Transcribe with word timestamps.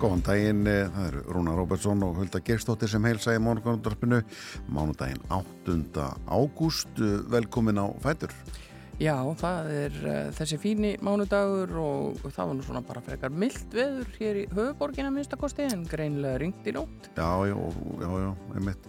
Góðan 0.00 0.22
daginn, 0.24 0.64
eh, 0.64 0.88
það 0.88 1.06
eru 1.10 1.22
Rúna 1.34 1.52
Róbertsson 1.58 2.02
og 2.06 2.16
Hulda 2.16 2.40
Gerstóttir 2.40 2.88
sem 2.88 3.04
heilsa 3.04 3.34
í 3.36 3.40
morgunundarpinu 3.44 4.22
mánudaginn 4.72 5.20
8. 5.28 6.06
ágúst 6.24 7.02
velkomin 7.28 7.76
á 7.76 7.92
Fætur 8.00 8.32
Já, 9.00 9.16
það 9.40 9.68
er 9.72 9.94
uh, 10.00 10.16
þessi 10.36 10.56
fíni 10.60 10.90
mánudagur 11.04 11.70
og 11.80 12.24
það 12.32 12.48
var 12.50 12.56
nú 12.56 12.64
svona 12.64 12.82
bara 12.84 13.00
frekar 13.04 13.32
mildt 13.32 13.76
veður 13.76 14.08
hér 14.18 14.40
í 14.42 14.46
höfuborgina 14.52 15.12
minnstakosti 15.12 15.68
en 15.68 15.86
greinlega 15.88 16.40
ringt 16.40 16.68
í 16.68 16.74
nótt. 16.76 17.08
Já, 17.16 17.30
já, 17.48 17.56
já, 18.00 18.10
já, 18.24 18.30
einmitt 18.56 18.88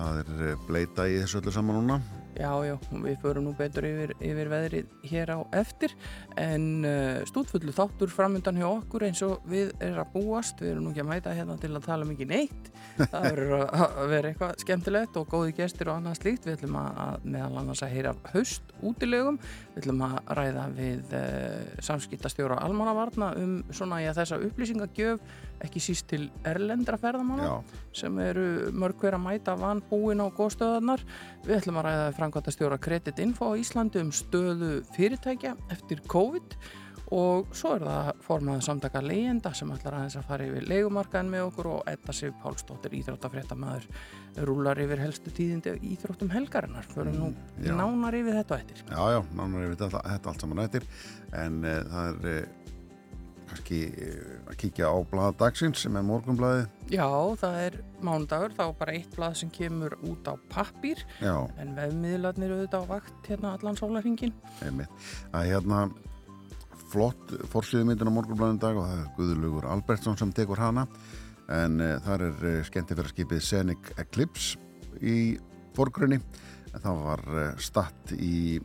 það 0.00 0.20
er 0.22 0.44
eh, 0.46 0.56
bleita 0.68 1.06
í 1.10 1.18
þessu 1.20 1.40
öllu 1.40 1.54
saman 1.54 1.80
núna 1.80 2.00
Já, 2.38 2.52
já, 2.62 2.76
við 2.90 3.16
förum 3.20 3.48
nú 3.48 3.52
betur 3.58 3.84
yfir, 3.88 4.12
yfir 4.22 4.50
veðrið 4.52 4.92
hér 5.10 5.32
á 5.34 5.38
eftir 5.58 5.94
en 6.38 6.86
uh, 6.86 7.22
stúdfullu 7.28 7.74
þáttur 7.74 8.12
framöndan 8.12 8.60
hjá 8.60 8.68
okkur 8.68 9.04
eins 9.08 9.22
og 9.26 9.42
við 9.50 9.72
erum 9.82 10.04
að 10.04 10.12
búast, 10.14 10.62
við 10.62 10.72
erum 10.74 10.86
nú 10.86 10.92
ekki 10.92 11.02
að 11.02 11.10
mæta 11.10 11.34
hérna 11.34 11.56
til 11.60 11.72
að 11.74 11.88
tala 11.88 12.06
mikið 12.08 12.30
neitt, 12.30 12.70
það 13.00 13.26
verður 13.26 13.54
að 13.66 14.12
vera 14.14 14.30
eitthvað 14.30 14.64
skemmtilegt 14.64 15.18
og 15.20 15.28
góði 15.34 15.56
gestir 15.58 15.90
og 15.90 15.98
annað 15.98 16.20
slíkt, 16.20 16.46
við 16.46 16.56
ætlum 16.58 16.78
að, 16.80 17.02
að 17.06 17.28
meðal 17.34 17.60
annars 17.64 17.84
að 17.84 17.94
heyra 17.96 18.14
haust 18.30 18.74
útilegum, 18.80 19.40
við 19.74 19.84
ætlum 19.84 20.02
að 20.06 20.16
ræða 20.38 20.64
við 20.74 21.14
uh, 21.16 21.82
samskiptastjóra 21.86 22.58
almannavarna 22.64 23.30
um 23.38 23.54
svona 23.74 24.00
í 24.02 24.08
að 24.10 24.20
þessa 24.20 24.40
upplýsingagjöf 24.48 25.22
ekki 25.64 25.82
síst 25.84 26.08
til 26.10 26.22
erlendra 26.48 26.98
ferðamanna 27.00 27.60
sem 27.96 28.18
eru 28.24 28.72
mörg 28.72 29.00
hver 29.02 29.18
að 29.18 29.24
mæta 29.26 29.56
vanbúin 29.60 30.22
á 30.24 30.26
góðstöðarnar. 30.32 31.04
Við 31.46 31.58
ætlum 31.58 31.80
að 31.80 31.88
ræða 31.88 32.12
framkvæmta 32.18 32.54
stjóra 32.56 32.80
Credit 32.80 33.22
Info 33.22 33.52
á 33.52 33.60
Íslandi 33.60 34.02
um 34.02 34.12
stöðu 34.14 34.80
fyrirtækja 34.96 35.56
eftir 35.74 36.02
COVID 36.10 36.56
og 37.10 37.50
svo 37.56 37.72
er 37.74 37.82
það 37.86 38.10
formaða 38.22 38.62
samtaka 38.68 39.00
leyenda 39.02 39.50
sem 39.56 39.70
ætlar 39.74 39.96
aðeins 39.98 40.16
að 40.20 40.28
fara 40.28 40.46
yfir 40.46 40.68
leikumarkaðin 40.70 41.32
með 41.32 41.46
okkur 41.48 41.68
og 41.72 41.90
Edda 41.90 42.14
Sif 42.14 42.36
Pálsdóttir 42.42 42.94
Íþróttafréttamaður 43.00 43.88
rúlar 44.46 44.78
yfir 44.84 45.02
helstu 45.02 45.32
tíðindi 45.34 45.74
Íþróttum 45.90 46.30
helgarinnar. 46.30 46.86
Förum 46.94 47.18
nú 47.18 47.32
já. 47.58 47.74
nánar 47.74 48.14
yfir 48.14 48.38
þetta 48.38 48.60
eftir. 48.62 48.84
já, 48.86 49.02
já, 49.16 49.20
nánar 49.34 49.66
yfir 49.66 49.76
þetta, 49.82 50.02
þetta 50.06 50.30
allt 50.34 50.44
saman 50.46 50.64
eftir 50.64 50.86
en 51.32 51.60
uh, 51.64 51.76
það 51.90 52.10
er 52.10 52.30
uh, 52.30 52.58
kannski 53.50 53.80
uh, 53.90 54.34
að 54.52 54.58
kíkja 54.62 54.90
á 54.94 54.96
blað 55.10 55.34
dagsins 55.40 55.82
sem 55.82 55.96
er 55.98 56.04
morgunblaði 56.06 56.68
Já, 56.94 57.06
það 57.42 57.56
er 57.64 57.78
mánudagur, 58.06 58.54
þá 58.54 58.64
bara 58.78 58.94
eitt 58.94 59.10
blað 59.16 59.34
sem 59.42 59.50
kemur 59.54 59.96
út 60.06 60.30
á 60.30 60.34
pappír 60.54 61.02
Já, 61.18 61.34
en 61.58 61.74
vefmiðlarnir 61.74 62.54
auðvitað 62.54 62.86
á 62.86 62.90
vakt 62.94 63.30
hérna 63.30 63.56
allan 63.58 63.78
sólarhingin. 63.78 64.32
einmitt 64.62 65.10
að 65.34 65.50
hérna 65.50 65.82
flott 66.90 67.34
fórsliðmyndin 67.52 68.10
á 68.10 68.14
morgunblæðin 68.14 68.60
dag 68.62 68.78
og 68.78 68.88
það 68.88 69.00
er 69.02 69.10
Guðlugur 69.16 69.66
Albertsson 69.70 70.18
sem 70.18 70.32
tekur 70.34 70.60
hana. 70.60 70.86
En 71.50 71.80
uh, 71.82 71.96
þar 72.04 72.26
er 72.28 72.46
uh, 72.46 72.56
skemmtifæraskipið 72.66 73.42
Scenic 73.44 73.92
Eclipse 74.00 74.58
í 75.02 75.36
forgrunni. 75.76 76.20
En 76.70 76.82
það 76.82 77.02
var 77.06 77.24
uh, 77.30 77.42
statt 77.62 78.14
í 78.16 78.58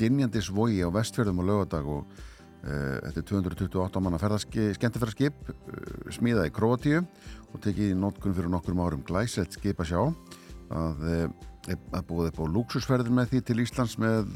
Dinjandisvogi 0.00 0.82
á 0.84 0.88
vestfjörðum 0.92 1.40
og 1.42 1.48
lögadag 1.50 1.88
og 1.88 2.18
þetta 2.60 3.22
er 3.22 3.24
228 3.24 4.00
manna 4.04 4.18
skemmtifæraskip 4.20 5.46
smíðað 6.12 6.50
í 6.50 6.52
Kroatíu 6.52 6.98
og 7.00 7.62
tekið 7.64 7.94
í 7.94 7.96
notkun 7.96 8.34
fyrir 8.36 8.52
nokkur 8.52 8.76
árum 8.76 9.00
glæsett 9.08 9.56
skip 9.56 9.80
að 9.80 9.88
sjá. 9.88 10.02
Það 10.68 11.06
er 11.08 11.30
er 11.72 12.04
búið 12.04 12.28
upp 12.30 12.42
á 12.44 12.52
lúksusferðin 12.52 13.16
með 13.16 13.32
því 13.32 13.40
til 13.48 13.58
Íslands 13.64 13.96
með 14.00 14.28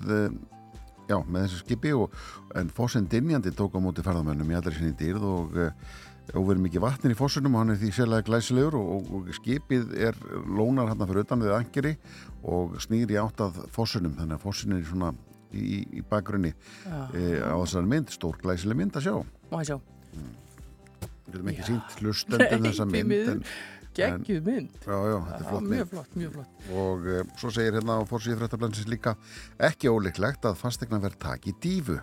já, 1.11 1.19
með 1.21 1.47
þessu 1.47 1.63
skipi 1.63 1.95
og, 1.99 2.17
en 2.59 2.73
Fossen 2.75 3.07
Dinjandi 3.11 3.53
tók 3.57 3.77
á 3.77 3.81
móti 3.83 4.05
ferðamönnum 4.05 4.53
í 4.53 4.59
allri 4.59 4.77
sinni 4.79 4.97
dýrð 4.99 5.29
og 5.29 5.59
uh, 5.59 5.95
óverið 6.33 6.63
mikið 6.65 6.85
vatnin 6.85 7.13
í 7.13 7.19
Fossunum 7.19 7.57
og 7.57 7.63
hann 7.63 7.75
er 7.75 7.81
því 7.83 7.91
sérlega 7.93 8.25
glæsilegur 8.29 8.79
og, 8.79 9.11
og, 9.13 9.29
skipið 9.37 9.93
er 10.09 10.17
lónar 10.49 10.89
hann 10.93 11.05
fyrir 11.05 11.27
utan 11.27 11.45
við 11.45 11.57
angeri 11.59 11.93
og 12.49 12.79
snýr 12.83 13.13
í 13.13 13.19
átt 13.21 13.43
að 13.45 13.61
Fossunum 13.75 14.17
þannig 14.17 14.39
að 14.39 14.47
Fossun 14.47 14.77
er 14.79 14.87
svona 14.89 15.13
í, 15.53 15.83
í 16.01 16.05
bakgrunni 16.09 16.55
e, 16.55 17.27
á 17.45 17.57
þessari 17.61 17.91
mynd, 17.93 18.15
stór 18.15 18.41
glæsileg 18.41 18.81
mynd 18.81 18.97
að 18.99 19.07
sjá. 19.09 19.15
Má 19.53 19.61
ég 19.61 19.69
sjá. 19.69 19.77
við 20.15 21.35
getum 21.35 21.53
ekki 21.53 21.69
sínt 21.69 21.97
hlustendur 22.01 22.65
þessa 22.69 22.89
mynd 22.89 23.33
en, 23.35 23.45
Geggjuð 23.95 24.51
mynd. 24.51 24.77
já, 24.83 24.99
já, 25.11 25.17
þetta 25.29 25.39
er 25.39 25.49
flott 25.51 25.71
mjög 25.71 25.89
flott, 25.93 26.19
mjög 26.19 26.37
flott. 26.37 26.69
og 26.83 27.07
e, 27.07 27.23
svo 27.41 27.55
segir 27.55 27.79
hérna 27.79 27.99
á 27.99 28.03
fórsíðu 28.11 28.41
fréttablansins 28.43 28.91
líka 28.91 29.17
ekki 29.71 29.93
óleiklegt 29.93 30.45
að 30.49 30.61
fastegna 30.61 31.03
verð 31.03 31.21
taki 31.23 31.55
dífu 31.63 32.01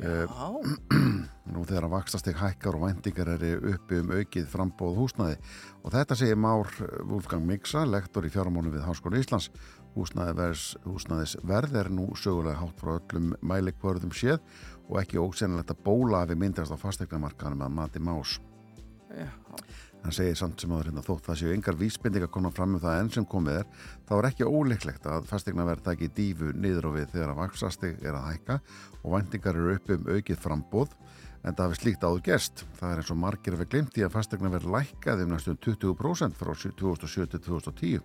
Eh, 0.00 0.24
Já, 0.24 0.48
nú 1.52 1.62
þegar 1.68 1.84
að 1.84 1.92
vakstasteg 1.92 2.38
hækkar 2.40 2.78
og 2.78 2.86
væntingar 2.86 3.28
eru 3.34 3.50
uppi 3.74 3.98
um 4.00 4.12
aukið 4.16 4.46
frambóð 4.48 4.96
húsnæði. 4.96 5.36
Og 5.84 5.92
þetta 5.92 6.16
segir 6.16 6.38
Már 6.40 6.70
Wolfgang 7.04 7.44
Miksa, 7.44 7.82
lektor 7.84 8.24
í 8.24 8.32
fjármánu 8.32 8.72
við 8.72 8.86
Háskóla 8.86 9.20
Íslands. 9.20 9.50
Húsnæðis 9.92 11.34
verð 11.44 11.76
er 11.82 11.90
nú 11.92 12.06
sögulega 12.16 12.62
hátt 12.62 12.80
frá 12.80 12.94
öllum 12.94 13.34
mælikvörðum 13.44 14.14
séð 14.14 14.38
og 14.88 15.00
ekki 15.02 15.20
ósennilegt 15.20 15.74
að 15.74 15.82
bóla 15.84 16.22
við 16.30 16.40
myndast 16.46 16.72
á 16.72 16.78
fastegnamarkaðanum 16.80 17.66
að 17.66 17.76
mati 17.76 18.00
Más. 18.00 18.38
Já, 19.10 19.28
Hann 20.00 20.14
segir 20.16 20.36
samt 20.38 20.62
sem 20.62 20.72
áður 20.72 20.90
hérna 20.90 21.02
þótt 21.04 21.26
það 21.28 21.38
séu 21.42 21.50
engar 21.52 21.76
vísbendingar 21.76 22.30
konar 22.32 22.54
fram 22.56 22.76
um 22.78 22.80
það 22.80 23.00
enn 23.02 23.10
sem 23.12 23.26
komið 23.28 23.58
er 23.60 23.66
þá 24.08 24.12
er 24.16 24.28
ekki 24.30 24.48
óleiklegt 24.48 25.08
að 25.12 25.26
fastegnaverð 25.28 25.84
taki 25.90 26.08
dífu 26.16 26.54
niður 26.56 26.88
á 26.88 26.90
við 26.94 27.10
þegar 27.12 27.34
að 27.34 27.40
vaksastig 27.42 27.98
er 28.00 28.16
að 28.16 28.28
hækka 28.30 28.56
og 29.02 29.10
væntingar 29.16 29.58
eru 29.60 29.74
uppi 29.76 29.98
um 29.98 30.08
aukið 30.08 30.40
frambóð 30.40 30.94
en 31.40 31.56
það 31.56 31.66
hafi 31.66 31.78
slíkt 31.80 32.04
áður 32.04 32.24
gerst. 32.24 32.64
Það 32.78 32.90
er 32.92 33.02
eins 33.02 33.12
og 33.12 33.20
margir 33.20 33.56
við 33.60 33.70
glimt 33.74 34.00
í 34.00 34.04
að 34.04 34.14
fastegnaverð 34.16 34.72
lækkaði 34.74 35.26
um 35.26 35.34
næstum 35.34 35.60
20% 35.66 36.40
frá 36.40 36.52
2007 36.64 37.28
til 37.34 37.42
2010 37.46 38.00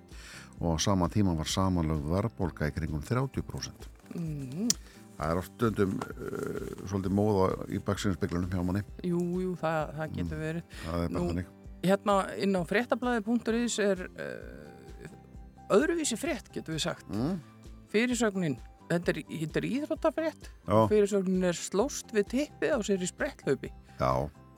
og 0.61 0.69
á 0.71 0.77
sama 0.79 1.09
tíma 1.11 1.35
var 1.35 1.51
samanlögð 1.51 2.11
verðbólka 2.13 2.69
í 2.69 2.75
kringum 2.75 3.03
30%. 3.03 3.89
mm, 4.15 4.69
Það 5.15 5.31
er 5.31 5.39
oft 5.39 5.53
stundum 5.55 5.93
uh, 5.95 6.71
svolítið 6.89 7.13
móða 7.15 7.45
í 7.71 7.79
baksinnspeglunum 7.87 8.51
hjá 8.51 8.63
manni. 8.67 8.83
jú, 9.03 9.21
jú, 9.43 9.53
það, 9.61 9.93
það 9.99 10.17
getur 10.19 10.41
verið. 10.41 10.73
Það 10.83 11.05
er 11.05 11.13
bara 11.13 11.27
þannig. 11.29 11.54
Hérna 11.85 12.21
inn 12.41 12.55
á 12.57 12.61
fréttablaði.is 12.67 13.79
er 13.83 14.05
uh, 14.09 15.75
öðruvísi 15.75 16.17
frétt, 16.19 16.49
getur 16.53 16.77
við 16.77 16.85
sagt. 16.87 17.11
Mm? 17.13 17.37
Fyrirsögnin, 17.93 18.57
þetta 18.89 19.13
er, 19.13 19.21
er 19.45 19.69
íþróttafrétt. 19.69 20.49
Fyrirsögnin 20.65 21.51
er 21.51 21.59
slóst 21.59 22.11
við 22.15 22.31
tippið 22.33 22.75
á 22.75 22.79
sér 22.85 23.05
í 23.05 23.11
sprettlaupi. 23.11 23.71
já, 23.99 24.11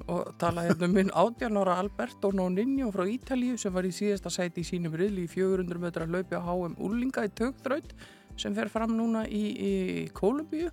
og 0.07 0.33
tala 0.39 0.63
hérna 0.67 0.88
um 0.88 0.93
minn 0.95 1.09
18 1.11 1.57
ára 1.59 1.77
Alberto 1.81 2.31
Noninho 2.31 2.91
frá 2.93 3.03
Ítalíu 3.09 3.57
sem 3.59 3.73
var 3.73 3.88
í 3.88 3.94
síðasta 3.95 4.31
sæti 4.31 4.63
í 4.63 4.67
sínum 4.67 4.95
riðli 4.95 5.25
í 5.25 5.31
400 5.31 5.81
metra 5.81 6.07
hlaupi 6.07 6.38
á 6.38 6.41
HM 6.45 6.77
Úlinga 6.83 7.25
í 7.27 7.33
tögþraut 7.35 7.95
sem 8.38 8.55
fer 8.55 8.69
fram 8.71 8.94
núna 8.95 9.25
í, 9.27 9.44
í 9.57 9.73
Kolumbíu 10.15 10.69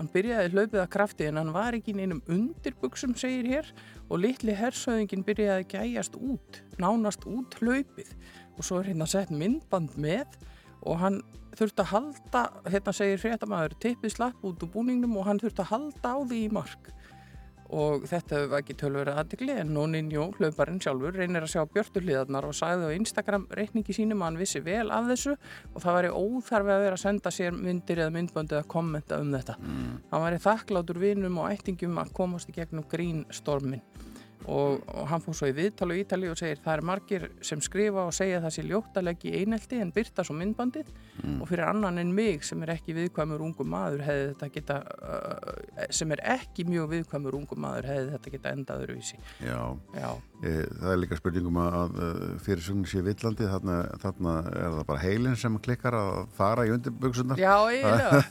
hann 0.00 0.08
byrjaði 0.14 0.54
hlaupið 0.54 0.80
að 0.80 0.92
krafti 0.94 1.26
en 1.28 1.36
hann 1.36 1.52
var 1.52 1.76
ekki 1.76 1.92
neinum 1.92 2.22
undirbuksum 2.32 3.12
segir 3.20 3.48
hér 3.50 3.66
og 4.08 4.22
litli 4.22 4.54
hersöðingin 4.56 5.26
byrjaði 5.26 5.66
að 5.66 5.74
gæjast 5.74 6.16
út 6.16 6.62
nánast 6.80 7.26
út 7.28 7.58
hlaupið. 7.60 8.14
Og 8.56 8.64
svo 8.64 8.80
er 8.80 8.88
hérna 8.88 9.08
sett 9.08 9.32
myndband 9.34 9.98
með 10.00 10.38
og 10.88 10.96
hann 11.02 11.20
þurfti 11.58 11.84
að 11.84 11.92
halda 11.92 12.42
hérna 12.72 12.94
segir 12.96 13.20
fréttamaður 13.20 13.76
tippið 13.84 14.14
slapp 14.14 14.46
út 14.46 14.64
úr 14.64 14.72
búningnum 14.72 15.18
og 15.20 15.28
hann 15.28 15.42
þurfti 15.42 15.66
að 15.66 15.72
halda 15.74 16.14
á 16.16 16.18
því 16.24 16.40
í 16.46 16.52
mark 16.56 16.90
og 17.70 18.06
þetta 18.10 18.40
hefur 18.40 18.58
ekki 18.58 18.76
tölverið 18.80 19.18
aðdegli 19.20 19.56
en 19.62 19.72
Noninjó, 19.74 20.26
hlauparinn 20.38 20.80
sjálfur, 20.82 21.14
reynir 21.16 21.46
að 21.46 21.52
sjá 21.54 21.64
björturliðarnar 21.74 22.48
og 22.48 22.56
sagði 22.58 22.90
á 22.90 22.96
Instagram 22.96 23.46
reikningi 23.56 23.96
sínum 23.96 24.24
að 24.24 24.30
hann 24.30 24.40
vissi 24.40 24.62
vel 24.66 24.90
af 24.90 25.08
þessu 25.10 25.36
og 25.36 25.84
það 25.84 25.98
væri 25.98 26.12
óþarfi 26.18 26.74
að 26.74 26.84
vera 26.86 26.98
að 26.98 27.04
senda 27.04 27.34
sér 27.34 27.56
myndir 27.56 28.02
eða 28.02 28.14
myndböndi 28.16 28.58
að 28.58 28.70
kommenta 28.74 29.20
um 29.22 29.34
þetta. 29.36 29.58
Hann 30.10 30.26
væri 30.26 30.44
þakklátur 30.46 31.02
vinum 31.02 31.42
og 31.42 31.50
ættingum 31.54 32.02
að 32.02 32.14
komast 32.16 32.50
í 32.50 32.56
gegnum 32.58 32.88
grínstormin 32.90 33.84
og, 34.46 34.80
og 34.88 35.08
hann 35.10 35.20
fór 35.24 35.36
svo 35.36 35.48
í 35.50 35.54
viðtal 35.56 35.90
og 35.92 35.98
ítali 36.00 36.30
og 36.30 36.38
segir 36.38 36.60
það 36.64 36.76
er 36.76 36.84
margir 36.86 37.26
sem 37.44 37.60
skrifa 37.64 38.06
og 38.06 38.14
segja 38.16 38.38
það 38.44 38.54
sé 38.56 38.62
ljótt 38.68 38.96
að 39.00 39.08
leggja 39.10 39.32
í 39.34 39.42
einelti 39.44 39.80
en 39.82 39.90
byrta 39.92 40.24
svo 40.24 40.36
myndbandið. 40.38 40.92
Og 41.40 41.48
fyrir 41.50 41.66
annan 41.68 41.98
en 42.00 42.14
mig 42.16 42.44
sem 42.46 42.62
er 42.64 42.72
ekki 42.76 42.94
viðkvæmur 42.96 43.42
ungum 43.44 43.68
maður 43.74 44.04
hefði 44.06 44.28
þetta 44.30 44.48
geta 44.54 44.76
uh, 44.80 45.84
sem 45.92 46.14
er 46.14 46.22
ekki 46.38 46.64
mjög 46.70 46.88
viðkvæmur 46.94 47.36
ungum 47.40 47.60
maður 47.66 47.90
hefði 47.90 48.14
þetta 48.14 48.32
geta 48.36 48.52
endað 48.56 48.84
öðruvísi. 48.86 49.18
Já. 49.44 49.58
já, 49.98 50.08
e, 50.40 50.54
það 50.78 50.92
er 50.94 51.00
líka 51.02 51.18
spurningum 51.20 51.60
að, 51.60 51.98
að 52.06 52.22
fyrirsögnin 52.46 52.88
sé 52.88 53.02
villandi 53.04 53.50
þarna, 53.50 53.76
þarna 54.02 54.36
er 54.54 54.70
það 54.78 54.86
bara 54.92 55.02
heilin 55.04 55.36
sem 55.40 55.58
klikkar 55.66 55.98
að 55.98 56.22
fara 56.38 56.64
í 56.68 56.72
undirbuksunar 56.76 57.40
Já, 57.40 57.54
eiginlega. 57.74 58.22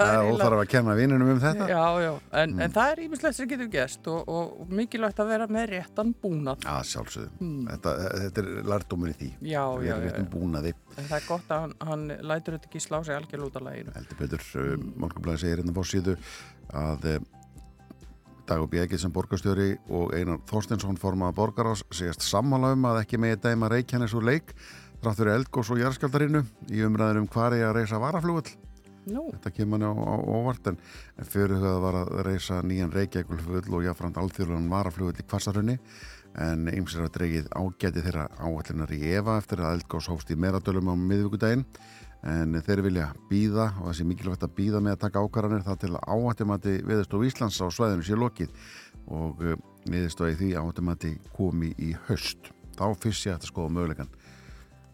Það 0.00 0.10
er 0.14 0.32
óþarf 0.32 0.58
að 0.64 0.68
kenna 0.74 0.98
vininum 0.98 1.30
um 1.36 1.40
þetta. 1.44 1.70
Já, 1.70 1.84
já, 2.08 2.12
en, 2.42 2.54
Mm. 2.54 2.60
en 2.60 2.74
það 2.74 2.90
er 2.92 3.00
ímislegt 3.06 3.34
sem 3.38 3.48
getur 3.50 3.68
gæst 3.72 4.06
og, 4.12 4.28
og 4.30 4.68
mikilvægt 4.70 5.18
að 5.22 5.30
vera 5.32 5.43
með 5.52 5.66
réttan 5.74 6.14
búnað. 6.22 6.64
Já, 6.64 6.76
sjálfsögðu, 6.94 7.50
þetta, 7.68 7.94
þetta 8.24 8.42
er 8.44 8.50
lærdómur 8.72 9.10
í 9.12 9.16
því 9.18 9.28
Hmm. 9.34 9.46
Já, 9.50 9.64
Við 9.78 9.86
já, 9.88 9.94
erum 9.94 10.04
já. 10.04 10.10
réttum 10.10 10.28
búnaði 10.32 10.74
En 10.96 11.04
það 11.04 11.16
er 11.20 11.26
gott 11.28 11.48
að 11.54 11.60
hann, 11.64 11.74
hann 11.88 12.04
lætur 12.30 12.54
þetta 12.58 12.68
ekki 12.70 12.80
slá 12.84 12.98
sig 13.04 13.14
algjörl 13.16 13.46
út 13.48 13.56
af 13.56 13.62
læginu. 13.66 13.92
heldur 13.94 14.18
betur, 14.18 14.44
mm. 14.54 14.92
Morgunblæði 15.04 15.38
segir 15.44 15.56
hérna 15.62 15.74
fór 15.74 15.88
síðu 15.90 16.16
að 16.72 17.04
e, 17.10 17.18
Dagur 18.46 18.68
Bjegið 18.68 19.00
sem 19.00 19.12
borgarstjóri 19.12 19.70
og 19.88 20.12
Einar 20.14 20.38
Þorstensson 20.50 20.98
formaða 21.00 21.32
borgarás 21.38 21.82
segast 21.90 22.20
sammála 22.26 22.74
um 22.76 22.84
að 22.90 23.00
ekki 23.04 23.16
megi 23.18 23.40
dæma 23.40 23.70
Reykjanes 23.72 24.12
úr 24.14 24.26
leik 24.28 24.52
þrátt 25.00 25.16
fyrir 25.20 25.34
eldgós 25.38 25.70
og 25.72 25.80
jarðskjaldarinnu 25.80 26.42
í 26.72 26.82
umræður 26.84 27.22
um 27.22 27.28
hvar 27.32 27.56
er 27.56 27.64
að 27.70 27.78
reysa 27.80 27.98
varaflugull 28.02 28.52
Nú, 29.04 29.26
þetta 29.34 29.50
kemur 29.52 29.82
hann 29.82 30.00
á, 30.00 30.16
óvart 30.24 30.70
en, 30.70 30.78
fyrir 31.28 31.58
það 31.60 31.80
var 31.82 31.98
að 32.00 32.12
reysa 32.24 32.60
nýjan 32.64 32.92
Reykjavíkulflugull 32.94 33.76
og 33.76 33.84
jáfnframt 33.84 34.20
alþjóðan 34.22 34.70
varaflugull 34.72 35.18
í 35.20 35.26
Kvassarhunni 35.28 35.76
en 36.40 36.70
ymsir 36.72 37.04
að 37.04 37.12
dreigið 37.18 37.50
ágæti 37.52 38.02
þeirra 38.02 38.24
áallinar 38.40 38.94
í 38.96 39.02
Eva 39.12 39.36
eftir 39.38 39.60
að 39.62 39.76
eldgós 39.76 40.08
hófst 40.10 40.32
í 40.32 40.38
meradölum 40.40 40.88
á 40.90 40.94
miðvíkudaginn 40.98 41.66
en 42.24 42.56
þeir 42.64 42.80
vilja 42.86 43.10
býða 43.28 43.68
og 43.84 43.92
sé 43.94 44.06
mikilvægt 44.08 44.46
að 44.46 44.54
býða 44.56 44.80
með 44.80 44.96
að 44.96 45.02
taka 45.04 45.22
ákvarðanir 45.24 45.66
það 45.66 45.80
til 45.82 45.90
að 45.92 46.06
áhættumati 46.08 46.74
viðstof 46.88 47.24
Íslands 47.28 47.60
á 47.60 47.68
svæðinu 47.68 48.06
sé 48.06 48.16
lokið 48.16 48.54
og 49.12 49.42
uh, 49.44 49.58
niðurstofi 49.84 50.38
því 50.40 50.50
áhættumati 50.56 51.12
komi 51.36 51.74
í 51.76 51.92
höst 52.08 52.48
þá 52.78 52.86
fyrst 53.02 53.26
sé 53.26 53.34
þetta 53.34 53.50
skoða 53.50 53.74
möguleikan 53.76 54.14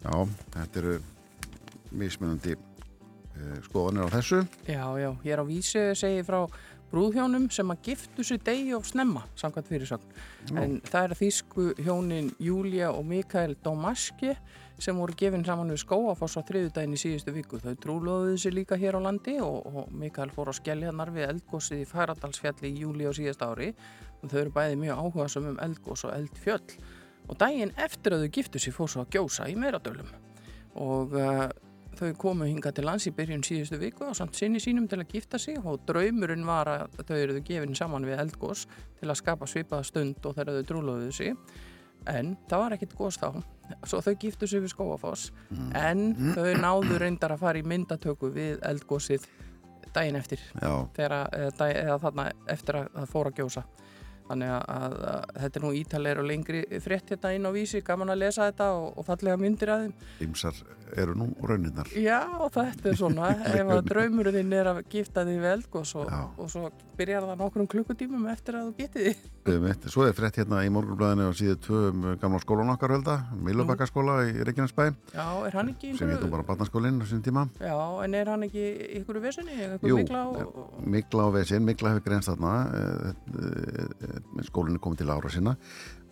já, 0.03 0.11
þetta 0.57 0.83
eru 0.83 0.97
mismunandi 1.95 2.57
skoðanir 3.67 4.07
á 4.07 4.15
þessu 4.17 4.43
já, 4.67 4.85
já, 5.01 5.09
ég 5.23 5.33
er 5.33 5.43
á 5.43 5.45
vísi 5.47 5.83
segi 5.97 6.25
frá 6.27 6.43
brúðhjónum 6.91 7.47
sem 7.53 7.69
að 7.71 7.85
giftu 7.87 8.23
sér 8.27 8.41
degi 8.43 8.73
of 8.75 8.87
snemma, 8.89 9.23
samkvæmt 9.39 9.69
fyrirsögn. 9.71 10.15
En 10.59 10.79
það 10.83 11.05
er 11.05 11.17
þýsku 11.21 11.67
hjónin 11.79 12.31
Júlia 12.41 12.91
og 12.91 13.05
Mikael 13.07 13.55
Domaski 13.63 14.33
sem 14.81 14.97
voru 14.97 15.15
gefin 15.17 15.45
saman 15.45 15.71
við 15.71 15.83
skóafoss 15.83 16.39
á 16.39 16.43
þriðudaginn 16.47 16.97
í 16.97 16.99
síðustu 16.99 17.33
viku. 17.35 17.59
Þau 17.61 17.75
trúlóðuðu 17.83 18.39
sér 18.43 18.55
líka 18.57 18.79
hér 18.81 18.97
á 18.97 19.01
landi 19.05 19.37
og, 19.43 19.67
og 19.69 19.91
Mikael 19.93 20.33
fór 20.33 20.51
á 20.51 20.53
skelljarnar 20.57 21.13
við 21.13 21.29
eldgósið 21.29 21.83
í 21.83 21.89
Færadalsfjalli 21.91 22.71
í 22.71 22.83
júli 22.83 23.07
á 23.07 23.13
síðast 23.15 23.45
ári. 23.45 23.71
Og 24.21 24.33
þau 24.33 24.39
eru 24.41 24.55
bæði 24.57 24.79
mjög 24.81 25.03
áhuga 25.05 25.29
um 25.39 25.61
eldgós 25.67 26.05
og 26.09 26.15
eldfjöll. 26.17 26.77
Og 27.29 27.37
daginn 27.39 27.75
eftir 27.77 28.17
að 28.17 28.25
þau 28.25 28.35
giftu 28.39 28.61
sér 28.61 28.75
fór 28.75 28.91
svo 28.91 29.05
að 29.05 29.13
gjósa 29.15 29.47
í 29.47 29.55
meiradölum. 29.59 30.09
Og 30.81 31.13
uh, 31.13 31.45
þau 31.99 32.11
komu 32.19 32.47
hinga 32.47 32.71
til 32.75 32.85
lands 32.87 33.07
í 33.09 33.13
byrjun 33.15 33.43
síðustu 33.45 33.79
viku 33.81 34.07
og 34.09 34.15
samt 34.17 34.37
sinni 34.37 34.61
sínum 34.63 34.87
til 34.89 35.01
að 35.01 35.11
gifta 35.11 35.39
sig 35.41 35.59
og 35.59 35.83
draumurinn 35.87 36.47
var 36.47 36.69
að 36.71 37.01
þau 37.07 37.17
eruðu 37.17 37.43
gefin 37.47 37.75
saman 37.77 38.07
við 38.07 38.21
eldgós 38.23 38.65
til 38.99 39.09
að 39.09 39.19
skapa 39.19 39.49
svipaða 39.49 39.87
stund 39.87 40.25
og 40.25 40.37
þegar 40.37 40.59
þau 40.59 40.69
trúlóðuðu 40.71 41.15
sig. 41.17 41.35
En 42.09 42.33
það 42.49 42.63
var 42.63 42.75
ekkit 42.77 42.95
gós 42.97 43.19
þá. 43.21 43.29
Svo 43.85 44.01
þau 44.01 44.15
giftu 44.19 44.47
sig 44.49 44.63
við 44.63 44.73
skóafoss 44.73 45.29
en 45.77 46.15
þau 46.35 46.49
náðu 46.59 46.97
reyndar 46.99 47.35
að 47.35 47.43
fara 47.45 47.61
í 47.61 47.67
myndatöku 47.67 48.31
við 48.33 48.59
eldgósið 48.67 49.27
daginn 49.93 50.15
eftir. 50.15 50.41
Þegar, 50.95 51.15
eða, 51.35 51.53
dag, 51.59 51.75
eða 51.75 51.99
þarna 52.05 52.27
eftir 52.51 52.79
að 52.79 52.91
það 52.95 53.13
fór 53.13 53.29
að 53.29 53.39
gjósa 53.41 53.63
þannig 54.31 54.53
að, 54.57 54.67
að, 54.75 54.99
að 55.13 55.41
þetta 55.45 55.59
er 55.61 55.65
nú 55.67 55.73
ítalegir 55.77 56.21
og 56.23 56.29
lengri 56.31 56.61
frétt 56.83 57.15
hérna 57.15 57.33
inn 57.37 57.49
á 57.49 57.51
vísi, 57.55 57.83
gaman 57.85 58.13
að 58.15 58.23
lesa 58.25 58.47
þetta 58.49 58.69
og, 58.77 58.87
og 58.97 59.07
fallega 59.07 59.41
myndir 59.41 59.73
að 59.73 59.85
þeim. 59.85 59.97
Ymsar 60.27 60.63
eru 60.97 61.15
nú 61.15 61.27
rauninnar 61.47 61.91
Já, 61.95 62.19
þetta 62.51 62.89
er 62.91 62.97
svona 62.99 63.29
ef 63.59 63.73
að 63.75 63.83
draumurinn 63.89 64.55
er 64.55 64.71
að 64.73 64.81
gifta 64.91 65.23
við 65.27 65.47
eldgós 65.51 65.93
og, 65.99 66.09
Já. 66.11 66.21
og 66.35 66.51
svo 66.51 66.71
byrjar 66.99 67.27
það 67.29 67.43
nokkrum 67.43 67.69
klukkutímum 67.71 68.27
eftir 68.31 68.59
að 68.59 68.69
þú 68.69 68.75
getið 68.81 69.07
því 69.07 69.13
Eitt. 69.41 69.87
Svo 69.89 70.03
er 70.05 70.13
frétt 70.13 70.35
hérna 70.37 70.59
í 70.61 70.69
morgunblæðinu 70.69 71.31
og 71.31 71.37
síðu 71.37 71.55
tvö 71.65 71.79
um 71.89 72.03
gamla 72.21 72.39
skólan 72.43 72.69
okkar 72.75 72.91
hölda, 72.93 73.15
Milubakkaskóla 73.41 74.19
í 74.29 74.45
Reykjanesbæ 74.45 74.91
Já, 75.15 75.25
er 75.47 75.57
hann 75.57 75.71
ekki 75.71 75.95
sem 75.97 76.11
hétt 76.13 76.21
nú 76.21 76.29
bara 76.29 76.45
barnaskólinn 76.45 77.01
á 77.01 77.05
sín 77.09 77.23
tíma. 77.25 77.47
Já, 77.57 77.73
en 78.05 78.13
er 78.19 78.29
hann 78.29 78.45
ekki 78.45 78.67
ykkur 79.01 79.17
í 79.17 79.23
vesinni? 79.25 79.57
Jú, 79.81 79.97
mikla 79.97 80.23
og... 80.29 80.77
Mikla 80.85 81.25
á 81.25 81.29
vesinn, 81.33 81.65
Mikla 81.65 81.95
hefur 81.95 82.05
grenst 82.05 82.29
þarna, 82.29 82.53
eh, 82.77 83.11
eh, 83.41 84.45
skólinn 84.45 84.77
er 84.77 84.85
komið 84.85 85.01
til 85.01 85.09
ára 85.09 85.33
sinna 85.33 85.57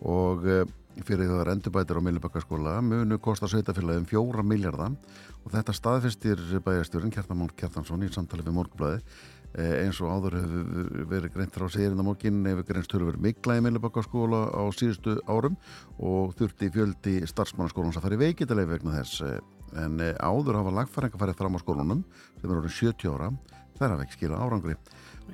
og 0.02 0.46
eh, 0.50 0.64
fyrir 1.06 1.30
það 1.30 1.44
er 1.44 1.54
endurbætir 1.54 2.02
á 2.02 2.06
Milubakkaskóla 2.10 2.80
munu 2.82 3.22
kosta 3.22 3.46
sveitafélagum 3.46 4.10
fjóra 4.10 4.42
miljardar 4.42 4.96
og 5.44 5.52
þetta 5.54 5.76
staðfistir 5.76 6.40
bæjarstjórin 6.66 7.14
Kjartan 7.14 7.38
Már 7.38 7.54
Kjartansson 7.54 8.02
í 8.02 8.10
samtali 8.10 8.42
við 8.42 8.58
morgunblæði 8.58 9.04
Eh, 9.04 9.39
eins 9.58 9.98
og 9.98 10.12
áður 10.14 10.36
hefur 10.38 11.06
verið 11.10 11.32
greint 11.34 11.56
frá 11.56 11.66
segirindamókin 11.66 12.44
hefur 12.46 12.66
greinst 12.68 12.92
tölur 12.92 13.10
verið 13.10 13.24
mikla 13.24 13.56
í 13.58 13.64
Millibakkaskóla 13.66 14.42
á 14.54 14.62
síðustu 14.76 15.16
árum 15.26 15.56
og 15.98 16.36
þurfti 16.38 16.70
fjöldi 16.70 17.16
starfsmannaskólans 17.26 17.98
að 17.98 18.06
fara 18.06 18.18
í 18.18 18.22
veikitaleg 18.22 18.70
vegna 18.70 18.94
þess 19.00 19.24
eh, 19.26 19.40
en 19.82 19.98
eh, 20.04 20.14
áður 20.22 20.60
hafa 20.60 20.76
lagfæringa 20.78 21.18
farið 21.18 21.40
fram 21.42 21.58
á 21.58 21.62
skólunum 21.64 22.04
sem 22.38 22.46
er 22.46 22.60
orðin 22.60 22.76
70 22.78 23.10
ára 23.10 23.32
þær 23.80 23.94
hafa 23.94 24.04
ekki 24.04 24.18
skilað 24.18 24.44
árangri. 24.44 24.76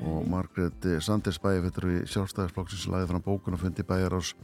Og 0.06 0.26
Margrét 0.28 0.86
Sanders 1.02 1.38
bæjarfettur 1.40 1.86
í 1.88 2.00
sjálfstæðisflokksins 2.12 2.84
laði 2.92 3.08
fram 3.10 3.24
bókun 3.24 3.56
og 3.56 3.62
fundi 3.62 3.84
bæjar 3.86 4.18
ás 4.18 4.34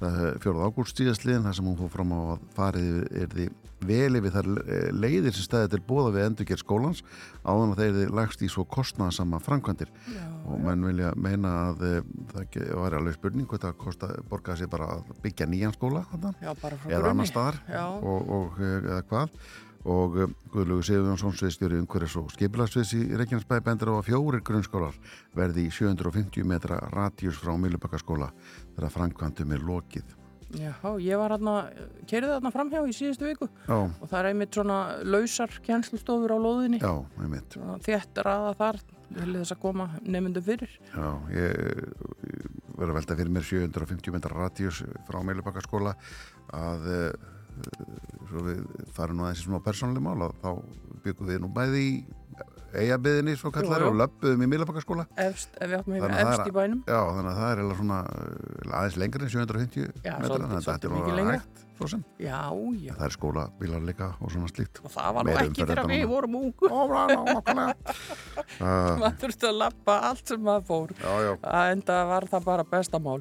fjóruð 0.00 0.64
ágúst 0.66 0.98
síðastliðin 0.98 1.46
þar 1.46 1.58
sem 1.58 1.68
hún 1.70 1.78
fór 1.78 1.92
fram 1.92 2.14
á 2.16 2.20
að 2.34 2.48
farið 2.56 2.96
er 3.22 3.30
því 3.34 3.46
vel 3.84 4.18
yfir 4.18 4.32
þær 4.34 4.48
eh, 4.62 4.86
leiðir 4.94 5.34
sem 5.34 5.46
stæði 5.46 5.70
til 5.74 5.80
bóða 5.88 6.12
við 6.14 6.26
endurgerð 6.28 6.62
skólans 6.62 7.02
áðan 7.44 7.74
að 7.74 7.82
þeir 7.82 7.90
eru 7.90 8.16
lagst 8.18 8.44
í 8.44 8.48
svo 8.52 8.64
kostnaðsama 8.68 9.40
framkvæmdir. 9.44 9.90
Já, 10.14 10.24
og 10.48 10.62
menn 10.64 10.86
vilja 10.88 11.12
meina 11.20 11.52
að 11.68 11.84
e, 11.88 11.92
það 12.32 12.58
væri 12.80 12.98
alveg 13.00 13.18
spurning 13.18 13.50
hvað 13.50 13.66
það 13.66 13.76
kosta, 13.84 14.10
borgaði 14.30 14.62
sér 14.62 14.72
bara 14.72 14.90
að 14.96 15.12
byggja 15.24 15.50
nýjan 15.50 15.76
skóla 15.76 16.04
þarna, 16.12 16.34
já, 16.40 16.52
eða 16.88 17.12
annar 17.12 17.30
staðar 17.30 17.60
og, 18.00 18.34
og 18.38 18.60
e, 18.60 18.72
eða 18.80 19.04
hvað 19.10 19.38
og 19.84 20.18
e, 20.18 20.26
Guðlugu 20.52 20.84
Sigurjónsson 20.86 21.36
sviðstjóri 21.36 21.78
umhverfis 21.82 22.16
og 22.20 22.32
skipilagsviðs 22.34 22.94
í 22.96 23.04
Reykjanesbæ 23.20 23.58
bendur 23.64 23.92
á 23.92 24.00
að 24.00 24.08
fjórir 24.10 24.44
grunnskólar 24.46 24.98
verði 25.36 25.68
í 25.68 25.72
750 25.74 26.46
metra 26.48 26.80
radíus 26.94 27.40
frá 27.40 27.54
Milubakkaskóla 27.60 28.30
þegar 28.74 28.94
framkvæmdum 28.96 29.56
er 29.56 29.66
lokið 29.68 30.14
já, 30.54 30.72
ég 31.02 31.18
var 31.18 31.34
hérna, 31.34 31.54
kerið 32.08 32.34
þarna 32.36 32.52
framhjá 32.54 32.82
í 32.86 32.94
síðustu 32.96 33.28
viku 33.28 33.48
Já, 33.66 33.76
og 33.76 34.04
það 34.08 34.18
er 34.20 34.28
einmitt 34.30 34.56
svona 34.56 34.78
lausar 35.02 35.56
kjenslustofur 35.64 36.34
á 36.34 36.38
lóðinni. 36.38 36.80
já, 36.82 36.94
einmitt 37.20 37.58
Þétt 37.84 38.22
raða 38.24 38.54
þar, 38.58 38.80
til 39.14 39.30
þess 39.36 39.54
að 39.54 39.62
koma 39.62 39.88
nefndu 40.02 40.42
fyrir. 40.44 40.72
Já, 40.94 41.08
ég, 41.34 41.52
ég 42.30 42.48
verður 42.74 42.94
að 42.94 42.98
velta 43.00 43.18
fyrir 43.18 43.34
mér 43.34 43.46
750 43.46 44.14
metra 44.14 44.38
radíus 44.38 44.82
frá 45.08 45.20
Meilubakkaskóla 45.26 45.94
að 46.54 46.88
uh, 46.90 47.33
svo 48.28 48.44
við 48.48 48.60
farum 48.96 49.18
nú 49.20 49.26
aðeins 49.26 49.42
í 49.42 49.46
svona 49.46 49.62
persónuleg 49.64 50.04
mál 50.04 50.26
að 50.26 50.36
þá 50.42 50.50
byggum 51.04 51.30
við 51.30 51.42
nú 51.42 51.50
bæði 51.54 51.82
í 51.84 51.94
eigabiðinni 52.74 53.36
svo 53.38 53.52
kallar 53.54 53.84
og 53.86 53.98
löppuðum 53.98 54.42
í 54.44 54.48
Meilubakkaskóla 54.50 55.04
Efst, 55.24 55.52
ef 55.62 55.74
Þannig 55.86 56.06
að 56.08 56.22
efst 56.24 56.50
í 56.50 56.54
bænum. 56.54 56.80
Já, 56.88 56.98
þannig 56.98 57.30
að 57.30 57.38
það 57.40 57.52
er 57.52 57.76
svona 57.80 58.00
uh, 58.10 58.78
aðeins 58.80 58.98
lengur 59.02 59.26
en 59.26 59.32
750 59.34 59.84
Já, 60.02 60.16
metra 60.18 60.40
þannig 60.40 60.56
að 60.58 60.66
þetta 60.70 60.90
er 60.90 61.18
lengra. 61.20 61.36
hægt 61.38 61.63
svo 61.74 61.88
sem 61.90 62.02
Já, 62.22 62.40
já. 62.78 62.94
það 62.94 63.04
er 63.06 63.14
skólabílar 63.16 63.84
líka 63.86 64.10
og 64.20 64.32
svona 64.32 64.50
slíkt 64.50 64.80
Og 64.84 64.92
það 64.94 65.16
var 65.16 65.26
nú 65.26 65.30
Meira 65.30 65.44
ekki 65.48 65.66
þegar 65.66 65.90
við 65.90 66.04
vorum 66.10 66.38
ungu. 66.40 66.70
Uh, 68.54 68.94
maður 69.00 69.16
þurfti 69.24 69.48
að 69.48 69.56
lappa 69.58 69.94
allt 70.08 70.30
sem 70.30 70.42
maður 70.44 70.64
fór. 70.68 70.92
Já, 71.00 71.12
já, 71.24 71.30
að 71.50 71.70
enda 71.72 71.96
var 72.06 72.26
það 72.30 72.44
bara 72.46 72.64
bestamál 72.70 73.16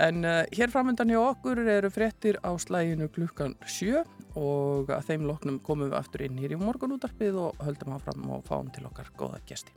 en 0.00 0.22
uh, 0.24 0.38
hér 0.54 0.72
framöndan 0.72 1.12
hjá 1.12 1.18
okkur 1.20 1.60
eru 1.74 1.90
fréttir 1.92 2.38
á 2.40 2.50
slæginu 2.56 3.10
klukkan 3.12 3.56
sjö 3.68 4.04
og 4.38 4.92
að 4.94 5.10
þeim 5.10 5.26
loknum 5.28 5.60
komum 5.64 5.90
við 5.90 5.98
aftur 6.00 6.24
inn 6.28 6.40
hér 6.40 6.56
í 6.56 6.60
morgunútarpið 6.62 7.40
og 7.42 7.60
höldum 7.66 7.96
áfram 7.98 8.32
og 8.38 8.46
fáum 8.48 8.72
til 8.72 8.86
okkar 8.88 9.12
góða 9.18 9.42
gesti 9.48 9.76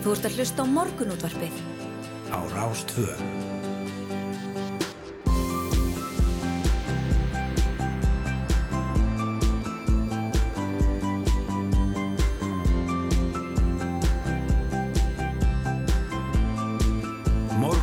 Þú 0.00 0.14
ert 0.16 0.30
að 0.30 0.36
hlusta 0.38 0.64
á 0.64 0.66
morgunútvarpið. 0.72 1.62
á 2.30 3.49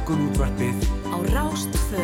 Rástvö. 0.08 0.16
Morgunútvarpið 0.16 0.84
Á 1.12 1.18
Rástfö. 1.36 2.04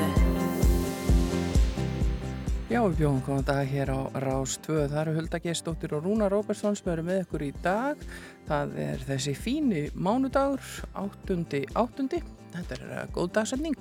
Já, 2.68 2.82
við 2.84 2.98
bjóðum 3.00 3.22
góðan 3.24 3.46
dag 3.48 3.70
hér 3.70 3.92
á 3.96 4.00
Rás 4.20 4.58
2. 4.60 4.90
Það 4.92 4.98
eru 5.00 5.14
Hulda 5.16 5.40
Gestóttir 5.40 5.94
og 5.96 6.04
Rúna 6.04 6.28
Róbertsson 6.28 6.76
sem 6.76 6.90
eru 6.92 7.06
með 7.08 7.22
ykkur 7.22 7.46
í 7.48 7.52
dag. 7.64 8.02
Það 8.50 8.74
er 8.84 9.06
þessi 9.08 9.36
fíni 9.40 9.86
mánudagur, 9.96 10.60
áttundi, 11.00 11.62
áttundi. 11.80 12.20
Þetta 12.52 12.76
er 12.76 12.84
uh, 12.90 13.06
góð 13.16 13.30
dagsending. 13.38 13.80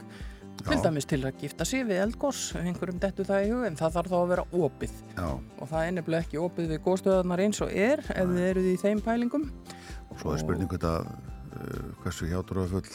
til 0.62 0.78
dæmis 0.84 1.08
til 1.10 1.24
að 1.26 1.40
gifta 1.42 1.64
sig 1.66 1.82
við 1.88 2.04
eldgós, 2.04 2.54
einhverjum 2.54 3.00
dettu 3.02 3.24
það 3.26 3.42
í 3.42 3.50
hug, 3.50 3.64
en 3.66 3.76
það 3.80 3.94
þarf 3.96 4.12
þá 4.12 4.18
að 4.20 4.28
vera 4.30 4.44
opið 4.52 4.92
Já, 5.16 5.28
og 5.58 5.68
það 5.72 5.86
er 5.86 5.94
nefnilega 5.96 6.22
ekki 6.22 6.38
opið 6.38 6.68
við 6.70 6.82
góðstöðarnar 6.84 7.42
eins 7.42 7.60
og 7.64 7.72
er 7.74 8.04
ef 8.06 8.30
þið 8.30 8.44
eruð 8.50 8.68
í 8.70 8.76
þeim 8.84 9.00
pælingum. 9.02 9.48
og 10.10 10.20
svo 10.20 10.36
er 10.36 10.44
spurning 10.44 10.70
þetta 10.70 10.92
uh, 11.08 11.90
hversu 12.04 12.30
hjátur 12.30 12.62
og 12.62 12.70
full, 12.76 12.92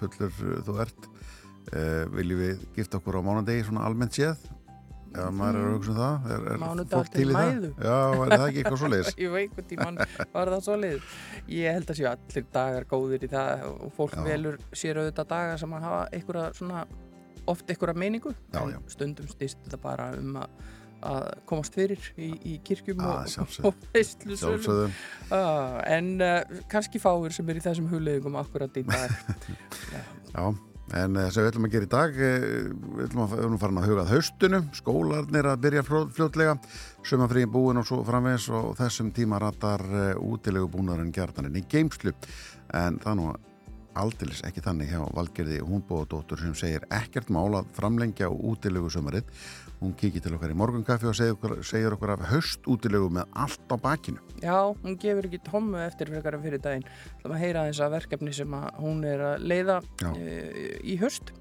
fullur 0.00 0.36
uh, 0.44 0.60
þú 0.66 0.76
ert 0.84 1.08
uh, 1.08 2.04
viljum 2.14 2.44
við 2.44 2.68
gifta 2.76 3.00
okkur 3.00 3.20
á 3.20 3.26
mánandegi 3.26 3.66
svona 3.68 3.86
almennt 3.88 4.16
séð 4.16 4.46
ef 5.16 5.32
maður 5.32 5.58
er 5.58 5.66
að 5.66 5.74
hugsa 5.76 5.92
um 5.92 5.98
það 5.98 6.30
er, 6.34 6.46
er 6.52 6.60
Mánudag 6.60 7.10
til 7.12 7.22
í 7.22 7.26
það? 7.30 7.50
mæðu. 7.50 7.70
Já, 7.80 7.96
er 7.96 8.32
það 8.32 8.46
ekki 8.46 8.60
eitthvað 8.62 8.80
svo 8.82 8.90
leiðis? 8.92 9.16
Ég 9.24 9.32
veit 9.32 9.44
einhvern 9.46 9.68
tímann 9.70 10.00
var 10.34 10.50
það 10.52 10.64
svo 10.66 10.76
lið. 10.82 11.10
Ég 11.56 11.76
held 11.76 11.92
að 11.92 12.00
séu 12.00 12.08
allir 12.10 12.48
dagar 12.56 12.88
góðir 12.90 13.26
í 13.26 13.30
það 13.32 13.64
og 13.70 13.94
fólk 13.96 14.16
Já. 14.18 14.22
velur 14.26 14.58
sér 14.76 15.00
auðvitað 15.00 15.30
dagar 15.32 15.62
sem 15.62 15.76
að 15.76 15.86
hafa 15.88 16.02
einhverja 16.18 16.48
svona, 16.58 16.82
oft 17.54 17.72
einhverja 17.72 18.02
meiningu. 18.02 18.34
Já, 18.52 18.60
já. 18.74 18.78
Stundum 18.92 19.30
stýst 19.32 19.62
þetta 19.64 19.80
bara 19.86 20.10
um 20.18 20.36
að 20.42 20.60
að 21.04 21.26
komast 21.48 21.76
fyrir 21.76 22.02
í, 22.16 22.30
í 22.40 22.54
kirkjum 22.64 23.02
Ah, 23.04 23.26
og, 23.42 23.58
og 23.68 23.82
veistlusölum 23.94 24.94
ah, 25.34 25.80
en 25.84 26.14
uh, 26.24 26.62
kannski 26.70 27.00
fáir 27.02 27.34
sem 27.34 27.48
er 27.52 27.60
í 27.60 27.64
þessum 27.64 27.90
hugleðingum 27.90 28.38
akkurat 28.40 28.78
í 28.80 28.84
dag. 28.88 29.12
Já, 30.34 30.44
en 30.96 31.18
uh, 31.18 31.28
sem 31.30 31.44
við 31.44 31.50
ætlum 31.50 31.68
að 31.68 31.74
gera 31.76 31.88
í 31.88 31.92
dag 31.96 32.20
uh, 32.20 32.46
við 32.96 33.08
ætlum 33.08 33.24
að, 33.24 33.34
við 33.34 33.42
ætlum 33.44 33.58
að 33.58 33.64
fara 33.64 33.82
að 33.82 33.90
hugað 33.90 34.12
haustunum 34.14 34.70
skólarnir 34.80 35.50
að 35.52 35.64
byrja 35.66 35.86
fljót, 35.86 36.14
fljótlega 36.16 36.56
sumafríin 37.06 37.52
búin 37.52 37.82
og 37.82 37.88
svo 37.88 38.00
framvegs 38.06 38.48
og 38.54 38.72
þessum 38.80 39.12
tíma 39.16 39.42
ratar 39.42 39.84
útilegu 40.16 40.70
búnarinn 40.72 41.12
gjartaninn 41.14 41.60
í 41.60 41.66
geimslu 41.70 42.16
en 42.74 42.98
það 43.02 43.20
nú 43.20 43.28
aldeilis 43.96 44.42
ekki 44.46 44.62
þannig 44.64 44.90
hjá 44.92 45.00
Valgerði 45.16 45.60
Húnbóðadóttur 45.64 46.42
sem 46.42 46.54
segir 46.58 46.84
ekkert 46.92 47.30
mál 47.32 47.48
að 47.56 47.70
framlengja 47.76 48.28
útilegu 48.28 48.90
sumarið 48.92 49.30
hún 49.80 49.94
kikið 49.98 50.26
til 50.26 50.34
okkar 50.36 50.52
í 50.52 50.58
morgunkaffi 50.58 51.08
og 51.10 51.16
segir 51.18 51.36
okkur, 51.36 51.56
segir 51.66 51.96
okkur 51.96 52.14
af 52.16 52.26
haust 52.30 52.68
útilegu 52.70 53.08
með 53.12 53.32
allt 53.44 53.72
á 53.72 53.76
bakinu. 53.80 54.22
Já, 54.42 54.58
hún 54.82 54.98
gefur 55.00 55.28
ekki 55.28 55.42
tómu 55.46 55.80
eftir 55.84 56.12
en 56.12 56.44
fyrir 56.44 56.62
daginn. 56.62 56.86
Það 57.22 57.32
maður 57.32 57.42
heyra 57.44 57.66
þess 57.70 57.84
að 57.86 57.96
verkefni 57.98 58.36
sem 58.36 58.54
að 58.60 58.70
hún 58.80 59.02
er 59.04 59.26
að 59.32 59.50
leiða 59.50 59.80
e, 60.14 60.78
í 60.84 60.96
höst 61.00 61.34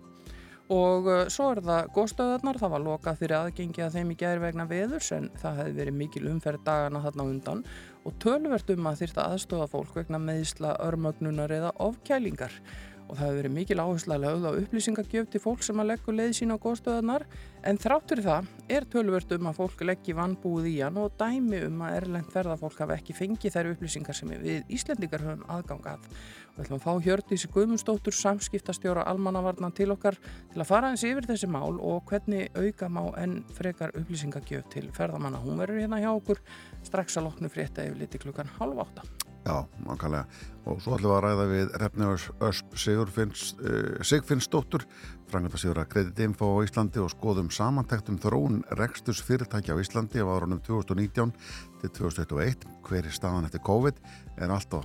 og 0.74 1.06
uh, 1.06 1.20
svo 1.30 1.52
er 1.54 1.62
það 1.62 1.92
góðstöðarnar, 1.94 2.58
það 2.58 2.72
var 2.74 2.84
lokað 2.86 3.20
fyrir 3.20 3.38
aðgengi 3.38 3.84
að 3.86 3.98
þeim 4.00 4.14
í 4.16 4.18
gæri 4.18 4.42
vegna 4.42 4.66
veðurs 4.70 5.12
en 5.14 5.30
það 5.42 5.60
hefði 5.62 5.76
verið 5.78 6.00
mikil 6.00 6.24
umferð 6.32 6.66
dagana 6.66 7.04
þarna 7.04 7.28
undan. 7.30 7.62
Og 8.06 8.18
tölvert 8.22 8.70
um 8.74 8.90
að 8.90 9.00
þyrta 9.04 9.28
aðstofa 9.30 9.70
fólk 9.70 9.96
vegna 9.98 10.22
meðisla, 10.22 10.74
örmögnunar 10.86 11.54
eða 11.54 11.72
ofkælingar. 11.86 12.58
Og 13.06 13.14
það 13.14 13.28
hefur 13.28 13.38
verið 13.38 13.54
mikil 13.60 13.82
áhersla 13.84 14.18
lögð 14.18 14.48
á 14.50 14.52
upplýsingagjöf 14.64 15.30
til 15.30 15.42
fólk 15.44 15.66
sem 15.66 15.82
að 15.82 15.92
leggur 15.92 16.18
leið 16.18 16.34
sína 16.40 16.58
á 16.58 16.64
góðstöðarnar 16.64 17.28
en 17.66 17.80
þrátt 17.82 18.12
fyrir 18.12 18.26
það 18.26 18.48
er 18.76 18.86
tölvert 18.90 19.32
um 19.36 19.50
að 19.50 19.58
fólk 19.60 19.84
leggji 19.86 20.16
vannbúið 20.18 20.68
í 20.70 20.74
hann 20.84 20.98
og 21.02 21.16
dæmi 21.20 21.62
um 21.68 21.84
að 21.86 21.98
erlend 22.00 22.32
ferðafólk 22.34 22.80
hafi 22.84 22.96
ekki 22.96 23.16
fengið 23.18 23.56
þær 23.56 23.70
upplýsingar 23.74 24.18
sem 24.18 24.32
við 24.32 24.74
Íslendingar 24.78 25.26
höfum 25.26 25.44
aðgangað. 25.56 26.08
Við 26.56 26.64
ætlum 26.64 26.80
að 26.80 26.86
fá 26.86 27.06
Hjördísi 27.06 27.50
Guðmundsdóttur 27.52 28.16
samskiptastjóra 28.16 29.04
almannavarna 29.12 29.72
til 29.76 29.90
okkar 29.96 30.18
til 30.22 30.62
að 30.62 30.70
fara 30.70 30.94
eins 30.94 31.04
yfir 31.04 31.28
þessi 31.28 31.50
mál 31.52 31.76
og 31.76 32.06
hvernig 32.10 32.54
auka 32.56 32.90
má 32.90 33.04
enn 33.20 33.42
frekar 33.58 33.94
upplýsingagjöf 34.00 34.70
til 34.72 34.88
ferðamanna. 34.96 35.44
Hún 35.44 35.60
verður 35.60 35.84
hérna 35.84 36.00
hjá 36.00 36.14
okkur 36.14 36.42
strax 36.86 37.20
að 37.20 37.30
loknu 37.30 37.52
frétta 37.52 37.86
yfir 37.86 38.06
liti 38.06 38.22
klukkan 38.24 38.54
halv 38.60 38.86
átta. 38.86 39.04
Já, 39.46 39.62
nákvæmlega. 39.86 40.26
Og 40.66 40.80
svo 40.82 40.96
ætlum 40.96 41.12
við 41.12 41.16
að 41.20 41.26
ræða 41.28 41.44
við 41.52 41.74
Hrefni 41.78 42.08
Ösp 42.48 42.78
Sigurfinns, 42.82 43.44
uh, 43.60 44.00
Sigfinnsdóttur, 44.02 44.88
franganda 45.30 45.60
sigur 45.60 45.80
að 45.82 45.90
kreditinfo 45.94 46.50
á 46.54 46.66
Íslandi 46.66 47.02
og 47.04 47.12
skoðum 47.14 47.50
samantektum 47.54 48.20
þróun 48.22 48.62
reksturs 48.80 49.24
fyrirtækja 49.26 49.76
á 49.76 49.82
Íslandi 49.82 50.22
á 50.22 50.28
árunum 50.28 50.62
2019 50.66 51.34
til 51.82 51.94
2021. 52.02 52.68
Hver 52.86 53.10
er 53.10 53.16
staðan 53.16 53.50
eftir 53.50 53.64
COVID? 53.66 54.00
Er 54.38 54.54
allt 54.54 54.78
á 54.78 54.82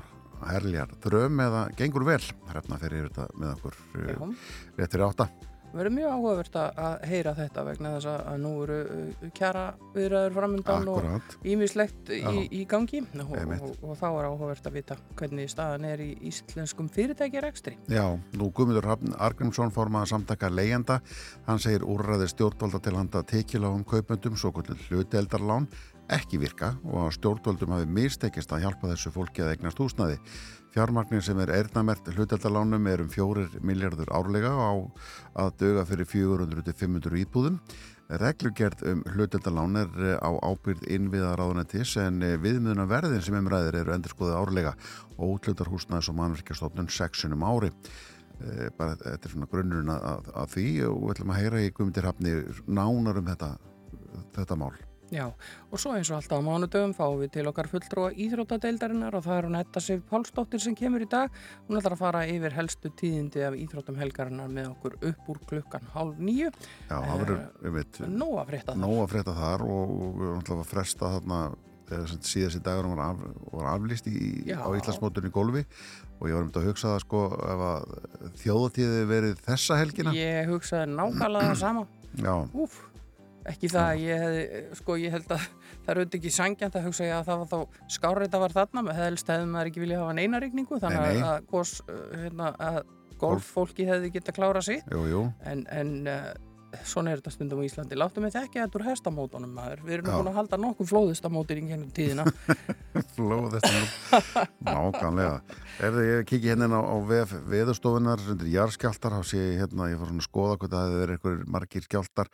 herljar 0.50 0.96
dröm 1.04 1.42
eða 1.44 1.66
gengur 1.76 2.06
vel? 2.08 2.22
Hrefna 2.50 2.80
fyrir 2.80 3.10
þetta 3.10 3.28
með 3.36 3.54
okkur 3.58 3.80
uh, 3.80 4.10
Já. 4.10 4.18
rétt 4.80 4.96
fyrir 4.96 5.08
átta. 5.10 5.30
Verður 5.72 5.94
mjög 5.94 6.14
áhugavert 6.14 6.58
að 6.60 7.04
heyra 7.10 7.34
þetta 7.38 7.64
vegna 7.66 7.92
þess 7.96 8.10
að 8.12 8.40
nú 8.42 8.52
eru 8.64 8.78
uh, 8.80 9.28
kjara 9.36 9.64
viðræður 9.94 10.36
framundan 10.38 10.88
og 10.90 10.98
Akkurat. 11.00 11.36
ímislegt 11.52 12.12
í, 12.16 12.22
í 12.60 12.62
gangi 12.70 13.02
og, 13.04 13.36
og, 13.36 13.76
og 13.84 13.94
þá 14.00 14.06
er 14.08 14.28
áhugavert 14.30 14.70
að 14.70 14.78
vita 14.80 14.98
hvernig 15.20 15.52
staðan 15.52 15.86
er 15.90 16.04
í 16.04 16.10
íslenskum 16.30 16.90
fyrirtækjarekstri. 16.94 17.76
Já, 17.92 18.04
nú 18.38 18.50
Guðmundur 18.56 18.90
Argrímsson 19.20 19.72
formaða 19.74 20.12
samtaka 20.14 20.50
leigjanda, 20.52 21.00
hann 21.46 21.62
segir 21.62 21.86
úrræði 21.86 22.30
stjórnvalda 22.34 22.82
til 22.84 22.96
handa 22.98 23.24
tekiláum 23.26 23.86
kaupmöndum, 23.88 24.38
svo 24.38 24.52
kvöldur 24.56 24.80
hluteldarlán 24.88 25.70
ekki 26.10 26.40
virka 26.42 26.74
og 26.88 27.04
að 27.04 27.12
stjórnvaldum 27.18 27.74
hafi 27.74 27.90
mistekist 27.94 28.50
að 28.52 28.64
hjálpa 28.64 28.90
þessu 28.92 29.12
fólki 29.14 29.44
að 29.44 29.54
eignast 29.54 29.80
húsnaði. 29.80 30.18
Fjármagnir 30.70 31.22
sem 31.26 31.38
er 31.42 31.50
erðnamert 31.50 32.06
hluteldarlánum 32.14 32.84
er 32.86 33.00
um 33.02 33.08
fjórir 33.10 33.50
miljardur 33.66 34.10
árlega 34.14 34.52
á 34.54 34.70
að 35.42 35.56
döga 35.64 35.82
fyrir 35.88 36.06
400-500 36.06 37.16
íbúðum. 37.24 37.56
Reglugerð 38.20 38.84
um 38.90 39.02
hluteldarlán 39.14 39.80
er 39.82 39.90
eh, 39.98 40.14
á 40.18 40.30
ábyrð 40.46 40.86
innviðaráðunetis 40.90 41.96
en 42.02 42.22
eh, 42.26 42.36
viðmiðuna 42.42 42.86
verðin 42.90 43.22
sem 43.22 43.38
umræðir 43.38 43.80
eru 43.82 43.94
endur 43.94 44.14
skoðið 44.14 44.38
árlega 44.38 44.74
og 45.16 45.36
útlutar 45.36 45.70
húsnaðis 45.70 46.10
og 46.10 46.18
mannverkjastofnun 46.18 46.90
sexunum 46.90 47.46
ári. 47.46 47.72
Eh, 48.40 48.68
bara 48.74 48.98
þetta 48.98 49.26
er 49.26 49.34
svona 49.34 49.50
grunnurinn 49.50 49.94
að, 49.94 50.30
að, 50.34 50.54
því 50.54 50.68
og 50.86 51.02
við 51.02 51.16
ætlum 51.16 51.34
að 51.34 51.42
heyra 51.42 51.64
í 51.64 51.74
Guðmundir 51.74 52.10
Hafni 52.10 52.36
nánar 52.66 53.22
um 53.22 53.30
þetta, 53.30 53.50
þetta 54.38 54.58
mál. 54.62 54.72
Já, 55.10 55.24
og 55.70 55.80
svo 55.82 55.90
eins 55.96 56.06
og 56.12 56.20
alltaf 56.20 56.38
á 56.38 56.46
mánudöfum 56.46 56.92
fáum 56.94 57.16
við 57.18 57.32
til 57.34 57.46
okkar 57.50 57.66
fulltrúa 57.66 58.12
íþróttadeildarinnar 58.14 59.16
og 59.18 59.24
það 59.24 59.38
er 59.40 59.46
hún 59.48 59.56
Etta 59.58 59.80
Sif 59.82 60.04
Pálsdóttir 60.10 60.62
sem 60.62 60.76
kemur 60.78 61.02
í 61.02 61.08
dag. 61.10 61.32
Hún 61.66 61.80
ætlar 61.80 61.96
að 61.96 62.02
fara 62.04 62.20
yfir 62.30 62.54
helstu 62.54 62.92
tíðindi 63.00 63.42
af 63.42 63.56
íþróttum 63.58 63.98
helgarinnar 63.98 64.52
með 64.54 64.68
okkur 64.76 64.94
upp 65.10 65.32
úr 65.34 65.40
klukkan 65.50 65.88
hálf 65.96 66.20
nýju. 66.22 66.52
Já, 66.86 66.94
það 66.94 67.24
verður, 67.24 67.40
við 67.66 67.74
veit, 67.80 67.98
Nó 68.06 68.28
að 68.38 68.52
frétta 68.52 68.76
það. 68.76 68.84
nóg 68.84 69.00
að 69.02 69.10
frétta 69.16 69.34
þar 69.40 69.66
og 69.66 69.96
við 70.20 70.30
ætlum 70.36 70.62
að 70.62 70.70
fresta 70.70 71.10
þarna 71.16 71.40
eh, 71.90 72.14
síðast 72.30 72.60
í 72.60 72.62
dagur 72.70 72.90
var, 72.94 73.02
af, 73.10 73.24
var 73.50 73.70
aflýst 73.74 74.06
í, 74.06 74.20
á 74.54 74.68
Íslandsmótunni 74.78 75.32
í 75.32 75.34
golfi 75.34 75.64
og 76.20 76.28
ég 76.30 76.36
var 76.38 76.44
um 76.44 76.52
þetta 76.52 76.62
að 76.62 76.68
hugsa 76.70 76.92
það 76.94 77.02
sko 77.08 77.24
ef 77.50 77.64
að 77.66 78.30
þjóðatíði 78.44 79.02
verið 79.10 79.42
þessa 79.48 79.80
helgina. 79.80 80.14
Ég 80.14 80.50
hugsaði 80.52 80.92
nákvæmlega 80.94 81.50
það 81.50 81.60
sama. 81.64 81.84
Já, 82.20 82.32
Úf, 82.58 82.72
ekki 83.50 83.70
það 83.72 83.86
að 83.86 84.02
ég 84.04 84.24
hefði, 84.24 84.62
sko 84.80 84.96
ég 85.00 85.16
held 85.16 85.34
að 85.36 85.44
það 85.46 85.92
er 85.92 86.00
auðvitað 86.00 86.18
ekki 86.20 86.32
sangjant 86.36 86.78
að 86.78 86.86
hugsa 86.88 87.08
ég 87.08 87.16
að 87.16 87.28
það 87.28 87.42
var 87.42 87.50
þá 87.50 87.82
skárreita 87.96 88.42
var 88.42 88.56
þarna, 88.56 88.84
með 88.86 89.00
helst 89.00 89.32
hefði 89.32 89.50
maður 89.50 89.72
ekki 89.72 89.84
viljað 89.84 90.04
hafa 90.04 90.16
neina 90.18 90.42
rigningu, 90.42 90.80
þannig 90.82 91.00
Nei, 91.00 91.20
nei. 91.20 91.24
að, 91.24 91.50
að, 91.60 91.74
uh, 91.86 92.04
hérna, 92.24 92.52
að 92.70 92.80
golffólki 93.20 93.88
hefði 93.88 94.12
getað 94.14 94.38
klára 94.38 94.62
sig, 94.64 94.84
jú, 94.90 95.02
jú. 95.10 95.24
en, 95.50 95.66
en 95.74 95.96
uh, 96.08 96.30
svona 96.86 97.12
er 97.12 97.20
þetta 97.20 97.32
stundum 97.34 97.60
á 97.60 97.64
Íslandi. 97.66 97.98
Láttu 97.98 98.22
mig 98.24 98.32
þekki 98.34 98.60
þetta 98.62 98.78
úr 98.80 98.86
hestamótunum 98.90 99.52
maður, 99.56 99.82
við 99.86 99.96
erum 99.98 100.10
búin 100.10 100.30
að 100.30 100.38
halda 100.40 100.58
nokkuð 100.60 100.90
flóðustamótir 100.92 101.60
í 101.60 101.64
gennum 101.70 101.90
tíðina. 101.96 102.24
Flóð 103.16 103.56
þetta 103.56 103.72
nú. 103.74 104.44
Nákvæmlega. 104.70 105.40
Ef 105.80 105.98
ég 106.04 106.24
kikið 106.28 106.50
hérna 106.52 106.80
á, 106.80 106.96
veðurstofunar 107.50 108.22
undir 108.32 108.50
jarðskjáltar, 108.52 109.14
þá 109.16 109.22
sé 109.30 109.40
ég 109.40 109.60
hérna, 109.62 109.88
ég 109.92 110.00
fór 110.00 110.10
svona 110.10 110.22
að 110.24 110.28
skoða 110.28 110.56
hvað 110.60 110.74
það 110.74 110.84
hefði 110.86 111.00
verið 111.00 111.14
einhverjir 111.16 111.50
margir 111.56 111.86
skjáltar 111.86 112.30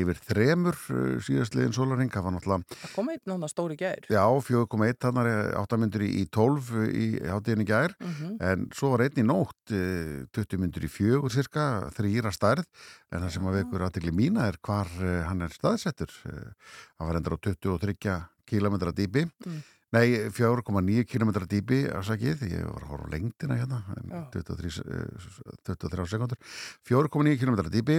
yfir 0.00 0.20
þremur 0.28 0.78
uh, 0.94 1.12
síðastliðin 1.28 1.76
sólarring. 1.76 2.12
Það 2.14 2.26
var 2.26 2.36
náttúrulega, 2.36 2.78
Það 2.82 2.94
kom 2.96 3.12
einn 3.12 3.20
náttúrulega 3.22 3.52
stóri 3.52 3.78
gær. 3.78 4.08
já, 4.10 4.24
4,1 4.48 4.98
þannig 5.04 5.30
áttamundur 5.62 6.04
í, 6.06 6.10
í 6.18 6.24
12 6.34 6.72
í 6.88 7.06
hátíðinni 7.28 7.68
gær, 7.68 7.94
Mm 7.98 8.14
en 8.48 8.66
svo 8.76 8.92
var 8.92 9.02
einn 9.06 9.18
í 9.18 9.24
nótt, 9.26 9.72
uh, 9.74 10.24
20 10.36 10.60
myndur 10.62 10.84
í 10.86 10.90
fjögur 10.92 11.32
cirka, 11.32 11.64
þrýra 11.96 12.30
stærð, 12.34 12.66
en 13.12 13.22
það 13.24 13.32
sem 13.34 13.48
að 13.50 13.56
vekur 13.78 13.86
aðtegli 13.88 14.12
mína 14.14 14.48
er 14.50 14.58
hvar 14.66 14.88
uh, 14.98 15.22
hann 15.28 15.42
er 15.46 15.54
staðsettur. 15.54 16.10
Uh, 16.26 16.52
hann 16.98 17.08
var 17.12 17.18
endur 17.20 17.38
á 17.38 17.42
23 17.46 18.16
kilometra 18.48 18.90
dýpi. 18.96 19.22
Mm. 19.46 19.58
Nei, 19.94 20.28
4,9 20.36 21.04
km 21.08 21.30
dýpi 21.48 21.78
afsakið, 21.96 22.42
ég 22.50 22.64
var 22.68 22.82
að 22.84 22.90
horfa 22.90 23.06
lengdina 23.14 23.56
hérna, 23.56 23.78
Já. 24.04 24.18
23, 24.34 24.82
eh, 24.84 25.62
23 25.64 26.04
sekundur, 26.12 26.36
4,9 26.84 27.38
km 27.40 27.56
dýpi 27.72 27.96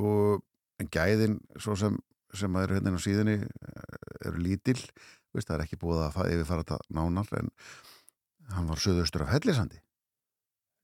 og 0.00 0.40
gæðin 0.88 1.36
svo 1.60 1.76
sem, 1.76 1.98
sem 2.32 2.56
eru 2.62 2.78
hérna 2.78 2.94
á 2.96 3.04
síðunni 3.04 3.34
eh, 3.36 4.30
eru 4.30 4.40
lítil, 4.40 4.78
veist, 5.36 5.50
það 5.50 5.58
er 5.58 5.66
ekki 5.66 5.80
búið 5.84 6.00
að 6.06 6.16
fa- 6.16 6.28
yfirfara 6.32 6.64
þetta 6.64 6.80
nánar, 6.96 7.28
en 7.42 7.52
hann 8.56 8.72
var 8.72 8.80
söðaustur 8.80 9.26
af 9.26 9.34
Hellisandi. 9.36 9.82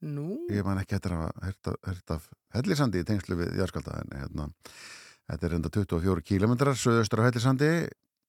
Nú, 0.06 0.26
Ég 0.52 0.62
man 0.66 0.78
ekki 0.78 0.96
eftir 0.98 1.14
að 1.16 2.14
af 2.14 2.28
Hellisandi 2.54 3.02
í 3.02 3.06
tengslu 3.08 3.38
við 3.40 3.56
Járskálda, 3.58 3.98
en 4.04 4.14
hérna, 4.20 4.48
þetta 5.26 5.48
er 5.48 5.56
enda 5.58 5.72
24 5.75 6.22
km 6.22 6.54
söðaustur 6.78 7.22
af 7.25 7.30
Hellisandi, 7.30 7.70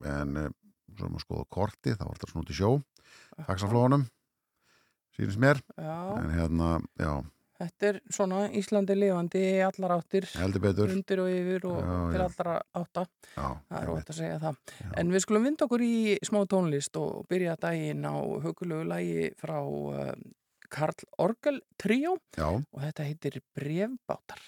en 0.09 0.37
eh, 0.43 0.51
svo 0.97 1.09
maður 1.11 1.25
skoða 1.27 1.47
korti, 1.53 1.93
þá 1.93 2.05
var 2.07 2.17
þetta 2.17 2.31
svona 2.31 2.45
út 2.47 2.53
í 2.53 2.57
sjó, 2.57 2.71
faksaflóðunum, 3.47 4.05
sínist 5.17 5.41
mér, 5.41 5.61
já, 5.77 5.97
en 6.17 6.31
hérna, 6.33 6.71
já, 6.97 7.11
þetta 7.57 7.87
er 7.91 7.99
svona 8.13 8.41
Íslandi 8.57 8.97
lifandi 8.97 9.39
í 9.41 9.53
allar 9.65 9.95
áttir, 9.97 10.27
undir 10.37 11.21
og 11.23 11.29
yfir 11.33 11.63
og 11.69 11.77
Já, 11.81 11.93
til 12.13 12.19
já. 12.21 12.25
allra 12.27 12.57
átta. 12.81 13.05
Já, 13.33 13.47
Það 13.69 13.79
er 13.81 13.93
ótt 13.93 14.11
að 14.13 14.17
segja 14.19 14.35
það. 14.43 14.59
En 15.01 15.13
við 15.15 15.23
skulum 15.25 15.47
vinda 15.47 15.65
okkur 15.65 15.85
í 15.85 15.95
smá 16.25 16.39
tónlist 16.49 16.99
og 17.01 17.25
byrja 17.31 17.55
daginn 17.61 18.05
á 18.05 18.13
hugulegu 18.45 18.85
lagi 18.85 19.31
frá 19.41 19.57
uh, 19.65 20.11
Karl 20.69 21.07
Orgel 21.17 21.61
Tríó 21.79 22.17
já, 22.35 22.47
og 22.47 22.81
þetta 22.81 23.05
heitir 23.07 23.39
Brefbátar. 23.55 24.41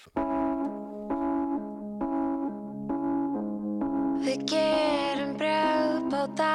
Við 4.20 4.42
gerum 4.52 5.32
brjóðbáta 5.40 6.50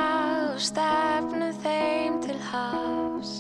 og 0.53 0.60
stefnum 0.62 1.55
þeim 1.63 2.19
til 2.24 2.38
hafs. 2.51 3.34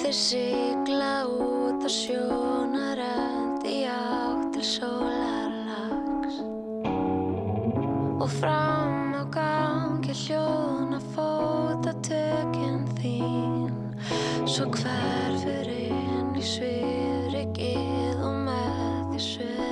Þeir 0.00 0.16
sigla 0.16 1.12
út 1.28 1.84
á 1.84 1.90
sjónarönd 1.92 3.66
í 3.68 3.84
átt 3.92 4.48
til 4.56 4.64
sólarlags. 4.64 6.40
Og 8.16 8.28
fram 8.40 9.12
á 9.20 9.22
gangi 9.36 10.16
hljóna 10.24 11.02
fótatökin 11.12 12.88
þín. 12.96 13.69
Svo 14.48 14.66
hverfur 14.72 15.68
inn 15.68 16.30
í 16.38 16.44
svifrikið 16.44 18.22
og 18.24 18.38
með 18.46 19.10
því 19.10 19.20
svörin 19.26 19.69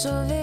Svo 0.00 0.39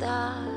dar. 0.00 0.49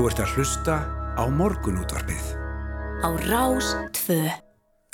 Þú 0.00 0.06
ert 0.08 0.20
að 0.24 0.30
hlusta 0.32 0.74
á 1.12 1.24
morgunútvarpið. 1.28 2.28
Á 3.04 3.08
Rás 3.28 3.66
2. 3.98 4.14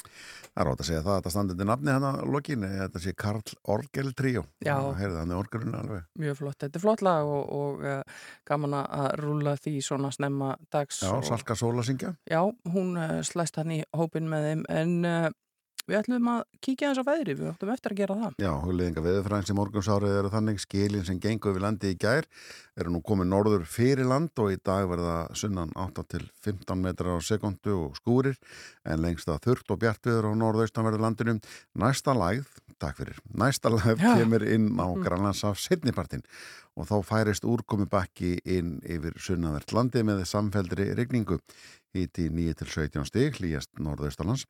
Það 0.02 0.58
er 0.58 0.70
ótt 0.72 0.80
að 0.82 0.88
segja 0.88 1.02
það 1.04 1.12
að 1.12 1.20
þetta 1.20 1.32
standi 1.36 1.54
til 1.60 1.66
nafni 1.70 1.92
hann 1.94 2.06
að 2.08 2.18
lokinni, 2.34 2.70
þetta 2.80 3.02
sé 3.04 3.14
Karl 3.14 3.54
Orgel 3.70 4.10
Tríó. 4.18 4.42
Já. 4.66 4.74
Heyrðu, 4.98 5.20
hann 5.20 5.30
er 5.30 5.38
orgelun 5.38 5.78
alveg. 5.78 6.08
Mjög 6.18 6.40
flott, 6.40 6.58
þetta 6.64 6.80
er 6.80 6.84
flott 6.88 7.06
lag 7.06 7.30
og, 7.36 7.54
og 7.54 7.86
uh, 7.86 8.26
gaman 8.50 8.74
að 8.80 9.06
rúla 9.22 9.54
því 9.62 9.76
svona 9.86 10.10
snemma 10.10 10.56
dags 10.74 10.98
Já, 11.04 11.12
og, 11.14 11.22
Salka 11.30 11.54
Sóla 11.54 11.86
syngja. 11.86 12.16
Já, 12.26 12.42
hún 12.74 12.96
uh, 12.98 13.20
slæst 13.30 13.62
hann 13.62 13.76
í 13.76 13.84
hópin 13.94 14.26
með 14.32 14.48
þeim 14.50 14.66
en 14.74 14.96
uh, 15.06 15.28
við 15.86 15.98
ætlum 16.00 16.28
að 16.32 16.42
kíkja 16.64 16.90
þess 16.90 17.02
á 17.02 17.08
veðri, 17.08 17.34
við 17.38 17.50
ætlum 17.52 17.72
eftir 17.72 17.94
að 17.94 18.00
gera 18.00 18.16
það. 18.20 18.36
Já, 18.42 18.50
hugleðinga 18.64 19.04
veðurfræðins 19.04 19.52
í 19.52 19.56
morgunsárið 19.56 20.16
eru 20.20 20.32
þannig 20.32 20.60
skilin 20.62 21.06
sem 21.06 21.20
gengur 21.22 21.54
við 21.56 21.64
landi 21.66 21.92
í 21.94 21.98
gær 22.02 22.28
eru 22.76 22.92
nú 22.92 23.00
komið 23.06 23.30
norður 23.30 23.64
fyrir 23.70 24.08
land 24.10 24.42
og 24.42 24.52
í 24.52 24.58
dag 24.66 24.88
verða 24.90 25.16
sunnan 25.38 25.72
8 25.78 26.04
til 26.12 26.24
15 26.44 26.82
metrar 26.82 27.16
á 27.16 27.20
sekundu 27.24 27.76
og 27.86 27.98
skúrir 28.00 28.36
en 28.84 29.02
lengst 29.04 29.30
að 29.30 29.42
þurft 29.46 29.72
og 29.72 29.80
bjartviður 29.84 30.30
á 30.30 30.32
norðaustanverðu 30.42 31.02
landinu. 31.06 31.38
Næsta 31.78 32.16
lægð, 32.18 32.50
takk 32.82 33.00
fyrir, 33.00 33.22
næsta 33.32 33.72
lægð 33.72 34.02
Já. 34.02 34.12
kemur 34.20 34.44
inn 34.44 34.72
á 34.76 34.86
Grænlandsaf 35.06 35.60
setnipartin 35.62 36.26
og 36.76 36.90
þá 36.90 36.96
færist 37.08 37.46
úrkomi 37.48 37.86
bakki 37.88 38.36
inn 38.44 38.76
yfir 38.84 39.16
sunnavert 39.22 39.72
landi 39.72 40.02
með 40.04 40.26
samfeldri 40.28 40.90
rigningu. 40.98 41.38
Híti 41.96 42.28
9 42.28 42.58
til 42.60 42.68
17 42.68 43.08
stig, 43.08 43.38
hlýjast 43.38 43.72
norðaustalands. 43.80 44.44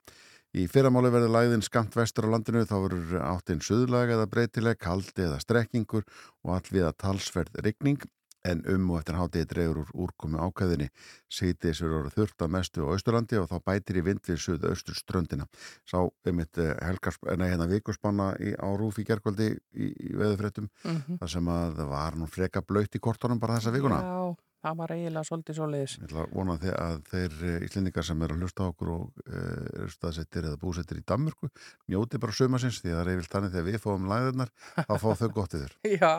Í 0.57 0.63
fyrramáli 0.73 1.11
verður 1.13 1.35
læðin 1.35 1.65
skamt 1.65 1.97
vestur 1.99 2.31
á 2.31 2.33
landinu 2.33 2.63
þá 2.65 2.77
verður 2.81 3.25
áttinn 3.29 3.59
suðlag 3.61 4.09
eða 4.15 4.29
breytileg, 4.33 4.79
kaldi 4.81 5.27
eða 5.27 5.41
strekkingur 5.43 6.07
og 6.47 6.53
allvið 6.57 6.87
að 6.89 6.95
talsverð 7.03 7.59
rigning 7.67 8.07
en 8.47 8.63
um 8.73 8.87
og 8.95 9.01
eftir 9.01 9.19
hátíði 9.19 9.49
dregur 9.51 9.83
úr 9.83 9.91
úrkomi 10.07 10.41
ákæðinni. 10.41 10.87
Sýtis 11.29 11.83
verður 11.85 12.09
þurft 12.15 12.47
að 12.47 12.53
mestu 12.55 12.87
á 12.87 12.93
Austurlandi 12.95 13.41
og 13.41 13.51
þá 13.51 13.57
bætir 13.69 14.01
í 14.01 14.07
vind 14.07 14.23
við 14.25 14.41
suðu 14.47 14.71
austur 14.73 14.97
ströndina. 14.97 15.49
Sá 15.85 15.99
nei, 16.25 17.49
hérna 17.51 17.69
vikuspanna 17.69 18.33
í, 18.41 18.55
á 18.57 18.69
rúf 18.79 19.03
í 19.03 19.07
gerkvöldi 19.09 19.51
í, 19.53 19.91
í 19.93 20.17
veðufréttum 20.17 20.71
Mm 20.87 21.19
þar 21.21 21.31
sem 21.31 21.49
að 21.53 21.77
það 21.83 21.89
var 21.91 22.17
nú 22.17 22.27
freka 22.31 22.63
blöyt 22.63 22.97
í 22.97 23.03
kortunum 23.03 23.41
bara 23.43 23.59
þessa 23.59 23.75
vikuna. 23.75 24.01
Já, 24.01 24.46
það 24.67 24.79
var 24.83 24.93
eiginlega 24.97 25.29
svolítið 25.31 25.57
svoleiðis. 25.61 25.95
Ég 26.01 26.07
ætla 26.09 26.23
að 26.27 26.33
vona 26.37 26.57
þe- 26.63 26.75
að 26.83 26.97
þeir 27.11 27.37
eh, 27.47 27.67
Íslendingar 27.67 28.07
sem 28.09 28.23
eru 28.27 28.37
að 28.37 28.43
hlusta 28.45 28.67
okkur 28.71 28.91
og 28.97 29.21
uh, 29.27 29.37
eru 29.77 29.91
staðsettir 29.95 30.49
eða 30.51 30.59
búsettir 30.63 31.01
í 31.01 31.05
Danmörku 31.07 31.51
njóti 31.93 32.21
bara 32.23 32.35
sumasins 32.37 32.81
því 32.83 32.93
að 32.93 32.99
það 32.99 33.03
er 33.07 33.13
yfir 33.17 33.31
þannig 33.37 33.55
þegar 33.55 33.69
við 33.71 33.79
fáum 33.85 34.09
læðirnar 34.11 34.53
þá 34.77 34.95
fá 35.05 35.09
þau 35.23 35.29
gott 35.39 35.57
yfir. 35.61 35.77
Já, 36.03 36.13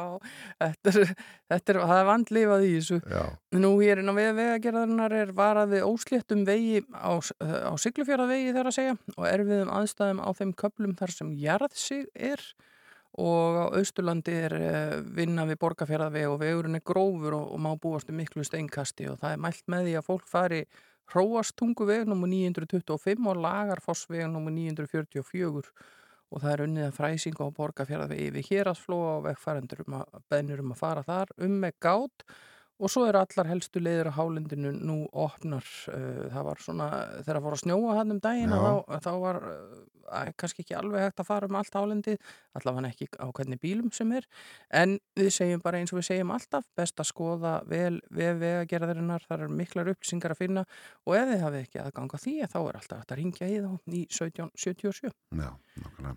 þetta 0.63 0.93
er, 0.93 1.11
þetta 1.53 1.75
er, 1.75 1.81
það 1.91 2.01
er 2.03 2.09
vandlifað 2.11 2.67
í 2.67 2.71
þessu. 2.77 3.01
Já, 3.11 3.25
Nú 3.57 3.73
hér 3.81 4.01
inn 4.03 4.11
á 4.11 4.15
vega 4.17 4.33
vegagerðarinnar 4.37 5.17
er 5.17 5.35
varað 5.37 5.75
við 5.75 5.85
ósléttum 5.87 6.45
vegi 6.47 6.81
á, 6.93 7.11
á 7.17 7.73
Siglufjörðavegi 7.81 8.55
þar 8.55 8.71
að 8.71 8.77
segja 8.77 8.95
og 9.17 9.27
erfiðum 9.29 9.71
aðstæðum 9.81 10.23
á 10.23 10.29
þeim 10.37 10.55
köplum 10.63 10.95
þar 10.99 11.13
sem 11.15 11.31
jarðsig 11.41 12.07
er 12.13 12.43
og 12.43 12.65
á 13.17 13.73
Austurlandi 13.73 14.35
er 14.45 14.53
eh, 14.57 14.97
vinna 15.17 15.47
við 15.49 15.59
borgarfjörðavegi 15.63 16.29
og 16.29 16.39
vegurinn 16.41 16.77
er 16.77 16.85
grófur 16.85 17.37
og, 17.37 17.47
og 17.55 17.63
má 17.63 17.71
búast 17.81 18.11
um 18.11 18.19
miklu 18.19 18.45
steinkasti 18.45 19.09
og 19.09 19.17
það 19.21 19.33
er 19.33 19.43
mælt 19.47 19.65
með 19.67 19.87
því 19.87 19.95
að 19.97 20.07
fólk 20.11 20.29
fari 20.29 20.61
Hróastungu 21.07 21.85
veg 21.87 22.03
nr. 22.03 22.17
925 22.27 23.29
og 23.31 23.39
Lagarfossveg 23.39 24.25
nr. 24.27 24.51
944 24.51 25.71
og 26.27 26.43
það 26.43 26.51
er 26.51 26.63
unnið 26.65 26.85
að 26.89 26.97
fræsing 26.97 27.39
á 27.39 27.47
borgarfjörðavegi 27.55 28.27
við 28.35 28.51
héraðsflóa 28.51 29.13
og 29.15 29.25
vegfærendur 29.29 29.85
um 29.85 29.97
að 30.01 30.17
beðnur 30.27 30.63
um 30.65 30.73
að 30.75 30.81
fara 30.81 31.05
þar 31.07 31.31
um 31.47 31.55
með 31.63 31.77
gát 31.85 32.25
og 32.77 32.91
svo 32.93 33.05
eru 33.09 33.21
allar 33.21 33.49
helstu 33.49 33.81
leiðir 33.81 34.11
á 34.13 34.17
hálendinu 34.17 34.71
nú 34.75 34.97
opnar 35.11 35.65
uh, 35.93 36.25
það 36.33 36.49
var 36.49 36.63
svona, 36.63 36.89
þegar 37.21 37.39
að 37.39 37.45
fór 37.47 37.57
að 37.57 37.63
snjóa 37.63 37.99
hann 37.99 38.15
um 38.15 38.23
daginn 38.23 38.53
þá, 38.53 38.97
þá 39.05 39.11
var 39.23 39.39
uh, 39.49 39.85
kannski 40.37 40.63
ekki 40.63 40.75
alveg 40.77 41.07
hægt 41.07 41.21
að 41.21 41.29
fara 41.29 41.49
um 41.49 41.57
allt 41.59 41.75
hálendið 41.75 42.17
allavega 42.57 42.91
ekki 42.91 43.07
á 43.19 43.27
hvernig 43.27 43.61
bílum 43.63 43.91
sem 43.95 44.11
er. 44.15 44.27
En 44.71 44.97
við 45.17 45.31
segjum 45.35 45.63
bara 45.63 45.81
eins 45.81 45.93
og 45.93 45.99
við 45.99 46.09
segjum 46.11 46.33
alltaf 46.35 46.67
best 46.77 46.99
að 47.01 47.09
skoða 47.11 47.53
vel 47.67 47.99
við 48.09 48.41
vegagerðarinnar, 48.43 49.25
þar 49.27 49.47
er 49.47 49.55
miklar 49.61 49.91
upplýsingar 49.93 50.35
að 50.35 50.43
finna. 50.43 50.65
Og 51.05 51.17
ef 51.19 51.31
þið 51.31 51.43
hafið 51.45 51.65
ekki 51.65 51.81
aðganga 51.83 52.21
því 52.23 52.35
þá 52.53 52.59
er 52.61 52.79
alltaf 52.81 53.03
að 53.03 53.17
ringja 53.21 53.49
í 53.49 53.57
þá 53.65 53.71
í 53.87 54.05
1777 54.05 55.11
já, 55.11 55.51
nákvæmlega. 55.81 56.15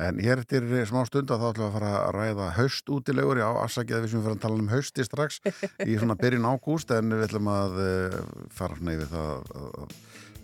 En 0.00 0.20
hér 0.22 0.40
eftir 0.40 0.64
smá 0.88 1.02
stund 1.08 1.30
að 1.30 1.42
þá 1.42 1.48
ætlum 1.50 1.64
við 1.64 1.68
að 1.68 1.74
fara 1.76 1.90
að 1.98 2.14
ræða 2.16 2.50
haust 2.56 2.92
útilegur, 2.94 3.40
já, 3.42 3.48
afsakið 3.64 3.96
að 3.96 4.04
við 4.04 4.12
sem 4.12 4.20
við 4.20 4.26
fyrir 4.28 4.38
að 4.38 4.44
tala 4.46 4.60
um 4.62 4.70
hausti 4.70 5.06
strax 5.06 5.40
í 5.84 5.96
svona 6.00 6.16
byrjun 6.22 6.48
ágúst 6.48 6.94
en 6.96 7.12
við 7.16 7.26
ætlum 7.26 7.50
að 7.52 7.76
uh, 7.84 8.16
fara 8.54 8.78
svona 8.78 8.96
yfir 8.96 9.10
það 9.10 9.28
að, 9.34 9.68
að 9.84 9.98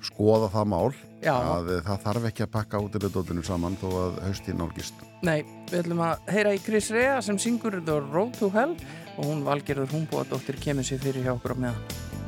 skoða 0.06 0.50
það 0.52 0.68
mál 0.70 0.92
Já. 1.24 1.32
að 1.32 1.70
uh, 1.72 1.80
það 1.86 2.04
þarf 2.04 2.28
ekki 2.30 2.44
að 2.44 2.52
pakka 2.58 2.82
útilegdótinu 2.84 3.46
saman 3.46 3.78
þó 3.80 3.86
að 4.02 4.20
hausti 4.26 4.56
nálgist. 4.56 5.00
Nei, 5.26 5.40
við 5.70 5.80
ætlum 5.80 6.04
að 6.04 6.30
heyra 6.36 6.52
í 6.56 6.62
Chris 6.66 6.90
Rea 6.94 7.16
sem 7.24 7.40
syngur 7.40 7.80
The 7.80 8.00
Road 8.10 8.36
to 8.40 8.52
Hell 8.52 8.76
og 9.16 9.24
hún 9.24 9.46
valgerður 9.46 9.94
Húmbóðadóttir 9.94 10.60
kemur 10.60 10.86
sér 10.86 11.00
fyrir 11.00 11.24
hjá 11.24 11.32
okkur 11.38 11.56
á 11.56 11.62
meðan. 11.64 12.25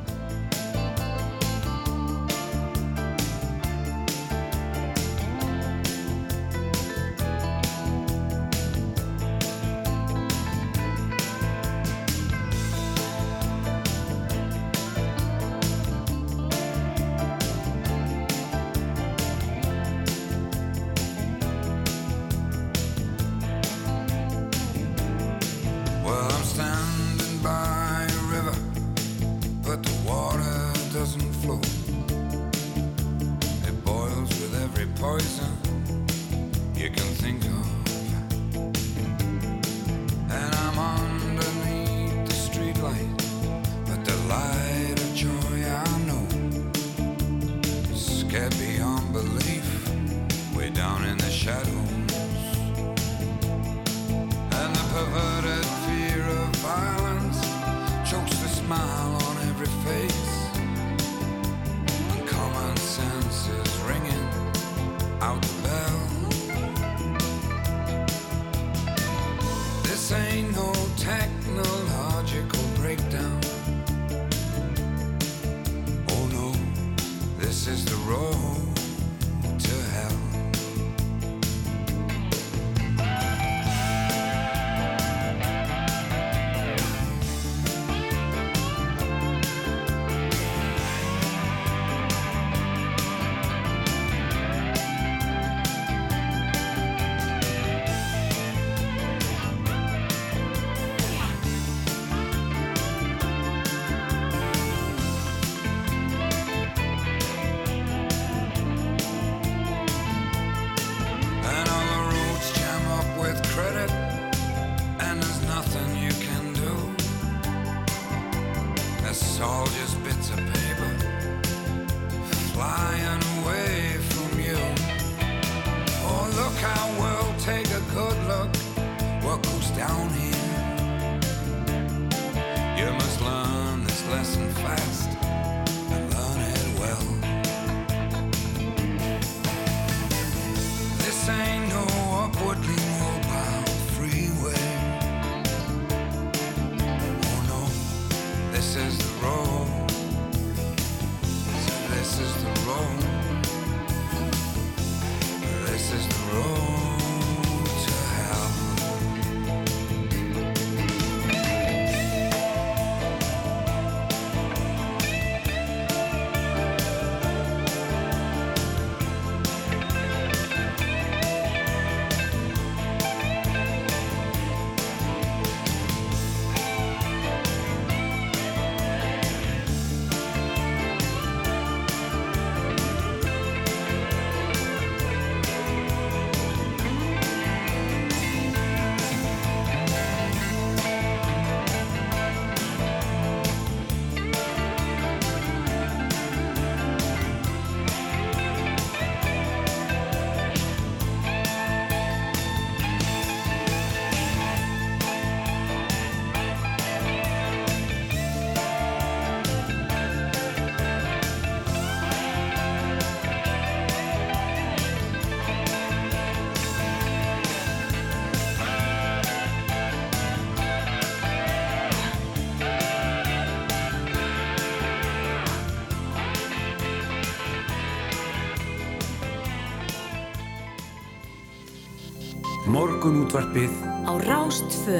Morgun 233.09 233.25
útvarpið 233.25 233.71
á 234.05 234.13
Rástvö. 234.21 234.99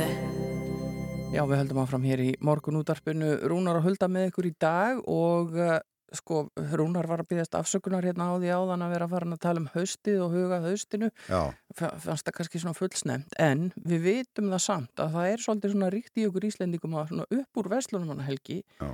Já, 1.29 1.43
við 1.45 1.59
höldum 1.59 1.79
áfram 1.83 2.05
hér 2.09 2.21
í 2.23 2.29
morgun 2.41 2.79
útarpinu 2.79 3.35
Rúnar 3.45 3.77
að 3.77 3.83
hulda 3.85 4.07
með 4.09 4.31
ykkur 4.31 4.47
í 4.49 4.51
dag 4.57 5.01
og 5.05 5.51
uh, 5.53 5.75
sko, 6.17 6.39
Rúnar 6.71 7.05
var 7.05 7.21
að 7.21 7.27
byggast 7.29 7.53
afsökunar 7.59 8.07
hérna 8.09 8.31
á 8.33 8.41
því 8.41 8.49
áðan 8.49 8.81
að 8.81 8.95
vera 8.95 9.05
að 9.05 9.13
fara 9.13 9.29
að 9.29 9.43
tala 9.43 9.61
um 9.61 9.67
haustið 9.75 10.23
og 10.25 10.33
huga 10.33 10.57
haustinu 10.63 11.11
fannst 11.29 12.25
það 12.25 12.35
kannski 12.39 12.63
svona 12.63 12.79
fullsnemt 12.79 13.37
en 13.45 13.67
við 13.77 14.01
vitum 14.07 14.49
það 14.55 14.63
samt 14.65 15.03
að 15.05 15.13
það 15.19 15.29
er 15.35 15.43
svolítið 15.45 15.75
svona 15.75 15.91
ríkt 15.93 16.17
í 16.17 16.25
okkur 16.31 16.47
Íslendingum 16.49 16.97
að 16.97 17.11
svona 17.11 17.27
upp 17.37 17.61
úr 17.61 17.69
vestlunum 17.75 18.15
hana 18.15 18.25
helgi 18.25 18.63
Já. 18.79 18.89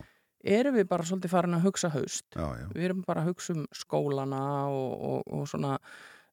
erum 0.57 0.75
við 0.75 0.89
bara 0.91 1.07
svolítið 1.07 1.37
farin 1.37 1.55
að 1.55 1.69
hugsa 1.69 1.93
haust 1.95 2.27
já, 2.35 2.49
já. 2.51 2.67
við 2.75 2.89
erum 2.89 3.07
bara 3.07 3.23
að 3.23 3.31
hugsa 3.31 3.55
um 3.55 3.63
skólana 3.71 4.43
og, 4.75 4.91
og, 5.13 5.23
og 5.39 5.47
svona 5.53 5.77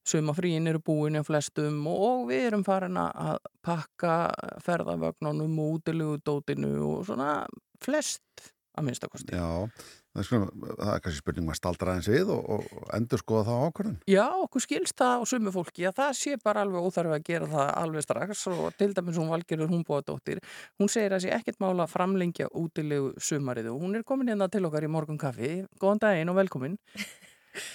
sumafríin 0.08 0.66
eru 0.70 0.82
búin 0.84 1.20
á 1.20 1.22
flestum 1.26 1.84
og 1.90 2.28
við 2.30 2.48
erum 2.50 2.64
farin 2.66 2.98
að 3.00 3.38
pakka 3.62 4.16
ferðavögnunum 4.64 5.60
og 5.62 5.78
útilegu 5.78 6.18
dótinu 6.26 6.74
og 6.88 7.06
svona 7.06 7.44
flest 7.82 8.52
að 8.72 8.86
minnstakosti. 8.86 9.36
Já, 9.36 9.68
það 10.12 10.22
er, 10.22 10.26
svona, 10.26 10.46
það 10.78 10.92
er 10.94 11.02
kannski 11.04 11.20
spurning 11.20 11.46
maður 11.46 11.58
staldra 11.58 11.96
eins 11.96 12.08
við 12.08 12.30
og, 12.32 12.46
og 12.56 12.86
endur 12.96 13.20
skoða 13.20 13.44
það 13.48 13.64
ákvörðun. 13.66 13.98
Já, 14.08 14.24
okkur 14.46 14.64
skilst 14.64 14.96
það 15.02 15.12
á 15.12 15.22
sumu 15.28 15.52
fólki 15.52 15.86
að 15.88 15.98
það 15.98 16.12
sé 16.20 16.38
bara 16.42 16.64
alveg 16.64 16.86
óþarfi 16.88 17.16
að 17.18 17.26
gera 17.26 17.50
það 17.52 17.72
alveg 17.82 18.06
strax 18.06 18.44
og 18.52 18.62
til 18.80 18.90
dæmis 18.96 19.20
hún 19.20 19.32
valgerur 19.32 19.72
hún 19.72 19.84
búa 19.88 20.00
dóttir. 20.06 20.40
Hún 20.80 20.92
segir 20.92 21.16
að 21.16 21.26
sé 21.26 21.34
ekkert 21.36 21.60
mála 21.62 21.84
að 21.84 21.92
framlengja 21.92 22.48
útilegu 22.62 23.12
sumarið 23.20 23.72
og 23.74 23.84
hún 23.84 24.00
er 24.00 24.06
komin 24.08 24.32
hérna 24.32 24.48
til 24.52 24.64
okkar 24.68 24.88
í 24.88 24.92
morgun 24.92 25.20
kaffi. 25.20 25.52
Góðan 25.82 26.04
daginn 26.06 26.32
og 26.32 26.40
velkomin. 26.40 26.80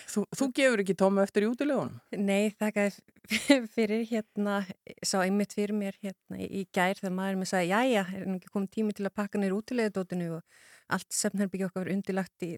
Þú, 0.10 0.24
þú 0.34 0.48
gefur 0.58 0.82
ekki 0.84 0.96
tóma 0.98 1.24
eftir 1.28 1.46
í 1.46 1.50
útilegunum? 1.52 2.00
Nei, 2.18 2.54
þakka 2.58 2.88
fyrir 3.76 4.06
hérna, 4.10 4.62
sá 5.06 5.20
einmitt 5.22 5.54
fyrir 5.58 5.76
mér 5.78 5.98
hérna 6.02 6.40
í 6.42 6.64
gær 6.74 6.98
þegar 6.98 7.16
maður 7.18 7.40
mér 7.42 7.52
sagði, 7.52 7.70
jæja, 7.74 8.06
er 8.16 8.26
nú 8.26 8.38
ekki 8.40 8.54
komið 8.54 8.74
tími 8.78 8.96
til 8.98 9.08
að 9.08 9.16
pakka 9.20 9.42
neyru 9.42 9.60
útilegðadótinu 9.62 10.30
og 10.40 10.64
allt 10.98 11.10
sefnherbyggja 11.14 11.70
okkar 11.70 11.86
var 11.86 11.94
undilagt 11.94 12.48
í 12.48 12.54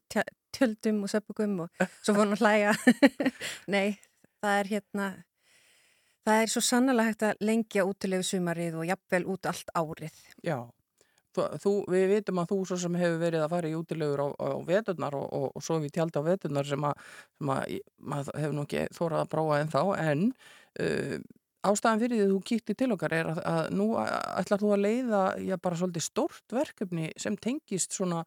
tjöldum 0.56 1.04
og 1.06 1.12
söpugum 1.12 1.58
og 1.66 1.88
svo 2.00 2.14
fór 2.14 2.22
hann 2.24 2.36
að 2.38 2.44
hlæja. 2.46 2.76
Nei, 3.74 3.98
það 4.40 4.60
er 4.62 4.74
hérna, 4.76 5.08
það 6.28 6.44
er 6.44 6.54
svo 6.54 6.66
sannlega 6.66 7.08
hægt 7.10 7.26
að 7.26 7.48
lengja 7.50 7.88
útilegu 7.90 8.28
sumarið 8.28 8.80
og 8.80 8.92
jafnvel 8.94 9.26
út 9.34 9.50
allt 9.50 9.74
árið. 9.76 10.22
Já. 10.46 10.60
Þú, 11.38 11.74
við 11.92 12.06
vitum 12.10 12.40
að 12.42 12.52
þú 12.52 12.60
svo 12.66 12.78
sem 12.82 12.96
hefur 12.98 13.20
verið 13.22 13.44
að 13.46 13.52
fara 13.54 13.70
í 13.70 13.76
útilegur 13.78 14.24
á, 14.26 14.28
á 14.34 14.50
veturnar 14.66 15.18
og, 15.18 15.28
og, 15.30 15.52
og 15.56 15.66
svo 15.66 15.78
við 15.84 15.94
tjálta 16.00 16.24
á 16.26 16.30
veturnar 16.30 16.66
sem 16.66 16.88
að, 16.90 17.04
sem 17.38 17.52
að 17.54 17.76
maður 18.02 18.40
hefur 18.42 18.56
nú 18.58 18.64
ekki 18.66 18.86
þórað 18.98 19.22
að 19.22 19.30
prófa 19.36 19.60
en 19.60 19.70
þá 19.76 19.82
en 20.02 20.24
uh, 20.82 21.16
ástæðan 21.70 22.02
fyrir 22.02 22.16
því 22.18 22.26
að 22.26 22.34
þú 22.34 22.42
kýtti 22.50 22.78
til 22.82 22.90
okkar 22.96 23.16
er 23.20 23.32
að, 23.34 23.42
að 23.52 23.72
nú 23.78 23.88
ætlar 24.00 24.64
þú 24.64 24.74
að 24.74 24.84
leiða 24.88 25.24
já, 25.46 25.56
bara 25.62 25.80
svolítið 25.80 26.08
stórt 26.08 26.58
verkefni 26.58 27.12
sem 27.20 27.38
tengist 27.38 27.94
svona 27.94 28.24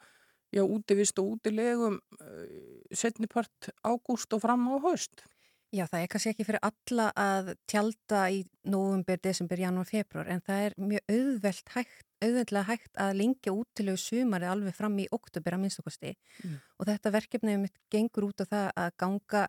já, 0.53 0.63
útivist 0.63 1.19
og 1.19 1.35
útilegum 1.37 1.99
uh, 1.99 2.47
setnipart 2.95 3.73
ágúst 3.83 4.33
og 4.37 4.45
fram 4.45 4.69
á 4.71 4.79
haust. 4.85 5.27
Já, 5.73 5.87
það 5.89 6.03
er 6.03 6.09
kannski 6.13 6.31
ekki 6.35 6.45
fyrir 6.45 6.65
alla 6.69 7.05
að 7.17 7.55
tjálta 7.71 8.27
í 8.29 8.43
november, 8.69 9.17
desember, 9.25 9.57
janúar, 9.57 9.89
februar 9.89 10.29
en 10.29 10.43
það 10.45 10.67
er 10.67 10.75
mjög 10.77 11.15
auðvelt 11.15 11.73
hægt, 11.73 12.09
auðveldlega 12.23 12.69
hægt 12.69 13.01
að 13.03 13.17
lengja 13.19 13.55
útilegu 13.55 14.01
sumarið 14.01 14.53
alveg 14.53 14.77
fram 14.77 14.99
í 15.03 15.09
oktober 15.13 15.57
að 15.57 15.65
minnstakosti 15.65 16.15
Mm. 16.43 16.59
og 16.79 16.87
þetta 16.89 17.13
verkefni 17.13 17.57
mitt 17.61 17.79
gengur 17.91 18.29
út 18.31 18.43
á 18.43 18.47
það 18.47 18.69
að 18.77 18.91
ganga 18.99 19.43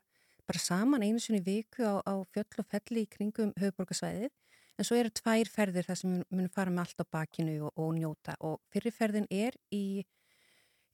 bara 0.47 0.59
saman 0.59 1.03
einu 1.03 1.19
sinni 1.19 1.39
í 1.39 1.45
viku 1.45 1.85
á, 1.87 1.95
á 2.03 2.13
fjöll 2.33 2.59
og 2.59 2.67
felli 2.67 3.05
í 3.05 3.09
kringum 3.09 3.53
höfuborgarsvæðið 3.59 4.31
en 4.77 4.87
svo 4.87 4.97
eru 4.97 5.09
tvær 5.13 5.49
ferðir 5.49 5.87
þar 5.87 5.99
sem 6.01 6.15
munum 6.29 6.49
fara 6.49 6.73
með 6.73 6.85
allt 6.85 7.03
á 7.03 7.05
bakinu 7.13 7.59
og, 7.67 7.71
og 7.77 7.93
njóta. 7.95 8.35
Og 8.41 8.59
fyrirferðin 8.73 9.27
er 9.29 9.55
í, 9.71 10.03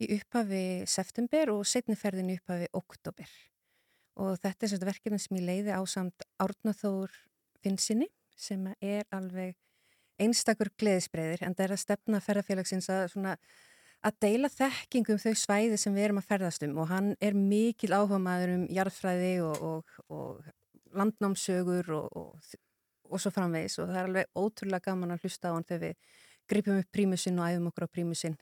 í 0.03 0.09
upphafi 0.17 0.83
september 0.85 1.53
og 1.55 1.65
setniferðin 1.65 2.33
í 2.33 2.37
upphafi 2.39 2.67
oktober 2.73 3.31
og 4.19 4.35
þetta 4.43 4.67
er 4.67 4.85
verkefni 4.89 5.19
sem 5.21 5.39
ég 5.39 5.47
leiði 5.47 5.75
á 5.75 5.81
samt 5.87 6.25
Árnaþór 6.43 7.13
Finnsinni 7.63 8.09
sem 8.39 8.65
er 8.79 9.07
alveg 9.15 9.55
einstakur 10.21 10.71
gleðisbreiðir 10.79 11.43
en 11.47 11.55
það 11.57 11.65
er 11.65 11.73
að 11.75 11.83
stefna 11.83 12.21
ferðarfélagsins 12.23 12.89
að 12.93 13.07
svona 13.13 13.35
að 14.05 14.15
deila 14.23 14.49
þekkingum 14.51 15.19
þau 15.19 15.33
svæði 15.35 15.77
sem 15.79 15.95
við 15.95 16.07
erum 16.07 16.21
að 16.21 16.29
ferðast 16.29 16.63
um. 16.67 16.77
Og 16.79 16.89
hann 16.91 17.11
er 17.23 17.35
mikil 17.35 17.91
áhuga 17.95 18.19
maður 18.23 18.55
um 18.55 18.65
jarðfræði 18.71 19.33
og, 19.43 19.63
og, 19.69 19.99
og 20.07 20.95
landnámsögur 20.95 21.91
og, 21.97 22.17
og, 22.17 22.53
og 23.09 23.21
svo 23.21 23.33
framvegis. 23.35 23.79
Og 23.81 23.91
það 23.91 24.01
er 24.01 24.09
alveg 24.11 24.39
ótrúlega 24.39 24.87
gaman 24.87 25.15
að 25.15 25.25
hlusta 25.25 25.51
á 25.51 25.55
hann 25.55 25.67
þegar 25.67 25.85
við 25.89 26.13
gripum 26.49 26.79
upp 26.79 26.91
prímusinn 26.95 27.41
og 27.41 27.51
æfum 27.51 27.71
okkur 27.71 27.89
á 27.91 27.95
prímusinn 27.97 28.39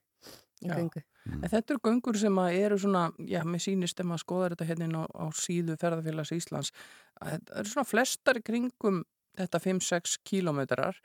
í 0.63 0.71
göngu. 0.71 1.03
En 1.27 1.49
þetta 1.51 1.73
eru 1.73 1.83
göngur 1.83 2.17
sem 2.17 2.39
að 2.39 2.57
eru 2.61 2.77
svona, 2.79 3.03
já, 3.19 3.41
mér 3.45 3.61
sýnist 3.61 3.99
ef 3.99 4.07
maður 4.07 4.23
skoðar 4.23 4.55
þetta 4.55 4.67
hérna 4.69 4.87
inn 4.87 4.95
á, 4.95 5.03
á 5.05 5.25
síðu 5.35 5.75
ferðarfélags 5.81 6.31
Íslands, 6.37 6.71
að 7.19 7.33
þetta 7.33 7.57
eru 7.61 7.71
svona 7.73 7.89
flestar 7.89 8.39
kringum 8.47 9.01
þetta 9.37 9.61
5-6 9.61 10.15
kílómetrar 10.25 11.01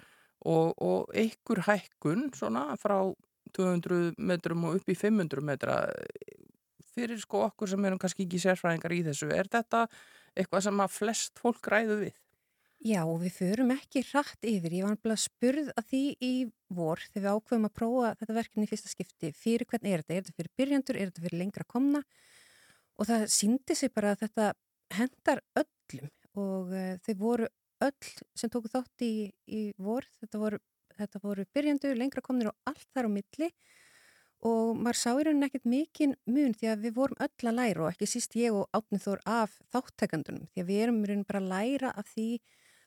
og, 0.48 0.72
og 0.83 1.12
einhver 1.14 1.62
hækkun 1.68 2.31
svona 2.37 2.72
frá 2.81 2.98
200 3.57 4.14
metrum 4.18 4.64
og 4.68 4.81
upp 4.81 4.88
í 4.88 4.96
500 4.96 5.44
metra 5.44 5.83
fyrir 6.92 7.20
sko 7.20 7.46
okkur 7.48 7.70
sem 7.72 7.85
erum 7.88 8.00
kannski 8.00 8.26
ekki 8.26 8.40
sérfræðingar 8.42 8.94
í 8.96 9.05
þessu. 9.09 9.31
Er 9.33 9.48
þetta 9.52 9.87
eitthvað 10.37 10.66
sem 10.66 10.83
að 10.85 10.94
flest 10.96 11.40
fólk 11.40 11.68
ræðu 11.72 11.98
við? 12.05 12.18
Já, 12.83 13.05
við 13.07 13.37
förum 13.37 13.70
ekki 13.76 14.02
rætt 14.09 14.42
yfir. 14.42 14.72
Ég 14.74 14.83
var 14.83 14.96
nefnilega 14.96 15.22
spurð 15.22 15.68
að 15.78 15.85
því 15.92 16.02
í 16.18 16.33
vor 16.74 17.02
þegar 17.12 17.22
við 17.22 17.37
ákveðum 17.37 17.68
að 17.68 17.76
prófa 17.78 18.11
þetta 18.18 18.37
verkefni 18.40 18.66
í 18.66 18.70
fyrsta 18.72 18.90
skipti. 18.90 19.31
Fyrir 19.38 19.68
hvern 19.70 19.87
er 19.87 20.02
þetta? 20.02 20.16
Er 20.16 20.24
þetta 20.24 20.38
fyrir 20.40 20.52
byrjandur? 20.59 20.98
Er 20.98 21.12
þetta 21.12 21.24
fyrir 21.28 21.38
lengra 21.38 21.66
komna? 21.68 22.02
Og 22.98 23.09
það 23.09 23.28
síndi 23.37 23.76
sig 23.78 23.92
bara 23.94 24.16
að 24.16 24.24
þetta 24.24 24.48
hendar 24.98 25.44
öllum 25.62 26.11
og 26.42 26.72
uh, 26.74 26.96
þau 27.05 27.14
voru 27.20 27.48
öll 27.82 28.12
sem 28.38 28.52
tóku 28.52 28.70
þátt 28.72 29.04
í, 29.06 29.30
í 29.46 29.62
vor. 29.78 30.06
Þetta 30.22 30.40
voru, 30.42 30.58
þetta 30.98 31.22
voru 31.22 31.46
byrjandur, 31.54 31.98
lengra 31.98 32.24
komnir 32.24 32.52
og 32.52 32.70
allt 32.70 32.88
þar 32.94 33.08
á 33.08 33.10
milli 33.12 33.50
og 34.42 34.74
maður 34.74 34.98
sá 34.98 35.10
í 35.12 35.22
rauninni 35.26 35.46
ekkert 35.46 35.68
mikinn 35.70 36.16
mun 36.26 36.54
því 36.58 36.72
að 36.72 36.86
við 36.86 36.96
vorum 36.96 37.20
öll 37.22 37.50
að 37.50 37.58
læra 37.60 37.84
og 37.84 37.92
ekki 37.92 38.08
síst 38.10 38.34
ég 38.38 38.56
og 38.58 38.66
Átni 38.74 38.98
Þór 39.02 39.22
af 39.28 39.54
þáttekandunum 39.70 40.48
því 40.50 40.64
að 40.64 40.72
við 40.72 40.82
erum 40.82 40.98
í 40.98 41.10
rauninni 41.10 41.28
bara 41.28 41.42
að 41.42 41.52
læra 41.52 41.92
af 41.94 42.10
því 42.10 42.26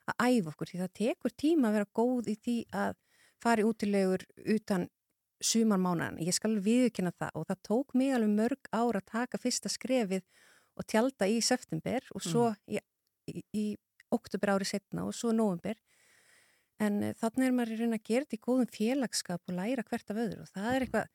að 0.06 0.26
æfa 0.26 0.52
okkur 0.52 0.72
því 0.72 0.82
það 0.82 0.94
tekur 1.00 1.36
tíma 1.44 1.70
að 1.70 1.78
vera 1.78 1.92
góð 2.00 2.30
í 2.34 2.36
því 2.44 2.58
að 2.84 3.00
fara 3.46 3.64
í 3.64 3.70
útilegur 3.70 4.26
utan 4.56 4.90
sumarmánaðan. 5.44 6.20
Ég 6.24 6.36
skal 6.36 6.58
viðkynna 6.64 7.14
það 7.16 7.40
og 7.40 7.48
það 7.50 7.64
tók 7.70 7.96
mig 7.98 8.14
alveg 8.16 8.36
mörg 8.36 8.70
ár 8.72 9.00
að 9.00 9.08
taka 9.12 9.40
fyrsta 9.40 9.72
skrefið 9.72 10.24
og 10.76 10.88
tjálta 10.92 11.28
í 11.32 11.40
september 11.44 12.04
og 12.16 12.24
svo 12.24 12.52
í, 12.68 12.80
í, 13.32 13.44
í 13.56 13.66
oktober 14.14 14.56
ári 14.56 14.68
setna 14.70 15.06
og 15.08 15.16
svo 15.16 15.34
november 15.36 15.78
en 16.84 17.02
uh, 17.04 17.14
þannig 17.22 17.48
er 17.48 17.56
maður 17.56 17.76
í 17.76 17.80
raun 17.82 17.98
að 17.98 18.08
gera 18.10 18.26
þetta 18.26 18.38
í 18.38 18.44
góðum 18.46 18.72
félagskap 18.72 19.50
og 19.50 19.58
læra 19.60 19.86
hvert 19.88 20.12
af 20.12 20.22
öðru 20.26 20.44
og 20.44 20.52
það 20.52 20.72
er 20.74 20.86
eitthvað 20.88 21.14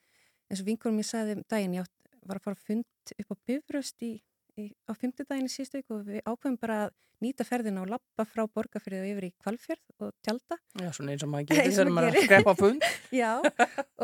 eins 0.50 0.62
og 0.64 0.70
vinkurum 0.70 0.98
ég 1.00 1.08
sagði 1.10 1.36
um 1.38 1.44
daginn, 1.50 1.76
ég 1.78 1.86
átt, 1.86 2.16
var 2.26 2.40
að 2.40 2.48
fara 2.48 2.58
að 2.58 2.66
fund 2.66 3.14
upp 3.16 3.30
á 3.30 3.36
bifröst 3.48 4.06
í, 4.06 4.10
í, 4.58 4.66
á 4.90 4.92
fymtudaginn 4.98 5.46
í 5.46 5.52
síðustu 5.52 5.80
viku 5.80 6.00
og 6.00 6.08
við 6.08 6.24
ákveðum 6.26 6.58
bara 6.60 6.80
að 6.86 6.96
nýta 7.20 7.44
ferðina 7.44 7.82
og 7.84 7.90
lappa 7.92 8.24
frá 8.24 8.46
borgarfyrði 8.48 9.00
og 9.02 9.10
yfir 9.10 9.26
í 9.26 9.30
kvalfjörð 9.44 10.06
og 10.06 10.12
tjálta. 10.24 10.56
Já, 10.80 10.88
svona 10.96 11.14
eins 11.14 11.24
og 11.26 11.30
maður 11.32 11.46
getur 11.50 11.74
þegar 11.76 11.92
maður 11.92 12.08
er 12.08 12.16
að 12.16 12.26
skrepa 12.26 12.54
á 12.54 12.56
fund. 12.56 12.86
Já, 13.20 13.32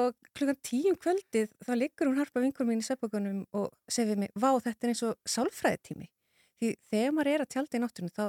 og 0.02 0.18
klukkan 0.36 0.60
tíum 0.68 0.98
kvöldið 1.00 1.48
þá 1.64 1.72
liggur 1.80 2.10
hún 2.10 2.20
harpa 2.20 2.42
vinkur 2.44 2.68
mín 2.68 2.82
í 2.82 2.86
söpbökunum 2.86 3.40
og 3.56 3.70
segir 3.88 4.12
við 4.12 4.22
mig, 4.26 4.34
vá 4.36 4.50
þetta 4.52 4.76
er 4.76 4.92
eins 4.92 5.04
og 5.08 5.32
sálfræðitími. 5.32 6.10
Því 6.60 6.72
þegar 6.92 7.16
maður 7.16 7.32
er 7.32 7.44
að 7.44 7.52
tjálta 7.56 7.78
í 7.78 7.82
náttúrunum 7.82 8.16
þá 8.16 8.26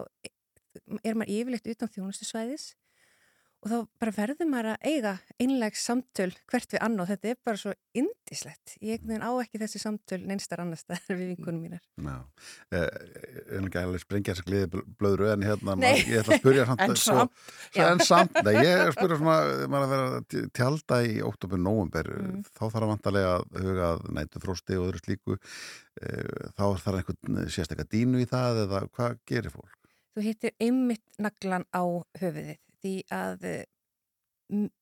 er 1.04 1.16
maður 1.16 1.34
yfirleitt 1.38 1.72
utan 1.76 1.90
þjónustu 1.96 2.26
svæðis 2.30 2.74
og 3.66 3.72
þá 3.72 3.78
bara 4.00 4.12
verður 4.14 4.48
maður 4.52 4.68
að 4.76 4.84
eiga 4.86 5.12
einleg 5.42 5.74
samtöl 5.82 6.30
hvert 6.52 6.74
við 6.76 6.82
annað. 6.86 7.08
Þetta 7.10 7.30
er 7.32 7.38
bara 7.44 7.58
svo 7.58 7.72
indislegt. 7.98 8.76
Ég 8.86 9.02
veginn 9.02 9.24
á 9.26 9.34
ekki 9.42 9.58
þessi 9.64 9.80
samtöl 9.82 10.20
neinstar 10.30 10.62
annar 10.62 10.78
staðar 10.78 11.18
við 11.18 11.32
vinkunum 11.34 11.64
mínar. 11.66 11.82
Já, 11.98 12.20
eh, 12.70 12.86
er 13.58 13.66
ekki 13.66 13.80
alveg 13.82 14.04
sprengja 14.04 14.36
þess 14.38 14.44
að 14.46 14.52
gliði 14.52 14.84
blöðru 15.02 15.32
en 15.34 15.42
hérna, 15.48 15.74
maður, 15.74 16.04
ég 16.06 16.22
ætla 16.22 16.38
að 16.38 16.44
spyrja 16.44 16.68
samt 16.70 16.84
En 16.86 16.96
samt. 17.02 17.42
svo- 17.74 17.88
en 17.88 18.04
samt, 18.06 18.38
nei, 18.46 18.54
ég 18.62 18.70
er 18.76 18.92
að 18.92 18.96
spyrja 19.00 19.18
svona, 19.24 19.40
maður 19.74 19.88
að 19.88 19.96
vera 19.96 20.22
að 20.22 20.54
tjálta 20.62 21.02
í 21.10 21.18
november, 21.66 22.14
Mm. 22.14 22.44
þá 22.54 22.64
þarf 22.70 22.84
að 22.86 22.92
vantarlega 22.94 23.34
að 23.42 23.62
huga 23.66 23.90
að 23.98 24.06
nætu 24.22 24.44
frósti 24.46 24.78
og 24.78 24.92
öðru 24.94 25.02
slíku, 25.02 25.40
Eh, 25.98 26.52
þá 26.54 26.78
þarf 26.78 26.98
einhvern 27.02 27.48
sérstakka 27.50 27.84
dínu 27.90 28.20
í 28.22 28.28
það 28.30 28.68
eða 28.68 28.84
hvað 28.94 29.16
gerir 29.26 29.50
fólk? 29.50 29.74
Þú 30.18 30.24
hittir 30.26 30.56
einmitt 30.58 31.20
naglan 31.22 31.68
á 31.70 31.86
höfuðið 32.18 32.58
því 32.82 32.94
að 33.14 33.44
eh, 33.46 33.66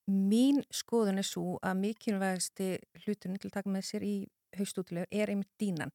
mín 0.08 0.62
skoðun 0.72 1.20
er 1.20 1.28
svo 1.28 1.58
að 1.66 1.82
mikilvægasti 1.82 2.70
hluturinn 3.04 3.42
til 3.42 3.50
að 3.50 3.58
taka 3.58 3.74
með 3.74 3.88
sér 3.90 4.06
í 4.08 4.16
haustútilegur 4.56 5.12
er 5.12 5.34
einmitt 5.34 5.52
dínan. 5.60 5.92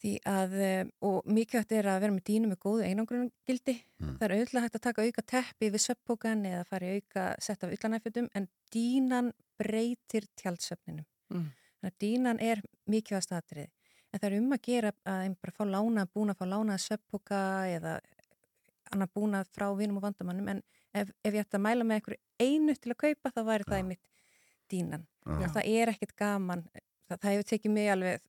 Því 0.00 0.14
að, 0.28 0.54
eh, 0.64 0.84
og 1.04 1.24
mikilvægt 1.28 1.72
er 1.76 1.88
að 1.92 2.02
vera 2.04 2.16
með 2.16 2.26
dýnu 2.28 2.50
með 2.50 2.60
góðu 2.64 2.86
einangrunagildi. 2.88 3.76
Mm. 4.00 4.14
Það 4.18 4.26
er 4.26 4.36
auðvitað 4.36 4.64
hægt 4.66 4.78
að 4.78 4.86
taka 4.88 5.06
auka 5.06 5.26
teppi 5.32 5.72
við 5.72 5.84
söppókan 5.86 6.46
eða 6.50 6.68
fara 6.68 6.88
í 6.92 7.00
auka 7.00 7.26
sett 7.40 7.64
af 7.64 7.72
yllanæfjötum 7.76 8.30
en 8.34 8.48
dýnan 8.74 9.32
breytir 9.60 10.28
tjaldsöfninum. 10.40 11.08
Mm. 11.32 11.50
Þannig 11.80 11.92
að 11.92 12.00
dýnan 12.04 12.40
er 12.44 12.64
mikilvægast 12.84 13.36
aðrið. 13.36 13.70
En 14.10 14.18
það 14.18 14.30
er 14.30 14.38
um 14.40 14.54
að 14.56 14.64
gera 14.66 14.90
að 15.06 15.20
einn 15.24 15.36
bara 15.38 15.54
fá 15.54 15.64
lána, 15.68 16.06
búna 16.10 16.34
að 16.34 16.40
fá 16.40 16.48
lána 16.50 16.78
söppóka 16.82 17.42
eða 17.70 18.00
annar 18.94 19.10
búna 19.14 19.42
frá 19.54 19.68
vinum 19.78 20.00
og 20.00 20.06
vandamannum 20.08 20.48
en 20.54 20.62
ef, 20.94 21.10
ef 21.24 21.34
ég 21.34 21.44
ætti 21.44 21.58
að 21.58 21.64
mæla 21.66 21.86
með 21.86 22.00
einhverju 22.00 22.20
einu 22.42 22.76
til 22.76 22.94
að 22.94 23.00
kaupa 23.04 23.32
þá 23.34 23.40
væri 23.46 23.68
það 23.68 23.78
einmitt 23.80 24.10
dýnan. 24.70 25.06
Já. 25.26 25.36
Og 25.36 25.54
það 25.56 25.70
er 25.74 25.92
ekkert 25.94 26.16
gaman, 26.18 26.64
það, 27.08 27.16
það 27.16 27.30
hefur 27.34 27.48
tekið 27.52 27.74
mig 27.76 27.90
alveg 27.94 28.26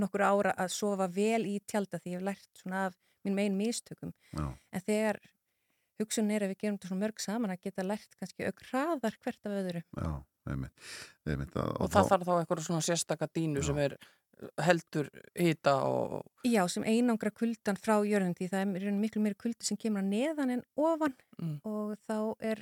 nokkur 0.00 0.22
ára 0.22 0.54
að 0.62 0.72
sofa 0.74 1.08
vel 1.10 1.42
í 1.50 1.58
tjalda 1.66 1.98
því 1.98 2.14
ég 2.14 2.20
hef 2.20 2.26
lært 2.28 2.62
svona 2.62 2.86
af 2.88 2.98
mín 3.26 3.36
megin 3.36 3.58
mistökum. 3.58 4.12
Já. 4.36 4.46
En 4.72 4.84
þegar 4.86 5.20
hugsun 6.00 6.30
er 6.32 6.46
að 6.46 6.54
við 6.54 6.62
gerum 6.62 6.78
þetta 6.78 6.90
svona 6.90 7.04
mörg 7.04 7.22
saman 7.22 7.54
að 7.54 7.66
geta 7.66 7.86
lært 7.86 8.16
kannski 8.20 8.46
auk 8.46 8.62
hraðar 8.70 9.18
hvert 9.20 9.48
af 9.48 9.56
öðru. 9.58 9.82
Já, 9.98 10.12
einmitt, 10.52 10.86
einmitt 11.26 11.58
að, 11.58 11.74
Og 11.76 11.92
það 11.92 12.12
þarf 12.14 12.28
þá 12.28 12.32
eitthvað 12.38 12.64
svona 12.68 12.86
sérstaka 12.86 13.28
dínu 13.34 13.60
Já. 13.60 13.66
sem 13.68 13.82
er 13.84 13.96
heldur 14.64 15.08
hita 15.36 15.74
og 15.84 16.22
Já, 16.48 16.62
sem 16.68 16.84
einangra 16.88 17.30
kuldan 17.30 17.76
frá 17.76 17.98
jörðin 18.06 18.34
því 18.38 18.48
það 18.52 18.76
er 18.80 18.92
miklu 18.96 19.22
meiri 19.24 19.36
kuldi 19.38 19.66
sem 19.66 19.76
kemur 19.80 20.02
að 20.02 20.12
neðan 20.14 20.54
en 20.56 20.62
ofan 20.76 21.14
Mm. 21.40 21.60
og 21.64 21.94
þá 22.04 22.36
er, 22.44 22.58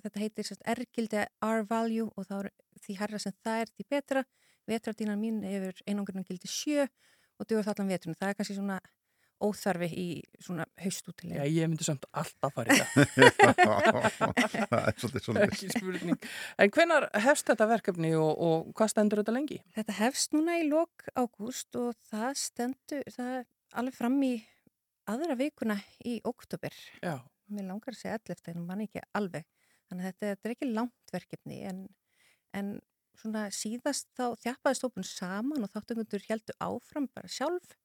þetta 0.00 0.20
heitir 0.22 0.46
sérst 0.48 0.62
R-gildi 0.64 1.26
R-value 1.44 2.08
og 2.16 2.24
þá 2.24 2.34
er 2.38 2.50
því 2.86 2.94
herra 2.98 3.18
sem 3.20 3.34
það 3.44 3.60
er 3.60 3.72
því 3.74 3.84
betra. 3.90 4.22
Vetradínan 4.66 5.20
mín 5.20 5.42
hefur 5.44 5.82
einangrunum 5.86 6.24
gildi 6.24 6.48
7 6.48 6.86
og 6.86 7.46
dugur 7.46 7.64
það 7.66 7.74
allan 7.74 7.90
vetrunum. 7.92 8.16
Það 8.16 8.30
er 8.30 8.38
kannski 8.38 8.56
svona 8.56 8.78
óþarfi 9.44 9.88
í 10.00 10.06
svona 10.42 10.64
Já, 10.64 10.72
haustútilega. 10.84 11.44
ég 11.48 11.68
myndi 11.70 11.86
samt 11.86 12.06
alltaf 12.12 12.54
fara 12.56 12.74
í 12.74 12.80
það, 12.80 12.94
það 13.74 14.78
er 14.80 14.96
svolítið 15.00 15.26
svolítið 15.26 15.44
ekki 15.48 15.70
spurning. 15.74 16.28
En 16.64 16.72
hvenar 16.76 17.06
hefst 17.26 17.50
þetta 17.50 17.68
verkefni 17.70 18.14
og, 18.18 18.32
og 18.48 18.72
hvað 18.78 18.92
stendur 18.94 19.22
þetta 19.22 19.36
lengi? 19.36 19.60
Þetta 19.76 19.98
hefst 20.00 20.34
núna 20.36 20.56
í 20.60 20.66
lok 20.70 21.06
ágúst 21.18 21.78
og 21.80 21.92
það 22.10 22.32
stendur, 22.40 23.04
það 23.14 23.36
er 23.40 23.46
alveg 23.80 23.98
fram 23.98 24.18
í 24.26 24.32
aðra 25.10 25.36
vikuna 25.38 25.78
í 26.08 26.18
oktober. 26.24 26.74
Já, 27.04 27.18
Mér 27.52 27.66
langar 27.68 27.92
að 27.92 28.00
segja 28.00 28.16
11, 28.22 28.54
en 28.54 28.64
mann 28.64 28.82
ekki 28.86 29.02
alveg. 29.18 29.44
Þannig 29.90 30.06
að 30.06 30.10
þetta, 30.10 30.28
þetta 30.32 30.48
er 30.48 30.54
ekki 30.54 30.68
langt 30.72 31.12
verkefni 31.12 31.58
en, 31.68 31.80
en 32.56 32.70
svona 33.20 33.42
síðast 33.54 34.08
þá 34.16 34.24
þjappaðist 34.42 34.86
hópun 34.86 35.06
saman 35.06 35.66
og 35.66 35.72
þáttengundur 35.74 36.24
heldur 36.30 36.56
áfram 36.64 37.08
bara 37.14 37.28
sjálf. 37.30 37.76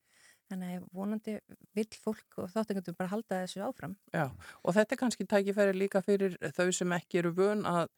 Þannig 0.50 0.76
að 0.76 0.86
vonandi 0.98 1.36
vill 1.78 1.90
fólk 2.04 2.40
og 2.42 2.52
þáttengundur 2.54 2.96
bara 2.98 3.12
halda 3.14 3.42
þessu 3.44 3.64
áfram. 3.66 3.96
já. 4.14 4.26
Og 4.64 4.76
þetta 4.76 4.96
er 4.96 5.02
kannski 5.04 5.28
tækifæri 5.30 5.76
líka 5.78 6.02
fyrir 6.06 6.38
þau 6.58 6.72
sem 6.74 6.96
ekki 6.98 7.22
eru 7.22 7.34
vön 7.38 7.66
að, 7.70 7.92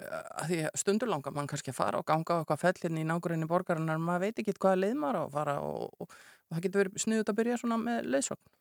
að 0.00 0.46
því 0.48 0.60
að 0.68 0.78
stundur 0.82 1.12
langar 1.12 1.36
mann 1.36 1.50
kannski 1.50 1.74
fara 1.76 2.00
og 2.00 2.06
ganga 2.08 2.38
á 2.38 2.40
eitthvað 2.40 2.62
fellinni 2.64 3.04
í 3.04 3.08
nágrunni 3.10 3.48
borgarinnar, 3.50 4.00
maður 4.00 4.26
veit 4.26 4.40
ekki 4.40 4.56
hvaða 4.56 4.80
leið 4.84 4.96
maður 5.02 5.20
á 5.20 5.22
að 5.26 5.34
fara 5.36 5.58
og, 5.66 5.90
og, 6.00 6.16
og 6.48 6.54
það 6.56 6.64
getur 6.66 6.82
verið 6.84 7.04
sniðut 7.04 7.34
að 7.34 7.40
byrja 7.42 7.60
svona 7.60 7.80
með 7.84 8.08
leiðsvagn. 8.14 8.56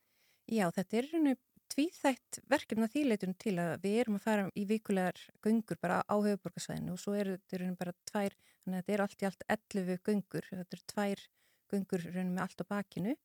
Já, 0.50 0.66
þetta 0.76 1.00
er 1.00 1.10
rauninu 1.14 1.38
tvíþætt 1.70 2.40
verkefna 2.50 2.88
þýleitun 2.90 3.36
til 3.40 3.56
að 3.62 3.76
við 3.84 3.98
erum 4.04 4.18
að 4.18 4.24
fara 4.26 4.46
í 4.58 4.64
vikulegar 4.68 5.20
göngur 5.46 5.80
bara 5.80 6.00
á 6.02 6.16
höfuborgarsvæðinu 6.18 6.96
og 6.96 7.02
svo 7.02 7.14
eru 7.16 7.36
þetta 7.38 7.60
rauninu 7.62 7.80
bara 7.80 7.94
tvær, 8.10 8.36
þannig 8.64 8.80
að 8.80 8.82
þetta 8.82 8.96
er 8.96 9.04
allt 9.06 9.22
í 9.22 9.28
allt 9.30 9.46
11 9.56 10.02
göngur, 10.10 10.48
þetta 10.50 10.78
eru 10.78 10.88
tvær 10.94 11.28
göngur 11.74 12.06
rauninu 12.06 12.36
með 12.36 12.46
allt 12.46 12.64
á 12.64 12.72
bakinu 12.74 13.16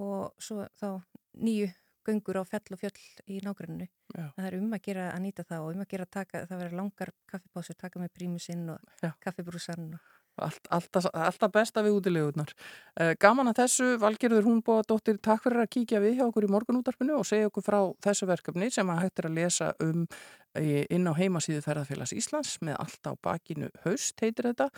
og 0.00 0.42
svo 0.42 0.64
þá 0.80 1.02
nýju 1.40 1.70
göngur 2.06 2.40
á 2.40 2.44
fell 2.48 2.74
og 2.74 2.80
fjöll 2.80 3.02
í 3.28 3.40
nágranninu. 3.44 3.88
Já. 4.14 4.30
Það 4.36 4.46
er 4.48 4.56
um 4.58 4.72
að 4.72 4.84
gera 4.86 5.10
að 5.12 5.22
nýta 5.26 5.44
það 5.46 5.66
og 5.66 5.74
um 5.74 5.84
að 5.84 5.90
gera 5.92 6.06
að 6.06 6.14
taka, 6.16 6.46
það 6.48 6.62
vera 6.64 6.78
langar 6.80 7.12
kaffipásur, 7.30 7.78
taka 7.78 8.00
með 8.02 8.14
prímusinn 8.16 8.64
og 8.72 9.04
Já. 9.04 9.12
kaffibrúsan 9.20 9.92
og 9.98 10.16
Allt, 10.40 10.68
alltaf, 10.72 11.06
alltaf 11.12 11.52
besta 11.52 11.82
við 11.84 11.98
útilegurnar. 11.98 12.52
Uh, 12.94 13.12
gaman 13.20 13.50
að 13.50 13.58
þessu, 13.58 13.88
Valgerður 14.00 14.46
Húnbóðadóttir, 14.46 15.18
takk 15.20 15.42
fyrir 15.44 15.64
að 15.64 15.72
kíkja 15.74 16.00
við 16.00 16.14
hjá 16.16 16.24
okkur 16.28 16.46
í 16.46 16.50
morgunútarpinu 16.54 17.18
og 17.18 17.26
segja 17.28 17.50
okkur 17.50 17.66
frá 17.66 17.78
þessu 18.06 18.28
verkefni 18.30 18.70
sem 18.72 18.92
að 18.94 19.02
hægt 19.04 19.20
er 19.20 19.28
að 19.28 19.36
lesa 19.36 19.72
um 19.84 20.06
eh, 20.06 20.39
inn 20.58 21.06
á 21.06 21.14
heimasíðu 21.14 21.62
Ferðarfélags 21.62 22.14
Íslands 22.16 22.56
með 22.64 22.78
allt 22.82 23.06
á 23.06 23.12
bakinu 23.22 23.68
haust 23.84 24.18
heitir 24.20 24.50
þetta 24.50 24.70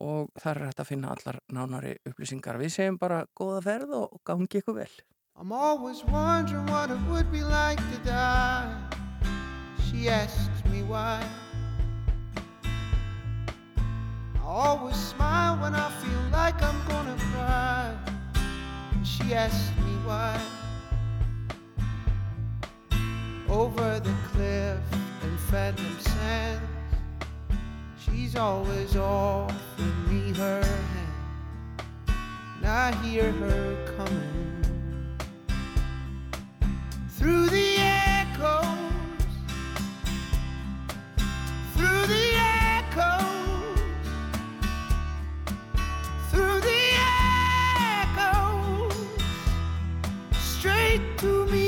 og 0.00 0.30
þar 0.40 0.60
er 0.60 0.68
hægt 0.70 0.80
að 0.80 0.88
finna 0.88 1.12
allar 1.12 1.40
nánari 1.52 1.96
upplýsingar. 2.08 2.58
Við 2.60 2.72
segjum 2.72 2.98
bara 3.00 3.26
góða 3.36 3.60
ferð 3.66 3.94
og 3.98 4.20
gangi 4.24 4.62
ykkur 4.62 4.78
vel. 4.80 4.90
I'm 5.36 5.52
always 5.52 6.02
wondering 6.04 6.66
what 6.66 6.90
it 6.90 6.98
would 7.08 7.30
be 7.30 7.42
like 7.42 7.78
to 7.78 7.98
die. 8.04 8.74
She 9.86 10.08
asks 10.08 10.64
me 10.72 10.82
why. 10.82 11.22
I 14.34 14.44
always 14.44 14.96
smile 14.96 15.58
when 15.60 15.74
I 15.74 15.90
feel 16.00 16.24
like 16.32 16.60
I'm 16.62 16.80
gonna 16.88 17.16
cry. 17.32 17.94
She 19.04 19.34
asks 19.34 19.70
me 19.84 19.94
why. 20.06 20.40
Over 23.48 24.00
the 24.00 24.14
cliff 24.32 25.07
in 25.22 25.36
phantom 25.36 25.98
sands, 26.00 26.62
she's 27.98 28.36
always 28.36 28.96
offering 28.96 30.08
me 30.08 30.32
her 30.34 30.62
hand. 30.62 32.12
And 32.56 32.66
I 32.66 32.92
hear 33.02 33.30
her 33.32 33.94
coming 33.96 34.64
through 37.10 37.46
the 37.46 37.76
echoes, 37.78 38.66
through 41.74 42.06
the 42.06 42.34
echoes, 42.36 43.80
through 46.30 46.60
the 46.60 46.82
echoes, 48.02 48.94
straight 50.32 51.18
to 51.18 51.46
me. 51.46 51.67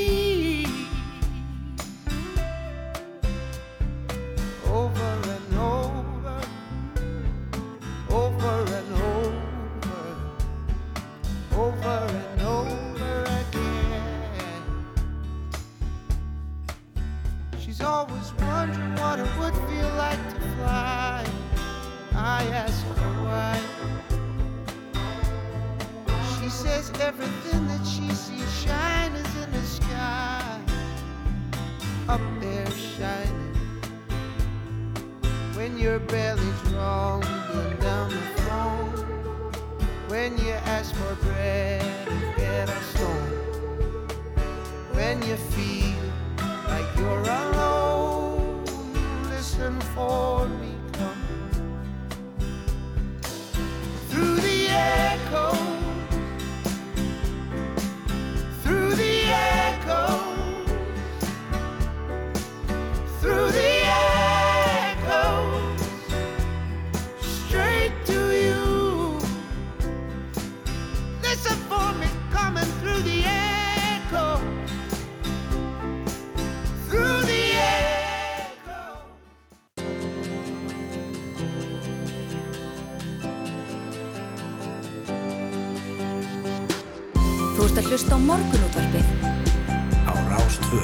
Morgunútvarpið 88.26 89.06
á 90.04 90.12
Rástvö. 90.28 90.80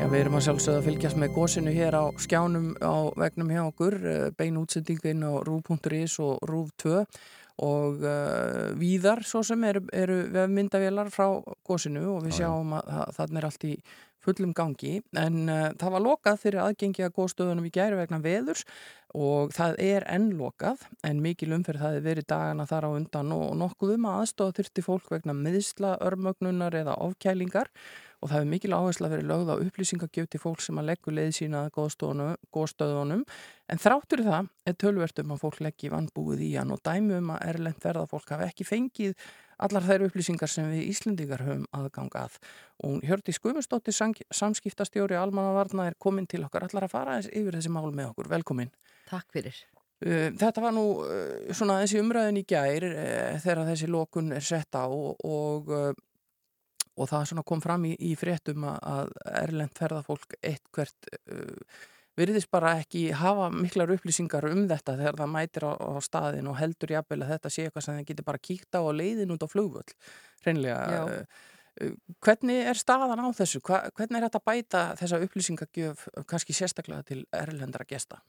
Já, 0.00 0.06
við 0.08 0.18
erum 0.20 0.38
að 0.38 0.44
sjálfsögða 0.46 0.80
að 0.80 0.86
fylgjast 0.88 1.20
með 1.20 1.34
gósinu 1.36 1.74
hér 1.74 1.96
á 1.96 2.04
skjánum 2.18 2.72
á 2.82 2.94
vegnum 3.20 3.52
hjá 3.52 3.62
okkur, 3.68 3.96
eh, 4.00 4.28
bein 4.34 4.58
útsendingin 4.58 5.22
á 5.22 5.32
rúf.is 5.46 6.18
og 6.24 6.40
rúf2 6.50 7.04
og 7.60 8.00
uh, 8.00 8.72
víðar 8.80 9.20
svo 9.26 9.42
sem 9.44 9.60
eru, 9.68 9.82
eru 9.92 10.46
myndavélar 10.48 11.10
frá 11.12 11.26
gósinu 11.66 12.06
og 12.14 12.22
við 12.24 12.32
Já, 12.32 12.36
já. 12.36 12.38
sjáum 12.46 12.72
að, 12.78 12.94
að 12.96 13.10
þannig 13.18 13.40
er 13.40 13.48
allt 13.50 13.66
í 13.68 13.74
fullum 14.24 14.54
gangi 14.56 14.94
en 15.16 15.36
uh, 15.44 15.66
það 15.80 15.94
var 15.96 16.04
lokað 16.06 16.40
fyrir 16.40 16.62
aðgengi 16.64 17.04
að 17.04 17.14
góðstöðunum 17.18 17.68
í 17.68 17.74
gæri 17.74 18.00
vegna 18.00 18.20
veðurs 18.24 18.64
og 19.16 19.50
það 19.54 19.80
er 19.82 20.06
enn 20.10 20.28
lokað 20.38 20.84
en 21.06 21.22
mikil 21.22 21.50
umferð 21.56 21.82
það 21.82 21.96
hefur 21.96 22.06
verið 22.06 22.28
dagana 22.30 22.66
þar 22.70 22.86
á 22.86 22.90
undan 22.94 23.32
og 23.34 23.56
nokkuð 23.58 23.96
um 23.96 24.06
að 24.06 24.20
aðstofa 24.20 24.56
þurfti 24.60 24.84
fólk 24.86 25.10
vegna 25.10 25.34
miðsla, 25.34 25.96
örmögnunar 26.06 26.76
eða 26.78 26.94
ofkælingar 27.02 27.72
og 28.20 28.28
það 28.28 28.36
hefur 28.36 28.50
mikil 28.52 28.72
áhersla 28.76 29.10
verið 29.10 29.28
lögð 29.30 29.50
á 29.50 29.56
upplýsingagjöf 29.64 30.30
til 30.30 30.40
fólk 30.42 30.62
sem 30.62 30.78
að 30.78 30.90
leggur 30.92 31.16
leið 31.16 31.30
sína 31.38 31.62
góðstöðunum, 31.74 33.22
en 33.70 33.80
þráttur 33.80 34.22
það 34.26 34.50
er 34.68 34.76
tölvert 34.76 35.22
um 35.22 35.32
að 35.34 35.44
fólk 35.44 35.62
leggji 35.64 35.92
vannbúið 35.92 36.44
í 36.44 36.50
hann 36.58 36.74
og 36.74 36.82
dæmi 36.84 37.16
um 37.16 37.32
að 37.34 37.46
erlend 37.54 37.80
verðafólk 37.82 38.34
hafi 38.34 38.50
ekki 38.50 38.68
fengið 38.68 39.16
allar 39.60 39.84
þær 39.84 40.06
upplýsingar 40.08 40.50
sem 40.50 40.68
við 40.72 40.88
Íslendingar 40.92 41.44
höfum 41.44 41.66
aðganga 41.76 42.26
að. 42.26 42.38
Og 42.86 43.04
Hjördi 43.04 43.34
Skumustóttir, 43.36 43.96
samskiptastjóri 43.96 45.18
Almannavarna 45.20 45.90
er 45.90 45.98
komin 46.00 46.28
til 46.30 46.44
okkar 46.46 46.68
allar 46.68 46.88
að 46.88 46.94
fara 46.94 47.18
yfir 47.20 47.58
þessi 47.58 47.72
mál 47.72 47.90
með 47.92 48.12
okkur. 48.12 48.30
Velkomin. 48.32 48.72
Takk 49.10 49.34
fyrir. 49.34 49.56
Uh, 50.00 50.30
Þetta 50.40 50.62
var 50.64 50.72
nú 50.72 50.84
uh, 51.04 51.50
svona 51.56 51.80
þessi 51.82 52.00
umræðin 52.00 52.40
í 52.40 52.46
gær 52.48 52.86
uh, 52.88 53.36
þegar 53.42 53.66
þessi 53.68 53.90
lokun 53.90 54.32
er 54.36 54.46
sett 54.46 54.78
á 54.78 54.88
og, 54.88 55.20
og, 55.20 57.10
það 57.10 57.42
kom 57.48 57.60
fram 57.64 57.84
í, 57.90 57.94
í 58.00 58.14
fréttum 58.16 58.64
að- 58.70 59.12
erlend 59.42 59.76
ferðafólk 59.76 60.38
eitt 60.40 60.64
hvert 60.72 61.10
uh, 61.28 61.80
virðist 62.20 62.50
bara 62.52 62.74
ekki 62.80 63.10
hafa 63.16 63.50
miklar 63.52 63.92
upplýsingar 63.94 64.48
um 64.50 64.66
þetta 64.70 64.96
þegar 64.98 65.20
það 65.20 65.32
mætir 65.36 65.68
á, 65.68 65.72
á 65.76 65.92
staðin 66.04 66.50
og 66.50 66.58
heldur 66.60 66.96
jafnvel 66.96 67.22
að 67.24 67.32
þetta 67.34 67.52
sé 67.52 67.66
eitthvað 67.66 67.86
sem 67.86 68.00
það 68.00 68.10
getur 68.10 68.28
bara 68.32 68.44
kíkt 68.48 68.76
á 68.76 68.80
og 68.80 68.92
leiðin 68.96 69.32
út 69.36 69.44
á 69.46 69.48
flugvöll 69.52 69.94
hreinlega. 70.44 70.80
Já. 70.90 71.04
Hvernig 72.20 72.66
er 72.72 72.76
staðan 72.76 73.22
á 73.24 73.28
þessu? 73.32 73.60
Hva, 73.64 73.84
hvernig 73.96 74.18
er 74.18 74.26
þetta 74.26 74.40
að 74.42 74.48
bæta 74.50 74.82
þessa 75.00 75.20
upplýsingagjöf 75.24 76.02
kannski 76.28 76.56
sérstaklega 76.56 77.06
til 77.08 77.22
erlendra 77.36 77.86
gesta? 77.88 78.20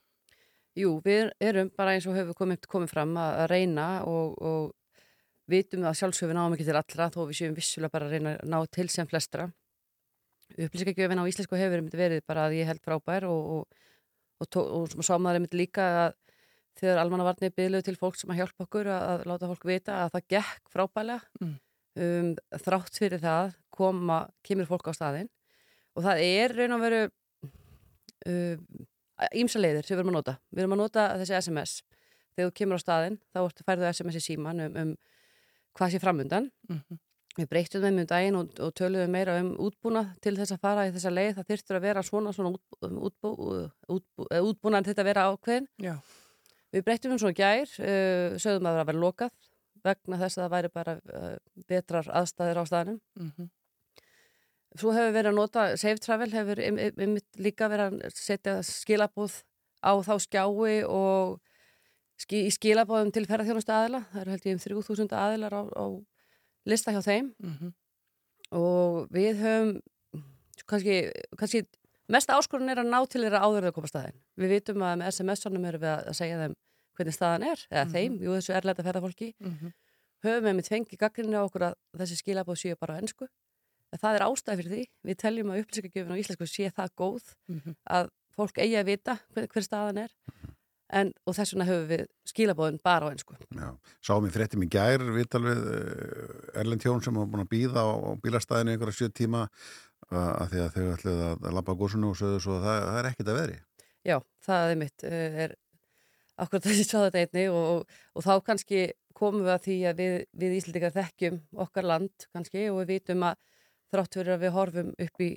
Jú, 0.79 0.91
við 1.03 1.31
erum 1.43 1.69
bara 1.75 1.97
eins 1.97 2.05
og 2.07 2.15
hefur 2.15 2.37
komið, 2.37 2.61
komið 2.71 2.91
fram 2.93 3.17
að, 3.19 3.41
reyna 3.51 3.87
og, 4.07 4.37
og 4.39 4.69
vitum 5.51 5.83
að 5.89 5.97
sjálfsögum 5.99 6.31
við 6.31 6.37
náum 6.39 6.53
ekki 6.55 6.67
til 6.69 6.77
allra 6.79 7.09
þó 7.11 7.19
við 7.27 7.37
séum 7.41 7.57
vissulega 7.57 7.91
bara 7.91 8.07
að 8.07 8.13
reyna 8.15 8.35
að 8.37 8.51
ná 8.53 8.59
til 8.71 8.87
sem 8.93 9.09
flestra. 9.09 9.49
Upplýsingagjöfin 10.55 11.19
á 11.19 11.27
íslensku 11.27 11.59
hefur 11.59 11.83
verið 11.91 12.23
bara 12.27 12.45
að 12.47 12.55
ég 12.61 12.69
held 12.71 12.81
frábær 12.83 13.27
og, 13.27 13.51
og, 13.57 13.83
og, 14.43 14.47
tó- 14.51 14.67
og, 14.79 14.95
og 14.95 15.03
sá 15.07 15.13
maður 15.19 15.41
einmitt 15.41 15.57
líka 15.59 15.85
að 16.05 16.15
þegar 16.79 17.01
almannavarnir 17.03 17.51
byggluðu 17.55 17.85
til 17.89 17.97
fólk 17.99 18.15
sem 18.19 18.31
að 18.31 18.39
hjálpa 18.41 18.63
okkur 18.65 18.87
að, 18.91 19.03
að 19.11 19.25
láta 19.27 19.49
fólk 19.51 19.67
vita 19.67 19.97
að 20.05 20.13
það 20.15 20.27
gekk 20.37 20.71
frábælega 20.71 21.19
Mm. 21.41 21.55
um, 21.99 22.29
þrátt 22.63 22.95
fyrir 23.01 23.19
það 23.23 23.51
koma, 23.75 24.21
kemur 24.47 24.69
fólk 24.71 24.87
á 24.87 24.93
staðinn 24.95 25.27
og 25.97 26.05
það 26.07 26.21
er 26.23 26.55
raun 26.55 26.75
og 26.77 26.83
veru 26.85 27.01
um, 28.31 28.85
ímsa 29.37 29.61
leiðir 29.61 29.85
sem 29.85 29.95
við 29.95 30.01
erum 30.01 30.11
að 30.13 30.17
nota. 30.19 30.35
Við 30.51 30.63
erum 30.63 30.75
að 30.75 30.81
nota 30.83 31.05
þessi 31.21 31.37
SMS. 31.39 31.77
Þegar 32.31 32.49
þú 32.49 32.55
kemur 32.57 32.79
á 32.79 32.85
staðinn, 32.85 33.17
þá 33.35 33.39
færðu 33.67 33.87
SMS 33.91 34.19
í 34.19 34.23
síman 34.25 34.63
um, 34.65 34.77
um 34.81 34.91
hvað 35.77 35.93
sé 35.93 36.01
framundan. 36.03 36.51
Mhm. 36.69 36.99
Við 37.37 37.47
breytum 37.47 37.83
þeim 37.85 37.99
um 38.01 38.07
daginn 38.09 38.35
og, 38.35 38.49
og 38.59 38.73
töluðum 38.75 39.13
meira 39.15 39.37
um 39.39 39.53
útbúna 39.63 40.01
til 40.23 40.33
þess 40.35 40.51
að 40.51 40.63
fara 40.65 40.87
í 40.89 40.91
þessa 40.91 41.13
leið. 41.13 41.29
Það 41.37 41.47
þyrftur 41.53 41.77
að 41.77 41.85
vera 41.85 42.03
svona, 42.03 42.33
svona 42.35 42.51
útbú, 42.57 42.89
útbú, 43.07 43.31
útbú, 43.95 44.25
útbúna 44.49 44.81
til 44.83 44.91
þetta 44.91 45.05
að 45.05 45.09
vera 45.13 45.23
ákveðin. 45.31 45.69
Já. 45.79 45.93
Við 46.75 46.83
breytum 46.87 47.15
um 47.15 47.21
svona 47.21 47.37
gær, 47.37 47.71
uh, 47.79 48.35
sögðum 48.35 48.67
að 48.67 48.75
það 48.75 48.81
var 48.81 48.83
að 48.83 48.91
vera 48.91 49.03
lokað 49.05 49.31
vegna 49.81 50.19
þess 50.21 50.37
að 50.37 50.43
það 50.43 50.53
væri 50.55 50.71
bara 50.75 50.97
uh, 50.99 51.33
betrar 51.71 52.11
aðstæðir 52.19 52.61
á 52.61 52.63
staðinum. 52.67 53.01
Mm 53.15 53.49
Svo 54.79 54.93
hefur 54.95 55.11
verið 55.11 55.31
að 55.33 55.35
nota, 55.35 55.63
Save 55.77 55.99
Travel 55.99 56.29
hefur 56.31 56.59
im- 56.63 56.77
einmitt 56.79 57.27
líka 57.37 57.67
verið 57.67 57.97
að 58.05 58.13
setja 58.15 58.53
skilabúð 58.63 59.43
á 59.83 59.91
þá 59.99 60.13
skjái 60.23 60.85
og 60.87 61.41
ski, 62.17 62.45
í 62.47 62.51
skilabúðum 62.55 63.11
til 63.11 63.25
ferðarþjónustu 63.27 63.73
aðila. 63.75 64.05
Það 64.13 64.21
eru 64.21 64.31
held 64.31 64.45
ég 64.47 64.53
um 64.53 64.63
3000 64.63 65.11
aðilar 65.17 65.51
á, 65.59 65.61
á 65.75 65.85
lista 66.65 66.91
hjá 66.93 67.01
þeim 67.03 67.33
Mhm. 67.41 67.73
og 68.51 69.09
við 69.11 69.41
höfum 69.43 69.81
kannski, 70.67 71.11
kannski 71.37 71.65
mest 72.07 72.29
áskorun 72.29 72.69
er 72.71 72.77
að 72.79 72.87
ná 72.91 72.99
til 73.09 73.21
þeirra 73.23 73.41
áður 73.43 73.63
en 73.65 73.71
að 73.71 73.73
koma 73.75 73.87
staðin. 73.91 74.19
Við 74.37 74.49
vitum 74.55 74.77
að 74.83 74.97
með 75.01 75.07
SMS-unum 75.11 75.65
erum 75.65 75.81
við 75.81 76.07
að 76.07 76.15
segja 76.15 76.37
þeim 76.45 76.55
hvernig 76.95 77.13
staðan 77.17 77.43
er, 77.51 77.59
eða 77.71 77.85
Mhm. 77.85 77.93
þeim, 77.95 78.19
jú 78.21 78.29
þessu 78.37 78.55
erlenda 78.55 78.83
ferðarfólki 78.83 79.33
Mhm. 79.41 79.73
höfum 80.23 80.43
við 80.47 80.55
með 80.55 80.67
tvengi 80.69 80.97
gaggrinni 80.97 81.35
á 81.35 81.43
okkur 81.43 81.61
að 81.71 81.75
þessi 81.97 82.21
skilabóð 82.21 82.57
séu 82.61 82.75
bara 82.79 82.95
á 82.95 83.01
ennsku. 83.01 83.27
Það 83.99 84.15
er 84.17 84.23
ástæð 84.27 84.59
fyrir 84.61 84.71
því. 84.71 84.83
Við 85.09 85.17
teljum 85.19 85.51
að 85.51 85.61
upplýsingagjöfin 85.65 86.13
á 86.15 86.21
íslensku 86.21 86.47
sé 86.47 86.69
það 86.71 86.91
góð 87.01 87.23
Mhm. 87.51 87.75
að 87.91 88.09
fólk 88.37 88.57
eigi 88.63 88.77
að 88.79 88.85
vita 88.87 89.17
hver, 89.35 89.47
hver 89.51 89.63
staðan 89.67 89.97
er. 90.05 90.11
En, 90.91 91.13
og 91.27 91.35
þess 91.35 91.53
vegna 91.53 91.65
höfum 91.69 91.87
við 91.87 92.01
skilabóðin 92.27 92.79
bara 92.83 93.07
á 93.07 93.11
ennsku. 93.11 93.35
Já, 93.55 93.69
sáum 94.03 94.25
í 94.27 94.31
fréttum 94.31 94.63
í 94.63 94.67
gær 94.71 94.99
viðtal 94.99 95.41
við 95.45 95.61
uh, 95.71 96.59
Erlend 96.59 96.83
Hjón 96.83 97.03
sem 97.03 97.15
var 97.15 97.29
búin 97.31 97.45
að 97.45 97.51
býða 97.53 97.79
á, 97.83 97.91
á 97.95 98.11
bílastæðinu 98.19 98.73
einhverja 98.75 98.97
sjö 98.99 99.07
tíma 99.15 99.45
að 100.11 100.47
því 100.51 100.59
að 100.65 100.73
þau 100.75 100.87
ætluð 100.95 101.21
að, 101.29 101.59
á 101.71 101.73
gósunu 101.79 102.09
og 102.11 102.17
sögðu 102.19 102.41
svo 102.43 102.57
að 102.57 102.65
það, 102.67 102.79
það 102.89 102.99
er 102.99 103.09
ekkit 103.11 103.31
að 103.31 103.39
veri. 103.39 103.55
Já, 104.03 104.17
það 104.47 104.71
er 104.73 104.79
mitt. 104.81 105.03
uh, 105.07 105.39
Er 105.45 105.55
akkurat 106.41 106.63
þessi 106.67 106.87
sjáðu 106.89 107.07
þetta 107.11 107.23
einni 107.23 107.45
og, 107.53 107.63
og, 107.71 107.95
og 108.15 108.25
þá 108.27 108.33
kannski 108.49 108.83
komum 109.15 109.43
við 109.45 109.53
að 109.55 109.63
því 109.67 109.77
að 109.91 110.01
við, 110.03 110.17
við 110.43 110.57
Íslandingar 110.59 110.95
þekkjum 110.97 111.39
okkar 111.67 111.87
land 111.87 112.27
kannski 112.33 112.67
og 112.71 112.81
við 112.81 112.91
vitum 112.97 113.23
að 113.29 113.39
þrátt 113.91 114.17
fyrir 114.17 114.35
að 114.35 114.43
við 114.45 114.53
horfum 114.55 114.91
upp 114.97 115.21
í 115.21 115.29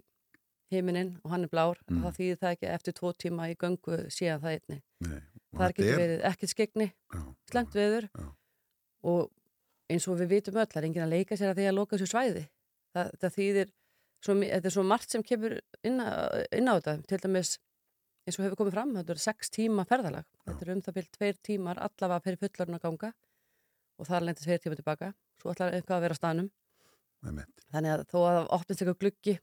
heiminin 0.72 1.14
og 1.24 1.30
hann 1.30 1.44
er 1.44 1.48
blár, 1.52 1.78
Mm. 1.90 2.02
þá 2.02 2.08
þýðir 2.18 2.38
það 2.40 2.52
ekki 2.56 2.68
eftir 2.74 2.92
tvo 2.98 3.12
tíma 3.12 3.48
í 3.52 3.56
göngu 3.56 3.98
síðan 4.10 4.40
það 4.42 4.54
einni. 4.58 4.82
Nei. 5.00 5.20
Það 5.54 5.60
þetta 5.60 5.76
getur 5.76 5.92
er- 5.92 6.02
verið 6.02 6.24
ekkert 6.30 6.50
skegni, 6.54 6.86
Já, 7.14 7.20
slemt 7.50 7.72
veður 7.74 8.08
Já. 8.10 8.24
og 9.04 9.30
eins 9.90 10.08
og 10.08 10.18
við 10.18 10.28
vitum 10.32 10.54
öll, 10.58 10.66
það 10.66 10.76
er 10.82 10.86
enginn 10.88 11.04
að 11.06 11.12
leika 11.14 11.36
sér 11.36 11.52
að 11.52 11.58
því 11.60 11.66
að 11.68 11.74
loka 11.78 11.96
þessu 11.96 12.10
svæði. 12.10 12.48
Það, 12.94 13.10
það 13.20 13.34
þýðir, 13.36 13.70
svo, 14.24 14.34
þetta 14.40 14.64
er 14.64 14.70
svo 14.74 14.82
margt 14.84 15.10
sem 15.10 15.22
kemur 15.22 15.60
inn 15.84 16.00
á, 16.00 16.10
inn 16.52 16.66
á 16.66 16.74
þetta, 16.80 17.06
til 17.06 17.18
dæmis 17.18 17.58
eins 18.26 18.38
og 18.38 18.44
hefur 18.46 18.56
komið 18.64 18.72
fram, 18.72 18.94
þetta 18.96 19.10
er 19.10 19.20
sex 19.20 19.50
tíma 19.50 19.84
ferðalag. 19.86 20.24
Þetta 20.46 20.62
er 20.66 20.70
um 20.74 20.80
það 20.82 20.94
byrjum 20.94 21.12
tveir 21.18 21.36
tímar 21.44 21.76
allavega 21.78 22.22
fyrir 22.24 22.38
fullarinn 22.40 22.78
að 22.80 22.84
ganga 22.88 23.12
og 24.00 24.06
þar 24.08 24.24
lendir 24.24 24.42
tveir 24.48 24.58
tíma 24.64 24.76
tilbaka, 24.80 25.14
svo 25.38 25.52
ætlar 25.52 25.74
eitthvað 25.76 25.98
að 25.98 26.04
vera 26.08 26.14
á 26.16 26.20
staðnum. 26.22 26.50
Þannig 27.24 27.90
að 27.94 28.04
þó 28.12 28.18
að 28.28 28.38
opnist 28.58 28.82
eitthvað 28.84 29.00
gluggi, 29.02 29.34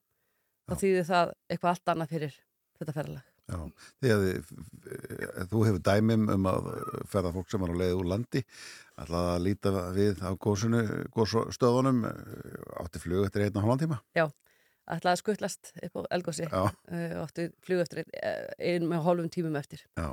þá 0.69 0.73
Já. 0.75 0.79
þýðir 0.83 1.05
það 1.09 1.33
eitthvað 1.51 1.71
allt 1.73 1.91
annað 1.95 2.11
fyrir 2.15 2.35
þetta 2.79 2.93
ferðalag. 2.99 3.27
Já, 3.51 3.57
því 3.99 4.11
að 4.13 4.21
þið- 4.23 5.47
þú 5.51 5.61
hefur 5.67 5.81
dæmim 5.83 6.29
um 6.31 6.45
að 6.47 6.67
ferða 7.11 7.31
fólk 7.35 7.49
sem 7.51 7.59
var 7.65 7.73
á 7.73 7.79
leið 7.81 7.95
úr 7.99 8.07
landi 8.07 8.43
ætlaði 9.01 9.31
að 9.33 9.41
líta 9.43 9.73
við 9.97 10.21
á 10.23 10.31
gósunu, 10.39 10.81
gósstöðunum 11.11 11.99
átti 12.79 13.01
flug 13.03 13.25
eftir 13.27 13.43
einn 13.49 13.57
og 13.59 13.65
hálfan 13.65 13.81
tíma. 13.83 13.99
Ætlaði 14.91 15.11
að 15.13 15.19
skuttlast 15.21 15.71
upp 15.83 15.99
á 15.99 16.01
elgósi, 16.15 16.47
Já, 16.47 16.63
uh, 16.69 17.25
áttu 17.25 17.49
flug 17.65 17.83
eftir 17.83 18.01
ein, 18.05 18.47
ein 18.59 18.87
með 18.89 19.03
hálfum 19.05 19.29
tímum 19.29 19.55
eftir. 19.59 19.83
já. 19.97 20.07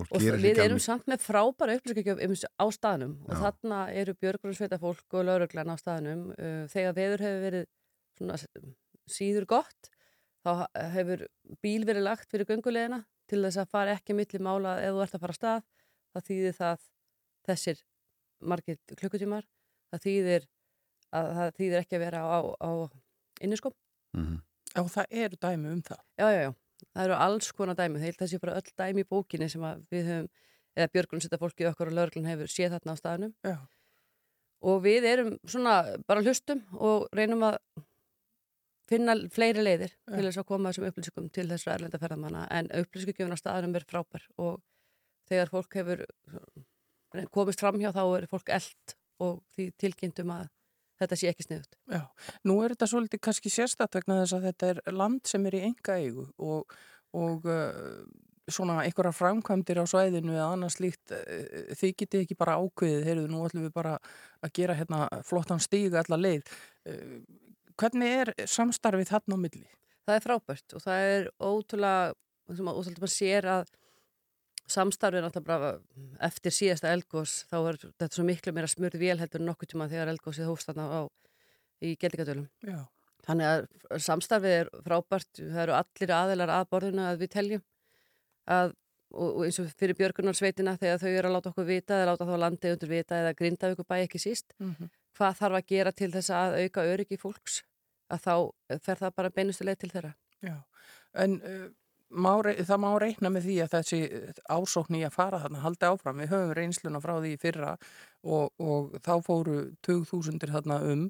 Og 0.00 0.08
við 0.18 0.44
erum 0.56 0.72
alveg- 0.72 0.82
samt 0.82 1.06
með 1.06 1.20
frábæra 1.22 1.74
upplýsingagjöf 1.78 2.22
um, 2.24 2.34
á 2.58 2.66
staðnum 2.74 3.12
og 3.28 3.34
Já. 3.36 3.40
þarna 3.44 3.80
eru 4.00 4.14
björgunarsveita 4.14 4.78
fólk 4.80 5.14
og 5.18 5.26
lauruglan 5.28 5.70
á 5.70 5.76
staðnum. 5.78 6.22
Uh, 6.38 6.64
þegar 6.72 6.96
veður 6.96 7.24
hefur 7.26 7.42
verið 7.46 7.66
svona 8.18 8.38
síður 9.12 9.46
gott, 9.46 9.90
þá 10.42 10.66
hefur 10.96 11.26
bíl 11.62 11.84
verið 11.86 12.02
lagt 12.08 12.30
fyrir 12.32 12.48
göngulegina 12.48 13.02
til 13.30 13.42
þess 13.44 13.60
að 13.62 13.70
fara 13.70 13.94
ekki 13.96 14.16
milli 14.16 14.40
mála 14.42 14.78
ef 14.82 14.92
þú 14.96 15.02
ert 15.04 15.14
að 15.14 15.22
fara 15.26 15.36
af 15.36 15.38
stað. 15.38 15.62
Það 16.12 16.26
þýðir 16.28 16.56
það 16.58 16.88
þessir 17.48 17.84
margir 18.42 18.78
klukkutímar. 18.98 19.46
Það 19.92 20.02
þýðir 20.08 20.48
að 21.12 21.30
það 21.36 21.54
þýðir 21.60 21.78
ekki 21.84 21.96
að 21.98 22.04
vera 22.06 22.20
á, 22.26 22.38
á 22.58 22.70
inniskóm. 23.44 23.76
Mhm. 24.16 24.40
Já, 24.72 24.80
það 24.88 25.06
eru 25.22 25.36
dæmi 25.36 25.68
um 25.76 25.82
það. 25.84 26.00
Já, 26.18 26.26
já, 26.32 26.40
já. 26.48 26.52
Það 26.92 27.04
eru 27.04 27.18
alls 27.26 27.52
konar 27.56 27.78
dæmi. 27.78 28.00
Það 28.02 28.18
þessi 28.22 28.40
bara 28.42 28.56
öll 28.60 28.74
dæmi 28.82 29.04
í 29.04 29.08
bókinni 29.08 29.48
sem 29.52 29.64
við 29.92 30.10
höfum, 30.10 30.28
eða 30.76 30.92
Björgun 30.96 31.22
setja 31.22 31.40
fólkið 31.40 31.70
okkar 31.70 31.92
og 31.92 31.96
lögreglun 31.98 32.28
hefur 32.30 32.50
séð 32.50 32.76
þarna 32.76 32.96
á 32.96 33.00
staðnum. 33.00 33.32
Já. 33.46 33.56
Og 34.62 34.82
við 34.84 35.08
erum 35.10 35.32
svona 35.48 35.76
bara 36.06 36.22
hlustum 36.22 36.62
og 36.78 37.08
reynum 37.16 37.42
að 37.48 37.58
finna 38.90 39.16
fleiri 39.32 39.64
leiðir 39.64 39.92
Já. 39.94 40.16
til 40.16 40.26
þess 40.26 40.42
að 40.42 40.48
koma 40.50 40.70
þessum 40.70 40.88
upplýsingum 40.90 41.30
til 41.34 41.46
þessar 41.50 41.76
erlenda 41.76 42.00
ferðamanna. 42.02 42.44
En 42.50 42.70
upplýsingugjöfun 42.82 43.34
á 43.34 43.42
staðnum 43.42 43.78
er 43.78 43.88
frábær 43.88 44.26
og 44.42 44.60
þegar 45.30 45.52
fólk 45.52 45.78
hefur 45.80 46.04
komist 47.34 47.62
fram 47.62 47.80
hjá 47.80 47.90
þá 47.94 48.02
er 48.06 48.28
fólk 48.30 48.52
eld 48.52 48.96
og 49.22 49.40
því 49.54 49.68
tilkynntum 49.80 50.32
að 50.34 50.50
þetta 51.02 51.18
sé 51.20 51.30
ekki 51.32 51.46
sniðut. 51.46 51.78
Já, 51.92 52.02
nú 52.48 52.58
er 52.62 52.74
þetta 52.74 52.90
svolítið 52.90 53.22
kannski 53.28 53.52
sérstætt 53.52 53.98
vegna 53.98 54.22
þess 54.22 54.38
að 54.38 54.48
þetta 54.50 54.72
er 54.72 54.98
land 54.98 55.22
sem 55.28 55.46
er 55.50 55.58
í 55.58 55.64
enga 55.68 55.98
eigu 56.00 56.26
og, 56.38 56.76
og 57.18 57.48
uh, 57.50 58.02
svona 58.50 58.80
einhverjar 58.82 59.14
framkvæmdir 59.14 59.82
á 59.82 59.86
svæðinu 59.86 60.34
eða 60.34 60.48
annars 60.56 60.80
líkt, 60.82 61.12
eh, 61.14 61.70
þið 61.78 61.92
getið 62.02 62.24
ekki 62.24 62.36
bara 62.40 62.56
ákveðið, 62.58 63.04
heyrðu, 63.06 63.28
nú 63.30 63.44
ætlum 63.46 63.68
við 63.68 63.74
bara 63.76 63.92
að 64.42 64.54
gera 64.58 64.74
hérna 64.76 65.04
flottan 65.28 65.62
stíg 65.62 65.94
allar 65.94 66.20
leið. 66.20 66.50
Eh, 66.86 67.20
Hvernig 67.80 68.12
er 68.20 68.30
samstarfið 68.46 69.08
þarna 69.10 69.38
á 69.38 69.42
milli? 69.42 69.68
Það 70.06 70.16
er 70.16 70.24
frábært 70.26 70.74
og 70.76 70.82
það 70.84 71.06
er 71.12 71.28
ótrúlega, 71.42 72.12
sem 72.52 72.68
að 72.68 72.78
ótrúlega 72.80 73.10
sér 73.10 73.48
að 73.48 73.72
samstarfið 74.70 75.18
er 75.18 75.24
náttúrulega 75.26 75.48
bara 75.48 76.26
eftir 76.28 76.52
síðasta 76.54 76.92
eldgós 76.94 77.44
þá 77.50 77.56
er 77.68 77.78
þetta 77.82 78.08
svo 78.14 78.24
miklu 78.24 78.52
meira 78.54 78.68
smurð 78.70 78.98
vél 79.02 79.18
heldur 79.18 79.40
en 79.42 79.48
nokkuð 79.50 79.72
tíma 79.72 79.88
þegar 79.90 80.12
eldgósið 80.14 80.46
hófst 80.48 80.70
þarna 80.70 80.86
á 80.88 81.00
í 81.82 81.96
geldingadölum. 81.98 82.46
Þannig 83.26 83.46
að 83.46 83.66
samstarfið 84.02 84.54
er 84.60 84.70
frábært, 84.86 85.28
það 85.38 85.60
eru 85.66 85.74
allir 85.78 86.12
aðilar 86.14 86.50
að 86.50 86.68
borðinu 86.70 87.04
að 87.06 87.18
við 87.22 87.30
teljum 87.36 87.62
að, 88.50 88.72
og, 89.12 89.28
og 89.36 89.44
eins 89.46 89.58
og 89.62 89.68
fyrir 89.78 89.98
björgunarsveitina 89.98 90.76
þegar 90.80 90.98
þau 91.02 91.10
eru 91.12 91.28
að 91.28 91.36
láta 91.36 91.52
okkur 91.52 91.68
vita 91.68 91.98
eða 92.00 92.08
láta 92.12 92.26
þá 92.26 92.34
landið 92.46 92.74
undir 92.76 92.90
vita 92.90 93.20
eða 93.22 93.34
grinda 93.38 93.70
ykkur 93.74 93.86
bæ 93.90 93.96
ekki 94.06 94.18
síst, 94.22 94.54
Mhm. 94.58 94.90
hvað 95.18 95.36
þarf 95.42 95.58
að 95.60 95.66
gera 95.68 95.92
til 95.92 96.10
þess 96.10 96.30
að 96.32 96.56
auka 96.64 96.86
öryggi 96.88 97.18
fólks 97.20 97.62
að 98.10 98.20
þá 98.26 98.34
fer 98.82 98.96
það 98.96 99.14
bara 99.14 99.30
beinustuleið 99.30 99.78
til 99.78 99.90
þeirra. 99.90 100.14
Já, 100.42 100.56
en 101.14 101.36
uh, 101.42 101.68
má, 102.12 102.32
það 102.42 102.80
má 102.84 102.88
reikna 103.00 103.30
með 103.32 103.48
því 103.48 103.56
að 103.64 103.74
þessi 103.76 104.00
ásókn 104.52 104.98
í 104.98 105.02
að 105.06 105.16
fara 105.16 105.40
þarna 105.42 105.64
haldi 105.64 105.88
áfram. 105.88 106.22
Við 106.22 106.32
höfum 106.32 106.54
reynsluna 106.58 107.02
frá 107.02 107.14
því 107.18 107.32
fyrra 107.42 107.74
og, 108.22 108.52
og 108.62 108.96
þá 109.04 109.12
fóru 109.26 109.58
2000 109.86 110.42
þarna 110.52 110.80
um 110.92 111.04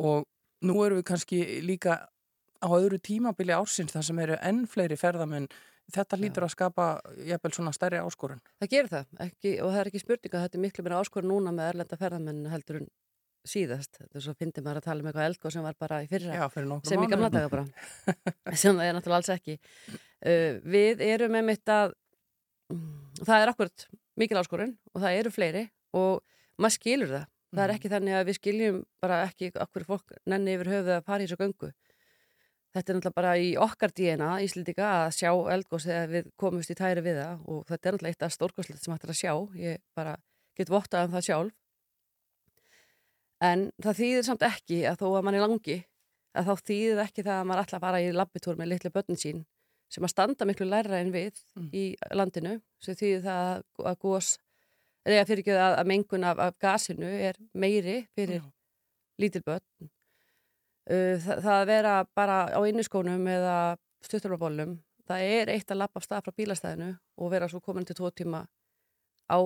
og 0.00 0.26
nú 0.66 0.76
erum 0.84 1.00
við 1.00 1.08
kannski 1.10 1.42
líka 1.64 1.98
á 2.60 2.68
öðru 2.68 3.00
tímabili 3.00 3.56
ársins 3.56 3.94
þar 3.94 4.06
sem 4.06 4.22
eru 4.24 4.38
enn 4.44 4.64
fleiri 4.68 4.98
ferðamenn. 5.00 5.48
Þetta 5.90 6.18
hlýtur 6.20 6.46
að 6.46 6.52
skapa 6.54 6.88
jafnvel 7.26 7.54
svona 7.56 7.72
stærri 7.74 7.98
áskorun. 7.98 8.42
Það 8.62 8.72
gerir 8.74 8.90
það 8.92 9.22
ekki, 9.24 9.54
og 9.58 9.72
það 9.72 9.80
er 9.80 9.88
ekki 9.90 10.02
spurning 10.04 10.34
að 10.34 10.44
þetta 10.44 10.58
er 10.58 10.64
miklu 10.66 10.84
meira 10.86 11.00
áskorun 11.02 11.32
núna 11.32 11.54
með 11.56 11.72
erlenda 11.72 11.98
ferðamenn 11.98 12.44
heldur 12.52 12.82
en 12.82 12.90
síðast. 13.48 14.00
Er 14.14 14.20
svo 14.24 14.34
fyndi 14.36 14.60
maður 14.64 14.80
að 14.82 14.86
tala 14.88 15.00
um 15.04 15.08
eitthvað 15.10 15.28
eldgóð 15.30 15.54
sem 15.56 15.64
var 15.64 15.76
bara 15.80 16.02
í 16.04 16.08
fyrra. 16.10 16.34
Já, 16.36 16.46
sem 16.84 17.02
í 17.04 17.08
gamla 17.10 17.30
daga 17.32 17.48
bara 17.52 18.56
sem 18.56 18.76
það 18.76 18.86
er 18.88 18.96
náttúrulega 18.98 19.18
alls 19.20 19.32
ekki 19.34 19.56
uh, 19.56 20.60
við 20.76 21.00
erum 21.06 21.32
með 21.36 21.46
mitt 21.50 21.72
að 21.72 21.94
mm, 22.72 23.24
það 23.24 23.36
er 23.44 23.52
akkurat 23.54 23.86
mikil 24.20 24.40
áskorun 24.42 24.74
og 24.94 25.00
það 25.04 25.18
eru 25.22 25.32
fleiri 25.34 25.64
og 25.96 26.20
maður 26.60 26.76
skilur 26.76 27.14
það 27.16 27.28
það 27.50 27.62
er 27.64 27.70
Mhm. 27.70 27.76
ekki 27.80 27.90
þannig 27.90 28.14
að 28.14 28.26
við 28.28 28.36
skiljum 28.38 28.76
bara 29.02 29.16
ekki 29.26 29.48
okkur 29.58 29.84
fólk 29.88 30.12
nenni 30.30 30.52
yfir 30.54 30.68
höfuð 30.70 30.90
að 31.00 31.22
í 31.24 31.24
þessu 31.26 31.38
göngu 31.40 31.70
þetta 32.70 32.92
er 32.92 32.94
náttúrulega 33.00 33.16
bara 33.16 33.32
í 33.42 33.48
okkar 33.58 33.90
DNA 33.96 34.28
Íslendinga 34.44 34.90
að 35.00 35.14
sjá 35.16 35.30
eldgós 35.56 35.86
þegar 35.88 36.12
við 36.12 36.28
komumst 36.38 36.70
í 36.70 36.76
tæri 36.78 37.02
við 37.02 37.18
það 37.18 37.40
og 37.50 37.64
þetta 37.66 37.88
er 37.88 37.96
náttúrulega 37.96 38.14
eitt 38.14 38.22
af 38.28 38.36
stórkostlegt 38.36 38.84
sem 38.84 38.94
hægt 38.94 39.08
er 39.08 39.10
að 39.10 39.18
sjá 39.18 39.32
ég 39.58 39.80
bara 39.98 40.14
get 40.54 40.70
vottað 40.70 41.08
um 41.08 41.16
það 41.16 41.26
sjálf 41.26 41.56
en 43.40 43.70
það 43.82 43.98
þýðir 44.00 44.26
samt 44.26 44.42
ekki 44.46 44.82
að 44.90 44.98
þó 45.00 45.06
að 45.18 45.24
mann 45.26 45.38
er 45.38 45.44
langi 45.46 45.78
að 46.38 46.46
þá 46.50 46.52
þýðir 46.70 47.00
ekki 47.06 47.24
það 47.26 47.38
að 47.40 47.46
maður 47.50 47.62
ætla 47.64 47.78
að 47.80 47.84
fara 47.86 48.00
í 48.04 48.10
labbitúr 48.14 48.58
með 48.60 48.68
litlu 48.74 48.90
börnin 48.94 49.18
sín 49.20 49.40
sem 49.90 50.04
að 50.06 50.12
standa 50.12 50.46
miklu 50.46 50.66
læra 50.70 51.00
en 51.02 51.10
við 51.14 51.40
Mm. 51.56 51.70
í 51.74 51.84
landinu 52.14 52.52
sem 52.80 52.94
þýðir 52.94 53.22
það 53.24 53.62
að- 53.90 53.98
gós 53.98 54.28
eða 55.06 55.24
fyrir 55.26 55.42
ekki 55.42 55.54
að, 55.56 55.78
að 55.80 55.86
mengun 55.90 56.24
af, 56.24 56.38
af 56.38 56.58
gasinu 56.62 57.08
er 57.08 57.34
meiri 57.54 58.06
fyrir 58.14 58.38
Já. 58.40 58.50
lítil 59.18 59.42
börn 59.42 59.64
uh, 60.90 61.16
það, 61.18 61.40
það 61.42 61.56
að 61.56 61.66
vera 61.72 61.94
bara 62.14 62.36
á 62.54 62.60
inniskónum 62.68 63.26
eða 63.26 63.56
stuttarblabólum 64.06 64.76
það 65.10 65.24
er 65.26 65.50
eitt 65.56 65.70
að 65.74 65.80
lappa 65.82 65.98
af 65.98 66.06
stað 66.06 66.22
frá 66.28 66.32
bílastæðinu 66.38 66.92
og 67.18 67.30
vera 67.32 67.48
svo 67.50 67.60
komin 67.60 67.84
til 67.88 67.96
tvo 67.98 68.10
tíma 68.14 68.44
á 69.26 69.38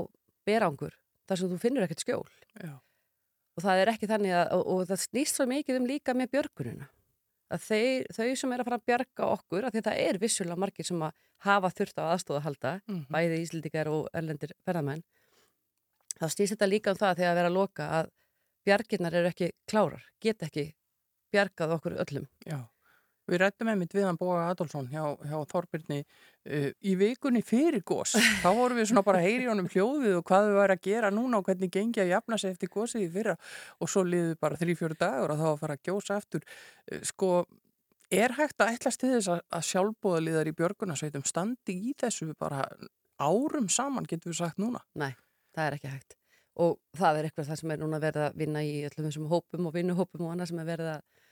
berangur 0.45 0.92
þar 1.26 1.40
sem 1.40 1.49
þú 1.49 1.59
finnur 1.62 1.86
ekkert 1.86 2.05
skjól 2.05 2.28
Já. 2.61 2.76
Og 3.57 3.62
það 3.64 3.80
er 3.84 3.90
ekki 3.94 4.09
þannig 4.11 4.34
að, 4.34 4.46
og, 4.57 4.66
og 4.74 4.86
það 4.90 5.02
snýst 5.05 5.38
svo 5.38 5.46
mikið 5.50 5.78
um 5.80 5.86
líka 5.88 6.14
með 6.14 6.30
björgunina. 6.34 6.88
Að 7.55 7.61
þeir, 7.68 8.07
þau 8.16 8.28
sem 8.40 8.52
er 8.52 8.61
að 8.62 8.68
fara 8.68 8.78
að 8.80 8.86
bjarga 8.88 9.26
okkur, 9.34 9.64
að 9.68 9.76
það 9.84 9.98
er 10.09 10.18
vissulega 10.18 10.57
margir 10.59 10.86
sem 10.88 11.02
að 11.07 11.12
hafa 11.44 11.70
þurft 11.76 12.00
á 12.00 12.05
aðstóða 12.14 12.38
að 12.40 12.46
halda 12.48 12.72
Mhm. 12.88 13.05
bæði 13.12 13.40
íslendingar 13.44 13.90
og 13.92 14.09
erlendir 14.14 14.55
ferðamenn. 14.64 15.02
Þá 16.18 16.26
snýst 16.30 16.55
þetta 16.55 16.70
líka 16.70 16.90
um 16.90 16.96
það 16.96 17.16
þegar 17.18 17.30
að 17.32 17.38
vera 17.40 17.48
að 17.50 17.59
loka 17.59 17.88
að 18.00 18.11
bjarginnar 18.64 19.14
eru 19.14 19.28
ekki 19.28 19.50
klárar, 19.68 20.02
geta 20.20 20.46
ekki 20.46 20.74
bjargað 21.34 21.74
okkur 21.76 21.96
öllum. 22.05 22.26
Já, 22.46 22.59
við 23.31 23.41
rættum 23.43 23.70
einmitt 23.72 23.95
við 23.95 24.07
hann 24.09 24.18
Bóa 24.20 24.47
Adolfsson 24.51 24.89
hjá, 24.93 25.03
hjá 25.25 25.37
Þorbirni 25.51 26.01
uh, 26.03 26.70
í 26.85 26.95
vikunni 27.01 27.43
fyrir 27.47 27.85
gós. 27.87 28.14
Þá 28.43 28.49
vorum 28.57 28.81
við 28.81 28.91
svona 28.91 29.05
bara 29.07 29.20
að 29.22 29.29
heyri 29.29 29.51
honum 29.51 29.68
hljóðið 29.72 30.18
og 30.20 30.25
hvað 30.29 30.49
við 30.49 30.59
væri 30.61 30.77
að 30.77 30.89
gera 30.89 31.12
núna 31.14 31.41
og 31.41 31.49
hvernig 31.49 31.72
gengi 31.75 32.03
að 32.05 32.12
jafna 32.12 32.41
sig 32.41 32.55
eftir 32.55 32.72
gósið 32.72 33.07
í 33.07 33.12
fyrra 33.14 33.37
og 33.79 33.93
svo 33.93 34.05
liðið 34.09 34.35
bara 34.45 34.59
þrý-fjóru 34.61 34.99
dagur 35.01 35.35
og 35.35 35.41
þá 35.43 35.47
að 35.53 35.62
fara 35.62 35.79
að 35.79 35.87
gjósa 35.91 36.18
aftur. 36.20 36.49
Uh, 36.91 36.99
sko, 37.12 37.31
er 38.14 38.37
hægt 38.39 38.61
að 38.62 38.83
til 38.91 39.14
þess 39.14 39.31
að, 39.33 39.47
að 39.49 39.70
sjálfbóðaliðar 39.70 40.51
í 40.51 40.57
björgunarsveitum 40.59 41.25
standi 41.29 41.79
í 41.91 41.97
þessu 42.01 42.35
bara 42.39 42.66
árum 43.22 43.70
saman, 43.70 44.07
getur 44.11 44.33
við 44.33 44.43
sagt 44.43 44.61
núna? 44.61 44.83
Nei, 44.99 45.14
það 45.55 45.70
er 45.70 45.79
ekki 45.79 45.95
hægt 45.95 46.18
og 46.55 46.79
það 46.95 47.18
er 47.18 47.29
eitthvað 47.29 47.49
það 47.51 47.61
sem 47.61 47.72
er 47.75 47.81
núna 47.83 48.01
verið 48.03 48.25
að 48.29 48.37
vinna 48.39 48.62
í 48.62 48.75
öllum 48.87 49.09
þessum 49.09 49.31
hópum 49.31 49.68
og 49.68 49.75
vinnuhópum 49.75 50.27
og 50.27 50.35
annað 50.35 50.53
sem 50.53 50.61
er 50.62 50.68
verið 50.68 50.91
að 50.93 51.24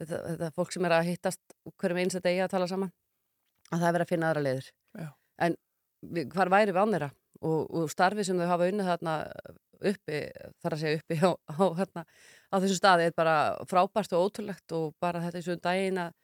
þetta, 0.00 0.20
þetta 0.26 0.50
fólk 0.56 0.74
sem 0.74 0.88
er 0.88 0.96
að 0.96 1.08
hittast 1.10 1.56
hverjum 1.76 2.02
einsta 2.02 2.22
degi 2.24 2.42
að 2.44 2.52
tala 2.54 2.68
saman 2.70 2.92
að 3.70 3.78
það 3.78 3.88
er 3.88 3.96
verið 3.96 4.06
að 4.06 4.12
finna 4.12 4.30
aðra 4.30 4.44
leiður 4.46 4.70
Já. 4.98 5.08
en 5.46 5.56
við, 6.00 6.30
hvar 6.34 6.52
væri 6.52 6.74
við 6.74 6.82
án 6.82 6.94
þeirra 6.96 7.10
og, 7.40 7.60
og 7.70 7.90
starfi 7.92 8.26
sem 8.26 8.40
þau 8.40 8.48
hafa 8.50 8.70
unnið 8.70 8.90
þarna 8.90 9.16
uppi, 9.90 10.18
þar 10.60 10.76
að 10.76 10.82
segja 10.82 11.00
uppi 11.00 11.18
á, 11.24 11.30
á, 11.32 11.64
hérna, 11.78 12.04
á 12.52 12.56
þessum 12.58 12.80
staði 12.80 13.06
er 13.08 13.14
bara 13.16 13.36
frábært 13.70 14.16
og 14.16 14.26
ótrúlegt 14.26 14.76
og 14.76 14.90
bara 15.00 15.22
þetta 15.24 15.40
er 15.40 15.46
svo 15.46 15.56
um 15.56 15.62
daginn 15.64 16.02
að 16.02 16.16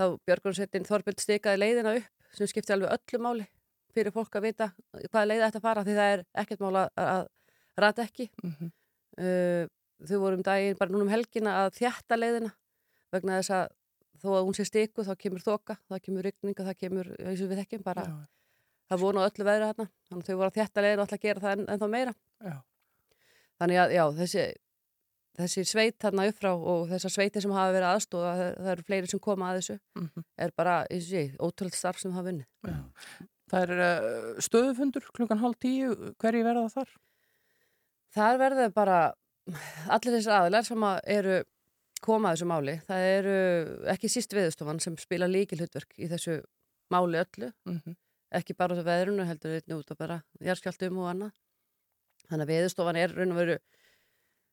þá 0.00 0.04
Björgunarsveitin 0.28 0.88
Þorbild 0.88 1.22
stikaði 1.22 1.62
leiðina 1.62 1.96
upp 2.00 2.36
sem 2.36 2.50
skipti 2.50 2.74
alveg 2.74 2.92
öllu 2.96 3.22
máli 3.24 3.46
fyrir 3.94 4.14
fólk 4.14 4.36
að 4.38 4.46
vita 4.46 4.70
hvaða 5.10 5.26
leiði 5.26 5.46
ætti 5.48 5.60
að 5.60 5.66
fara 5.66 5.84
því 5.86 5.96
það 5.98 6.14
er 6.14 6.24
ekkert 6.42 6.62
mál 6.62 6.76
að, 6.84 6.90
að 7.04 7.24
rata 7.80 8.06
ekki 8.06 8.28
Mm 8.42 8.52
-hmm. 8.58 8.72
uh, 9.24 9.64
þau 10.06 10.18
voru 10.20 10.38
um 10.38 10.42
daginn 10.46 10.78
bara 10.78 10.92
núna 10.92 11.04
um 11.04 11.12
helgina 11.12 11.56
að 11.64 11.74
þjætta 11.80 12.16
leiðina 12.16 12.52
vegna 13.14 13.40
þess 13.40 13.54
að 13.56 13.68
þó 14.20 14.28
að 14.36 14.46
hún 14.48 14.56
sé 14.58 14.66
stiku 14.68 15.04
þá 15.06 15.14
kemur 15.20 15.44
þoka, 15.44 15.78
það 15.88 16.02
kemur 16.06 16.26
rigning 16.28 16.56
og 16.58 16.66
það 16.68 16.80
kemur, 16.84 17.12
eins 17.24 17.44
og 17.44 17.52
við 17.52 17.62
þekkjum 17.62 17.84
bara 17.86 18.06
Já, 18.06 18.16
það 18.90 19.04
voru 19.04 19.22
á 19.22 19.28
öllu 19.28 19.46
veðri 19.48 19.70
þarna 19.70 19.86
þannig 20.10 20.24
að 20.24 20.26
þau 20.28 20.40
voru 20.40 20.50
að 20.50 20.58
þjætta 20.58 20.84
leiðina 20.84 21.04
og 21.04 21.08
ætla 21.08 21.20
að 21.20 21.24
gera 21.28 21.44
það 21.44 21.54
en, 21.56 21.62
en 21.70 21.80
þá 21.80 21.86
meira 21.94 22.14
já, 22.50 22.56
þannig 23.60 23.80
að 23.84 23.94
já, 23.96 24.04
þessi 24.20 24.44
þessi 25.40 25.64
sveit 25.68 25.96
þarna 26.02 26.26
upp 26.30 26.38
frá 26.40 26.50
og 26.52 26.86
þessar 26.90 27.14
sveitir 27.14 27.44
sem 27.44 27.52
hafa 27.54 27.74
verið 27.74 27.88
aðstóða, 27.90 28.32
það, 28.38 28.50
það 28.58 28.72
eru 28.74 28.86
fleiri 28.88 29.10
sem 29.10 29.22
koma 29.22 29.50
að 29.50 29.60
þessu, 29.60 29.76
mm 29.98 30.24
er 30.40 30.54
bara, 30.56 30.74
eins 30.88 31.08
og 31.10 31.16
ég, 31.18 31.36
ótrúlega 31.38 31.76
starf 31.76 32.00
sem 32.00 32.14
hafa 32.16 32.30
vunnið. 32.30 32.48
já. 32.64 32.80
Það 33.50 33.64
er 33.64 33.82
uh, 33.82 34.42
stöðufundur 34.46 35.06
klukkan 35.16 35.40
hálf 35.42 35.58
tíu, 35.60 35.94
hverju 36.22 36.44
verða 36.46 36.68
þar? 36.70 36.92
Þar 38.14 38.38
verður 38.44 38.74
bara 38.76 38.98
allir 39.90 40.16
þessar 40.16 40.36
aðilar 40.44 40.66
sem 40.68 40.86
að 40.86 41.00
eru 41.16 41.40
koma 42.04 42.30
að 42.30 42.38
þessu 42.38 42.48
máli. 42.50 42.76
Það 42.86 43.06
eru 43.14 43.34
ekki 43.92 44.10
síst 44.12 44.34
viðstofan 44.36 44.80
sem 44.82 44.96
spila 45.00 45.28
líkil 45.30 45.60
hlutverk 45.60 45.96
í 45.98 46.08
þessu 46.10 46.40
máli 46.92 47.20
öllu. 47.24 47.52
Mm 47.68 47.98
Ekki 48.30 48.54
bara 48.54 48.76
út 48.76 48.78
af 48.78 48.86
veðrunu, 48.86 49.24
heldur 49.26 49.56
einnig 49.56 49.74
út 49.74 49.88
af 49.90 49.96
bara 49.98 50.16
jarðskjaldum 50.38 51.00
og 51.02 51.08
annað. 51.10 51.30
Þannig 52.28 52.44
að 52.44 52.52
viðstofan 52.52 52.98
er 53.00 53.14
raun 53.16 53.32
og 53.32 53.38
veru 53.40 53.56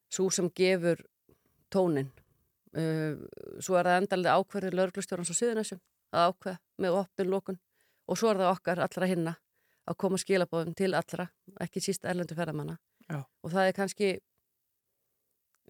svo 0.09 0.31
sem 0.33 0.47
gefur 0.49 1.03
tónin. 1.69 2.09
Uh, 2.73 3.21
svo 3.61 3.77
er 3.77 3.85
það 3.85 3.99
endalega 4.01 4.33
ákverðið 4.33 4.79
lauruglustjórans 4.79 5.29
á 5.29 5.35
Suðunessum 5.37 5.83
að 6.09 6.31
ákveða 6.31 6.57
með 6.83 6.97
opnum 7.03 7.31
lókun 7.35 7.59
og 8.07 8.19
svo 8.19 8.31
er 8.31 8.41
það 8.41 8.53
okkar 8.55 8.81
allra 8.85 9.09
hinna 9.09 9.33
að 9.87 9.97
koma 10.03 10.19
skilabóðum 10.19 10.75
til 10.77 10.91
allra, 10.97 11.27
ekki 11.63 11.83
síst 11.83 12.05
erlendu 12.07 12.35
ferðamanna 12.35 12.77
Já. 13.07 13.21
og 13.23 13.53
það 13.53 13.69
er 13.69 13.77
kannski 13.77 14.09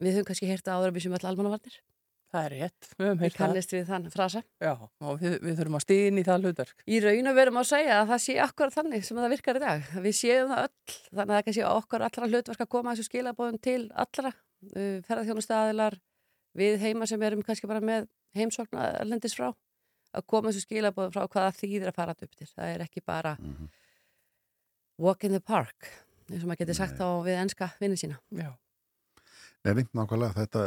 við 0.02 0.14
höfum 0.18 0.28
kannski 0.32 0.50
heyrta 0.50 0.76
áður 0.78 0.92
að 0.92 0.98
við 1.00 1.06
sem 1.08 1.16
öll 1.18 1.28
almannavarnir 1.32 1.80
Það 2.28 2.44
er 2.44 2.52
rétt, 2.60 2.88
við 3.00 3.06
höfum 3.08 3.18
við 3.18 3.24
heilt 3.24 3.36
það. 3.38 3.40
kannist 3.48 3.72
við 3.74 3.84
þann 3.88 4.08
frasa 4.12 4.42
Já, 4.60 4.72
og 5.00 5.22
við, 5.22 5.36
við 5.48 5.54
þurfum 5.62 5.78
að 5.80 5.84
stíðin 5.86 6.18
í 6.20 6.24
það 6.28 6.42
hlutverk. 6.44 6.82
í 6.84 6.98
raun 7.06 7.30
og 7.32 7.38
verum 7.38 7.60
að 7.62 7.68
segja 7.70 7.94
að 8.02 8.10
það 8.12 8.20
sé 8.26 8.36
akkur 8.44 8.74
þannig 8.76 9.06
sem 9.08 9.18
það 9.22 9.32
virkar 9.32 9.60
í 9.60 9.62
dag, 9.64 9.86
við 10.04 10.18
séum 10.18 10.52
það 10.52 10.66
öll 10.66 10.98
þannig 11.08 11.22
að 11.22 11.32
það 11.38 11.46
kannski 11.48 11.64
okkar 11.70 12.04
allra 12.10 12.28
hlutverk 12.34 12.66
að 12.66 12.72
koma 12.76 12.92
þessu 12.98 13.08
skilabóðum 13.08 13.62
til 13.64 13.80
allra 14.04 14.34
uh, 14.34 15.00
ferðarþjónustæðilar 15.08 15.98
við 16.60 16.78
heima 16.84 17.08
sem 17.08 17.24
erum 17.30 17.46
kannski 17.48 17.72
bara 17.72 17.80
með 17.80 18.10
heimsókna 18.36 18.90
erlendis 19.00 19.38
frá 19.40 19.48
að 20.18 20.28
koma 20.28 20.52
þessu 20.52 20.68
skilabóðum 20.68 21.16
frá 21.16 21.24
hvaða 21.32 21.56
þýðir 21.62 21.94
að 21.94 21.96
fara 22.02 22.12
upp 22.18 22.36
til 22.36 22.52
það 22.52 22.74
er 22.76 22.84
ekki 22.90 23.06
bara 23.08 23.38
Mhm. 23.40 23.72
walk 24.98 25.24
in 25.24 25.32
the 25.32 25.40
park 25.40 25.88
eins 26.28 26.44
og 26.44 26.50
maður 26.52 26.66
getur 26.66 26.76
sagt 26.84 27.00
á 27.00 27.08
við 27.24 27.40
enska 27.40 27.72
vinni 27.80 27.96
sína 27.96 28.18
Já. 28.36 28.52
Nei, 29.68 29.84
nákvæmlega, 29.98 30.34
þetta, 30.38 30.62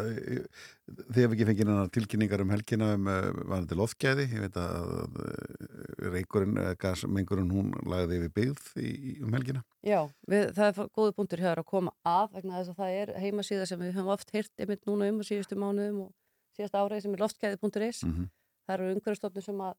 þið 1.01 1.21
hefur 1.23 1.37
ekki 1.37 1.47
fengið 1.49 1.71
tilkynningar 1.97 2.45
um 2.45 2.55
helgina 2.55 2.91
um 2.97 3.11
uh, 3.11 3.29
varandi 3.41 3.79
loftgæði, 3.79 4.27
ég 4.35 4.45
veit 4.45 4.59
að 4.61 4.91
uh, 4.99 6.11
reykurinn, 6.15 6.59
uh, 6.61 6.73
gasmengurinn, 6.81 7.53
hún 7.55 7.71
lagði 7.89 8.19
yfir 8.21 8.35
byggð 8.37 8.67
í, 8.83 8.91
um 9.25 9.39
helgina. 9.39 9.65
Já, 9.87 10.03
við, 10.29 10.51
það 10.59 10.67
er 10.73 10.91
góði 10.99 11.17
punktur 11.17 11.45
hér 11.47 11.63
að 11.63 11.71
koma 11.71 11.95
að 12.05 12.37
vegna 12.37 12.59
þess 12.59 12.75
að 12.75 12.83
það 12.83 12.99
er 12.99 13.15
heimasíða 13.25 13.71
sem 13.71 13.81
við 13.81 13.97
höfum 13.97 14.13
oft 14.17 14.35
heyrt 14.37 14.53
einmitt 14.61 14.85
núna 14.91 15.09
um 15.09 15.23
á 15.23 15.29
síðustu 15.31 15.57
mánuðum 15.57 16.05
og 16.05 16.13
síðasta 16.59 16.85
árið 16.85 17.07
sem 17.07 17.17
er 17.17 17.25
loftkæði.is 17.25 18.05
Mm 18.05 18.29
það 18.71 18.77
eru 18.77 18.97
umhverfstofnir 18.97 19.47
sem 19.47 19.63
að 19.65 19.79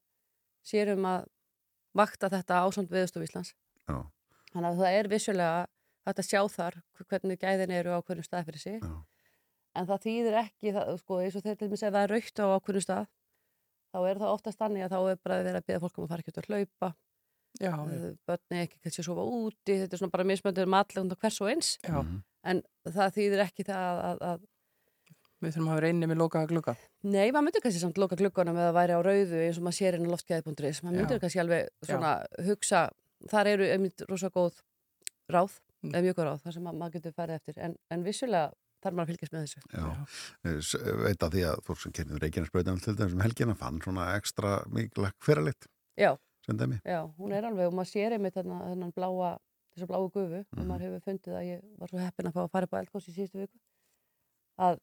sér 0.66 0.92
um 0.94 1.06
að 1.08 1.28
vakta 1.96 2.30
þetta 2.32 2.60
ásamt 2.66 2.92
viðstof 2.92 3.24
Íslands. 3.26 3.54
Já, 3.88 3.96
þannig 4.52 4.68
að 4.68 4.82
það 4.82 4.98
er 4.98 5.10
vissulega 5.12 6.12
að 6.12 6.22
sjá 6.26 6.40
þar 6.50 6.78
hvernig 7.06 7.40
gæðin 7.40 7.74
eru 7.78 7.96
á 7.96 7.98
hvernig 8.02 8.26
stað 8.26 8.48
fyrir 8.50 8.62
sig. 8.62 8.78
Já. 8.82 8.92
En 9.76 9.86
það 9.88 10.02
þýðir 10.06 10.36
ekki 10.42 10.72
það, 10.76 10.90
sko, 11.02 11.20
eins 11.22 11.36
og 11.38 11.42
þeir 11.46 11.56
til 11.60 11.68
dæmis 11.68 11.82
ef 11.86 11.92
það 11.94 12.02
er 12.06 12.12
raukt 12.16 12.42
á 12.42 12.46
ákveðnum 12.56 12.84
stað 12.86 13.06
þá 13.92 13.98
er 14.08 14.20
það 14.22 14.32
oftast 14.36 14.58
þannig 14.60 14.84
að 14.86 14.92
þá 14.94 15.00
er 15.12 15.18
bara 15.24 15.38
verið 15.42 15.56
að 15.60 15.66
byrja 15.68 15.80
fólk 15.84 15.98
um 15.98 16.04
að 16.04 16.12
fara 16.12 16.22
ekki 16.24 16.32
út 16.34 16.42
að 16.42 16.50
hlaupa 16.52 16.92
Já, 17.60 17.72
börni 18.26 18.60
ekki 18.64 18.78
kannski 18.80 19.02
að 19.02 19.06
sofa 19.10 19.24
úti 19.28 19.74
þetta 19.82 19.92
er 19.92 20.00
svona 20.00 20.14
bara 20.14 20.24
mismöndur 20.24 20.70
matlegund 20.72 21.12
og 21.12 21.18
hvers 21.20 21.40
og 21.44 21.50
eins 21.52 21.74
já, 21.84 21.98
Mhm. 22.00 22.22
en 22.44 22.62
það 22.88 23.12
þýðir 23.16 23.42
ekki 23.44 23.64
það 23.68 23.82
að, 23.82 24.00
að, 24.08 24.22
að 24.32 24.40
við 25.42 25.52
þurfum 25.56 25.68
að 25.72 25.76
vera 25.80 25.88
inni 25.92 26.06
með 26.08 26.18
lokaða 26.22 26.48
glugga. 26.48 26.74
nei, 27.02 27.30
maður 27.30 27.44
myndir 27.48 27.62
kannski 27.66 27.80
samt 27.82 27.98
loka 27.98 28.16
glugganum 28.16 28.56
eða 28.56 28.72
væri 28.78 28.96
á 28.96 29.00
rauðu 29.04 29.42
eins 29.44 29.58
og 29.58 29.64
maður 29.66 29.78
sér 29.82 29.94
inn 29.98 30.06
á 30.08 30.12
loftgæði.is 30.14 30.80
maður 30.82 30.96
Já. 30.96 31.00
myndir 31.02 31.20
kannski 31.20 31.40
alveg 31.42 31.68
svona 31.84 32.12
hugsa 32.46 32.82
þar 33.28 33.46
eru 33.52 33.64
einmitt 33.74 34.04
rosa 34.08 34.30
góð 34.30 34.62
ráð, 35.30 35.60
Mm. 35.82 35.90
eða 35.92 36.02
mjög 36.06 36.14
góð 36.14 36.26
ráð 36.30 36.42
þar 36.46 36.52
sem 36.54 36.62
ma- 36.62 36.72
maður 36.72 36.92
getur 36.94 37.12
farið 37.12 37.34
eftir, 37.40 37.54
en, 37.58 37.76
en 37.90 38.04
vissulega 38.04 38.52
þarf 38.82 38.94
maður 38.98 39.06
að 39.06 39.12
fylgjast 39.12 39.32
með 39.32 39.44
þessu 39.46 39.60
já. 39.72 40.06
Ég 40.44 40.58
s- 40.62 40.82
veit 41.06 41.22
að 41.26 41.32
því 41.36 41.42
að 41.52 41.62
fólk 41.68 41.80
sem 41.82 41.92
kennir 41.92 42.18
Reykjanesbrautan 42.24 42.80
til 42.82 42.94
þessum 42.98 43.22
helgina 43.22 43.54
fann 43.56 43.80
svona 43.84 44.08
ekstra 44.18 44.56
mikilvægt 44.68 45.18
fyrirleitt 45.22 45.66
já, 45.98 46.16
sem 46.46 46.58
dæmi. 46.58 46.80
já, 46.84 47.00
hún 47.18 47.32
er 47.32 47.44
alveg 47.48 47.66
og 47.70 47.74
maður 47.78 47.92
sér 47.94 48.12
einmitt 48.18 48.34
þennan, 48.34 48.62
þennan 48.72 48.92
bláa 48.96 49.38
þessu 49.74 49.86
bláu 49.88 50.08
gufu 50.10 50.40
og 50.42 50.58
Mhm. 50.58 50.66
maður 50.68 50.82
hefur 50.88 51.04
fundið 51.06 51.36
að 51.38 51.46
ég 51.48 51.62
var 51.78 51.88
svo 51.88 51.98
heppin 51.98 52.26
að 52.26 52.32
fá 52.34 52.42
að 52.44 52.50
fara 52.50 52.64
upp 52.64 52.74
á 52.74 52.80
eldgóðs 52.82 53.08
í 53.08 53.14
síðustu 53.16 53.38
viku 53.40 53.58
að 54.58 54.78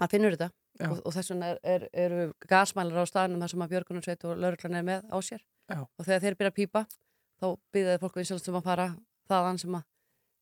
maður 0.00 0.10
finnur 0.10 0.36
þetta 0.36 0.50
Já. 0.80 0.88
og, 0.90 1.00
og 1.06 1.12
þess 1.12 1.30
vegna 1.30 1.46
er, 1.52 1.58
er, 1.62 1.82
eru 1.92 2.32
gasmælar 2.48 3.04
á 3.04 3.06
staðnum 3.06 3.42
þar 3.44 3.50
sem 3.52 3.60
að 3.66 3.72
Björgunarsveit 3.74 4.24
og 4.24 4.38
lauruglan 4.40 4.74
er 4.80 4.82
með 4.88 5.04
á 5.12 5.18
sér 5.20 5.42
Já. 5.68 5.78
og 5.84 6.06
þegar 6.06 6.20
þeir 6.24 6.36
byrja 6.40 6.50
að 6.52 6.58
pípa 6.58 6.82
þá 7.42 7.46
byrjaði 7.76 8.00
fólk 8.02 8.16
vinsalast 8.16 8.48
um 8.48 8.58
að 8.58 8.64
fara 8.70 8.86
þaðan 9.28 9.58
sem 9.60 9.76
að 9.78 9.84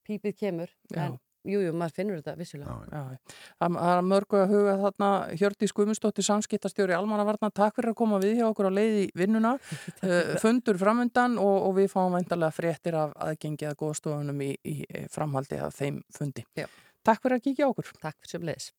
pípið 0.08 0.36
kemur 0.38 0.70
en 0.94 1.18
jújú, 1.46 1.62
jú, 1.68 1.74
maður 1.76 1.96
finnur 1.96 2.20
þetta 2.20 2.34
vissulega. 2.38 2.76
Já, 2.90 3.00
Já, 3.00 3.68
það 3.68 3.92
er 3.92 4.02
mörgu 4.10 4.40
að 4.40 4.54
huga 4.54 4.74
þarna. 4.84 5.10
Hjördís 5.40 5.74
Guðmundsdóttir 5.76 6.26
samskiptastjóri 6.26 6.96
Almannavarna, 6.96 7.52
takk 7.54 7.78
fyrir 7.78 7.94
að 7.94 8.00
koma 8.02 8.20
við 8.22 8.40
hjá 8.40 8.48
okkur 8.50 8.70
á 8.70 8.72
leið 8.80 8.98
í 9.04 9.06
vinnuna, 9.20 9.54
uh, 10.06 10.34
fundur 10.42 10.80
framundan 10.80 11.38
og, 11.42 11.56
og 11.68 11.78
við 11.80 11.90
fáum 11.94 12.18
veintalega 12.18 12.56
fréttir 12.56 12.98
af 12.98 13.16
aðgengi 13.28 13.70
að 13.70 13.78
góðstofunum 13.84 14.44
í, 14.46 14.52
í 14.64 14.76
framhaldi 15.12 15.62
af 15.62 15.76
þeim 15.78 16.02
fundi. 16.14 16.46
Já. 16.58 16.68
Takk 17.06 17.24
fyrir 17.24 17.40
að 17.40 17.48
kíkja 17.48 17.70
okkur. 17.72 17.96
Takk 18.00 18.18
fyrir 18.20 18.36
sem 18.36 18.46
leiðis 18.50 18.70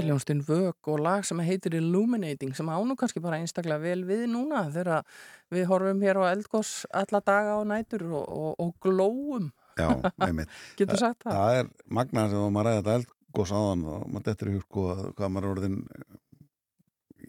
Þetta 0.00 0.14
hljónstinn 0.14 0.40
Vög 0.46 0.88
og 0.88 1.00
lag 1.04 1.24
sem 1.28 1.40
heitir 1.44 1.74
Illuminating 1.76 2.54
sem 2.56 2.68
ánum 2.72 2.96
kannski 2.96 3.20
bara 3.20 3.36
einstaklega 3.36 3.82
vel 3.82 4.04
við 4.08 4.22
núna 4.32 4.62
þegar 4.72 5.04
við 5.52 5.66
horfum 5.68 6.00
hér 6.00 6.20
á 6.24 6.32
eldgós 6.32 6.70
alla 6.88 7.20
daga 7.20 7.58
og 7.60 7.66
nætur 7.68 8.06
og, 8.08 8.24
og, 8.24 8.54
og 8.64 8.70
glóum, 8.80 9.50
Já, 9.76 9.92
getur 10.80 11.00
sagt 11.00 11.26
það. 11.26 11.36
Það 11.36 11.58
er 11.58 11.68
magnaðar 11.98 12.32
þegar 12.32 12.54
maður 12.56 12.70
ræði 12.70 12.80
þetta 12.80 12.96
eldgós 13.00 13.52
áðan 13.52 13.84
og 13.92 14.08
maður 14.08 14.26
dettur 14.30 14.50
í 14.50 14.56
hug 14.56 14.64
sko 14.64 14.86
að 14.94 15.04
hvað 15.18 15.34
maður 15.34 15.50
er 15.50 15.54
orðin 15.56 15.78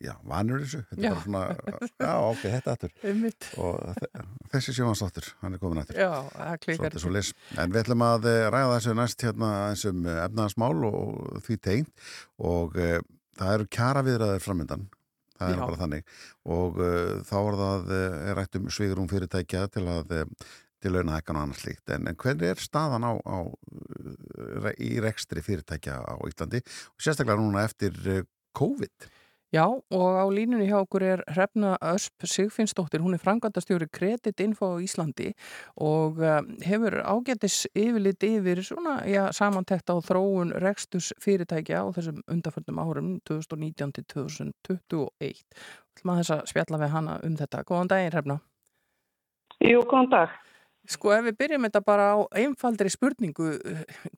já, 0.02 0.14
vanur 0.28 0.64
þessu 0.64 0.80
þetta 0.90 1.02
Já. 1.02 1.10
er 1.10 1.16
bara 1.16 1.26
svona, 1.26 1.42
já, 2.02 2.14
ok, 2.32 2.42
þetta 2.56 2.74
aftur 2.76 2.94
og 3.66 4.00
þe- 4.00 4.24
þessi 4.56 4.76
sjónvansdóttur, 4.78 5.28
hann 5.44 5.58
er 5.58 5.62
komin 5.62 5.82
aftur 5.84 6.00
svo. 7.04 7.12
En 7.62 7.76
við 7.76 7.84
ætlum 7.84 8.06
að 8.08 8.26
eh, 8.32 8.46
ræða 8.54 8.72
þessu 8.80 8.96
næst 8.98 9.26
hérna 9.28 9.52
eins 9.70 9.86
um 9.92 10.02
efnaðansmál 10.14 10.88
og 10.90 11.44
því 11.46 11.60
tengt 11.68 12.10
og 12.42 12.76
uh, 12.82 12.98
það 13.40 13.54
eru 13.60 13.70
kjara 13.78 14.04
viðræðir 14.08 14.44
framöndan. 14.46 14.90
Það 15.42 15.54
er 15.54 15.58
Já. 15.58 15.62
bara 15.66 15.80
þannig 15.82 16.18
og 16.58 16.82
uh, 16.82 17.14
þá 17.26 17.38
er 17.42 17.56
það 17.62 17.94
uh, 17.96 18.18
er 18.32 18.36
rætt 18.42 18.60
um 18.60 18.68
svigurum 18.74 19.08
fyrirtækja 19.10 19.64
til 19.74 19.86
að 19.90 20.12
til 20.82 20.96
launahækkan 20.96 21.38
og 21.38 21.44
annars 21.46 21.60
slíkt. 21.62 21.84
En, 21.94 22.08
en 22.10 22.16
hvernig 22.18 22.48
er 22.56 22.62
staðan 22.62 23.04
á, 23.06 23.14
á 23.22 23.38
í 24.82 24.96
rekstri 25.04 25.44
fyrirtækja 25.46 26.00
á 26.02 26.18
Íslandi 26.26 26.62
og 26.66 27.04
sérstaklega 27.06 27.38
núna 27.38 27.66
eftir 27.68 27.94
COVID? 28.58 29.06
Já, 29.52 29.66
og 29.68 30.12
á 30.16 30.24
línunni 30.32 30.64
hjá 30.70 30.78
okkur 30.80 31.04
er 31.04 31.22
Hrefna 31.28 31.74
Ösp 31.84 32.24
Sigfinnsdóttir, 32.24 33.02
hún 33.04 33.18
er 33.18 33.20
frangandastjóri 33.20 33.90
Credit 33.92 34.40
Info 34.40 34.70
á 34.72 34.80
Íslandi 34.80 35.34
og 35.76 36.22
uh, 36.24 36.40
hefur 36.64 36.96
ágættis 37.04 37.66
yfirlit 37.76 38.24
yfir 38.24 38.62
svona, 38.64 39.02
já, 39.04 39.26
samantekt 39.36 39.92
á 39.92 40.00
þróun 40.00 40.54
reksturs 40.56 41.12
fyrirtækja 41.20 41.82
á 41.84 41.86
þessum 41.92 42.22
undarförnum 42.32 42.80
árum 42.80 43.10
2019 43.28 43.92
til 43.98 44.06
2021. 44.16 45.44
Þú 46.00 46.08
maður 46.08 46.24
þess 46.24 46.36
að 46.38 46.46
spjalla 46.54 46.82
við 46.86 46.96
hana 46.96 47.18
um 47.28 47.36
þetta. 47.44 47.66
Góðan 47.68 47.92
daginn, 47.92 48.16
Hrefna. 48.16 48.40
Jú, 49.60 49.84
góðan 49.84 50.10
dag. 50.16 50.40
Sko, 50.88 51.12
ef 51.18 51.28
við 51.28 51.38
byrjum 51.44 51.68
þetta 51.68 51.84
bara 51.92 52.08
á 52.16 52.18
einfaldri 52.40 52.88
spurningu, 52.90 53.52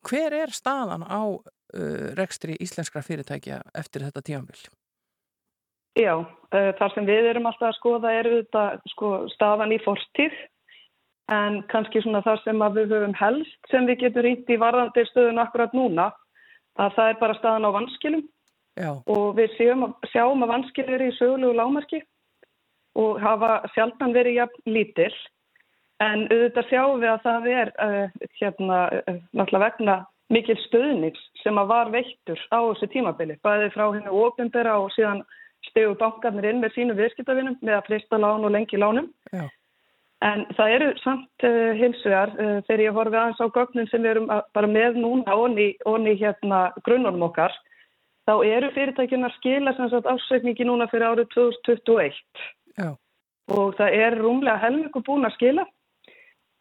hver 0.05 0.37
er 0.43 0.53
staðan 0.53 1.09
á 1.09 1.25
uh, 1.25 2.07
rekstri 2.21 2.53
íslenskra 2.61 3.01
fyrirtækja 3.01 3.63
eftir 3.73 4.05
þetta 4.05 4.27
tímanbill? 4.29 4.69
Já, 5.99 6.13
uh, 6.23 6.71
þar 6.79 6.93
sem 6.95 7.05
við 7.05 7.29
erum 7.29 7.45
alltaf 7.49 7.69
að 7.69 7.77
skoða 7.77 8.11
er 8.17 8.29
þetta 8.31 8.63
sko, 8.93 9.11
staðan 9.35 9.75
í 9.75 9.79
forstíð 9.83 10.33
en 11.31 11.61
kannski 11.71 12.01
svona 12.03 12.23
þar 12.25 12.41
sem 12.43 12.63
við 12.75 12.95
höfum 12.95 13.13
helst 13.15 13.71
sem 13.71 13.85
við 13.87 14.01
getum 14.05 14.25
rýnt 14.25 14.49
í 14.49 14.59
varðandi 14.59 15.05
stöðun 15.11 15.41
akkurat 15.43 15.75
núna 15.77 16.09
að 16.81 16.95
það 16.95 17.11
er 17.11 17.19
bara 17.19 17.37
staðan 17.37 17.67
á 17.69 17.75
vanskilum. 17.77 18.23
Já, 18.73 18.89
og 19.05 19.35
við 19.37 19.53
sjáum, 19.53 19.85
sjáum 20.09 20.41
að 20.43 20.51
vanskil 20.55 20.87
eru 20.89 21.11
í 21.11 21.13
sögulegu 21.19 21.53
lámarki 21.53 21.99
og 22.97 23.21
hafa 23.21 23.59
sjaldan 23.75 24.15
verið 24.17 24.39
jafn 24.41 24.73
lítil. 24.73 25.13
En 26.01 26.25
auðvitað 26.25 26.71
sjáum 26.71 27.03
við 27.03 27.11
að 27.11 27.21
það 27.27 27.47
er 27.53 27.71
uh, 27.85 28.25
hérna 28.41 28.79
uh, 28.97 29.21
náttúrulega 29.37 29.67
vegna 29.67 29.99
mikil 30.33 30.57
stöðnings 30.65 31.21
sem 31.43 31.57
að 31.61 31.69
var 31.69 31.93
veittur 31.93 32.41
á 32.49 32.59
þessu 32.65 32.89
tímabili 32.89 33.37
bæði 33.45 33.69
frá 33.75 33.85
hennu 33.93 34.13
ofinbera 34.25 34.79
og 34.81 34.89
síðan 34.95 35.21
stegu 35.69 35.97
bankarnir 35.99 36.49
inn 36.51 36.63
með 36.63 36.77
sínu 36.77 36.95
viðskiptavinum 36.97 37.59
með 37.61 37.79
að 37.79 37.85
frista 37.89 38.19
lán 38.19 38.45
og 38.45 38.53
lengi 38.53 38.79
lánum. 38.79 39.09
Já, 39.33 39.47
En 40.23 40.45
það 40.55 40.73
eru 40.77 40.89
samt 41.01 41.43
uh, 41.43 41.73
hilsugar 41.75 42.31
uh, 42.37 42.57
þegar 42.67 42.83
ég 42.85 42.95
horfi 42.95 43.19
aðeins 43.19 43.41
á 43.43 43.47
gögnum 43.57 43.87
sem 43.91 44.03
við 44.05 44.13
erum 44.13 44.29
að, 44.31 44.43
bara 44.55 44.69
með 44.71 44.99
núna 45.03 45.35
onni, 45.35 45.67
onni 45.89 46.13
hérna 46.19 46.63
grunnunum 46.85 47.25
okkar, 47.27 47.55
þá 48.23 48.33
eru 48.47 48.69
fyrirtækjum 48.75 49.25
að 49.27 49.35
skila 49.39 49.73
sem 49.75 49.89
sagt 49.91 50.07
ásveikningi 50.07 50.67
núna 50.69 50.87
fyrir 50.91 51.09
árið 51.09 51.27
2021 51.35 52.21
já, 52.79 52.89
og 53.51 53.75
það 53.79 53.97
er 54.05 54.15
rúmlega 54.21 54.61
helmingu 54.63 55.03
búin 55.03 55.27
að 55.27 55.35
skila. 55.35 55.67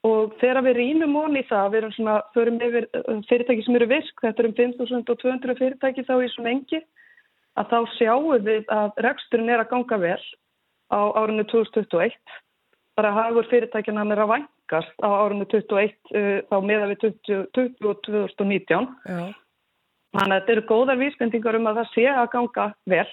Og 0.02 0.32
þegar 0.40 0.64
við 0.66 0.80
rýnum 0.80 1.14
onni 1.20 1.44
það, 1.46 1.68
við 1.70 1.80
erum 1.84 1.92
svona, 1.94 2.16
förum 2.34 2.58
yfir 2.66 2.88
uh, 2.98 3.20
fyrirtæki 3.28 3.62
sem 3.68 3.78
eru 3.78 3.90
visk, 3.92 4.26
þetta 4.26 4.42
er 4.42 4.50
um 4.50 4.56
5200 4.58 5.58
fyrirtæki 5.60 6.08
þá 6.08 6.16
í 6.18 6.32
svona 6.34 6.56
engi, 6.56 6.82
að 7.58 7.72
þá 7.72 7.78
sjáum 7.98 8.30
við 8.46 8.70
að 8.72 9.02
reksturinn 9.04 9.52
er 9.52 9.62
að 9.62 9.72
ganga 9.74 9.98
vel 10.00 10.22
á 10.92 11.00
árinu 11.20 11.44
2021 11.50 12.16
bara 12.96 13.12
hagur 13.16 13.48
fyrirtækjana 13.50 14.04
er 14.12 14.22
að 14.24 14.32
vængast 14.34 15.04
á 15.04 15.08
árunni 15.08 15.46
21 15.48 15.92
uh, 16.12 16.40
þá 16.48 16.56
meða 16.64 16.88
við 16.92 16.98
20, 17.06 17.44
20 17.56 17.88
og 17.88 18.02
2019. 18.06 18.88
já, 19.08 19.22
Þannig 20.12 20.34
að 20.34 20.40
þetta 20.40 20.52
eru 20.52 20.64
góðar 20.68 20.98
vísbendingar 21.00 21.56
um 21.56 21.68
að 21.70 21.78
það 21.80 21.92
sé 21.94 22.08
að 22.12 22.32
ganga 22.34 22.66
vel 22.92 23.06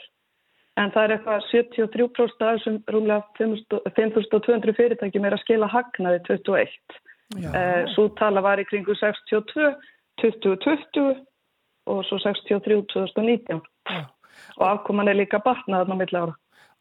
en 0.80 0.92
það 0.96 1.04
er 1.04 1.14
eitthvað 1.16 1.46
73% 1.52 2.44
af 2.44 2.58
þessum 2.58 2.82
rúmlega 2.92 3.24
5200 3.96 4.76
fyrirtækjum 4.76 5.28
er 5.28 5.36
að 5.36 5.44
skila 5.46 5.72
hagnaði 5.72 6.22
21. 6.28 7.00
já. 7.40 7.50
Uh, 7.56 7.82
svo 7.96 8.10
tala 8.20 8.44
var 8.44 8.60
í 8.60 8.68
kringu 8.68 8.96
62, 9.00 9.72
2020 10.24 11.24
og 11.90 12.06
svo 12.06 12.20
63 12.22 12.84
2019 12.92 13.64
Já. 13.90 14.04
Og 14.58 14.66
afkoman 14.68 15.12
er 15.12 15.20
líka 15.20 15.41
batnaðan 15.43 15.93
á 15.93 16.00
milli 16.00 16.20
ára. 16.20 16.36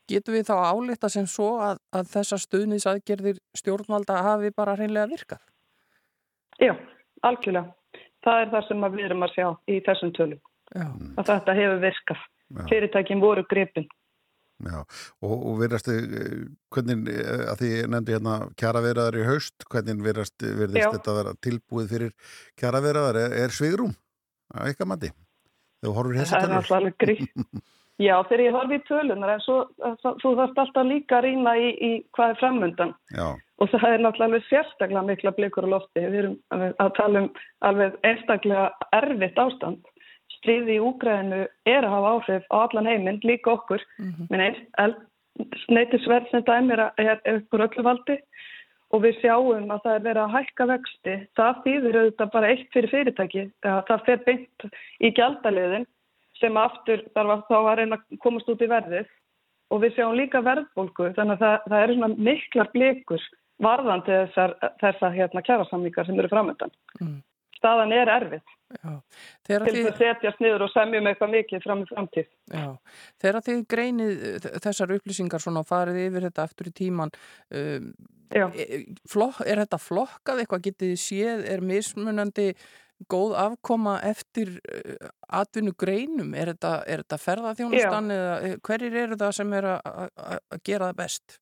Getum 0.09 0.39
við 0.39 0.47
þá 0.49 0.57
álita 0.73 1.11
sem 1.13 1.27
svo 1.29 1.59
að, 1.61 1.83
að 1.93 2.09
þessar 2.15 2.41
stuðnisaðgerðir 2.47 3.43
stjórnvalda 3.59 4.23
hafi 4.25 4.51
bara 4.57 4.77
hreinlega 4.79 5.11
virkað? 5.11 5.43
Já, 6.59 6.73
algjörlega. 7.29 7.75
Það 8.25 8.41
er 8.43 8.51
það 8.55 8.67
sem 8.69 8.87
að 8.87 8.97
við 8.97 9.09
erum 9.09 9.27
að 9.27 9.35
sjá 9.37 9.47
í 9.69 9.79
þessum 9.85 10.15
tölum. 10.17 10.41
Já, 10.73 10.89
Að 11.21 11.29
þetta 11.29 11.57
hefur 11.61 11.79
virkað. 11.85 12.25
Já. 12.49 12.63
Fyrirtækin 12.71 13.21
voru 13.21 13.45
gripin. 13.49 13.89
Já, 14.59 14.81
og, 15.23 15.35
og 15.37 15.61
virðast 15.61 15.87
hvernig, 15.87 17.05
eh, 17.13 17.45
að 17.53 17.61
því 17.61 17.69
ég 17.77 17.91
nefndi 17.93 18.17
hérna 18.17 18.39
kjara 18.59 18.83
í 19.15 19.27
haust, 19.29 19.69
hvernig 19.71 20.03
virðast, 20.03 20.35
virðist 20.43 20.83
Já. 20.83 20.91
þetta 20.97 21.15
vera 21.15 21.35
tilbúið 21.47 21.93
fyrir 21.93 22.13
kjara 22.59 22.83
er, 22.83 23.21
er 23.45 23.55
svigrúm 23.55 23.95
að 24.51 24.73
ykkar 24.73 24.91
Það 25.83 26.45
er 26.45 26.55
náttúrulega 26.55 26.79
alveg 26.81 26.97
gríð. 27.03 27.27
Já, 27.99 28.15
þegar 28.29 28.45
ég 28.45 28.55
horfi 28.55 28.77
í 28.79 28.83
tölunar 28.87 29.31
en 29.33 29.41
svo, 29.43 29.57
þú 30.23 30.31
þarfst 30.39 30.61
alltaf 30.63 30.87
líka 30.87 31.17
að 31.19 31.25
rýna 31.25 31.55
í, 31.59 31.71
í 31.83 31.91
hvað 32.15 32.35
er 32.35 32.37
framöndan. 32.39 32.93
Já, 33.11 33.27
Og 33.59 33.71
það 33.73 33.89
er 33.91 34.03
náttúrulega 34.05 34.29
alveg 34.29 34.45
sérstaklega 34.47 35.01
mikla 35.03 35.33
blikur 35.35 35.67
á 35.67 35.73
lofti. 35.73 36.03
Við 36.05 36.19
erum 36.21 36.37
að 36.55 36.93
tala 36.95 37.23
um 37.25 37.29
alveg 37.67 37.97
einstaklega 38.07 38.69
erfitt 38.95 39.41
ástand. 39.43 39.89
Stríði 40.37 40.77
í 40.77 40.85
Úgræðinu 40.87 41.41
er 41.67 41.87
að 41.87 41.95
hafa 41.97 42.13
áhrif 42.15 42.47
á 42.55 42.57
allan 42.61 42.87
heiminn, 42.87 43.19
líka 43.27 43.57
okkur. 43.57 43.83
Mm 43.99 44.29
-hmm. 44.31 44.95
Sneitisverð 45.65 46.31
sem 46.31 46.43
dæmi 46.47 46.73
er, 46.75 46.91
er, 46.99 47.21
er 47.25 47.43
ykkur 47.43 47.67
öllu 47.67 47.83
valdi 47.83 48.17
og 48.89 49.05
við 49.05 49.21
sjáum 49.21 49.71
að 49.73 49.85
það 49.85 49.95
er 49.95 50.05
verið 50.07 50.23
að 50.23 50.35
hækka 50.37 50.67
vexti. 50.73 51.15
Það 51.37 51.63
þýðir 51.65 51.99
auðvitað 52.01 52.33
bara 52.35 52.51
eitt 52.53 52.69
fyrir 52.75 52.93
fyrirtæki. 52.95 53.45
að 53.69 53.81
Það 53.91 54.05
fer 54.07 54.23
beint 54.27 54.69
í 55.05 55.13
gjaldaliðin 55.19 55.87
sem 56.39 56.61
aftur 56.61 57.05
þarf 57.17 57.45
þá 57.49 57.57
að 57.59 57.75
reyna 57.81 57.99
að 57.99 58.21
komast 58.23 58.49
út 58.49 58.63
í 58.63 58.71
verðið 58.71 59.11
og 59.69 59.83
við 59.83 59.97
sjáum 59.97 60.17
líka 60.17 60.41
verðbólgu 60.45 61.13
þannig 61.19 61.37
að 61.37 61.45
það, 61.45 61.57
það 61.69 61.85
eru 61.85 62.11
miklar 62.17 62.71
blikur 62.73 63.25
varðandi 63.63 64.15
þessar, 64.15 64.55
þessar 64.81 65.17
hérna 65.17 65.43
kjærasamlingar 65.45 66.07
sem 66.07 66.21
eru 66.23 66.31
framöndan. 66.33 66.73
Mm. 67.03 67.19
Staðan 67.59 67.93
er 67.97 68.11
erfið 68.15 68.47
til 68.69 69.61
þess 69.65 69.87
að 69.89 70.01
setjast 70.03 70.43
niður 70.45 70.67
og 70.67 70.73
semjum 70.75 71.09
eitthvað 71.09 71.31
mikið 71.33 71.63
fram 71.65 71.85
í 71.85 71.87
framtíð. 71.89 72.27
já. 72.53 72.67
Þegar 73.23 73.41
þið 73.47 73.63
greinið 73.73 74.19
þessar 74.65 74.93
upplýsingar 74.99 75.45
svona 75.45 75.63
og 75.65 75.71
farið 75.71 76.03
yfir 76.03 76.29
þetta 76.29 76.45
aftur 76.45 76.69
í 76.69 76.75
tíman, 76.77 77.15
um, 77.57 77.89
er, 78.29 78.85
flok, 79.09 79.41
er 79.47 79.65
þetta 79.65 79.81
flokkað 79.81 80.45
eitthvað 80.45 80.69
getið 80.69 80.95
séð, 81.01 81.49
er 81.49 81.65
mismunandi 81.65 82.51
góð 83.09 83.37
afkoma 83.41 83.99
eftir 84.05 84.59
uh, 84.69 85.11
atvinnu 85.41 85.73
greinum? 85.79 86.37
Er 86.37 86.53
þetta, 86.53 86.77
er 86.85 87.07
þetta 87.07 87.23
ferðaþjónustan 87.25 88.15
eða 88.15 88.39
eh, 88.45 88.57
hverjir 88.69 89.03
eru 89.07 89.21
það 89.21 89.37
sem 89.41 89.61
er 89.61 89.73
að 89.73 90.59
gera 90.61 90.91
það 90.91 91.03
best? 91.05 91.41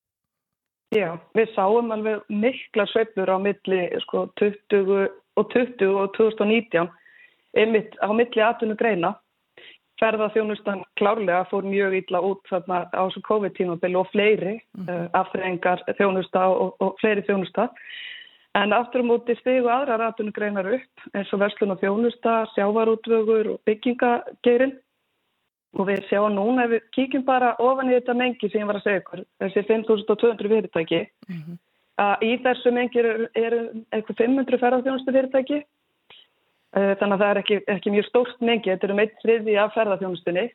Já, 0.95 1.17
við 1.35 1.51
sáum 1.57 1.91
alveg 1.91 2.23
mikla 2.31 2.85
sveiflur 2.93 3.33
á 3.35 3.43
milli 3.43 3.87
sko, 4.05 4.29
20 4.39 5.09
og 5.37 5.51
20 5.53 5.93
og 6.01 6.13
2019 6.17 6.89
einmitt 7.57 7.97
á 8.01 8.09
milli 8.13 8.43
atvinnu 8.43 8.77
greina. 8.77 9.15
Ferðaþjónustan 10.01 10.83
klárlega 11.01 11.47
fór 11.49 11.65
mjög 11.65 11.95
illa 12.03 12.21
út 12.21 12.43
þarna 12.51 12.83
á 12.93 13.01
þessu 13.07 13.23
COVID-tímabili 13.25 13.97
og 13.97 14.11
fleiri 14.13 14.59
mm. 14.77 14.89
uh, 14.91 15.07
afþrengar 15.17 15.85
þjónusta 15.97 16.43
og, 16.53 16.75
og 16.85 16.99
fleiri 17.01 17.25
þjónusta. 17.25 17.71
En 18.57 18.73
aftur 18.77 19.05
á 19.05 19.09
móti 19.09 19.37
stigu 19.41 19.69
aðrar 19.73 20.05
atvinnu 20.05 20.33
greinar 20.37 20.69
upp 20.79 21.07
eins 21.17 21.33
og 21.33 21.41
verslun 21.41 21.73
og 21.75 21.81
þjónusta, 21.81 22.43
sjávarútvögur 22.55 23.55
og 23.55 23.63
byggingageirinn. 23.69 24.77
Og 25.77 25.91
við 25.91 26.07
sjáum 26.09 26.33
núna, 26.33 26.65
ef 26.65 26.73
við 26.73 26.85
kíkjum 26.97 27.25
bara 27.27 27.51
ofan 27.61 27.91
í 27.91 27.97
þetta 27.99 28.15
mengi 28.17 28.49
sem 28.49 28.63
ég 28.63 28.69
var 28.69 28.79
að 28.79 28.87
segja 28.87 29.01
ykkur, 29.03 29.25
þessi 29.43 29.65
5200 29.69 30.53
fyrirtæki, 30.53 31.01
að 31.03 31.59
í 32.23 32.37
þessu 32.45 32.73
mengi 32.77 33.01
eru, 33.01 33.29
eru 33.35 33.61
eitthvað 33.95 34.19
500 34.21 34.61
ferðarþjónustu 34.61 35.15
fyrirtæki 35.15 35.63
Eh, 36.77 36.93
Þannig 37.01 37.17
að 37.17 37.23
það 37.23 37.31
er 37.31 37.41
ekki, 37.41 37.59
ekki 37.73 37.93
mjög 37.95 38.07
stórt 38.11 38.41
mengi, 38.45 38.71
þetta 38.73 38.89
er 38.89 38.93
um 38.93 39.03
eitt 39.03 39.19
þriði 39.23 39.59
af 39.63 39.75
ferðarþjónustunni. 39.77 40.47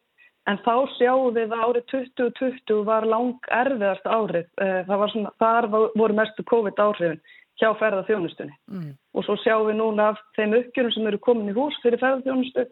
En 0.49 0.57
þá 0.65 0.73
sjáum 0.97 1.35
við 1.35 1.53
að 1.53 1.63
árið 1.65 1.83
2020 1.91 2.81
var 2.85 3.05
lang 3.09 3.49
erfiðast 3.53 4.07
árið. 4.09 4.47
Eh, 4.61 4.81
Það 4.87 5.01
var 5.01 5.13
svona, 5.13 5.31
þar 5.41 5.67
voru 5.73 6.17
mestu 6.17 6.45
COVID 6.51 6.81
áhrifin 6.81 7.21
hjá 7.61 7.69
ferðarþjónustunni. 7.79 8.55
Mm. 8.69 8.91
Og 9.15 9.25
svo 9.25 9.37
sjáum 9.41 9.69
við 9.69 9.79
núna 9.81 10.11
af 10.11 10.21
þeim 10.37 10.57
uppgjörum 10.59 10.93
sem 10.93 11.09
eru 11.09 11.21
komin 11.21 11.49
í 11.49 11.57
hús 11.57 11.77
fyrir 11.83 12.01
ferðarþjónustu 12.01 12.67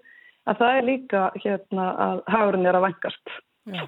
að 0.50 0.62
það 0.62 0.78
er 0.78 0.90
líka 0.90 1.24
hérna 1.42 1.88
að 2.06 2.22
hagurinn 2.34 2.70
er 2.70 2.78
að 2.78 2.86
vankast. 2.90 3.38
Já. 3.70 3.86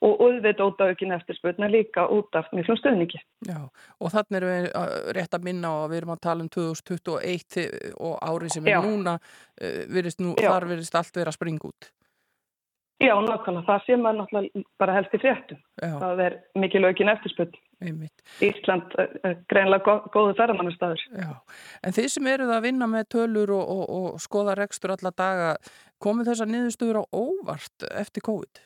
Og 0.00 0.16
auðvitað 0.24 0.62
út 0.64 0.80
af 0.80 0.90
aukin 0.94 1.12
eftirspurn 1.12 1.64
en 1.66 1.72
líka 1.74 2.06
út 2.08 2.36
af 2.38 2.46
miklum 2.56 2.78
stöðningi. 2.80 3.20
Já, 3.44 3.58
og 4.00 4.12
þannig 4.14 4.38
erum 4.38 4.52
við 4.54 4.68
uh, 4.72 4.92
rétt 5.18 5.36
að 5.36 5.44
minna 5.44 5.72
að 5.82 5.88
við 5.92 5.98
erum 6.00 6.12
að 6.14 6.22
tala 6.24 6.46
um 6.46 6.48
2021 6.56 7.44
þi- 7.52 7.94
og 8.00 8.14
árið 8.24 8.54
sem 8.56 8.66
er 8.70 8.78
Já. 8.78 8.80
núna, 8.86 9.18
uh, 9.20 9.80
virðist 9.92 10.22
nú, 10.24 10.32
þar 10.40 10.68
virðist 10.72 10.96
allt 10.96 11.20
vera 11.20 11.34
að 11.34 11.36
springa 11.36 11.68
út. 11.68 11.90
Já, 13.00 13.14
nákvæmlega. 13.24 13.64
Það 13.64 13.84
sé 13.86 13.96
maður 13.96 14.18
náttúrulega 14.18 14.62
bara 14.80 14.94
helst 14.98 15.14
í 15.16 15.20
fréttum. 15.22 15.60
Já. 15.80 15.92
Það 16.02 16.18
er 16.26 16.34
mikil 16.60 16.82
aukin 16.84 17.08
eftirspurn. 17.08 17.54
Einmitt. 17.80 18.24
Ísland 18.44 18.96
er 19.24 19.38
greinlega 19.48 19.84
gó- 19.86 20.08
góðu 20.12 20.34
ferðamannastæður. 20.36 21.04
Já, 21.16 21.30
en 21.84 21.96
þið 21.96 22.08
sem 22.12 22.28
eruð 22.28 22.52
að 22.56 22.66
vinna 22.66 22.88
með 22.92 23.06
tölur 23.16 23.54
og, 23.56 23.70
og, 23.72 23.84
og 23.96 24.20
skoða 24.20 24.56
rekstur 24.60 24.92
alla 24.92 25.12
daga, 25.16 25.54
komið 26.04 26.28
þessar 26.32 26.52
niðurstöður 26.52 27.00
á 27.00 27.04
óvart 27.16 27.88
eftir 28.04 28.24
COVID? 28.28 28.60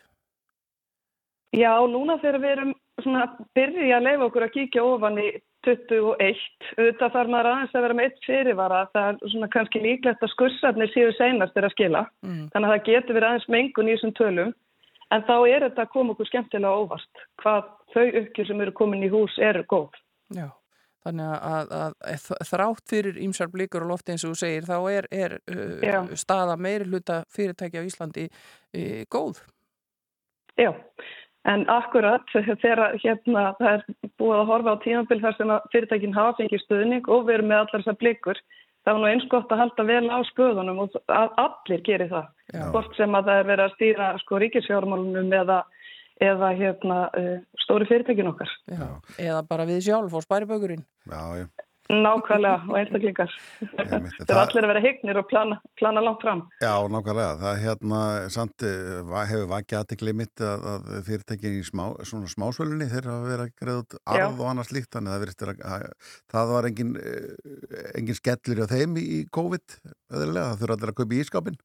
Já, 1.54 1.72
núna 1.86 2.16
þegar 2.22 2.40
við 2.42 2.52
erum 2.56 2.72
svona 3.02 3.26
að 3.26 3.42
byrja 3.56 3.98
að 3.98 4.06
leifa 4.08 4.26
okkur 4.28 4.46
að 4.46 4.54
kíkja 4.54 4.84
ofan 4.86 5.20
í 5.22 5.28
21, 5.64 6.40
auðvitað 6.76 7.14
þarf 7.14 7.30
maður 7.32 7.48
aðeins 7.50 7.76
að 7.76 7.84
vera 7.86 7.96
með 7.96 8.08
eitt 8.08 8.26
fyrirvara, 8.26 8.80
það 8.92 9.06
er 9.08 9.30
svona 9.32 9.48
kannski 9.54 9.80
líklegt 9.80 10.24
að 10.26 10.32
skursarnir 10.34 10.90
síðu 10.92 11.14
seinast 11.16 11.56
er 11.56 11.68
að 11.68 11.72
skila, 11.76 12.02
Mm. 12.22 12.42
þannig 12.52 12.68
að 12.68 12.74
það 12.74 12.84
getur 12.90 13.16
verið 13.16 13.28
aðeins 13.30 13.48
mengun 13.54 13.88
í 13.88 13.94
þessum 13.94 14.12
tölum, 14.18 14.52
en 15.14 15.24
þá 15.28 15.34
er 15.48 15.64
þetta 15.68 15.86
að 15.86 15.94
koma 15.94 16.12
okkur 16.12 16.28
skemmtilega 16.28 16.74
á 16.74 16.80
óvart, 16.82 17.24
hvað 17.40 17.72
þau 17.94 18.04
uppgjur 18.20 18.46
sem 18.50 18.60
eru 18.60 18.72
komin 18.72 19.06
í 19.06 19.10
hús 19.14 19.38
eru 19.38 19.64
góð. 19.64 19.96
Já, 20.34 20.48
þannig 21.06 21.32
að, 21.38 21.74
að, 21.80 21.96
að 22.12 22.46
þrátt 22.52 22.86
fyrir 22.92 23.18
ímsar 23.24 23.48
blikur 23.52 23.86
og 23.86 23.94
lofti 23.94 24.12
eins 24.12 24.24
og 24.24 24.34
þú 24.34 24.40
segir, 24.42 24.68
þá 24.68 24.78
er, 24.92 25.08
er 25.10 25.38
uh, 25.48 26.14
staða 26.18 26.58
meiri 26.60 26.90
hluta 26.90 27.22
fyrirtæki 27.32 27.80
á 27.80 27.88
Íslandi 27.88 28.28
uh, 28.28 29.02
góð. 29.08 29.40
Já, 30.60 30.70
en 31.50 31.64
akkurat 31.72 32.24
þegar 32.32 32.96
hérna 33.02 33.46
það 33.58 33.70
er 33.70 33.86
búið 34.20 34.36
að 34.38 34.50
horfa 34.50 34.74
á 34.74 34.82
tímabil 34.84 35.20
þar 35.22 35.36
sem 35.38 35.52
að 35.54 35.70
fyrirtækin 35.74 36.16
hafa 36.16 36.36
fengið 36.38 36.62
stuðning 36.64 37.10
og 37.12 37.26
við 37.26 37.38
erum 37.38 37.50
með 37.52 37.62
allar 37.62 37.84
þessar 37.84 37.98
blikur, 38.00 38.40
það 38.84 38.96
var 38.96 39.02
nú 39.02 39.10
eins 39.10 39.26
gott 39.32 39.52
að 39.52 39.62
halda 39.62 39.86
vel 39.90 40.06
á 40.08 40.18
spöðunum 40.30 40.82
og 40.84 40.98
að 41.12 41.36
allir 41.44 41.84
gerir 41.88 42.12
það. 42.12 42.30
Já. 42.54 42.64
Hvort 42.72 42.96
sem 42.98 43.18
að 43.18 43.28
það 43.28 43.42
er 43.42 43.50
verið 43.52 43.64
að 43.66 43.76
stýra 43.76 44.08
sko 44.22 44.40
ríkisfjármálunum 44.44 45.36
eða, 45.40 45.60
eða 46.30 46.50
hérna 46.60 46.98
uh, 47.12 47.36
stóri 47.64 47.88
fyrirtækin 47.90 48.32
okkar. 48.32 48.56
Já. 48.72 48.88
Eða 49.18 49.44
bara 49.50 49.68
við 49.68 49.84
sjálf 49.88 50.16
og 50.16 50.24
spæri 50.24 50.48
bökurinn. 50.48 50.84
Já, 51.10 51.22
já. 51.42 51.48
Nákvæmlega 51.92 52.64
og 52.70 52.76
einstaklingar. 52.78 53.32
Það 53.76 54.30
er 54.30 54.38
allir 54.40 54.64
að 54.64 54.70
vera 54.70 54.80
hignir 54.80 55.18
og 55.20 55.26
plana, 55.28 55.58
plana 55.76 56.00
langt 56.00 56.22
fram. 56.24 56.40
Já, 56.62 56.72
nákvæmlega. 56.88 57.34
Það 57.42 57.58
hérna, 57.60 57.98
samt, 58.32 58.64
eh, 58.64 59.12
hefur 59.28 59.50
vakið 59.50 59.78
aðtekli 59.80 60.14
mitt 60.16 60.40
að, 60.40 60.64
að 60.72 60.88
fyrirtækin 61.10 61.58
í 61.58 61.66
smá, 61.68 61.84
smásvölunni 62.32 62.88
þeirra 62.88 63.18
að 63.18 63.28
vera 63.28 63.76
út 63.82 63.98
arð 64.00 64.40
og 64.40 64.48
annað 64.48 64.70
slíkt, 64.70 64.90
þannig 64.96 65.12
að 65.12 65.20
að, 65.74 65.86
það 66.32 66.54
var 66.54 66.70
engin, 66.70 66.96
eh, 66.96 67.92
engin 68.00 68.20
skellur 68.20 68.64
á 68.64 68.66
þeim 68.72 68.96
í, 68.96 69.20
COVID, 69.28 69.78
það 70.08 70.34
þurfa 70.62 70.78
allir 70.78 70.94
að 70.94 70.98
kaupa 71.02 71.14
í 71.14 71.20
ískapin. 71.20 71.60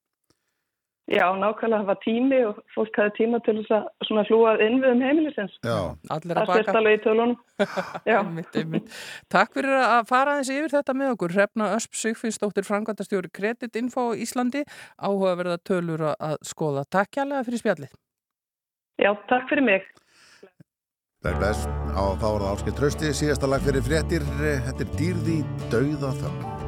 Já, 1.10 1.26
nákvæmlega 1.34 1.80
það 1.82 1.88
var 1.89 1.97
tími 2.03 2.39
og 2.45 2.57
fólk 2.76 2.97
hafði 3.01 3.14
tíma 3.18 3.39
til 3.41 3.55
þess 3.57 3.72
að 3.74 3.86
svona 4.05 4.24
hlúa 4.30 4.51
inn 4.62 4.76
við 4.84 4.91
um 4.93 4.99
heimilisins. 5.01 5.55
Já, 5.66 5.78
Allir 6.14 6.36
Það 6.38 6.41
að 6.43 6.51
sést 6.60 6.68
baka. 6.70 6.78
alveg 6.78 6.97
í 6.99 7.01
tölunum. 7.05 7.38
Já. 8.12 8.18
Einmitt, 8.20 8.60
einmitt. 8.62 8.91
Takk 9.34 9.55
fyrir 9.57 9.74
að 9.80 10.03
fara 10.12 10.36
aðeins 10.36 10.51
yfir 10.53 10.76
þetta 10.76 10.93
með 11.01 11.14
okkur. 11.16 11.34
Hrefna 11.34 11.72
Ösp 11.80 11.97
Sigfinnsdóttir 11.97 12.68
Frankvæntastjóri 12.70 13.32
Kredit 13.34 13.76
Info 13.82 14.12
á 14.14 14.20
Íslandi 14.22 14.62
áhugaverða 15.01 15.57
tölur 15.66 16.05
að- 16.12 16.20
að 16.30 16.38
skoða. 16.45 16.86
Takk 16.93 17.10
kjærlega 17.18 17.47
fyrir 17.49 17.64
spjallið. 17.64 17.91
Já, 19.01 19.12
takk 19.34 19.49
fyrir 19.49 19.64
mig. 19.66 19.82
bless, 21.24 21.38
bless. 21.41 21.66
Á, 21.97 22.03
þá 22.22 22.28
var 22.32 22.41
það 22.45 22.53
áskilt 22.53 22.78
trösti, 22.80 23.10
síðasta 23.18 23.49
lag 23.49 23.62
fyrir 23.66 23.82
fréttir, 23.82 24.22
þetta 24.39 24.86
er 24.86 24.93
dýrði 25.01 25.41
dauða 25.74 26.14
þögn. 26.22 26.59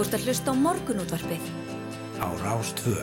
Þú 0.00 0.04
ert 0.06 0.14
að 0.16 0.22
hlusta 0.30 0.48
á 0.48 0.56
morgunútvarpið. 0.56 1.48
Á 2.24 2.28
Rástvö. 2.40 3.02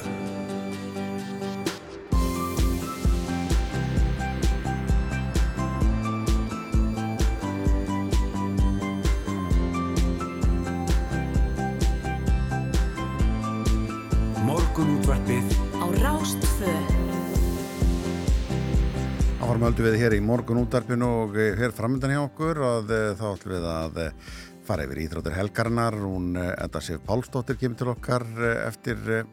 Morgunútvarpið 14.42 15.54
Á 15.78 15.86
Rástvö. 16.02 16.74
Áfram 19.38 19.64
höldum 19.70 19.86
við 19.86 20.02
hér 20.02 20.18
í 20.18 20.26
morgun 20.26 20.66
útarpinu 20.66 21.08
og 21.22 21.38
eh, 21.38 21.54
hér 21.62 21.78
framöndan 21.78 22.18
hjá 22.18 22.24
okkur 22.26 22.58
og 22.58 22.90
eh, 22.90 23.14
þá 23.14 23.26
ætlum 23.36 23.54
við 23.54 23.70
að 23.70 24.02
eh, 24.02 24.36
fara 24.68 24.86
yfir 24.88 25.06
íþróttir 25.06 25.36
helgarinnar. 25.38 25.96
Hún, 26.04 26.36
eh, 26.36 26.54
Edda 26.64 26.82
Sif 26.82 27.04
Pálsdóttir, 27.08 27.58
kemur 27.60 27.78
til 27.78 27.94
okkar 27.94 28.26
eh, 28.38 28.68
eftir 28.68 28.98
eh, 29.10 29.24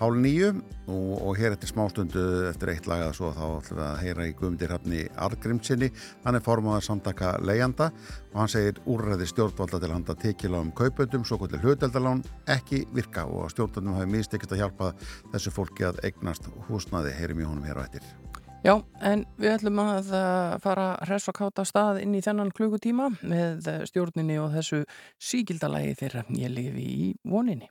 hálf 0.00 0.16
nýju 0.18 0.48
og, 0.90 1.12
og 1.22 1.36
hér 1.38 1.54
eftir 1.54 1.70
smástundu 1.70 2.48
eftir 2.48 2.72
eitt 2.72 2.88
lag 2.90 3.04
að 3.04 3.14
svo 3.18 3.30
þá 3.36 3.44
ætlum 3.44 3.78
við 3.78 3.84
að 3.86 4.00
heyra 4.02 4.26
í 4.26 4.34
Guðmundir 4.40 4.72
Hrafni 4.72 5.04
Argrimsinni. 5.26 5.90
Hann 6.24 6.38
er 6.38 6.44
formaður 6.44 6.88
samtaka 6.88 7.36
leigjanda 7.44 7.90
og 8.32 8.40
hann 8.42 8.52
segir 8.56 8.82
úrræði 8.90 9.30
stjórnvalda 9.30 9.80
til 9.84 9.94
handa 9.94 10.18
tekila 10.26 10.64
um 10.64 10.74
kaupöndum, 10.74 11.24
svo 11.28 11.38
kvöldir 11.38 11.62
hluteldalán 11.62 12.24
ekki 12.56 12.84
virka 12.96 13.28
og 13.28 13.52
stjórnvaldum 13.54 14.00
hafi 14.00 14.12
mistekist 14.16 14.56
að 14.56 14.64
hjálpa 14.64 14.92
þessu 15.32 15.54
fólki 15.54 15.88
að 15.92 16.02
eignast 16.08 16.50
húsnaði. 16.68 17.14
Heyrim 17.14 17.44
í 17.44 17.50
honum 17.50 17.66
hér 17.68 17.84
á 17.84 17.86
eftir. 17.86 18.23
Já, 18.64 18.78
en 19.04 19.26
við 19.36 19.50
ætlum 19.58 19.80
að 19.82 20.06
uh, 20.16 20.54
fara 20.64 20.86
hress 21.04 21.28
og 21.28 21.36
káta 21.36 21.66
stað 21.68 21.98
inn 22.00 22.14
í 22.16 22.22
þennan 22.24 22.52
klukutíma 22.56 23.10
með 23.20 23.66
uh, 23.68 23.82
stjórninni 23.84 24.38
og 24.40 24.54
þessu 24.54 24.78
síkildalagi 25.20 25.92
þeirra 26.00 26.22
ég 26.40 26.54
lifi 26.54 26.84
í 26.88 27.10
voninni. 27.28 27.68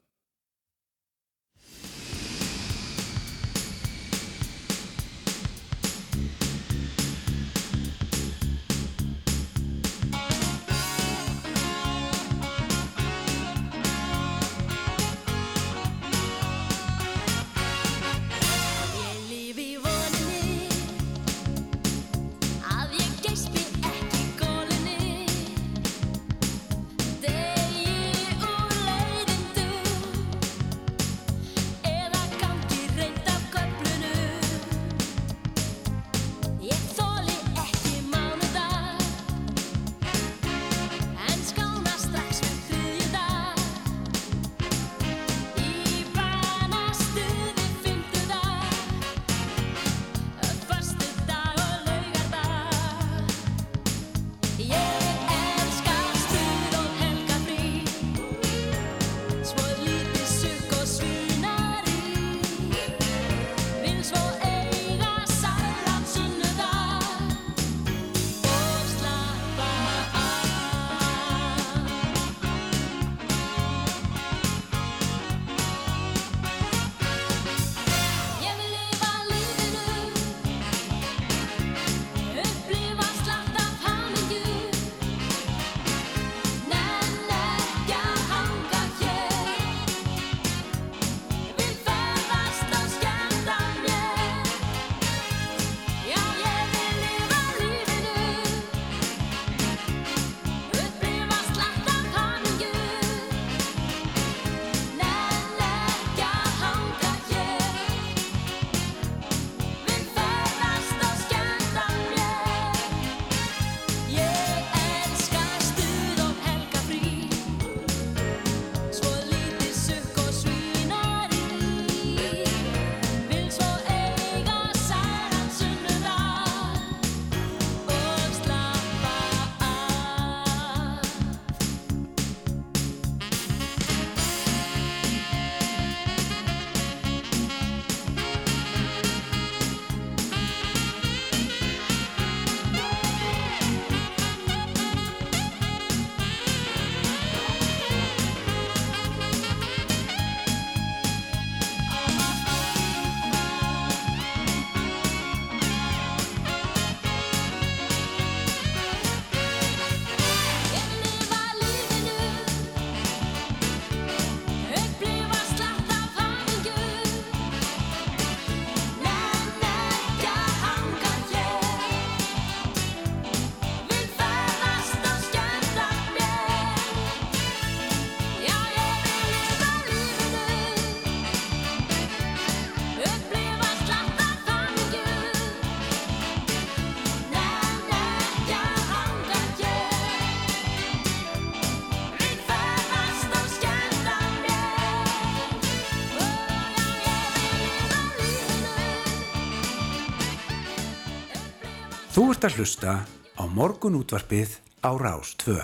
Ert 202.43 202.57
að 202.57 202.59
hlusta 202.59 202.93
á 203.39 203.43
morgunútvarpið 203.55 204.57
á 204.83 204.91
Rástvö. 204.99 205.61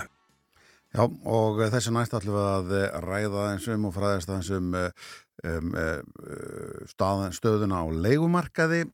Já, 0.96 1.02
og 1.04 1.58
þessi 1.74 1.92
næst 1.92 2.14
ætlum 2.16 2.38
við 2.38 2.46
að 2.48 3.02
ræða 3.04 3.42
eins 3.50 3.66
um 3.68 3.84
og 3.84 3.92
fræðast 3.92 4.30
aðeins 4.32 4.48
um, 4.56 4.70
um 5.50 5.74
eh, 5.76 6.00
staðan, 6.88 7.36
stöðuna 7.36 7.82
á 7.84 7.86
leigumarkaði 7.92 8.80
eh, 8.86 8.92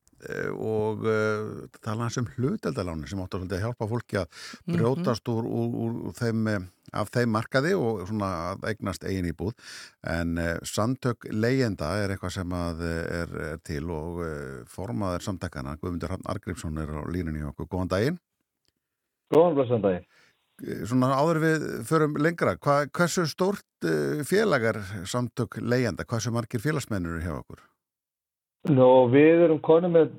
og 0.56 1.04
uh, 1.04 1.66
tala 1.84 2.06
hans 2.06 2.16
um 2.20 2.26
hluteldaláni 2.36 3.08
sem 3.10 3.20
svolítið 3.20 3.58
að 3.58 3.64
hjálpa 3.66 3.88
fólki 3.90 4.18
að 4.20 4.40
brjótast 4.66 5.28
úr, 5.28 5.46
úr, 5.46 5.76
úr, 6.08 6.14
þeim, 6.16 6.42
eh, 6.50 6.66
af 6.96 7.10
þeim 7.14 7.32
markaði 7.34 7.74
og 7.78 8.04
svona 8.08 8.30
að 8.52 8.66
eignast 8.72 9.04
eigin 9.04 9.30
íbúð. 9.30 9.54
En 10.06 10.36
uh, 10.40 10.56
samtök 10.66 11.28
leyenda 11.32 11.92
er 12.02 12.14
eitthvað 12.14 12.36
sem 12.38 12.56
að 12.56 12.84
eh, 12.86 13.00
er, 13.22 13.36
er 13.52 13.62
til 13.66 13.90
og 13.92 14.22
uh, 14.24 14.60
formaður 14.70 15.26
samtakana 15.28 15.76
Guðmundur 15.80 16.14
Hrafn 16.14 16.30
Argrímsson 16.32 16.82
er 16.82 16.92
á 16.96 17.02
línunni 17.10 17.44
hjá 17.44 17.50
okkur, 17.52 17.70
góðan 17.70 17.92
daginn. 17.94 18.20
Góðan 19.34 19.58
blessan 19.58 19.84
daginn. 19.84 20.06
svona 20.88 21.12
áður 21.12 21.42
við 21.42 21.64
förum 21.84 22.14
lengra, 22.16 22.56
hva, 22.56 22.86
hversu 22.88 23.26
stórt 23.28 23.66
uh, 23.84 24.24
félagar 24.24 24.80
samtök 25.04 25.60
leigjanda, 25.60 26.08
hversu 26.08 26.32
margir 26.32 26.62
félagsmennur 26.62 27.18
eru 27.18 27.26
hjá 27.26 27.34
okkur? 27.40 27.64
Nú, 28.72 28.88
við 29.12 29.44
erum 29.46 29.60
konum 29.64 29.94
með 29.94 30.10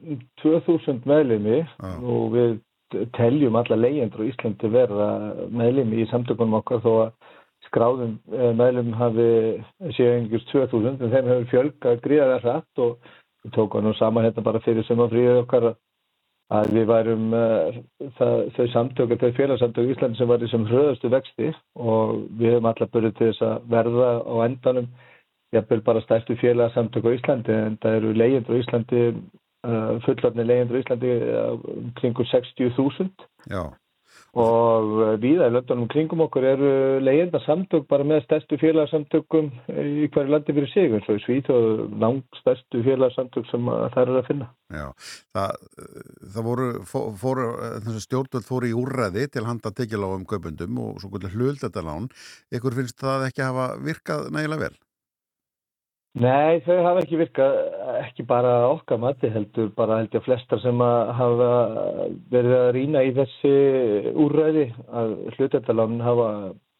2000 0.43 1.03
meðlimi 1.09 1.59
Já. 1.63 1.91
og 1.99 2.31
við 2.35 2.57
teljum 3.17 3.57
alla 3.59 3.75
leyendur 3.75 4.23
á 4.23 4.29
Íslandi 4.29 4.69
verða 4.71 5.07
meðlimi 5.51 6.03
í 6.03 6.07
samtökunum 6.11 6.59
okkar 6.61 6.83
þó 6.85 6.91
að 7.07 7.09
skráðum 7.67 8.13
eh, 8.31 8.53
meðlum 8.55 8.93
hafi 8.95 9.27
séu 9.97 10.13
einhvers 10.13 10.45
2000 10.53 11.01
en 11.01 11.11
þeim 11.11 11.31
hefur 11.31 11.49
fjölgað 11.51 11.99
gríðarlega 12.05 12.43
hratt 12.45 12.83
og 12.83 13.11
við 13.43 13.57
tókum 13.57 13.83
nú 13.83 13.93
saman 13.97 14.27
hérna 14.27 14.45
bara 14.45 14.63
fyrir 14.63 14.87
sumafríðið 14.87 15.41
okkar 15.43 15.69
að 16.57 16.69
við 16.71 16.85
værum 16.87 17.33
uh, 17.35 17.79
það, 18.15 18.37
þau 18.55 18.67
samtök, 18.71 19.15
þau 19.19 19.31
félagsamtök 19.35 19.89
í 19.89 19.95
Íslandi 19.95 20.19
sem 20.19 20.29
var 20.29 20.43
í 20.45 20.51
sem 20.51 20.67
hröðustu 20.69 21.11
vexti 21.11 21.49
og 21.75 22.13
við 22.39 22.55
höfum 22.55 22.69
allar 22.71 22.91
byrjuð 22.93 23.17
til 23.17 23.31
þess 23.33 23.45
að 23.49 23.67
verða 23.73 24.11
á 24.23 24.35
endanum 24.45 24.87
jafnvel 25.55 25.81
bara 25.85 26.01
stærstu 26.03 26.35
félagsamtök 26.41 27.07
á 27.07 27.11
Íslandi 27.15 27.55
en 27.55 27.77
það 27.81 27.99
eru 28.01 28.13
leyendur 28.19 28.57
á 28.57 28.61
Íslandi 28.61 29.01
uh, 29.67 29.97
fullarni 30.05 30.43
leyendur 30.47 30.79
á 30.79 30.81
Íslandi 30.83 31.11
uh, 31.17 31.57
kringur 31.99 32.27
60.000 32.27 33.11
Já, 33.47 33.63
og 34.37 34.91
uh, 34.99 35.13
víða 35.21 35.47
í 35.47 35.53
löndunum 35.55 35.87
kringum 35.91 36.21
okkur 36.25 36.45
eru 36.51 36.71
leyenda 37.01 37.39
samtök 37.45 37.87
bara 37.89 38.05
með 38.07 38.25
stærstu 38.25 38.59
félagsamtökum 38.61 39.49
í 39.71 40.09
hverju 40.11 40.33
landi 40.33 40.55
fyrir 40.57 40.71
sig 40.73 40.93
eins 40.93 41.07
og 41.09 41.31
í 41.31 41.39
og 41.53 41.95
langt 42.01 42.41
stærstu 42.41 42.83
félagsamtök 42.85 43.47
sem 43.51 43.69
að 43.71 43.85
það 43.95 44.01
eru 44.03 44.17
að 44.19 44.27
finna. 44.29 44.49
já. 44.73 44.87
Það, 45.37 45.55
uh, 45.85 46.01
það 46.35 46.49
voru, 46.49 46.67
fó- 46.91 47.07
fóru, 47.23 47.47
uh, 47.55 47.77
þessi 47.85 48.03
stjórnvöld 48.05 48.49
fóru 48.49 48.69
í 48.69 48.75
úrræði 48.77 49.29
til 49.31 49.47
handa 49.47 49.71
tekjuláum 49.71 50.27
kaupendum 50.27 50.81
og 50.83 50.99
svo 51.01 51.13
kvöldur 51.13 51.33
hlutletalán. 51.33 52.11
Ykkur 52.51 52.77
finnst 52.77 52.99
það 52.99 53.29
ekki 53.31 53.47
hafa 53.47 53.71
virkað 53.79 54.29
nægilega 54.35 54.67
vel? 54.67 54.77
Nei, 56.17 56.61
þau 56.65 56.77
hafa 56.81 57.01
ekki 57.03 57.17
virkað, 57.19 57.55
ekki 58.01 58.23
bara 58.25 58.51
okkar 58.71 58.97
mati 58.97 59.29
heldur, 59.29 59.67
bara 59.77 59.99
held 59.99 60.15
ég 60.15 60.21
að 60.23 60.25
flestar 60.25 60.61
sem 60.63 60.79
að 60.81 61.11
hafa 61.13 61.49
verið 62.31 62.55
að 62.57 62.69
rýna 62.77 63.03
í 63.05 63.11
þessi 63.13 63.51
úrræði 64.23 64.63
að 65.01 65.11
hlutendalán 65.35 65.99
hafa 66.01 66.29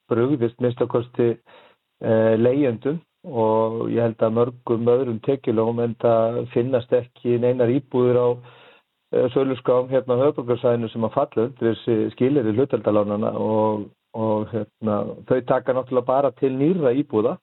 brugðist 0.10 0.58
minnstakosti 0.64 1.28
eh, 1.36 2.34
leyendum 2.40 2.98
og 3.28 3.92
ég 3.94 4.08
held 4.08 4.26
að 4.26 4.38
mörgum 4.40 4.90
öðrum 4.96 5.20
tekjulóum 5.28 5.84
en 5.86 5.94
það 6.02 6.40
finnast 6.56 6.98
ekki 6.98 7.38
neinar 7.44 7.70
íbúður 7.76 8.18
á 8.18 8.28
eh, 8.34 9.28
söluskám 9.36 9.92
hérna 9.92 10.18
höfbrukarsæðinu 10.24 10.90
sem 10.94 11.06
að 11.06 11.18
falla 11.20 11.46
undir 11.50 11.76
þessi 11.76 12.00
skilir 12.16 12.50
í 12.50 12.56
hlutendalánana 12.58 13.36
og, 13.38 13.86
og 14.18 14.50
hérna, 14.56 14.98
þau 15.30 15.40
taka 15.54 15.78
náttúrulega 15.78 16.10
bara 16.10 16.34
til 16.42 16.56
nýra 16.58 16.96
íbúða 17.04 17.38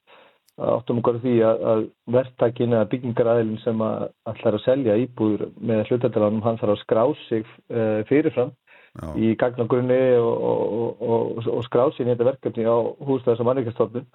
áttum 0.55 0.99
okkur 1.01 1.17
því 1.23 1.33
að, 1.43 1.63
að 1.71 1.81
verktakin 2.15 2.75
eða 2.75 2.89
byggingaræðilin 2.93 3.63
sem 3.63 3.81
að 3.83 4.05
ætlar 4.31 4.55
að 4.55 4.63
selja 4.63 4.99
íbúður 5.03 5.49
með 5.59 5.81
hlutendalánum 5.89 6.45
hann 6.45 6.59
þarf 6.61 6.75
að 6.75 6.83
skrá 6.83 7.03
sig 7.25 7.43
uh, 7.43 8.05
fyrirfram 8.07 8.53
Já, 8.95 9.09
í 9.19 9.33
gagnagrunni 9.35 9.99
og, 10.23 10.43
og, 10.47 11.01
og, 11.03 11.47
og 11.51 11.63
skrá 11.65 11.89
sig 11.91 12.05
í 12.05 12.09
þetta 12.13 12.29
verkefni 12.29 12.63
á 12.63 12.79
húsnæðis 13.03 13.41
og 13.43 13.49
mannvíkastofnun 13.49 14.05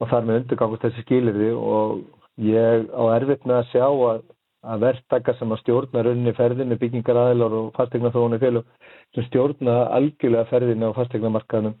og 0.00 0.08
þar 0.08 0.28
með 0.28 0.38
undirgangast 0.40 0.86
þessi 0.86 1.04
skilirði 1.04 1.50
og 1.52 1.98
ég 2.40 2.86
á 2.88 3.02
erfitt 3.12 3.44
með 3.44 3.58
að 3.58 3.68
sjá 3.74 3.84
að, 3.84 4.22
að 4.72 4.86
verktaka 4.86 5.34
sem 5.36 5.52
að 5.52 5.60
stjórna 5.60 6.06
rauninni 6.06 6.32
ferðinni 6.38 6.80
byggingaræðilar 6.80 7.58
og 7.58 7.68
fastegna 7.76 8.14
þróunni 8.14 8.40
félug 8.40 8.88
sem 9.12 9.28
stjórna 9.28 9.76
algjörlega 9.98 10.48
ferðinni 10.48 10.88
á 10.88 10.96
fastegnamarkaðnum 10.96 11.76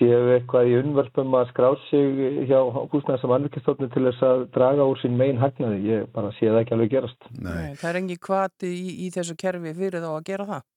séu 0.00 0.32
eitthvað 0.34 0.72
í 0.72 0.74
unnvörpum 0.80 1.36
að 1.36 1.52
skrá 1.52 1.68
sig 1.90 2.24
hjá 2.48 2.58
húsnæðis 2.90 3.28
og 3.28 3.32
mannvíkastofnun 3.34 3.92
til 3.92 4.06
þess 4.08 4.26
að 4.26 4.44
draga 4.56 4.88
úr 4.88 5.00
sín 5.02 5.16
megin 5.20 5.40
hagnaði. 5.42 5.80
Ég 5.90 6.10
bara 6.16 6.32
sé 6.38 6.48
það 6.48 6.60
ekki 6.64 6.76
alveg 6.76 6.92
gerast. 6.96 7.30
nei, 7.36 7.54
Nei, 7.54 7.78
það 7.78 7.88
er 7.92 8.02
engin 8.02 8.22
kvati 8.26 8.74
í, 8.74 8.92
í 9.06 9.14
þessu 9.14 9.38
kerfi 9.38 9.76
fyrir 9.76 10.04
þá 10.04 10.12
að 10.16 10.28
gera 10.32 10.50
það. 10.54 10.68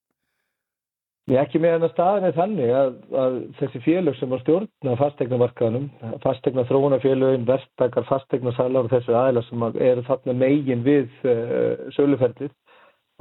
Ég 1.31 1.39
ekki 1.39 1.59
með 1.63 1.77
hennar 1.77 1.91
staðin 1.93 2.25
er 2.27 2.33
þannig 2.35 2.71
að, 2.75 2.95
að 3.15 3.35
þessi 3.61 3.79
félög 3.85 4.17
sem 4.19 4.33
að 4.35 4.41
stjórna 4.41 4.95
fastegnamarkaðanum, 4.99 5.85
fastegna 6.25 6.65
þróunafélögin, 6.67 7.45
verktakar, 7.47 8.03
fastegnasalar 8.09 8.89
og 8.89 8.91
þessi 8.91 9.15
aðeila 9.15 9.43
sem 9.47 9.63
að 9.63 9.79
eru 9.87 10.03
þarna 10.09 10.35
megin 10.41 10.83
við 10.83 11.07
uh, 11.23 11.85
söluferlið, 11.95 12.51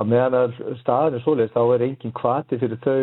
að 0.03 0.11
meðan 0.11 0.39
að 0.41 0.59
staðin 0.81 1.21
er 1.21 1.23
svoleiðis 1.23 1.55
þá 1.55 1.63
er 1.63 1.87
engin 1.87 2.17
kvati 2.19 2.59
fyrir 2.59 2.83
þau 2.83 2.99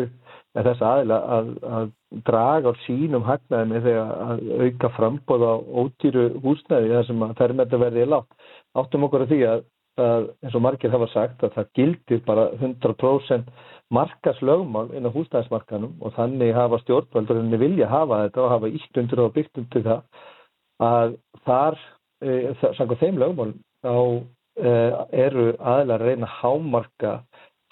með 0.56 0.68
þess 0.70 0.84
aðeila 0.86 1.18
að, 1.36 1.50
að 1.78 1.90
draga 2.26 2.72
á 2.74 2.80
sínum 2.84 3.26
hagnaði 3.26 3.68
með 3.70 3.84
þegar 3.86 4.14
að 4.26 4.40
auka 4.64 4.92
frambóð 4.96 5.44
á 5.46 5.54
ódýru 5.82 6.24
húsnæði 6.42 6.94
þar 6.94 7.06
sem 7.06 7.26
að 7.26 7.36
fermetra 7.38 7.82
verði 7.84 8.02
í 8.02 8.08
látt. 8.10 8.48
Áttum 8.80 9.06
okkur 9.06 9.26
að 9.26 9.34
því 9.34 9.40
að, 9.50 9.62
að 10.06 10.26
eins 10.42 10.56
og 10.58 10.64
margir 10.64 10.94
hafa 10.94 11.10
sagt 11.12 11.44
að 11.46 11.54
það 11.58 11.70
gildir 11.78 12.24
bara 12.26 12.48
100% 12.58 13.52
markaslögmál 13.94 14.90
inn 14.94 15.06
á 15.06 15.14
húsnæðismarkanum 15.14 16.02
og 16.02 16.14
þannig 16.18 16.52
hafa 16.54 16.80
stjórnvöldurinn 16.82 17.62
vilja 17.62 17.88
hafa 17.90 18.24
þetta 18.24 18.44
og 18.44 18.52
hafa 18.54 18.70
ítt 18.70 19.00
undir 19.02 19.22
og 19.22 19.32
byggt 19.34 19.62
undir 19.62 19.86
það 19.86 20.26
að 20.80 21.16
þar, 21.46 21.78
e, 22.24 22.36
samkvæmt 22.60 23.02
þeim 23.02 23.18
lögmál, 23.20 23.50
þá 23.84 23.94
e, 24.56 24.74
eru 25.26 25.46
aðeinslega 25.58 25.98
að 25.98 26.06
reyna 26.06 26.30
hámarka 26.40 27.14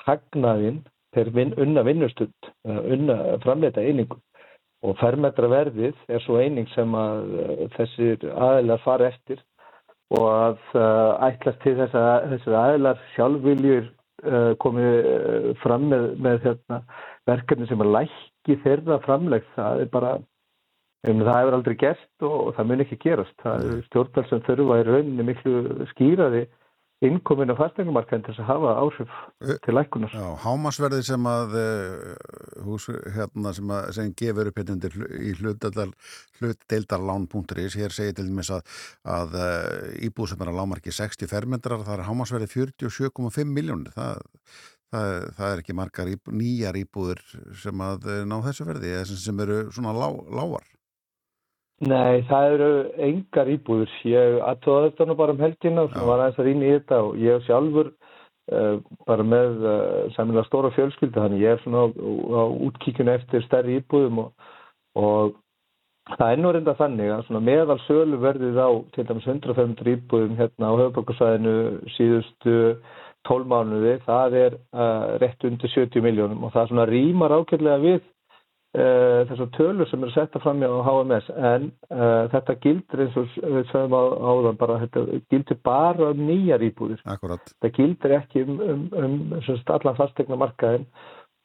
hagnaðinn 0.05 0.83
per 1.15 1.31
vin, 1.35 1.55
unna 1.61 1.85
vinnustund, 1.87 2.51
unna 2.65 3.39
framleita 3.43 3.81
einingu 3.81 4.19
og 4.87 4.99
fermetraverðið 5.01 5.97
er 6.09 6.23
svo 6.23 6.39
eining 6.39 6.69
sem 6.75 6.93
að 6.95 7.31
e, 7.43 7.69
þessir 7.75 8.27
aðeinslega 8.31 8.83
fara 8.85 9.09
eftir 9.11 9.41
og 10.15 10.25
að 10.25 10.61
uh, 10.79 11.27
ætlast 11.27 11.61
til 11.65 11.75
þess 11.77 11.97
að 11.99 12.29
þessir 12.33 12.55
aðeinslega 12.57 13.11
sjálfviljur 13.15 13.89
uh, 13.89 14.53
komið 14.63 14.95
fram 15.61 15.89
með, 15.91 16.07
með 16.25 16.39
hérna, 16.47 16.79
verkefni 17.29 17.69
sem 17.69 17.85
er 17.85 17.91
lækki 17.97 18.57
þeirra 18.63 19.01
framlegð, 19.05 19.51
það 19.59 19.83
er 19.83 19.91
bara 19.93 20.15
um, 20.17 21.21
það 21.27 21.35
hefur 21.35 21.59
aldrei 21.59 21.77
gerst 21.83 22.25
og, 22.25 22.39
og 22.47 22.57
það 22.57 22.71
mun 22.71 22.85
ekki 22.87 23.01
gerast. 23.03 23.37
Það 23.43 23.67
er 23.67 23.85
stjórnveld 23.91 24.31
sem 24.31 24.47
þurfa 24.47 24.81
í 24.81 24.89
rauninni 24.89 25.29
miklu 25.29 25.89
skýraði 25.93 26.47
innkomin 27.05 27.53
á 27.55 27.57
fasteignumarkaðin 27.59 28.25
til 28.27 28.35
að 28.35 28.49
hafa 28.49 28.71
áhrif 28.83 29.19
til 29.63 29.75
lækkunar. 29.77 30.15
já, 30.15 30.29
hámasverði 30.43 31.03
sem 31.07 31.29
að 31.31 31.55
uh, 31.61 32.63
hús, 32.67 32.89
hérna, 33.15 33.53
sem 33.55 33.75
að 33.75 33.91
sem 33.95 34.15
gefur 34.19 34.51
upp 34.51 34.59
hérna 34.59 34.91
í 35.23 35.35
hlutdeildar 35.39 35.93
hlutdeildarlán.is 36.41 37.77
hér 37.79 37.95
segir 37.95 38.17
til 38.19 38.27
dæmis 38.27 38.51
að, 38.55 38.65
að 39.07 39.39
uh, 39.39 40.09
íbúð 40.09 40.33
sem 40.33 40.43
er 40.43 40.51
að 40.51 40.59
lámarki 40.59 40.95
60 40.95 41.31
fermetrar 41.31 41.87
það 41.87 42.01
er 42.01 42.09
hámasverði 42.09 42.51
47,5 42.57 43.47
miljónir 43.47 43.95
það, 43.95 44.25
það, 44.91 45.13
það 45.39 45.53
er 45.53 45.63
ekki 45.63 45.79
margar 45.79 46.11
íbú, 46.17 46.35
nýjar 46.35 46.81
íbúður 46.83 47.23
sem 47.63 47.85
að 47.85 48.11
eh, 48.11 48.25
ná 48.27 48.41
þessu 48.49 48.67
verði 48.69 48.97
sem 49.13 49.47
eru 49.47 49.61
svona 49.75 49.95
lá, 49.95 50.09
lágar 50.35 50.67
Nei, 51.79 52.25
það 52.27 52.53
eru 52.57 52.69
engar 53.07 53.49
íbúður. 53.53 53.91
Ég 54.11 54.41
aðtóða 54.43 54.89
þetta 54.89 55.05
nú 55.07 55.15
bara 55.19 55.35
um 55.35 55.43
helgina 55.45 55.85
og 55.87 55.93
var 55.95 56.25
aðeins 56.25 56.41
að 56.43 56.49
rýna 56.49 56.67
í 56.67 56.73
þetta 56.75 57.03
og 57.07 57.19
ég 57.23 57.45
sjálfur 57.47 57.91
uh, 57.93 58.81
bara 59.07 59.27
með 59.27 59.63
uh, 59.63 60.01
sæmilega 60.17 60.49
stóra 60.49 60.73
fjölskyldu 60.75 61.23
þannig 61.23 61.45
ég 61.45 61.55
er 61.55 61.63
svona 61.63 61.85
á, 61.87 61.89
á 61.95 62.43
útkíkjunu 62.67 63.15
eftir 63.15 63.47
stærri 63.47 63.79
íbúðum 63.79 64.25
og, 64.25 64.51
og 64.99 65.39
það 66.17 66.33
er 66.33 66.43
nú 66.43 66.53
reynda 66.57 66.75
þannig 66.81 67.15
að 67.15 67.41
meðal 67.47 67.79
sölu 67.87 68.21
verðið 68.27 68.59
á 68.59 68.71
til 68.97 69.07
dæmis 69.13 69.31
105 69.31 69.95
íbúðum 69.95 70.37
hérna 70.41 70.75
á 70.75 70.81
höfbrukarsvæðinu 70.83 71.57
síðustu 71.95 72.59
12 73.29 73.51
mánuði, 73.51 73.99
það 74.03 74.39
er 74.43 74.59
uh, 74.75 75.15
rétt 75.23 75.47
undir 75.47 75.71
70 75.79 76.03
miljónum 76.03 76.43
og 76.43 76.55
það 76.59 76.73
svona 76.73 76.91
rýmar 76.91 77.39
ákveðlega 77.39 77.85
við 77.87 78.07
þessar 78.77 79.49
tölur 79.57 79.89
sem 79.89 80.03
eru 80.05 80.13
setta 80.13 80.41
fram 80.45 80.61
á 80.61 80.85
HMS 80.85 81.31
en 81.33 81.71
uh, 81.89 82.29
þetta 82.29 82.57
gildir 82.61 83.05
eins 83.07 83.17
og 83.17 83.31
við 83.41 83.71
sögum 83.71 83.97
á, 83.97 84.03
áðan 84.29 84.59
bara 84.61 84.81
þetta 84.83 85.05
gildir 85.33 85.59
bara 85.65 86.11
um 86.13 86.21
nýjar 86.29 86.65
íbúðir. 86.67 87.01
Akkurat, 87.09 87.55
það 87.65 87.73
gildir 87.79 88.17
ekki 88.19 88.45
um, 88.45 88.61
um, 88.61 88.85
um 88.93 89.17
sem 89.47 89.57
sagt, 89.57 89.73
allan 89.73 89.97
fastegna 89.97 90.37
markaðin 90.37 90.85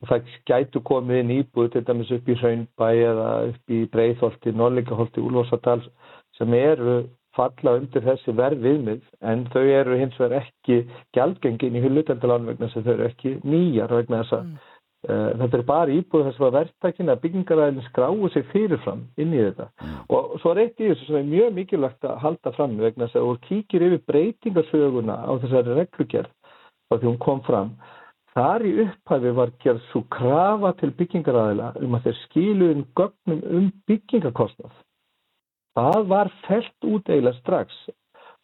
og 0.03 0.11
það 0.11 0.35
gætu 0.51 0.83
komið 0.83 1.21
inn 1.23 1.33
íbúð 1.39 1.71
til 1.71 1.85
dæmis 1.87 2.11
upp 2.11 2.27
í 2.27 2.37
Hraunbæ 2.41 2.89
eða 2.91 3.29
upp 3.53 3.71
í 3.71 3.81
Breiðholti, 3.93 4.55
Norlingaholti, 4.59 5.23
Úlfarsadals 5.23 5.87
sem 6.35 6.59
eru 6.59 7.05
falla 7.33 7.77
undir 7.79 8.03
þessi 8.03 8.35
verð 8.35 8.59
viðmið 8.67 8.99
en 9.31 9.47
þau 9.55 9.63
eru 9.63 9.95
hins 9.97 10.19
vegar 10.19 10.43
ekki 10.43 10.83
gjaldgengin 11.15 11.79
í 11.79 11.87
hlutendalánu 11.87 12.51
vegna 12.51 12.67
þess 12.67 12.83
að 12.83 12.89
þau 12.89 12.93
eru 12.97 13.07
ekki 13.07 13.35
nýjar 13.47 13.95
vegna 13.95 14.21
þess 14.21 14.37
að 14.41 14.53
Uh, 14.53 14.72
þetta 15.03 15.57
er 15.57 15.65
bara 15.67 15.95
íbúð 15.97 16.29
þess 16.29 16.43
að 16.47 16.53
verktakin 16.57 17.11
að 17.11 17.23
byggingaræðin 17.25 17.87
skráu 17.89 18.29
sig 18.31 18.45
fyrirfram 18.53 19.01
inn 19.19 19.33
í 19.35 19.41
þetta 19.41 19.67
og 20.15 20.37
svo 20.39 20.53
er 20.53 20.61
eitt 20.63 20.79
í 20.79 20.91
þessu 20.91 21.09
sem 21.09 21.17
er 21.19 21.31
mjög 21.31 21.57
mikilvægt 21.57 22.07
að 22.07 22.21
halda 22.23 22.53
fram 22.55 22.77
vegna 22.79 23.09
þess 23.09 23.19
að 23.19 23.27
þú 23.27 23.33
kíkir 23.49 23.87
yfir 23.89 24.05
breytingarsöguna 24.11 25.17
á 25.27 25.31
þessari 25.43 25.75
reglugerð 25.81 26.31
og 26.93 27.01
því 27.01 27.09
hún 27.09 27.19
kom 27.25 27.43
fram 27.43 27.75
Þar 28.33 28.63
í 28.65 28.71
upphæfi 28.81 29.31
var 29.37 29.51
gerð 29.61 29.81
svo 29.91 30.01
krafa 30.13 30.71
til 30.79 30.89
byggingaræðila 30.97 31.67
um 31.85 31.97
að 31.97 32.07
þeir 32.07 32.15
skiluðum 32.23 32.85
gögnum 32.97 33.43
um 33.59 33.67
byggingakostnað. 33.89 34.71
Það 35.77 35.99
var 36.09 36.31
felt 36.47 36.87
út 36.89 37.11
eiginlega 37.11 37.37
strax, 37.41 37.75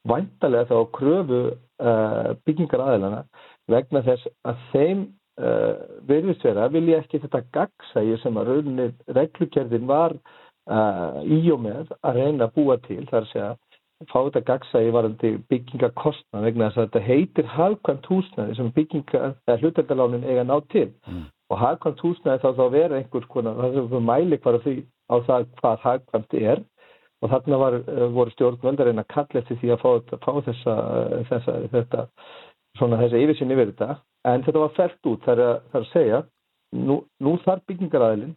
væntalega 0.09 0.69
þá 0.69 0.91
kröfu 0.93 1.39
uh, 1.49 2.29
byggingaræðilana 2.45 3.23
vegna 3.69 4.03
þess 4.05 4.29
að 4.45 4.61
þeim 4.73 5.01
uh, 5.39 5.73
virðist 6.09 6.45
vera 6.45 6.67
vilja 6.73 6.99
ekki 7.03 7.21
þetta 7.23 7.41
gagsægi 7.55 8.19
sem 8.23 8.37
að 8.39 8.51
rauninni 8.53 8.91
reglugerðin 9.17 9.89
var 9.89 10.15
uh, 10.15 11.19
í 11.23 11.41
og 11.53 11.63
með 11.65 11.95
að 12.03 12.21
reyna 12.21 12.47
að 12.47 12.55
búa 12.59 12.77
til, 12.85 13.01
þar 13.09 13.25
að 13.25 13.33
segja 13.33 13.49
fá 14.07 14.19
þetta 14.23 14.45
gagsægi 14.47 14.91
varandi 14.95 15.31
byggingakostnað 15.51 16.45
vegna 16.47 16.69
þess 16.69 16.79
að 16.79 16.85
þetta 16.87 17.01
heitir 17.07 17.49
hagkvæmt 17.51 18.07
húsnæði 18.07 18.55
sem 18.55 18.71
hlutendalánin 19.63 20.23
eiga 20.23 20.45
að 20.45 20.49
ná 20.51 20.57
til. 20.71 20.87
Mm. 21.07 21.27
og 21.49 21.57
hagkvæmt 21.57 22.03
húsnæði 22.05 22.43
þá 22.43 22.49
þá 22.59 22.65
vera 22.71 22.97
einhvers 22.99 23.29
konar, 23.33 23.55
það 23.57 23.71
er 23.73 23.79
einhver 23.81 24.03
mæli 24.05 24.37
hvar 24.37 24.57
því 24.63 24.75
á 25.09 25.15
það 25.27 25.47
hvað 25.59 25.79
hagkvæmt 25.87 26.35
er. 26.39 26.61
Og 27.19 27.31
þarna 27.33 27.57
var, 27.59 27.73
eh, 27.73 28.05
voru 28.15 28.31
stjórnvöld 28.31 28.79
að 28.79 28.91
að 29.01 29.07
kalla 29.11 29.41
eftir 29.41 29.57
því 29.59 29.71
að 29.73 29.81
fá, 29.81 29.91
fá 30.23 30.31
þessa, 30.45 30.75
þessa, 31.27 31.55
þetta, 31.73 32.05
svona 32.77 32.99
þessa 33.01 33.19
yfirsinn 33.19 33.51
yfir 33.51 33.73
þetta 33.73 33.97
en 34.27 34.43
þetta 34.43 34.65
var 34.65 34.75
fælt 34.75 35.09
út, 35.11 35.23
það 35.23 35.33
er 35.37 35.45
að, 35.45 35.57
það 35.71 35.79
er 35.79 35.85
að 35.85 35.91
segja 35.93 36.21
nú, 36.75 36.99
nú 37.23 37.35
þarf 37.45 37.65
byggingaræðilin 37.69 38.35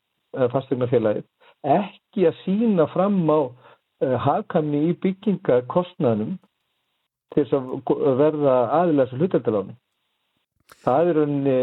fastegnarfélagið 0.53 1.27
ekki 1.63 2.27
að 2.27 2.41
sína 2.43 2.87
fram 2.91 3.21
á 3.31 3.41
uh, 3.47 4.17
hagkvæmni 4.27 4.89
í 4.91 4.97
byggingakostnaðnum 5.03 6.35
til 7.33 7.45
þess 7.45 7.55
að 7.57 8.19
verða 8.19 8.57
aðilega 8.81 9.11
sem 9.11 9.23
hluteldaláni. 9.23 9.77
Það 10.83 11.09
er 11.11 11.19
unni, 11.23 11.55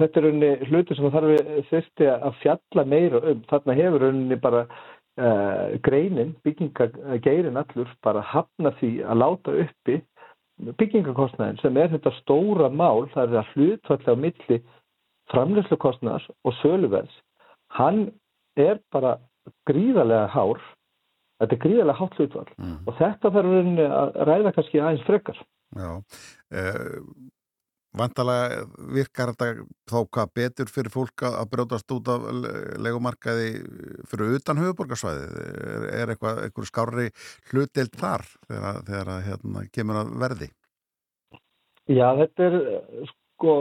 þetta 0.00 0.20
er 0.20 0.26
unni 0.30 0.50
hluti 0.70 0.96
sem 0.96 1.08
þarf 1.12 1.48
þurfti 1.70 2.10
að 2.10 2.36
fjalla 2.42 2.84
meira 2.88 3.20
um. 3.32 3.40
Þarna 3.50 3.76
hefur 3.76 4.06
unni 4.10 4.38
bara 4.40 4.62
uh, 4.66 5.76
greinin, 5.84 6.34
byggingageirin 6.44 7.60
allur, 7.60 7.90
bara 8.04 8.24
hafna 8.24 8.72
því 8.80 8.92
að 9.04 9.20
láta 9.22 9.56
uppi 9.64 10.00
byggingakostnaðin 10.80 11.60
sem 11.60 11.76
er 11.76 11.90
þetta 11.92 12.12
stóra 12.20 12.70
mál, 12.72 13.06
það 13.12 13.22
er 13.34 13.40
að 13.42 13.52
hlutfallega 13.54 14.14
á 14.16 14.22
milli 14.24 14.58
framleyslukostnaðars 15.32 16.28
og 16.46 16.56
söluverðs. 16.62 17.16
Hann 17.76 18.06
er 18.56 18.80
bara 18.94 19.16
gríðarlega 19.68 20.30
hár, 20.32 20.62
þetta 21.40 21.56
er 21.56 21.62
gríðarlega 21.64 22.00
hátt 22.00 22.18
hlutvall 22.20 22.50
Mm. 22.56 22.78
og 22.86 22.94
þetta 22.98 23.32
þarf 23.34 23.50
að 23.52 24.26
ræða 24.30 24.54
kannski 24.56 24.80
aðeins 24.80 25.06
frekar. 25.06 25.38
Já, 25.76 25.90
uh, 26.54 27.00
vantalega 27.98 28.62
virkar 28.96 29.32
þetta 29.32 29.66
þá 29.90 29.98
hvað 30.16 30.32
betur 30.40 30.70
fyrir 30.72 30.92
fólk 30.94 31.26
að 31.28 31.50
brjótast 31.54 31.96
út 31.96 32.10
af 32.12 32.26
le- 32.36 32.54
leigumarkaði 32.86 33.48
fyrir 34.10 34.38
utan 34.38 34.60
höfuborgarsvæði 34.62 35.26
er, 35.26 35.88
er 36.02 36.14
eitthvað, 36.14 36.42
eitthvað 36.46 36.70
skárri 36.70 37.08
hlutild 37.50 37.98
þar 38.00 38.26
þegar, 38.48 38.80
þegar 38.88 39.12
að, 39.16 39.22
hérna, 39.30 39.66
kemur 39.72 40.02
að 40.02 40.16
verði? 40.24 40.50
Já, 41.86 42.08
þetta 42.18 42.48
er 42.50 42.56
sko, 43.36 43.52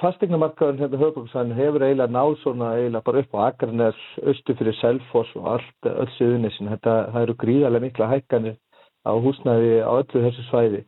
fastegnamarkaðurinn 0.00 0.80
hérna 0.82 1.00
höfbruksvæðin 1.04 1.58
hefur 1.58 1.84
eiginlega 1.86 2.14
náð 2.16 2.38
svona 2.40 2.72
eiginlega 2.78 3.06
bara 3.06 3.22
upp 3.22 3.36
á 3.36 3.40
Akranes, 3.50 4.00
austu 4.24 4.56
fyrir 4.58 4.76
Selfoss 4.80 5.36
og 5.38 5.46
allt, 5.54 5.90
öll 5.92 6.10
suðunissin. 6.16 6.70
Þetta, 6.72 6.96
það 7.14 7.26
eru 7.26 7.36
gríðarlega 7.44 7.86
mikla 7.86 8.10
hækkanir 8.14 8.56
á 9.00 9.12
húsnæði 9.16 9.80
á 9.80 9.92
öllu 9.96 10.22
þessu 10.26 10.42
svæði. 10.48 10.80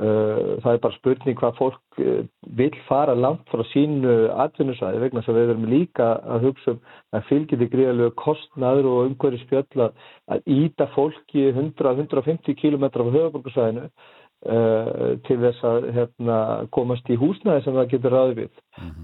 Uh, 0.00 0.56
það 0.64 0.72
er 0.72 0.80
bara 0.84 0.96
spurning 0.96 1.36
hvað 1.40 1.58
fólk 1.58 2.00
uh, 2.00 2.22
vil 2.56 2.72
fara 2.86 3.16
langt 3.18 3.44
frá 3.52 3.64
sínu 3.72 4.14
atvinnusvæði 4.46 5.02
vegna 5.02 5.20
þess 5.20 5.32
að 5.32 5.40
við 5.40 5.52
erum 5.54 5.66
líka 5.68 6.08
að 6.24 6.46
hugsa 6.48 6.74
um 6.74 6.80
að 7.18 7.28
fylgir 7.28 7.60
því 7.60 7.68
gríðarlega 7.74 8.16
kostnaður 8.22 8.90
og 8.92 9.02
umhverju 9.10 9.42
spjöll 9.44 9.84
að, 9.86 10.48
íta 10.48 10.88
fólki 10.94 11.50
100-150 11.52 12.56
km 12.62 12.88
frá 12.88 13.04
höfuborgarsvæðinu 13.04 13.86
uh, 13.90 15.14
til 15.28 15.40
þess 15.44 15.70
að 15.74 15.90
hérna, 15.98 16.42
komast 16.72 17.12
í 17.12 17.20
húsnæði 17.20 17.66
sem 17.66 17.76
það 17.76 17.90
getur 17.94 18.16
ráði 18.16 18.38
við. 18.44 18.52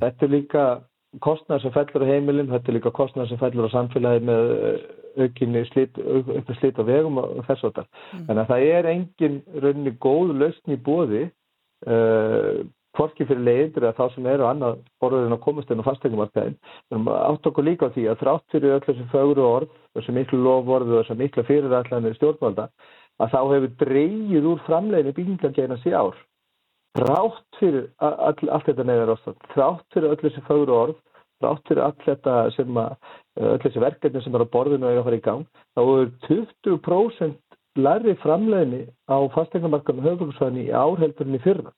Þetta 0.01 0.29
er 0.29 0.33
líka 0.39 0.69
kostnæður 1.25 1.63
sem 1.65 1.75
fellur 1.75 2.05
á 2.05 2.11
heimilin, 2.13 2.51
þetta 2.53 2.73
er 2.73 2.77
líka 2.79 2.93
kostnæður 2.95 3.33
sem 3.33 3.41
fellur 3.41 3.69
á 3.69 3.75
samfélagi 3.75 4.25
með 4.29 4.53
uh, 4.55 4.79
aukinni 5.25 5.65
slit, 5.71 5.99
auk- 5.99 6.33
auknu 6.37 6.57
slit 6.59 6.81
á 6.81 6.85
vegum 6.89 7.21
og 7.23 7.45
þess 7.49 7.65
að 7.69 7.77
það. 7.81 7.91
Þannig 8.27 8.43
að 8.43 8.51
það 8.53 8.67
er 8.73 8.89
engin 8.93 9.39
rauninni 9.65 9.95
góð 10.03 10.35
lausn 10.43 10.75
í 10.75 10.81
bóði 10.89 11.23
uh, 11.87 12.65
hvorki 12.97 13.27
fyrir 13.29 13.45
leiðindur 13.45 13.85
eða 13.85 13.97
þá 13.99 14.15
sem 14.15 14.29
eru 14.33 14.47
annað 14.49 14.79
borðurinn 15.03 15.37
að 15.37 15.43
komast 15.45 15.73
inn 15.73 15.83
á 15.85 15.89
fasteignumarkaðin. 15.89 16.55
Við 16.89 16.97
erum 16.97 17.11
átt 17.13 17.49
okkur 17.51 17.67
líka 17.67 17.91
á 17.91 17.95
því 17.95 18.07
að 18.09 18.23
þrátt 18.23 18.55
fyrir 18.55 18.77
öll 18.77 18.85
þessi 18.87 19.09
fögru 19.13 19.45
orð, 19.45 19.75
þessi 19.99 20.15
miklu 20.17 20.41
lofvorð 20.45 20.95
og 20.95 21.03
þessi 21.03 21.19
miklu 21.21 21.45
fyrirætlanir 21.51 22.17
stjórnvalda, 22.17 22.71
að 23.21 23.35
þá 23.35 23.39
hefur 23.53 23.75
dreigið 23.83 24.49
úr 24.53 24.65
framleiðinu 24.69 25.17
byggingargeirnas 25.19 25.85
í 25.89 25.93
ár. 25.97 26.17
Þrátt 26.97 27.59
fyrir 27.61 27.89
all, 28.01 28.37
allt 28.49 28.69
þetta 28.71 28.85
neðar 28.89 29.13
ástand, 29.17 29.49
þrátt 29.53 29.85
fyrir 29.93 30.13
öll 30.15 30.21
þessi 30.23 30.43
fögru 30.47 30.77
orð, 30.77 31.01
þrátt 31.43 31.69
fyrir 31.69 31.83
allt 31.85 32.05
þetta 32.07 32.37
sem 32.57 32.79
að, 32.81 32.95
öll 33.43 33.59
þessi 33.65 33.83
verkefni 33.85 34.23
sem 34.25 34.39
eru 34.39 34.47
á 34.49 34.55
borðinu 34.55 34.87
og 34.87 34.95
eiga 34.95 35.03
að 35.03 35.09
fara 35.09 35.19
í 35.19 35.25
gang, 35.27 35.65
þá 35.77 35.83
er 35.85 36.13
20% 36.29 37.43
lærri 37.77 38.15
framleiðinni 38.23 38.87
á 39.13 39.19
fastegnumarkaðinu 39.35 40.07
höfbruksvæðinni 40.09 40.65
í 40.71 40.73
ár 40.73 40.97
heldur 41.03 41.29
en 41.29 41.37
í 41.37 41.43
fyrra. 41.45 41.75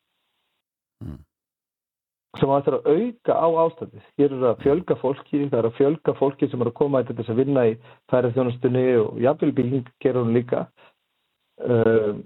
Sem 2.39 2.51
að 2.53 2.69
það 2.69 2.71
er 2.71 2.79
að 2.79 2.89
auka 2.95 3.35
á 3.35 3.49
ástandið. 3.65 4.09
Hér 4.21 4.35
er 4.37 4.49
að 4.53 4.59
fjölga 4.63 4.97
fólki, 5.01 5.45
það 5.49 5.59
er 5.59 5.69
að 5.71 5.79
fjölga 5.81 6.15
fólki 6.21 6.49
sem 6.51 6.63
er 6.63 6.71
að 6.71 6.79
koma 6.79 7.03
til 7.03 7.17
þess 7.19 7.33
að 7.33 7.41
vinna 7.43 7.65
í 7.67 7.77
færið 8.13 8.37
þjónustunni 8.37 8.85
og 9.03 9.23
jafnvel 9.25 9.55
bíling 9.57 9.89
gerur 10.05 10.27
hún 10.27 10.37
líka. 10.37 10.67
Um, 11.59 12.21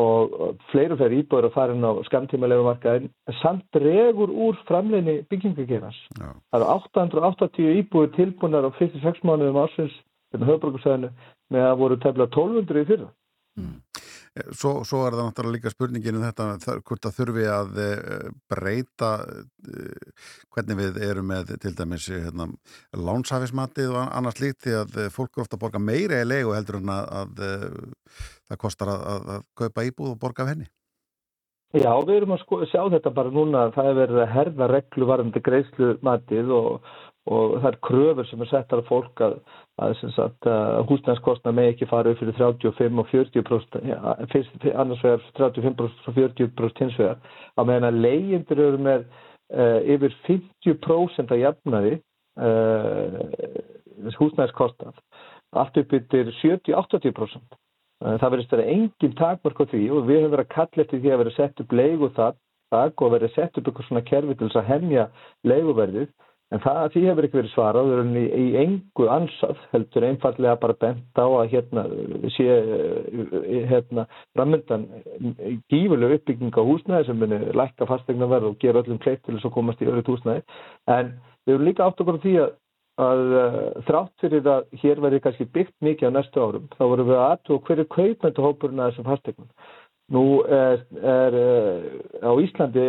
og 0.00 0.56
fleiri 0.72 0.94
og 0.94 0.98
fleiri 0.98 1.20
íbúður 1.22 1.48
að 1.48 1.54
fara 1.54 1.74
inn 1.74 1.86
á 1.86 1.92
skamtímalegu 2.08 2.64
markaðin 2.66 3.10
samt 3.40 3.64
dregur 3.76 4.32
úr 4.32 4.58
framleginni 4.68 5.20
byggingagerans. 5.30 5.98
Já. 6.18 6.32
Það 6.50 6.60
eru 6.60 6.70
880 6.74 7.76
íbúður 7.82 8.14
tilbúnar 8.16 8.66
á 8.66 8.70
fyrstu 8.78 9.02
sex 9.04 9.22
mánuðum 9.22 9.60
ásins 9.62 9.94
með 10.34 10.48
höfbrukusæðinu 10.50 11.12
með 11.54 11.68
að 11.68 11.78
voru 11.82 12.00
tefla 12.02 12.26
1200 12.26 12.82
í 12.82 12.88
fyrra. 12.90 13.10
Eh, 13.60 14.03
Svo, 14.34 14.80
svo 14.82 15.04
er 15.06 15.14
það 15.14 15.28
náttúrulega 15.28 15.54
líka 15.54 15.70
spurningin 15.70 16.16
um 16.18 16.24
þetta 16.24 16.72
hvort 16.82 17.04
það 17.04 17.18
þurfi 17.20 17.44
að 17.54 17.76
eh, 17.84 18.24
breyta 18.50 19.10
eh, 19.22 20.24
hvernig 20.50 20.80
við 20.80 20.98
erum 21.06 21.28
með 21.30 21.52
til 21.62 21.70
dæmis 21.78 22.08
hérna, 22.10 22.48
lánshafismatið 22.98 23.94
og 23.94 24.08
annars 24.18 24.40
líkt 24.42 24.64
því 24.66 24.74
að 24.80 24.98
eh, 25.04 25.12
fólk 25.14 25.38
er 25.38 25.44
ofta 25.44 25.54
að 25.54 25.62
borga 25.62 25.82
meira 25.82 26.18
í 26.18 26.26
leigu 26.26 26.56
heldur 26.56 26.80
en 26.80 26.90
að, 26.96 27.06
að 27.20 27.44
eh, 27.46 28.26
það 28.50 28.60
kostar 28.64 28.90
að, 28.96 29.06
að, 29.12 29.30
að 29.36 29.46
kaupa 29.62 29.86
íbúð 29.86 30.10
og 30.16 30.18
borga 30.26 30.42
af 30.42 30.50
henni. 30.50 30.66
Já, 31.74 31.90
við 32.02 32.16
erum 32.16 32.34
að 32.34 32.42
sko, 32.42 32.60
sjá 32.70 32.82
þetta 32.90 33.14
bara 33.14 33.34
núna, 33.34 33.68
það 33.74 33.92
er 33.92 33.96
verið 33.98 34.20
að 34.24 34.34
herða 34.34 34.70
reglu 34.70 35.08
varandi 35.10 35.40
greiðslumatið 35.46 36.52
og, 36.58 36.92
og 37.24 37.54
það 37.62 37.68
er 37.70 37.78
kröfur 37.88 38.26
sem 38.28 38.42
er 38.44 38.50
settar 38.50 38.82
af 38.82 38.88
fólk 38.90 39.20
að, 39.24 39.36
að, 39.80 39.94
sagt, 40.12 40.48
að 40.50 40.82
húsnæðskostna 40.90 41.54
með 41.56 41.70
ekki 41.72 41.88
fara 41.88 42.12
upp 42.12 42.20
fyrir 42.20 42.36
35 42.36 43.00
og 43.00 43.12
40% 43.12 43.86
ja, 43.88 44.16
fyrst, 44.32 44.66
annars 44.74 45.04
vegar 45.04 45.24
35% 45.38 45.84
og 45.86 46.18
40% 46.18 46.82
hins 46.84 46.98
vegar, 47.00 47.22
að 47.56 47.70
meðan 47.70 47.88
að 47.88 48.02
leyendur 48.04 48.64
eru 48.66 48.82
með 48.90 49.06
uh, 49.08 49.80
yfir 49.96 50.18
50% 50.28 51.32
að 51.32 51.44
jafnaði 51.46 51.94
uh, 52.44 53.20
húsnæðskostnað 54.20 55.00
allt 55.54 55.76
upp 55.80 55.92
yfir 55.94 56.32
70-80%. 56.42 57.56
Eh, 58.04 58.16
Það 58.20 58.30
verðist 58.34 58.54
vera 58.54 58.70
engin 58.74 59.16
takmörk 59.18 59.60
á 59.62 59.64
því 59.70 59.84
og 59.94 60.08
við 60.08 60.24
höfum 60.24 60.34
verið 60.34 60.44
að 60.44 60.54
kalla 60.56 60.84
eftir 60.84 61.00
því 61.00 61.12
að 61.14 61.20
vera 61.22 61.34
sett 61.38 61.62
upp 61.62 61.72
leigu 61.72 62.10
það, 62.16 62.40
og 62.74 63.12
verið 63.12 63.34
sett 63.36 63.58
upp 63.58 63.68
eitthvað 63.68 63.86
svona 63.86 64.06
kerfi 64.08 64.34
til 64.34 64.48
þess 64.48 64.58
að 64.58 64.70
hemja 64.72 65.04
leiguverðið 65.46 66.08
en 66.54 66.62
það 66.62 66.80
því 66.94 67.04
hefur 67.08 67.26
ekki 67.26 67.38
verið 67.40 67.52
svarað 67.52 67.88
við 67.88 67.94
erum 67.96 68.16
í, 68.16 68.24
í 68.24 68.46
engu 68.62 69.08
ansað 69.10 69.62
heldur 69.72 70.08
einfallega 70.08 70.56
bara 70.62 70.78
bent 70.84 71.20
á 71.20 71.26
að 71.26 71.54
hérna 71.54 71.84
sé 72.36 72.48
eh, 72.54 73.62
hérna 73.70 74.06
framöndan 74.36 74.88
gífurlega 75.72 76.20
uppbygging 76.20 76.54
á 76.54 76.62
húsnæði 76.62 77.08
sem 77.08 77.22
muni 77.22 77.40
lækka 77.58 77.88
fastegna 77.90 78.30
verð 78.30 78.52
og 78.52 78.60
gera 78.62 78.84
öllum 78.84 79.00
kleitt 79.02 79.24
til 79.24 79.36
þess 79.36 79.50
að 79.50 79.56
komast 79.58 79.82
í 79.82 79.90
öðru 79.90 80.14
húsnæði 80.14 80.44
en 80.98 81.16
við 81.44 81.56
erum 81.56 81.66
líka 81.68 81.88
átt 81.88 82.04
okkur 82.04 82.22
á 82.22 82.24
því 82.24 82.36
að 82.44 82.52
að 83.02 83.22
þrátt 83.88 84.22
fyrir 84.22 84.46
að 84.46 84.66
hér 84.78 85.00
verði 85.02 85.18
kannski 85.24 85.46
byggt 85.50 85.74
mikið 85.82 86.12
á 86.14 86.16
næstu 86.16 86.42
árum 86.42 86.68
þá 86.76 86.82
vorum 86.84 87.08
við 87.08 87.16
að 87.18 87.30
aðtúa 87.32 87.62
hverju 87.66 87.86
kaupmæntu 87.90 88.44
hópurinn 88.44 88.82
að 88.82 88.92
þessum 88.92 89.08
fastegnum. 89.08 89.48
Nú 90.12 90.42
er, 90.44 90.82
er 91.00 91.36
uh, 91.38 91.84
á 92.20 92.30
Íslandi 92.44 92.82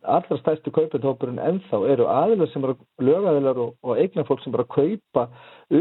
allra 0.00 0.38
stærstu 0.40 0.72
kaupmæntu 0.72 1.04
hópurinn 1.04 1.42
ennþá 1.42 1.82
eru 1.92 2.06
aðilar 2.08 2.48
sem 2.52 2.64
eru 2.64 2.78
lögaðilar 3.04 3.60
og, 3.60 3.74
og 3.84 4.00
eignar 4.00 4.24
fólk 4.24 4.40
sem 4.40 4.54
eru 4.54 4.64
að 4.64 4.72
kaupa 4.78 5.26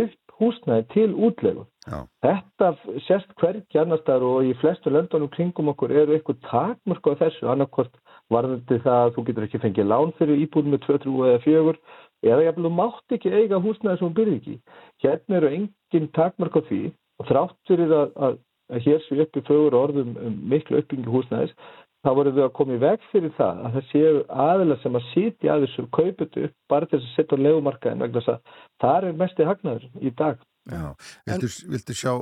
upp 0.01 0.19
húsnæði 0.39 0.85
til 0.93 1.13
útlegu. 1.15 1.65
Já. 1.87 1.99
Þetta 2.25 2.69
sérst 3.07 3.31
hvergi 3.39 3.79
annar 3.79 4.01
staðar 4.01 4.25
og 4.27 4.47
í 4.47 4.53
flestu 4.59 4.91
löndunum 4.91 5.31
kringum 5.31 5.71
okkur 5.73 5.93
eru 5.93 6.15
eitthvað 6.15 6.41
takmörku 6.49 7.13
á 7.15 7.21
þessu 7.21 7.51
annarkvort 7.51 7.95
varðandi 8.33 8.79
það 8.83 8.99
að 8.99 9.13
þú 9.15 9.25
getur 9.27 9.47
ekki 9.47 9.61
fengið 9.63 9.89
lán 9.91 10.13
fyrir 10.19 10.41
íbúð 10.45 10.71
með 10.73 10.83
2, 10.87 10.97
3 11.05 11.27
eða 11.29 11.43
4 11.45 11.75
eða 12.23 12.47
jafnvel 12.47 12.67
þú 12.67 12.73
mátt 12.79 13.17
ekki 13.17 13.33
eiga 13.35 13.61
húsnæði 13.63 13.99
sem 13.99 14.07
þú 14.07 14.17
byrði 14.19 14.39
ekki. 14.39 14.55
Hérna 15.03 15.39
eru 15.39 15.53
engin 15.59 16.09
takmark 16.17 16.59
á 16.59 16.61
því 16.69 16.81
og 17.19 17.29
þrátt 17.29 17.59
fyrir 17.69 17.95
að, 17.99 18.13
að, 18.27 18.39
að 18.71 18.85
hér 18.87 19.01
sé 19.05 19.19
uppi 19.23 19.43
fögur 19.47 19.75
orðum 19.75 20.13
um 20.15 20.37
miklu 20.51 20.79
uppbyggingu 20.79 21.11
húsnæðis 21.11 21.55
þá 22.03 22.11
vorum 22.17 22.35
við 22.35 22.45
að 22.45 22.55
koma 22.57 22.75
í 22.75 22.81
veg 22.83 23.03
fyrir 23.11 23.33
það 23.37 23.59
að 23.63 23.75
það 23.75 23.89
séu 23.91 24.21
aðila 24.45 24.77
sem 24.81 24.97
að 24.99 25.09
sitja 25.13 25.53
að 25.53 25.65
þessu 25.65 25.85
kauput 25.97 26.39
upp 26.43 26.55
bara 26.71 26.89
til 26.89 26.99
þess 26.99 27.09
að 27.09 27.17
setja 27.17 27.39
á 27.39 27.43
legumarkaðin 27.47 28.03
vegna 28.03 28.23
þess 28.23 28.33
að 28.33 28.63
það 28.83 29.07
er 29.09 29.19
mesti 29.21 29.47
hagnaður 29.47 29.85
í 29.99 30.13
dag. 30.23 30.41
Já, 30.71 30.83
viltu, 31.27 31.51
viltu 31.71 31.95
sjá 31.99 32.13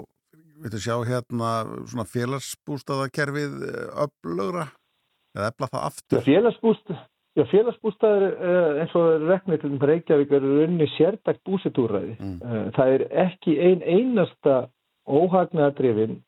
viltu 0.61 0.81
sjá 0.81 0.95
hérna 1.07 1.53
svona 1.89 2.05
félagsbústaðakerfið 2.11 3.55
öflugra 4.05 4.68
eða 5.38 5.49
efla 5.49 5.69
það 5.72 5.81
Já, 5.81 5.88
aftur? 5.89 6.23
félagsbúst, 6.27 6.93
já, 7.38 7.43
félagsbústaðar 7.53 8.26
eh, 8.30 8.81
eins 8.84 8.95
og 8.99 9.26
Reykjavík 9.26 9.63
til 9.63 9.80
Reykjavík 9.91 10.35
eru 10.38 10.57
runni 10.59 10.89
sérdagt 10.97 11.41
búsetúræði. 11.47 12.18
Mm. 12.19 12.73
Það 12.77 12.93
er 12.97 13.05
ekki 13.26 13.57
ein 13.57 13.85
einasta 13.85 14.57
óhagnaðadrifin 15.09 16.19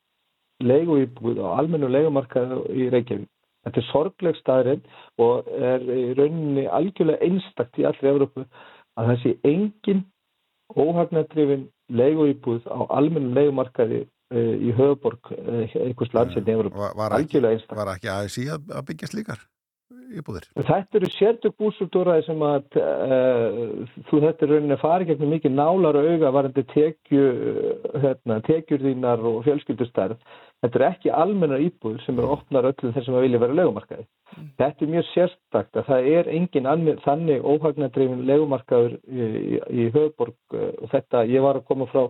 leigu 0.62 1.00
íbúð 1.04 1.42
á 1.42 1.48
almennu 1.60 1.90
leigumarkaðu 1.92 2.64
í 2.74 2.90
Reykjavík. 2.94 3.30
Þetta 3.64 3.80
er 3.80 3.88
sorgleg 3.90 4.40
staðurinn 4.40 4.82
og 5.24 5.48
er 5.56 5.86
í 5.88 6.08
rauninni 6.18 6.66
algjörlega 6.68 7.24
einstakt 7.24 7.80
í 7.80 7.86
allri 7.88 8.12
Evrópu 8.12 8.44
að 9.00 9.14
sé 9.24 9.36
engin 9.48 10.04
óhagnaðadrifin 10.74 11.70
leigu 11.94 12.28
íbúð 12.34 12.68
á 12.68 12.80
almennu 12.98 13.32
leigumarkaði 13.38 14.04
uh, 14.04 14.54
í 14.60 14.76
höfuborg 14.76 15.32
uh, 15.32 15.64
einhvers 15.86 16.14
landsinn 16.18 16.48
í 16.50 16.56
Evrópu. 16.58 16.84
Var, 16.84 16.96
var, 17.00 17.18
ekki, 17.18 17.40
Algjörlega 17.40 17.60
einstakt. 17.60 17.80
var 17.80 17.96
ekki 17.96 18.14
ASI 18.18 18.48
að, 18.52 18.70
að 18.76 18.88
byggja 18.92 19.12
slíkar 19.14 19.48
íbúðir? 20.18 20.48
Þetta 20.58 21.00
eru 21.00 21.10
sértök 21.14 21.56
búsúldúraði 21.60 22.26
sem 22.28 22.44
að 22.46 22.78
uh, 22.82 24.00
þú 24.10 24.22
þetta 24.26 24.46
er 24.46 24.54
rauninni 24.54 24.78
að 24.78 24.84
fara 24.84 25.06
í 25.06 25.10
gegnum 25.10 25.34
mikið 25.36 25.56
nálar 25.58 26.00
og 26.00 26.10
auga 26.10 26.32
varandi 26.38 26.64
tekju, 26.74 27.28
hérna, 28.04 28.40
tekjur 28.48 28.84
þínar 28.84 29.24
og 29.30 29.40
fjölskyldustærð. 29.48 30.20
Þetta 30.64 30.80
er 30.80 30.86
ekki 30.88 31.12
almennar 31.12 31.64
íbúður 31.64 32.04
sem 32.06 32.20
eru 32.20 32.36
opnar 32.38 32.70
öllum 32.70 32.94
þessum 32.96 33.18
að 33.20 33.26
vilja 33.26 33.42
vera 33.44 33.58
legumarkaði. 33.60 34.06
Þetta 34.62 34.86
er 34.86 34.94
mjög 34.94 35.10
sérstakt 35.12 35.80
að 35.80 35.90
það 35.90 36.08
er 36.14 36.30
engin 36.38 36.70
almen, 36.70 37.02
þannig 37.04 37.44
óhagnadreifin 37.44 38.24
legumarkaður 38.30 38.96
í, 39.04 39.28
í, 39.58 39.60
í 39.84 39.90
höfuborg 39.90 40.58
uh, 40.58 40.72
og 40.80 40.94
þetta, 40.96 41.28
ég 41.30 41.44
var 41.44 41.60
að 41.60 41.68
koma 41.70 41.90
frá 41.92 42.08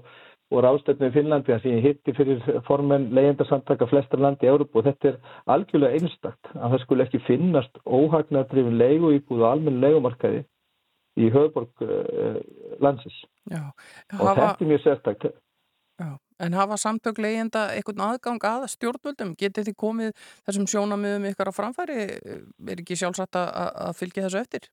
og 0.54 0.64
ráðstöfnu 0.66 1.10
í 1.10 1.14
Finnlandi 1.16 1.54
að 1.56 1.68
ég 1.72 1.86
hitti 1.88 2.14
fyrir 2.18 2.42
formenn 2.68 3.10
leyendarsamtaka 3.16 3.88
flestar 3.90 4.22
landi 4.22 4.48
í 4.48 4.52
Európu 4.52 4.82
og 4.82 4.88
þetta 4.88 5.12
er 5.12 5.20
algjörlega 5.56 6.00
einstakt 6.00 6.52
að 6.54 6.76
það 6.76 6.84
skulle 6.86 7.08
ekki 7.08 7.24
finnast 7.28 7.80
óhagnadrifin 7.86 8.78
leigu 8.78 9.14
íbúð 9.18 9.46
og 9.46 9.50
almenn 9.50 9.82
legumarkaði 9.84 10.44
í 11.18 11.30
höfuborg 11.34 11.86
uh, 11.86 12.38
landsins 12.82 13.18
Já, 13.50 13.66
og 14.20 14.28
hafa, 14.30 14.36
þetta 14.54 14.66
er 14.66 14.72
mjög 14.72 14.86
sérstakt 14.86 15.28
já. 15.30 15.34
En 16.44 16.56
hafa 16.58 16.78
samtök 16.82 17.20
leyenda 17.22 17.68
einhvern 17.72 18.02
aðgang 18.04 18.46
að 18.50 18.66
stjórnvöldum? 18.74 19.36
Getið 19.40 19.70
þið 19.70 19.76
komið 19.80 20.16
þessum 20.48 20.66
sjónamiðum 20.68 21.28
ykkar 21.30 21.52
á 21.54 21.54
framfæri? 21.56 22.00
Er 22.68 22.82
ekki 22.82 22.98
sjálfsagt 23.00 23.38
að- 23.38 23.54
að 23.86 23.94
fylgja 24.02 24.26
þessu 24.26 24.42
eftir? 24.42 24.66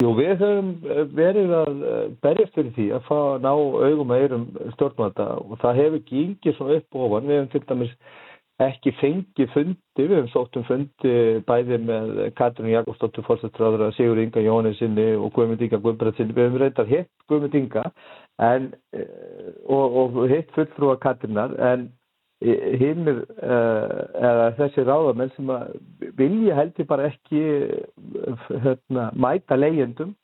Jú, 0.00 0.08
við 0.16 0.30
höfum 0.40 0.68
eh, 0.88 1.00
verið 1.12 1.50
að 1.52 1.80
eh, 1.84 2.04
berjast 2.24 2.54
fyrir 2.56 2.72
því 2.78 2.84
að 2.96 3.08
fá 3.10 3.16
ná 3.44 3.50
augum 3.52 4.12
að 4.14 4.22
eirum 4.24 4.44
stjórnvalda 4.72 5.26
og 5.42 5.58
það 5.60 5.80
hefur 5.82 6.04
gengið 6.08 6.56
svona 6.56 6.76
upp 6.78 6.96
og 6.96 7.04
ofan. 7.08 7.26
Við 7.28 7.36
hefum 7.36 7.50
til 7.52 7.62
dæmis 7.68 7.92
ekki 8.62 8.92
fengið 9.02 9.52
fundi, 9.52 9.76
við 9.98 10.14
hefum 10.16 10.30
sótt 10.32 10.56
um 10.56 10.64
fundi 10.70 11.14
bæði 11.48 11.78
með 11.84 12.12
Katrín 12.38 12.72
Jakobsdóttur 12.72 13.26
fórstættráður 13.26 13.86
að 13.88 13.94
Sigur 13.98 14.20
Inga 14.22 14.44
Jónesinni 14.46 15.08
og 15.18 15.32
Guðmund 15.36 15.66
Inga 15.66 15.82
Guðbræðsinni. 15.84 16.36
Við 16.38 16.48
hefum 16.48 16.60
reyndar 16.62 16.88
hitt 16.88 17.12
Guðmund 17.28 17.58
Inga 17.60 17.84
en, 18.48 18.70
eh, 18.96 19.50
og, 19.68 20.00
og 20.16 20.22
hitt 20.32 20.56
fulltrúa 20.56 20.96
Katrínar 21.04 21.52
en 21.72 21.90
hinnir 22.42 23.22
eða 23.42 24.48
þessi 24.58 24.84
ráðamenn 24.86 25.32
sem 25.36 25.52
vilja 26.18 26.56
heldur 26.58 26.88
bara 26.90 27.10
ekki 27.10 27.42
eh, 27.42 28.48
hérna, 28.64 29.10
mæta 29.14 29.58
leyendum 29.58 30.14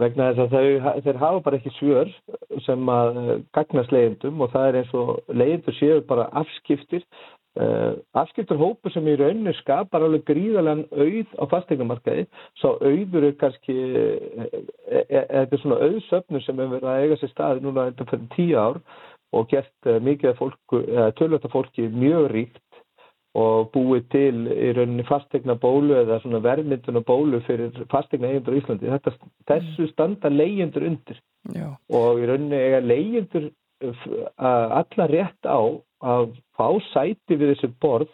vegna 0.00 0.32
þess 0.36 0.44
að 0.44 0.52
þau, 0.52 1.00
þeir 1.06 1.22
hafa 1.22 1.40
bara 1.46 1.58
ekki 1.60 1.72
svör 1.78 2.12
sem 2.66 2.92
að 2.92 3.22
eh, 3.22 3.32
gagnast 3.56 3.94
leyendum 3.94 4.44
og 4.44 4.52
það 4.54 4.68
er 4.68 4.80
eins 4.82 4.94
og 4.98 5.16
leyendur 5.32 5.78
séu 5.80 6.04
bara 6.08 6.30
afskiptir 6.42 7.06
afskiptur 7.56 8.58
hópu 8.60 8.90
sem 8.92 9.06
í 9.08 9.14
rauninu 9.16 9.54
skapar 9.56 10.02
alveg 10.04 10.26
gríðalega 10.28 10.82
auð 10.92 11.30
á 11.40 11.44
fastegnumarkaði 11.54 12.26
svo 12.60 12.74
auður 12.84 13.30
er 13.30 13.38
kannski 13.40 13.76
þetta 14.84 15.40
er 15.40 15.62
svona 15.62 15.78
auðsöfnu 15.86 16.42
sem 16.44 16.60
hefur 16.60 16.74
verið 16.74 16.90
að 16.90 17.06
eiga 17.06 17.18
sér 17.22 17.32
staði 17.32 17.64
núna 17.64 17.86
þetta 17.88 18.08
fyrir 18.10 18.28
tíu 18.36 18.58
ár 18.60 18.82
og 19.36 19.50
gert 19.52 19.88
uh, 19.88 19.98
mikið 20.02 20.32
eða 20.32 21.10
tölvölda 21.18 21.50
fólki 21.52 21.88
mjög 21.92 22.30
ríkt 22.32 22.62
og 23.36 23.68
búið 23.74 24.06
til 24.14 24.36
í 24.48 24.70
rauninni 24.76 25.04
fastegna 25.04 25.58
bólu 25.60 25.98
eða 26.00 26.22
svona 26.22 26.40
verðmynduna 26.44 27.02
bólu 27.04 27.42
fyrir 27.44 27.84
fastegna 27.92 28.30
eigendur 28.30 28.56
í 28.56 28.62
Íslandi. 28.62 28.88
Þetta, 28.94 29.12
þessu 29.50 29.88
standa 29.90 30.30
leyendur 30.32 30.86
undir 30.88 31.20
Já. 31.52 31.68
og 31.92 32.22
í 32.22 32.28
rauninni 32.30 32.56
eiga 32.56 32.80
leyendur 32.80 33.50
alla 34.40 35.08
rétt 35.10 35.44
á 35.44 35.60
að 36.06 36.32
fá 36.56 36.68
sæti 36.92 37.36
við 37.36 37.52
þessu 37.52 37.72
borð 37.82 38.12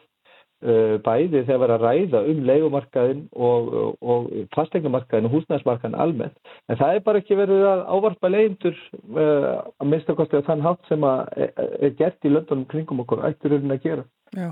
bæði 0.62 1.42
þegar 1.42 1.60
var 1.62 1.74
að 1.74 1.84
ræða 1.86 2.22
um 2.30 2.40
leigumarkaðin 2.46 3.22
og, 3.34 3.70
og, 3.98 4.30
fastegnumarkaðin 4.54 5.28
og 5.28 5.36
húsnæðismarkaðin 5.36 5.98
almennt. 6.04 6.38
En 6.70 6.78
það 6.80 6.96
er 6.96 7.04
bara 7.06 7.22
ekki 7.22 7.38
verið 7.38 7.66
að 7.66 7.84
ávarpa 7.96 8.30
leyendur 8.30 8.78
uh, 9.16 9.62
að 9.82 9.90
minnstakosti 9.90 10.42
á 10.42 10.48
þann 10.48 10.64
hátt 10.66 10.90
sem 10.90 11.06
að 11.06 11.22
er, 11.46 11.54
er 11.88 11.96
gert 11.98 12.28
í 12.28 12.32
löndunum 12.32 12.68
kringum 12.70 13.02
okkur 13.04 13.24
ættur 13.28 13.56
rauninni 13.56 13.78
að 13.78 13.86
gera. 13.88 14.06
Já, 14.32 14.48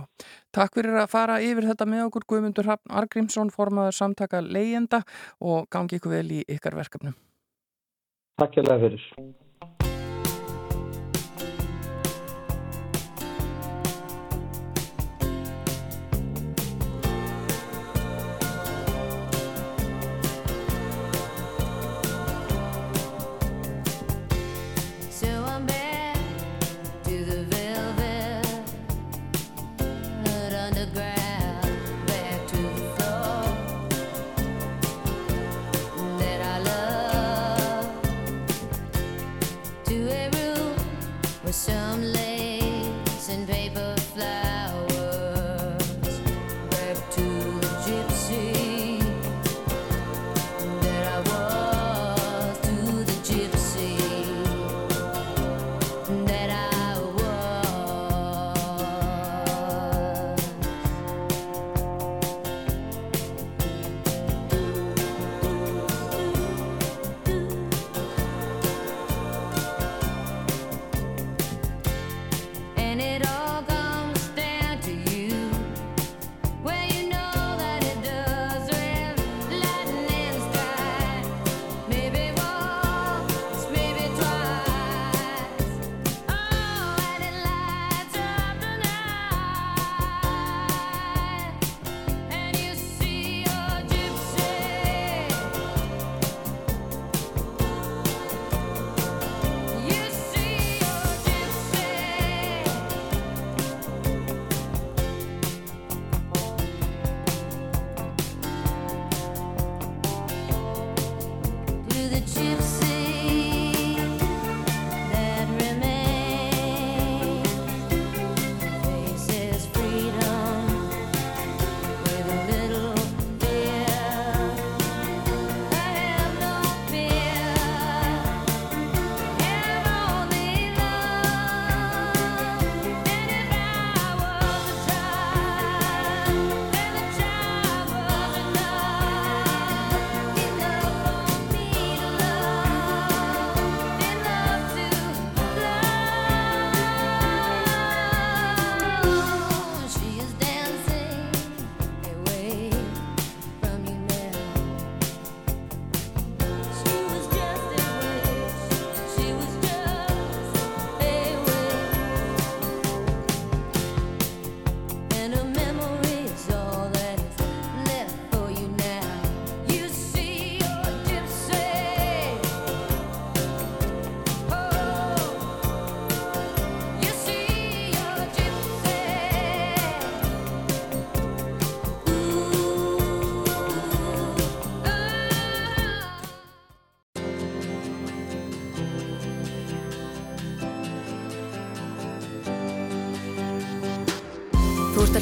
takk 0.53 0.75
fyrir 0.77 0.99
að 1.01 1.13
fara 1.13 1.39
yfir 1.41 1.71
þetta 1.71 1.87
með 1.89 2.07
okkur 2.11 2.27
Guðmundur 2.29 2.67
Hrafn 2.69 2.97
Argrímsson, 3.01 3.53
formaður 3.55 3.97
samtaka 3.97 4.43
leyenda 4.45 5.01
og 5.41 5.71
gangi 5.73 5.97
ykkur 5.97 6.19
vel 6.19 6.27
í 6.37 6.43
ykkar 6.53 6.77
verkefnum. 6.77 7.17
Takk 8.41 8.61
hérlega 8.61 8.83
fyrir. 8.85 9.07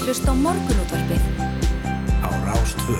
Hlusta 0.08 0.32
á 0.32 0.40
morgunútvarpið 0.40 1.24
á 2.24 2.28
Rástvö. 2.48 2.94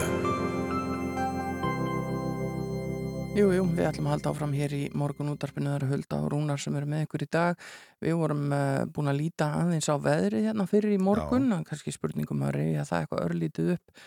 Jú, 3.32 3.46
jú, 3.48 3.62
við 3.72 3.86
ætlum 3.88 4.10
að 4.10 4.12
halda 4.12 4.32
áfram 4.34 4.52
hér 4.52 4.74
í 4.76 4.82
morgun 4.92 5.30
útarpinu, 5.32 5.70
það 5.70 5.78
eru 5.78 5.88
Hulda 5.94 6.18
og 6.20 6.26
Rúnar 6.34 6.60
sem 6.60 6.76
eru 6.76 6.90
með 6.92 7.06
ykkur 7.06 7.24
í 7.24 7.30
dag. 7.32 7.64
Við 8.04 8.18
vorum 8.20 8.52
uh, 8.52 8.84
búin 8.92 9.08
að 9.08 9.22
líta 9.22 9.48
aðeins 9.56 9.88
á 9.88 9.96
veðrið 10.04 10.50
hérna 10.50 10.68
fyrir 10.68 10.98
í 10.98 11.00
morgun, 11.00 11.48
kannski 11.64 11.96
spurningum 11.96 12.44
að 12.44 12.58
reyja 12.58 12.84
það 12.90 13.06
eitthvað 13.06 13.24
örlítið 13.24 13.72
upp. 13.78 14.04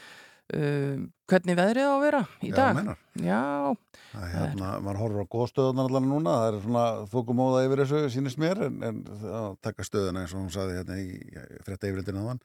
Uh, 0.51 1.05
hvernig 1.31 1.55
veðrið 1.55 1.87
á 1.87 1.93
að 1.93 2.01
vera 2.03 2.19
í 2.43 2.49
Já, 2.49 2.55
dag? 2.57 2.75
meinar. 2.75 2.97
Já, 3.23 3.41
Það 4.11 4.23
er 4.25 4.31
hérna, 4.35 4.69
maður 4.83 4.99
horfur 4.99 5.23
á 5.23 5.31
góðstöðunar 5.31 5.87
allan 5.87 6.09
núna, 6.11 6.33
það 6.41 6.47
er 6.49 6.57
svona 6.65 6.83
þokumóða 7.13 7.61
yfir 7.67 7.81
þessu, 7.83 8.01
sínist 8.11 8.41
mér, 8.41 8.59
en, 8.67 8.81
en 8.83 8.97
það 9.21 9.45
taka 9.63 9.85
stöðuna 9.87 10.23
eins 10.25 10.33
og 10.35 10.41
hún 10.41 10.51
saði 10.51 10.75
hérna 10.75 10.97
í 10.99 11.07
frétta 11.63 11.87
yfirleitin 11.87 12.19
aðan 12.19 12.41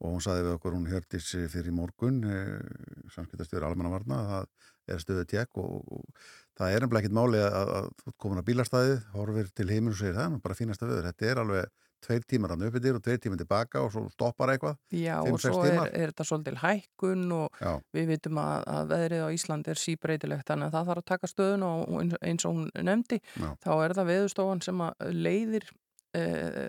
og 0.00 0.14
hún 0.14 0.24
saði 0.24 0.46
við 0.46 0.54
okkur, 0.54 0.78
hún 0.78 0.88
hjördis 0.88 1.28
fyrir 1.52 1.68
í 1.68 1.76
morgun, 1.76 2.22
eh, 2.24 3.04
samskiptastöður 3.12 3.68
almannavarna, 3.68 4.22
það 4.30 4.94
er 4.96 5.04
stöðu 5.04 5.26
tjekk 5.34 5.60
og, 5.60 5.76
og 5.92 6.24
það 6.56 6.72
er 6.78 6.86
nefnilega 6.86 7.04
ekkit 7.04 7.18
máli 7.20 7.44
að, 7.44 7.74
að, 7.76 7.92
komin 8.16 8.40
að 8.40 8.48
bílastæðið, 8.48 8.98
horfir 9.18 9.52
til 9.60 9.68
heiminn 9.68 9.92
og 9.92 10.00
segir 10.00 10.16
það, 10.16 10.38
er 10.38 10.44
bara 10.48 10.60
fínasta 10.62 10.88
veður, 10.88 11.10
þetta 11.12 11.28
er 11.28 11.42
alveg 11.44 11.76
tveir 12.04 12.24
tímar 12.28 12.54
hann 12.54 12.64
uppið 12.68 12.86
þér 12.86 12.98
og 12.98 13.04
tveir 13.06 13.20
tímar 13.22 13.40
tilbaka 13.40 13.82
og 13.84 13.92
svo 13.94 14.04
stoppar 14.12 14.54
eitthvað. 14.54 14.78
já 14.94 15.16
og 15.20 15.40
svo 15.42 15.62
er, 15.66 15.80
er 15.92 16.12
þetta 16.12 16.26
svolítil 16.28 16.58
hækkun 16.62 17.26
og 17.36 17.60
Já, 17.60 17.72
við 17.96 18.08
vitum 18.14 18.40
að, 18.42 18.64
að 18.76 18.94
veðrið 18.94 19.24
á 19.26 19.28
Ísland 19.36 19.68
er 19.70 19.80
síbreytilegt 19.80 20.48
þannig 20.48 20.70
að 20.70 20.76
það 20.78 20.90
þarf 20.90 21.04
að 21.04 21.10
taka 21.12 21.30
stöðun 21.30 21.66
og 21.68 22.16
eins 22.20 22.48
og 22.48 22.56
hún 22.56 22.70
nefndi 22.90 23.20
Já. 23.36 23.50
þá 23.64 23.70
er 23.76 23.96
það 23.98 24.10
veðustofan 24.14 24.64
sem 24.64 24.84
að 24.86 25.06
leiðir 25.14 25.68
e, 26.16 26.22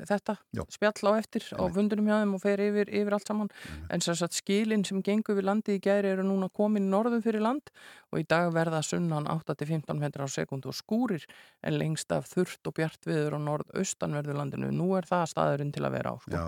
þetta 0.10 0.36
Já. 0.56 0.64
spjall 0.70 1.12
á 1.12 1.12
eftir 1.18 1.46
á 1.54 1.62
Einmitt. 1.62 1.76
fundunum 1.78 2.10
hjá 2.10 2.18
þeim 2.20 2.36
og 2.38 2.44
fer 2.44 2.64
yfir, 2.66 2.92
yfir 3.02 3.16
allt 3.18 3.32
saman 3.32 3.50
en 3.90 4.06
sem 4.06 4.18
sagt 4.18 4.38
skilin 4.38 4.86
sem 4.88 5.02
gengur 5.06 5.38
við 5.40 5.48
landið 5.50 5.80
í 5.80 5.84
gæri 5.88 6.14
eru 6.14 6.26
núna 6.28 6.52
komin 6.54 6.90
norðu 6.92 7.22
fyrir 7.24 7.46
land 7.46 7.74
og 8.12 8.22
í 8.22 8.28
dag 8.28 8.52
verða 8.54 8.84
sunnan 8.86 9.30
8-15 9.32 9.98
metrar 10.02 10.28
á 10.28 10.32
sekund 10.32 10.68
og 10.70 10.78
skúrir 10.78 11.26
en 11.64 11.80
lengst 11.80 12.12
af 12.12 12.30
þurft 12.32 12.68
og 12.68 12.78
bjart 12.78 13.10
viður 13.10 13.38
á 13.38 13.40
norðaustanverðu 13.48 14.38
landinu 14.38 14.72
nú 14.76 14.94
er 15.00 15.10
það 15.10 15.30
staðurinn 15.34 15.74
til 15.76 15.86
að 15.86 15.98
vera 15.98 16.14
á 16.14 16.18
sko. 16.22 16.32
já, 16.38 16.48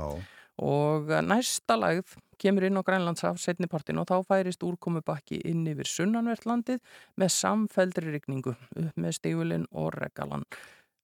og 0.62 1.10
næsta 1.26 1.78
lagð 1.80 2.14
kemur 2.44 2.68
inn 2.68 2.78
á 2.78 2.84
Grænlandshaf 2.86 3.40
setnipartin 3.42 4.02
og 4.02 4.08
þá 4.10 4.28
færist 4.28 4.64
úrkomubakki 4.66 5.40
inn 5.50 5.66
yfir 5.70 5.90
sunnanvert 5.90 6.46
landið 6.50 6.82
með 7.20 7.34
samfeldri 7.38 8.14
rigningu 8.14 8.54
upp 8.54 8.98
með 9.00 9.18
stígulinn 9.20 9.68
og 9.72 9.94
regalan. 9.96 10.46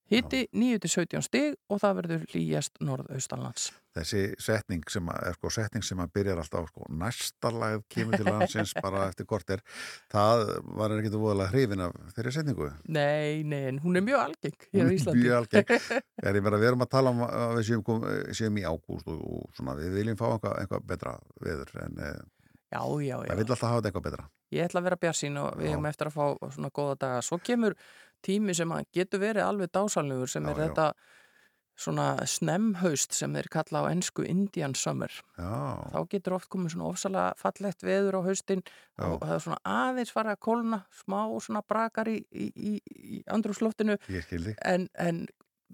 Hitti 0.09 0.47
9-17 0.55 1.21
stig 1.25 1.57
og 1.69 1.81
það 1.83 1.99
verður 1.99 2.23
hlýjast 2.31 2.79
norðaustanlands. 2.81 3.69
þessi 3.99 4.21
setning 4.39 4.85
sem 4.89 5.07
að, 5.11 5.33
sko 5.35 5.51
setning 5.51 5.83
sem 5.83 5.99
að 5.99 6.11
byrjar 6.15 6.39
alltaf 6.39 6.69
sko 6.69 6.85
næsta 7.01 7.51
lagð 7.51 7.83
kemur 7.91 8.15
til 8.17 8.27
landsins 8.29 8.71
bara 8.85 9.07
eftir 9.09 9.27
korter, 9.29 9.63
það 10.13 10.45
var 10.79 10.95
ekkert 10.95 11.17
voðalega 11.19 11.53
hrifin 11.53 11.83
af 11.83 11.97
þeirri 12.15 12.33
setningu. 12.37 12.71
Nei, 12.87 13.43
nei, 13.43 13.77
hún 13.83 13.99
er 13.99 14.05
mjög 14.05 14.23
algeng 14.23 14.67
hér 14.69 14.89
á 14.89 14.91
Íslandi. 14.95 15.23
Mjög 15.25 15.37
algeng. 15.43 15.77
Er 16.29 16.39
að 16.39 16.59
við 16.59 16.67
erum 16.71 16.83
að 16.85 16.91
tala 16.91 17.13
um 17.15 17.23
að 17.27 17.55
við 17.59 17.69
séum, 17.69 18.09
séum 18.35 18.57
í 18.59 18.65
ágúst 18.67 19.07
og, 19.09 19.21
og 19.21 19.55
svona 19.57 19.77
við 19.79 19.95
viljum 19.99 20.19
fá 20.19 20.27
eitthvað, 20.31 20.59
eitthvað 20.63 20.89
betra 20.89 21.15
veður 21.43 21.77
en 21.85 22.03
eh, 22.05 22.19
Já, 22.69 22.85
já, 23.01 23.15
já. 23.17 23.31
það 23.31 23.39
vil 23.39 23.45
alltaf 23.47 23.65
hafa 23.65 23.87
eitthvað 23.89 24.05
betra. 24.05 24.25
Ég 24.53 24.65
ætla 24.65 24.81
að 24.81 24.85
vera 24.87 24.97
bjarsín 25.01 25.37
og 25.41 25.55
við 25.57 25.71
hefum 25.71 25.87
eftir 25.89 26.09
að 26.09 26.15
fá 26.15 26.51
svona 26.53 26.69
góða 26.73 26.97
daga. 27.01 27.21
Svo 27.25 27.39
kemur 27.41 27.75
tími 28.25 28.55
sem 28.57 28.71
getur 28.95 29.23
verið 29.23 29.45
alveg 29.45 29.71
dásalnugur 29.75 30.29
sem 30.31 30.43
Já, 30.45 30.51
er 30.51 30.57
já. 30.59 30.67
þetta 30.67 30.93
svona 31.79 32.05
snemhaust 32.27 33.15
sem 33.15 33.31
þeir 33.37 33.47
kalla 33.53 33.85
á 33.87 33.91
ennsku 33.91 34.25
Indian 34.27 34.73
Summer. 34.75 35.13
Já, 35.39 35.79
Þá 35.93 35.99
getur 36.11 36.35
oft 36.35 36.49
komið 36.51 36.73
svona 36.75 36.89
ofsalega 36.91 37.29
fallegt 37.39 37.85
veður 37.87 38.19
á 38.19 38.21
haustin 38.27 38.63
og 38.99 39.21
það 39.23 39.35
er 39.37 39.43
svona 39.45 39.59
aðeins 39.63 40.11
fara 40.11 40.35
að 40.35 40.41
kólna, 40.43 40.81
smá 40.91 41.21
svona 41.39 41.63
brakar 41.63 42.11
í, 42.11 42.17
í, 42.35 42.49
í, 42.51 42.73
í 43.19 43.21
andrúsloftinu 43.31 43.95
en, 44.67 44.89
en 44.99 45.23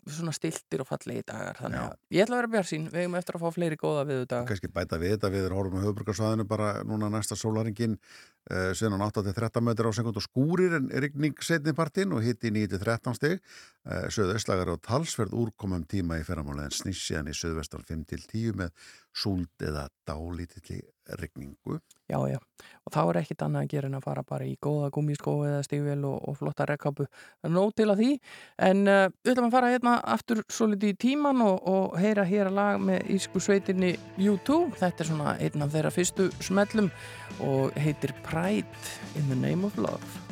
svona 0.06 0.34
stiltir 0.36 0.84
og 0.84 0.88
fallegi 0.90 1.23
dagar. 1.26 1.57
Þannig 1.57 1.80
Já. 1.80 1.86
að 1.88 2.15
ég 2.15 2.26
ætla 2.26 2.36
að 2.36 2.41
vera 2.41 2.52
bjarsín, 2.56 2.88
við 2.94 3.02
hefum 3.02 3.18
eftir 3.19 3.38
að 3.38 3.44
fá 3.44 3.56
fleiri 3.56 3.77
góða 3.82 4.03
viðu 4.10 4.27
daga. 4.30 4.48
Kannski 4.52 4.69
bæta 4.76 4.99
við 5.02 5.14
þetta 5.15 5.32
við 5.34 5.48
horfum 5.56 5.82
á 5.82 5.86
höfbrukarsvæðinu 5.86 6.48
bara 6.49 6.69
núna 6.86 7.10
næsta 7.14 7.38
sólaringin 7.40 7.98
uh, 7.98 8.72
síðan 8.77 9.02
á 9.02 9.07
8-13 9.10 9.65
metrar 9.65 9.90
á 9.90 9.98
sekund 9.98 10.19
og 10.22 10.26
skúrir 10.26 10.77
en 10.77 10.90
rigning 10.94 11.41
setni 11.41 11.73
partinn 11.77 12.14
og 12.14 12.22
hitti 12.26 12.53
9-13 12.53 13.18
stig 13.18 13.40
uh, 13.41 14.06
söðaustlagar 14.14 14.76
og 14.76 14.84
talsverð 14.86 15.34
úrkomum 15.45 15.88
tíma 15.90 16.22
í 16.22 16.27
ferramáli 16.27 16.68
en 16.68 16.76
snýst 16.76 17.10
síðan 17.10 17.32
í 17.34 17.38
söðvestan 17.38 17.86
5-10 17.88 18.61
með 18.61 18.91
súld 19.15 19.65
eða 19.65 19.88
dálítilli 20.06 20.84
rigningu. 21.19 21.80
Já, 22.06 22.19
já, 22.30 22.38
og 22.86 22.94
þá 22.94 22.99
er 23.02 23.18
ekkit 23.22 23.44
annað 23.45 23.64
að 23.65 23.72
gera 23.72 23.90
en 23.90 23.98
að 23.98 24.03
fara 24.06 24.23
bara 24.30 24.45
í 24.45 24.52
góða 24.61 24.91
gummiskói 24.94 25.48
eða 25.49 25.64
stígvél 25.65 26.03
og, 26.06 26.19
og 26.30 26.38
flotta 26.38 26.68
rekkapu. 26.69 27.07
Nóg 27.49 27.73
til 27.77 27.88
að 27.90 28.03
því, 28.03 28.10
en 28.68 28.84
uh, 28.86 29.07
við 29.26 29.34
ætlum 29.34 29.49
að 29.49 29.56
fara 29.57 29.72
hérna 29.73 29.95
aftur 30.15 30.44
svo 30.45 30.69
litið 30.69 30.94
í 30.94 30.99
tíman 31.07 31.41
og, 31.45 31.57
og 31.72 31.98
heyra 32.02 32.27
hér 32.30 32.52
að 32.52 32.60
lag 32.60 32.84
með 32.91 33.10
ísku 33.18 33.41
sveitinni 33.41 33.95
U2. 34.19 34.60
Þetta 34.77 35.06
er 35.06 35.11
svona 35.11 35.34
einn 35.40 35.65
af 35.65 35.73
þeirra 35.73 35.95
fyrstu 35.95 36.30
smellum 36.45 36.91
og 37.45 37.73
heitir 37.82 38.14
Pride 38.27 38.69
in 39.18 39.34
the 39.34 39.41
Name 39.41 39.65
of 39.65 39.82
Love. 39.82 40.24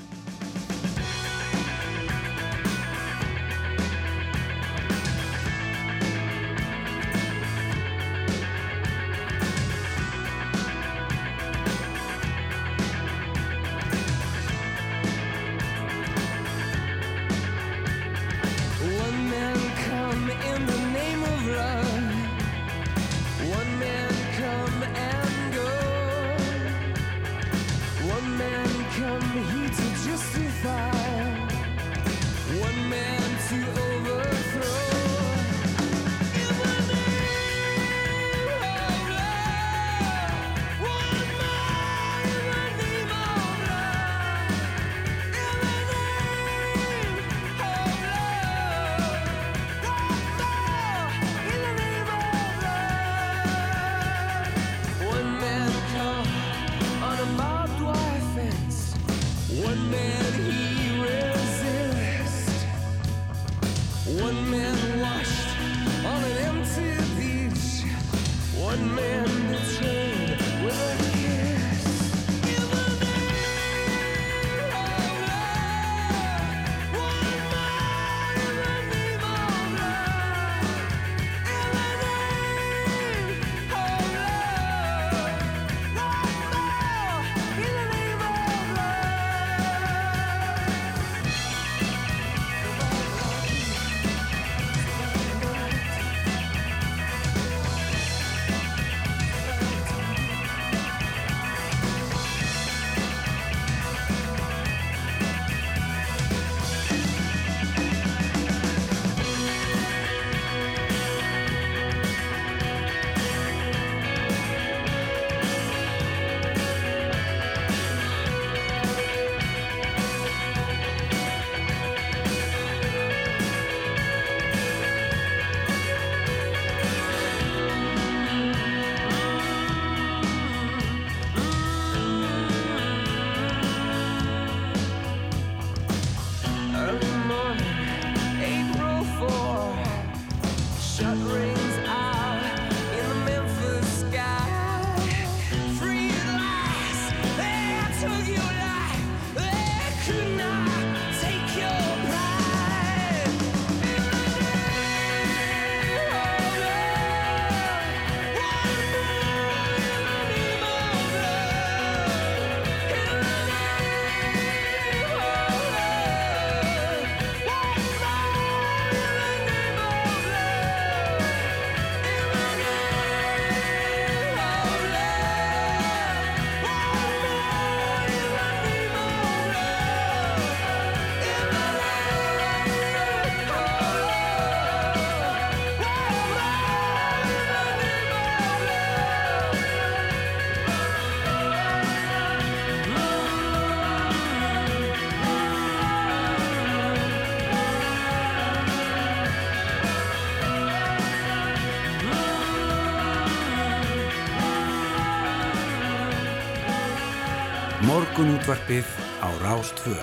Morgunútvarpið 208.13 208.85
á 209.25 209.29
Rástvö. 209.41 209.95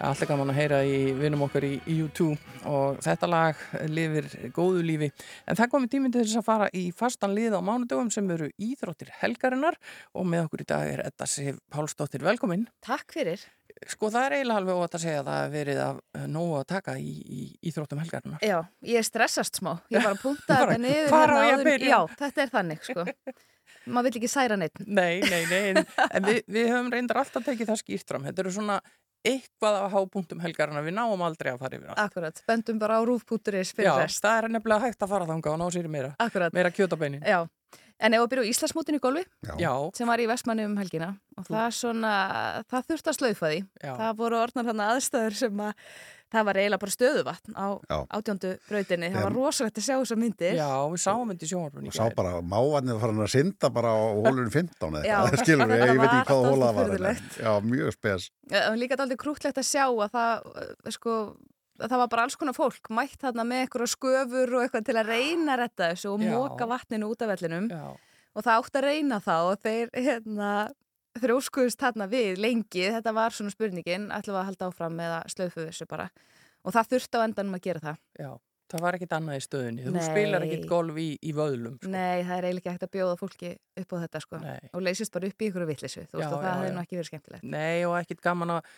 Alltaf 0.00 0.24
gaman 0.24 0.48
að 0.48 0.56
heyra 0.56 0.78
í 0.88 1.10
vinum 1.18 1.42
okkar 1.44 1.66
í, 1.68 1.74
í 1.84 1.98
U2 2.00 2.30
og 2.64 3.02
þetta 3.04 3.28
lag 3.28 3.60
lifir 3.92 4.30
góðu 4.56 4.80
lífi. 4.88 5.10
En 5.44 5.58
það 5.58 5.68
komið 5.74 5.92
tíminn 5.92 6.14
til 6.14 6.22
þess 6.24 6.38
að 6.40 6.46
fara 6.46 6.70
í 6.72 6.86
fastan 6.96 7.34
lið 7.36 7.58
á 7.58 7.60
mánudögum 7.60 8.08
sem 8.14 8.32
eru 8.32 8.48
íþróttir 8.56 9.12
helgarinnar 9.20 9.76
og 10.16 10.24
með 10.32 10.46
okkur 10.46 10.64
í 10.64 10.68
dag 10.72 10.94
er 10.94 11.04
Edda 11.10 11.28
Sif 11.28 11.60
Pálsdóttir. 11.76 12.24
Velkomin. 12.24 12.64
Takk 12.88 13.12
fyrir. 13.18 13.44
Sko 13.84 14.08
það 14.08 14.30
er 14.30 14.38
eiginlega 14.38 14.62
alveg 14.64 14.82
ótt 14.88 14.96
að 14.96 15.04
segja 15.04 15.20
að 15.20 15.28
það 15.28 15.40
hefur 15.44 15.56
verið 15.60 15.84
að 15.84 16.28
nógu 16.38 16.58
að 16.62 16.68
taka 16.72 16.96
í, 17.04 17.16
í 17.20 17.42
íþróttum 17.68 18.00
helgarinnar. 18.00 18.40
Já, 18.48 18.62
ég 18.96 19.04
stressast 19.12 19.60
smá. 19.60 19.74
Ég 19.92 20.00
var 20.08 20.16
að 20.16 20.24
punta 20.24 20.56
þetta 20.64 20.80
niður. 20.80 21.12
á 21.12 21.20
hérna 21.20 21.42
ég 21.44 21.52
að 21.52 21.58
áður- 21.60 21.68
byrja? 21.68 21.98
Já, 21.98 22.20
þetta 22.24 22.48
er 22.48 22.54
þannig, 22.56 22.86
sko. 22.88 23.06
Maður 23.86 24.10
vill 24.10 24.20
ekki 24.22 24.30
særa 24.32 24.58
neitt. 24.60 24.84
Nei, 24.86 25.20
nei, 25.24 25.42
nei, 25.50 25.62
en, 25.74 26.28
við, 26.28 26.42
við 26.46 26.68
höfum 26.72 26.92
reyndar 26.94 27.20
alltaf 27.24 27.44
tekið 27.46 27.72
það 27.72 27.80
skýrt 27.82 28.12
fram. 28.12 28.28
Þetta 28.28 28.44
eru 28.44 28.52
svona 28.54 28.78
eitthvað 29.24 29.78
af 29.80 29.92
hápunktum 29.94 30.40
helgarinnar, 30.44 30.84
við 30.84 30.96
náum 30.98 31.22
aldrei 31.24 31.54
að 31.54 31.62
fara 31.64 31.78
yfir 31.78 31.92
allt. 31.92 32.00
Akkurat, 32.02 32.40
bendum 32.48 32.80
bara 32.82 32.98
á 33.00 33.02
rúf.is 33.08 33.72
fyrir 33.72 33.88
Já, 33.88 33.94
rest. 34.02 34.20
það 34.24 34.36
er 34.42 34.48
nefnilega 34.58 34.84
hægt 34.84 35.04
að 35.06 35.12
fara 35.14 35.28
þanga 35.30 35.52
og 35.54 35.60
ná 35.62 35.66
sér 35.72 35.88
meira. 35.88 36.10
Akkurat. 36.20 36.52
Meira 36.56 36.72
kjötabeinin. 36.74 37.24
Já, 37.24 37.38
en 38.00 38.14
ef 38.16 38.24
við 38.24 38.30
byrjum 38.34 38.50
Íslandsmótin 38.50 38.98
í 38.98 39.02
golfi, 39.04 39.24
Já. 39.60 39.72
sem 39.94 40.08
var 40.10 40.18
í 40.18 40.26
Vestmanni 40.30 40.64
um 40.66 40.76
helgina, 40.80 41.12
og 41.38 41.46
það 41.46 41.70
svona, 41.78 42.16
það 42.70 42.88
þurfti 42.90 43.12
að 43.12 43.18
slaufa 43.20 43.52
því. 43.52 43.62
Já. 43.84 43.94
Það 44.00 44.18
voru 44.24 44.40
orðnar 44.42 44.68
þannig 44.70 44.92
aðstæður 44.96 45.36
sem 45.38 45.62
að, 45.68 45.86
það 46.34 46.46
var 46.48 46.58
eiginlega 46.58 46.82
bara 46.82 46.94
stöðuvatn 46.96 47.54
á 47.54 47.66
Já. 47.86 47.98
átjöndu 48.18 48.50
brautinni. 48.68 49.10
Það 49.14 49.22
var 49.28 49.36
rosalegt 49.38 49.78
að 49.78 49.86
sjá 49.86 49.94
þessar 50.02 50.18
myndir. 50.24 50.56
Já, 50.58 50.70
við 50.90 51.02
sáum 51.04 51.30
þetta 51.30 51.46
í 51.46 51.50
sjónvarpunni. 51.52 51.92
og 51.92 51.94
sá 51.94 52.04
bara 52.18 52.32
mávarnir 52.42 52.98
farin 53.04 53.22
að 53.22 53.32
synda 53.36 53.70
bara 53.70 53.94
á 53.94 54.02
hólunum 54.18 54.50
15 54.50 54.98
eða 54.98 55.04
Já. 55.06 55.16
eitthvað, 55.22 55.42
skilur 55.46 55.70
við, 55.70 55.86
ég 55.94 56.02
veit 56.02 56.10
ekki 56.10 56.28
hvað 56.32 56.46
hóla 56.50 56.72
það 56.74 56.92
var 56.98 57.08
en- 57.12 57.24
já, 57.38 57.52
mjög 57.70 57.94
spes 57.94 58.30
var 58.50 58.78
líka 58.82 58.98
aldrei 58.98 59.16
krútlegt 59.22 59.58
að 59.62 59.68
sjá 59.70 59.84
að 59.86 60.10
það, 60.18 60.48
uh, 60.58 60.90
sko, 60.98 61.14
að 61.14 61.53
það 61.82 61.98
var 62.02 62.10
bara 62.12 62.24
alls 62.26 62.38
konar 62.38 62.56
fólk 62.56 62.90
mætt 62.94 63.18
þarna 63.22 63.46
með 63.48 63.64
eitthvað 63.64 63.92
sköfur 63.94 64.54
og 64.54 64.64
eitthvað 64.64 64.86
til 64.88 64.96
að 65.00 65.10
reyna 65.10 65.56
að 65.56 65.60
retta 65.64 65.90
þessu 65.92 66.12
og 66.12 66.22
móka 66.22 66.68
vatninu 66.70 67.10
út 67.10 67.24
af 67.24 67.32
vellinum 67.34 67.68
Já. 67.72 67.84
og 68.34 68.46
það 68.46 68.62
átti 68.62 68.80
að 68.80 68.88
reyna 68.88 69.20
það 69.24 69.50
og 69.50 69.60
þeir 69.64 69.92
hérna, 70.06 70.54
þrjóskuðust 71.22 71.82
þarna 71.82 72.08
við 72.10 72.40
lengi, 72.42 72.88
þetta 72.96 73.14
var 73.16 73.36
svona 73.36 73.54
spurningin 73.54 74.08
ætlum 74.14 74.36
við 74.36 74.40
að 74.42 74.48
halda 74.50 74.70
áfram 74.70 74.98
með 74.98 75.18
að 75.18 75.28
slaufu 75.36 75.68
þessu 75.68 75.90
bara 75.90 76.08
og 76.64 76.74
það 76.74 76.90
þurfti 76.94 77.22
á 77.22 77.26
endanum 77.26 77.58
að 77.58 77.64
gera 77.68 77.84
það 77.84 78.00
Já, 78.24 78.30
það 78.72 78.84
var 78.86 78.98
ekkit 78.98 79.14
annað 79.18 79.36
í 79.36 79.44
stöðunni. 79.44 79.84
Þú 79.84 79.92
Nei. 79.94 80.04
spilar 80.06 80.46
ekkit 80.46 80.64
golf 80.70 80.98
í, 80.98 81.06
í 81.20 81.34
vöðlum. 81.36 81.76
Sko. 81.78 81.90
Nei, 81.92 82.24
það 82.24 82.34
er 82.36 82.46
eiginlega 82.48 82.62
ekki 82.62 82.72
hægt 82.72 82.86
að 82.86 82.92
bjóða 82.96 83.18
fólki 83.20 83.52
upp 83.82 83.94
á 83.94 83.96
þetta 84.04 84.22
sko 84.24 84.40
og 84.44 84.84
leysist 84.86 85.14
bara 85.14 85.30
upp 85.30 85.44
í 85.44 85.50
ykkur 85.50 85.66
vittlisu, 85.68 86.06
þú 86.08 86.18
veist 86.18 86.26
Já, 86.26 86.32
og 86.32 86.44
það 86.46 86.58
hefði 86.58 86.72
nú 86.74 86.82
ekki 86.82 86.98
verið 86.98 87.10
skemmtilegt 87.10 87.46
Nei, 87.54 87.84
og 87.86 87.96
ekkit 88.00 88.24
gaman 88.24 88.56
að 88.56 88.72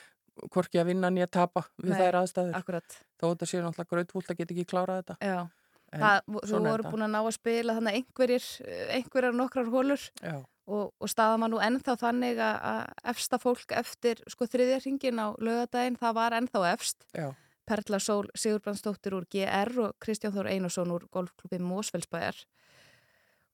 hvorki 0.52 0.80
að 0.80 0.90
vinna 0.92 1.10
nýja 1.12 1.28
tapa 1.38 1.66
við 1.78 1.94
Nei, 1.94 2.00
þær 2.00 2.18
aðstæður. 2.22 2.58
Akkurat, 2.58 2.98
Þó 3.16 3.24
þetta 3.28 3.48
sé 3.48 3.62
náttúrulega 3.62 3.92
grautvúlt 3.94 4.32
að 4.32 4.42
geta 4.42 4.56
ekki 4.56 4.68
klárað 4.72 5.00
þetta. 5.02 5.16
já 5.20 5.38
Það, 5.86 6.20
er 6.42 6.66
voru 6.66 6.90
búin 6.90 7.06
að 7.06 7.12
ná 7.14 7.20
að 7.20 7.32
spila 7.36 7.76
þannig 7.76 7.98
einhverjir, 8.00 8.46
einhverjar 8.96 9.36
nokkrar 9.38 9.68
hólur 9.70 10.02
og, 10.26 10.90
og 10.90 11.10
staða 11.10 11.38
maður 11.38 11.52
nú 11.54 11.60
ennþá 11.62 11.94
þannig 12.00 12.42
að, 12.42 12.80
efsta 13.12 13.38
fólk 13.40 13.74
eftir 13.78 14.20
sko 14.32 14.48
þriðja 14.50 14.80
hringin 14.82 15.22
á 15.22 15.30
lögadaginn, 15.38 15.98
það 16.00 16.18
var 16.18 16.36
ennþá 16.40 16.64
efst. 16.72 17.06
já, 17.14 17.30
Perla 17.66 17.98
Sól 18.02 18.28
Sigurbrandsdóttir 18.38 19.16
úr 19.16 19.26
GR 19.30 19.72
og 19.86 19.96
Kristján 20.02 20.34
Þór 20.34 20.50
Einarsson 20.52 20.92
úr 20.94 21.06
golfklubbi 21.10 21.58
Mósfellsbæjar. 21.62 22.44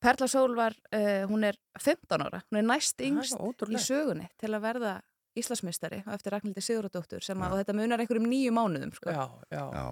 Perla 0.03 0.27
Sól 0.29 0.57
var, 0.59 0.77
uh, 0.93 1.23
hún 1.31 1.47
er 1.47 1.57
15 1.79 2.27
ára, 2.27 2.43
hún 2.51 2.61
er 2.61 2.67
næst 2.67 3.01
er 3.01 3.13
yngst 3.13 3.39
í 3.39 3.81
sögunni 3.81 4.29
til 4.41 4.51
að 4.53 4.65
verða 4.67 4.95
Íslasmistari 5.39 6.03
á 6.05 6.11
eftir 6.15 6.35
Ragnhildi 6.35 6.63
Sigurðardóttur 6.65 7.25
sem 7.25 7.41
að, 7.41 7.55
og 7.55 7.63
þetta 7.63 7.77
munar 7.79 8.03
einhverjum 8.03 8.29
nýju 8.29 8.53
mánuðum 8.57 8.93
sko. 8.97 9.11
já, 9.15 9.25
já. 9.53 9.65
já, 9.73 9.87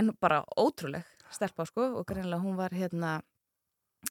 en 0.00 0.12
bara 0.20 0.42
ótrúleg 0.56 1.04
stelpa 1.32 1.66
sko 1.68 1.88
og 2.00 2.06
greinilega 2.08 2.42
hún 2.44 2.56
var 2.56 2.72
hérna 2.76 3.18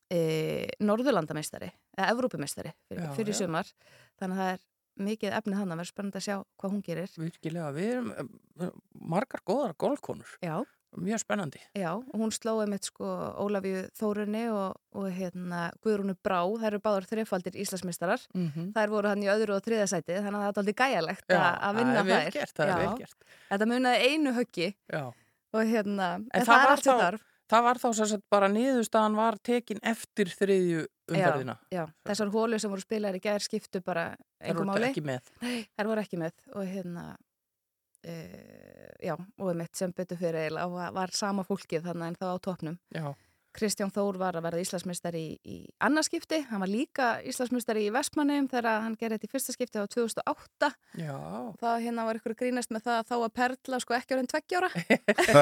e, 0.09 0.67
Norðurlandameistari 0.81 1.71
eða 1.97 2.11
Evrópumeistari 2.13 2.73
fyrir, 2.88 3.03
Já, 3.03 3.13
fyrir 3.17 3.33
já. 3.35 3.39
sumar 3.43 3.71
þannig 4.19 4.38
að 4.38 4.41
það 4.41 4.53
er 4.53 4.67
mikið 5.01 5.35
efnið 5.39 5.57
hann 5.57 5.73
að 5.73 5.81
vera 5.81 5.89
spennandi 5.89 6.19
að 6.19 6.25
sjá 6.27 6.35
hvað 6.59 6.73
hún 6.75 6.83
gerir 6.85 7.13
Virkilega, 7.17 7.71
við 7.75 7.91
erum 7.95 8.11
eh, 8.17 8.71
margar 8.93 9.41
góðar 9.47 9.73
golfkonur. 9.79 10.33
Já, 10.43 10.59
Mjög 10.97 11.19
spennandi. 11.23 11.59
já, 11.77 11.91
hún 12.13 12.31
slóði 12.35 12.68
mitt 12.69 12.84
sko 12.84 13.05
Ólafíu 13.39 13.85
Þórunni 13.95 14.43
og, 14.51 14.76
og 14.93 15.07
hérna 15.15 15.72
Guðrúnu 15.84 16.15
Brá, 16.23 16.41
það 16.43 16.68
eru 16.68 16.80
báður 16.84 17.07
þrefaldir 17.07 17.55
Íslandsmeistarar, 17.63 18.19
Mm 18.35 18.51
-hmm. 18.51 18.72
þær 18.76 18.89
voru 18.89 19.07
hann 19.07 19.23
í 19.23 19.27
öðru 19.31 19.55
og 19.55 19.63
þriða 19.63 19.88
sæti 19.88 20.13
þannig 20.19 20.35
að 20.35 20.43
það 20.43 20.51
er 20.51 20.59
aldrei 20.59 20.73
gæjalegt 20.84 21.26
Já, 21.30 21.41
að 21.61 21.76
vinna 21.77 22.03
það 22.03 22.11
er 22.11 22.26
þær 22.26 22.31
gert, 22.34 22.53
það 22.57 22.65
er 22.68 22.72
Já. 22.72 22.77
vel 22.89 22.97
gert. 22.99 23.23
Þetta 23.51 23.65
munaði 23.72 23.97
einu 24.11 24.34
höggi 24.34 24.73
Já. 24.93 25.03
og 25.53 25.61
hérna, 25.65 26.15
en, 26.15 26.27
það, 26.31 26.45
það 26.45 26.53
er 26.53 26.65
var 26.65 26.69
allt 26.72 26.84
þá- 26.84 26.99
þarf 27.01 27.22
Það 27.51 27.63
var 27.63 27.76
þá 27.76 27.93
sagt 28.07 28.23
bara 28.31 28.47
niðurstaðan 28.47 29.15
var 29.15 29.35
tekin 29.43 29.80
eftir 29.84 30.26
þriðju 30.31 30.85
umferðina. 31.11 31.57
Já, 31.69 31.85
þessar 32.07 32.30
hólu 32.31 32.57
sem 32.59 32.72
voru 32.72 32.80
spilaðar 32.80 33.15
í 33.15 33.19
gær 33.19 33.39
skiptu 33.43 33.81
bara 33.84 34.15
Það 34.39 34.47
engum 34.49 34.68
voru 34.72 34.80
máli. 34.80 34.88
ekki 34.88 35.01
með. 35.03 35.19
Nei, 35.41 35.68
þær 35.77 35.85
voru 35.85 35.99
ekki 36.01 36.18
með 36.18 36.31
og 36.55 36.63
hérna 36.65 37.18
já, 38.02 39.15
og 39.15 39.57
mitt 39.57 39.76
sem 39.78 39.94
betur 39.94 40.19
fyrir 40.22 40.48
eiginlega 40.48 40.88
var 40.95 41.14
sama 41.15 41.45
fólkið 41.48 41.86
þannig 41.90 42.11
en 42.11 42.19
þá 42.22 42.26
á 42.34 42.38
topnum. 42.48 42.80
Já, 42.95 43.11
Kristján 43.56 43.91
Þór 43.91 44.15
var 44.19 44.38
að 44.38 44.45
verða 44.45 44.61
Íslandsmeistari 44.64 45.22
í, 45.22 45.32
í 45.44 45.57
annarskipti, 45.84 46.40
hann 46.48 46.64
var 46.64 46.72
líka 46.72 47.07
Íslandsmeistari 47.28 47.84
í 47.88 47.91
Vestmannum 47.94 48.48
þegar 48.52 48.86
hann 48.86 48.95
gerði 48.99 49.18
þetta 49.18 49.28
í 49.28 49.32
fyrsta 49.34 49.56
skipti 49.56 49.84
á 49.84 49.86
2008 49.91 50.69
já. 51.02 51.18
það 51.60 51.84
hérna 51.86 52.06
var 52.07 52.19
ykkur 52.22 52.38
grínast 52.40 52.72
með 52.72 52.88
það 52.88 53.02
að 53.02 53.11
þá 53.11 53.15
að 53.18 53.36
perla 53.41 53.82
sko 53.84 53.98
ekki 53.98 54.15
orðin 54.15 54.32
tveggjára 54.32 54.72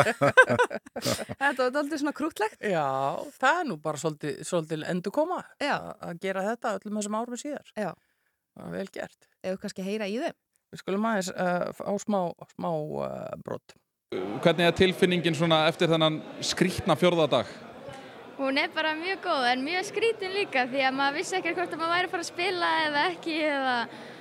Þetta 1.39 1.61
var 1.61 1.79
aldrei 1.83 2.01
svona 2.01 2.17
krútlegt 2.17 2.65
Já, 2.65 2.89
það 3.37 3.61
er 3.61 3.69
nú 3.69 3.79
bara 3.85 4.01
svolítið, 4.01 4.43
svolítið 4.49 4.87
endur 4.89 5.15
koma 5.15 5.43
að 5.61 6.21
gera 6.23 6.47
þetta 6.49 6.75
öllum 6.79 6.99
þessum 6.99 7.19
árum 7.21 7.39
síðar. 7.39 7.73
Já. 7.77 7.91
Vel 8.73 8.89
gert. 8.91 9.29
Við 9.45 9.59
kannski 9.61 9.85
heyra 9.85 10.09
í 10.09 10.17
þeim 10.19 10.37
Við 10.69 10.83
skulum 10.83 11.05
aðeins 11.09 11.31
uh, 11.33 11.71
á 11.81 11.93
smá, 11.97 12.19
smá 12.53 12.69
uh, 12.69 13.07
brot. 13.41 13.73
Hvernig 14.43 14.67
er 14.67 14.75
tilfinningin 14.77 15.37
svona 15.37 15.63
eftir 15.69 15.89
þennan 15.89 16.19
skrítna 16.45 16.95
fjórðadag? 16.97 17.49
Hún 18.39 18.57
er 18.61 18.69
bara 18.73 18.93
mjög 18.97 19.23
góð 19.25 19.47
en 19.49 19.65
mjög 19.65 19.87
skrítin 19.89 20.31
líka 20.37 20.67
því 20.69 20.85
að 20.87 20.95
maður 20.95 21.17
vissi 21.19 21.35
ekki 21.39 21.55
hvort 21.57 21.73
að 21.73 21.81
maður 21.81 21.95
væri 21.95 22.07
að 22.07 22.13
fara 22.13 22.23
að 22.23 22.29
spila 22.29 22.69
eða 22.85 23.01
ekki 23.09 23.35
eða 23.49 23.73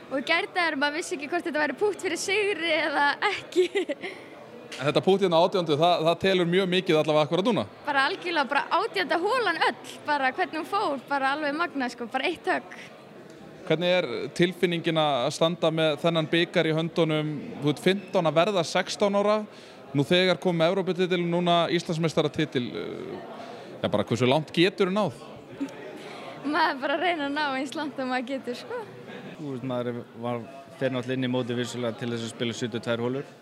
og 0.08 0.24
gærdagur 0.30 0.78
maður 0.80 0.98
vissi 0.98 1.14
ekki 1.18 1.28
hvort 1.30 1.46
þetta 1.46 1.62
væri 1.62 1.78
pútt 1.84 2.02
fyrir 2.06 2.20
sigri 2.24 2.72
eða 2.80 3.06
ekki. 3.28 3.68
En 4.78 4.88
Þetta 4.88 5.02
pútið 5.04 5.32
á 5.32 5.38
átjöndu, 5.38 5.76
það, 5.80 6.02
það 6.08 6.18
telur 6.24 6.48
mjög 6.48 6.68
mikið 6.74 6.98
allavega 7.00 7.28
akkurat 7.28 7.46
núna. 7.48 7.64
bara 7.86 8.04
algjörlega 8.08 8.48
bara 8.50 8.64
átjönda 8.80 9.20
hólan 9.22 9.60
öll, 9.68 9.96
bara 10.06 10.32
hvernig 10.32 10.60
hún 10.60 10.68
fór, 10.72 11.00
bara 11.08 11.32
alveg 11.36 11.56
magna 11.56 11.88
sko, 11.92 12.08
bara 12.12 12.28
eitt 12.28 12.48
högg. 12.48 12.76
Hvernig 13.68 13.90
er 13.92 14.06
tilfinningin 14.32 14.96
að 14.96 15.26
standa 15.36 15.68
með 15.68 15.98
þennan 16.00 16.28
byggar 16.32 16.68
í 16.70 16.72
höndunum, 16.72 17.32
þú 17.60 17.72
ert 17.74 17.82
15 17.84 18.30
að 18.30 18.38
verða 18.38 18.62
16 18.64 19.18
ára, 19.20 19.34
nú 19.92 20.04
þegar 20.08 20.40
kom 20.40 20.62
Európa-titil, 20.64 21.20
núna 21.28 21.66
Íslandsmeistaratitil, 21.76 22.64
já 23.82 23.90
bara 23.92 24.06
hversu 24.08 24.28
langt 24.28 24.54
getur 24.56 24.88
náð? 24.88 25.20
Maður 26.48 26.80
bara 26.80 26.96
reyna 27.02 27.26
að 27.26 27.34
ná 27.34 27.44
eins 27.58 27.76
langt 27.76 28.00
og 28.00 28.08
maður 28.08 28.30
getur 28.30 28.56
sko. 28.62 28.80
Þú 29.36 29.52
veist, 29.52 29.68
maður 29.68 30.00
var 30.24 30.40
fyrir 30.78 30.94
náttúrulega 30.94 31.18
inn 31.18 31.28
í 31.28 31.32
móti 31.36 31.58
vissulega 31.58 32.00
til 32.00 32.08
þess 32.14 32.24
að 32.24 32.32
spila 32.32 32.56
72 32.62 33.04
hólur. 33.04 33.32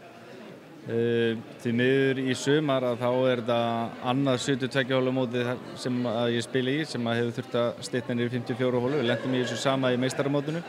Uh, 0.87 1.39
því 1.65 1.71
miður 1.75 2.19
í 2.23 2.35
sumar 2.39 2.85
að 2.87 3.01
þá 3.01 3.09
er 3.27 3.41
þetta 3.41 3.61
annað 4.07 4.37
72 4.45 4.95
hóla 4.95 5.15
móti 5.17 5.41
sem 5.83 5.97
ég 6.31 6.45
spila 6.47 6.71
í 6.71 6.85
sem 6.87 7.09
að 7.11 7.17
hefur 7.19 7.33
þurft 7.41 7.57
að 7.59 7.81
styrta 7.89 8.15
í 8.15 8.29
54 8.37 8.83
hólu. 8.85 9.01
Við 9.01 9.09
lendum 9.11 9.35
í 9.35 9.41
þessu 9.43 9.59
sama 9.59 9.91
í 9.91 9.99
meistaramótinu. 9.99 10.63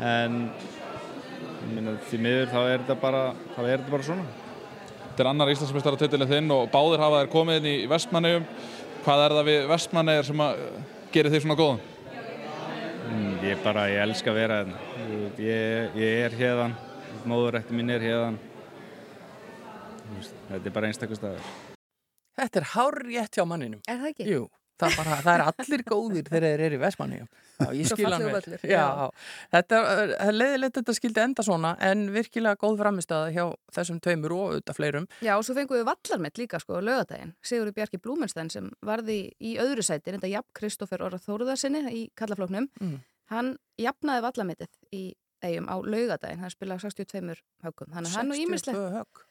En 0.00 0.38
meina, 1.74 1.96
því 2.08 2.20
miður 2.24 2.48
þá 2.54 2.60
er 2.62 2.78
þetta 2.78 2.96
bara, 3.02 3.22
er 3.58 3.68
þetta 3.74 3.92
bara 3.92 4.06
svona. 4.06 4.24
Þetta 5.02 5.24
er 5.24 5.28
annar 5.28 5.52
Íslandsmeistaratitilin 5.52 6.30
þinn 6.30 6.54
og 6.54 6.70
báðir 6.72 7.02
hafa 7.04 7.18
þær 7.20 7.32
komið 7.34 7.58
inn 7.60 7.68
í 7.68 7.74
Vestmannegjum. 7.90 8.46
Hvað 9.02 9.24
er 9.26 9.34
það 9.36 9.48
við 9.50 9.66
Vestmannegjur 9.72 10.28
sem 10.30 10.42
að 10.44 10.62
gerir 11.12 11.34
þig 11.34 11.44
svona 11.44 11.58
góðan? 11.58 11.82
Mm, 13.10 13.34
Ég 13.44 13.60
bara, 13.66 13.84
ég 13.92 14.06
elska 14.06 14.32
að 14.32 14.40
vera 14.40 14.62
hérna. 14.62 14.80
Ég, 15.42 16.00
ég 16.00 16.24
er 16.24 16.38
hérðan, 16.38 16.78
móðurætti 17.28 17.76
mín 17.76 17.92
er 17.92 18.08
hérðan. 18.08 18.40
Þetta 20.52 20.68
er 20.72 20.74
bara 20.80 20.90
einstakur 20.92 21.18
staður. 21.18 21.52
Þetta 22.38 22.60
er 22.62 22.66
hárrétt 22.74 23.36
hjá 23.38 23.44
manninum. 23.48 23.80
Er 23.90 23.98
það 24.00 24.10
ekki? 24.14 24.26
Jú, 24.32 24.42
það 24.80 24.88
er, 24.88 24.94
bara, 25.02 25.16
það 25.22 25.34
er 25.34 25.42
allir 25.50 25.82
góðir 25.88 26.28
þegar 26.30 26.44
þeir 26.48 26.62
eru 26.66 26.78
í 26.78 26.80
Vestmanni. 26.82 27.18
Já, 27.62 27.66
ég 27.76 27.90
skil 27.90 28.06
hann 28.08 28.24
vel. 28.24 28.32
völlur, 28.38 28.62
Já, 28.66 28.80
já. 28.80 29.10
þetta 29.52 29.80
er 29.92 30.12
er 30.16 30.32
leiðilegt 30.38 30.72
að 30.72 30.80
þetta 30.80 30.94
skildi 30.96 31.22
enda 31.22 31.44
svona 31.46 31.72
en 31.90 32.02
virkilega 32.14 32.58
góð 32.64 32.80
framistæða 32.80 33.28
hjá 33.36 33.44
þessum 33.76 34.00
tveimur 34.02 34.34
og 34.38 34.44
auðvitað 34.48 34.78
fleirum. 34.80 35.06
Já, 35.22 35.32
og 35.36 35.44
svo 35.46 35.56
fengum 35.60 35.76
við 35.78 35.86
vallarmett 35.90 36.40
líka 36.40 36.60
sko 36.64 36.80
á 36.80 36.86
lögadaginn. 36.88 37.34
Sigurður 37.44 37.76
Bjarki 37.76 38.00
Blúmenstein 38.02 38.50
sem 38.50 38.70
varði 38.82 39.18
í 39.38 39.54
öðru 39.62 39.84
sæti, 39.86 40.16
þetta 40.16 40.32
jafn 40.32 40.50
Kristófer 40.56 41.04
Orra 41.04 41.20
Þóruðarsinni 41.22 41.84
í 41.92 42.06
kallafloknum. 42.18 42.70
Mm. 42.80 43.00
hann 43.32 43.54
jafnaði 43.80 44.22
vallamitið 44.26 44.68
í 44.92 45.02
eigum 45.42 45.68
á 45.70 45.76
laugadaginn, 45.80 46.40
hann 46.42 46.50
spilaði 46.52 46.82
á 46.82 46.84
62 46.84 47.36
höggum, 47.64 47.88
þannig 47.94 48.10
að 48.10 48.16
hann 48.18 48.32
og 48.32 48.36
62 48.36 48.44
ímislegt 48.44 49.22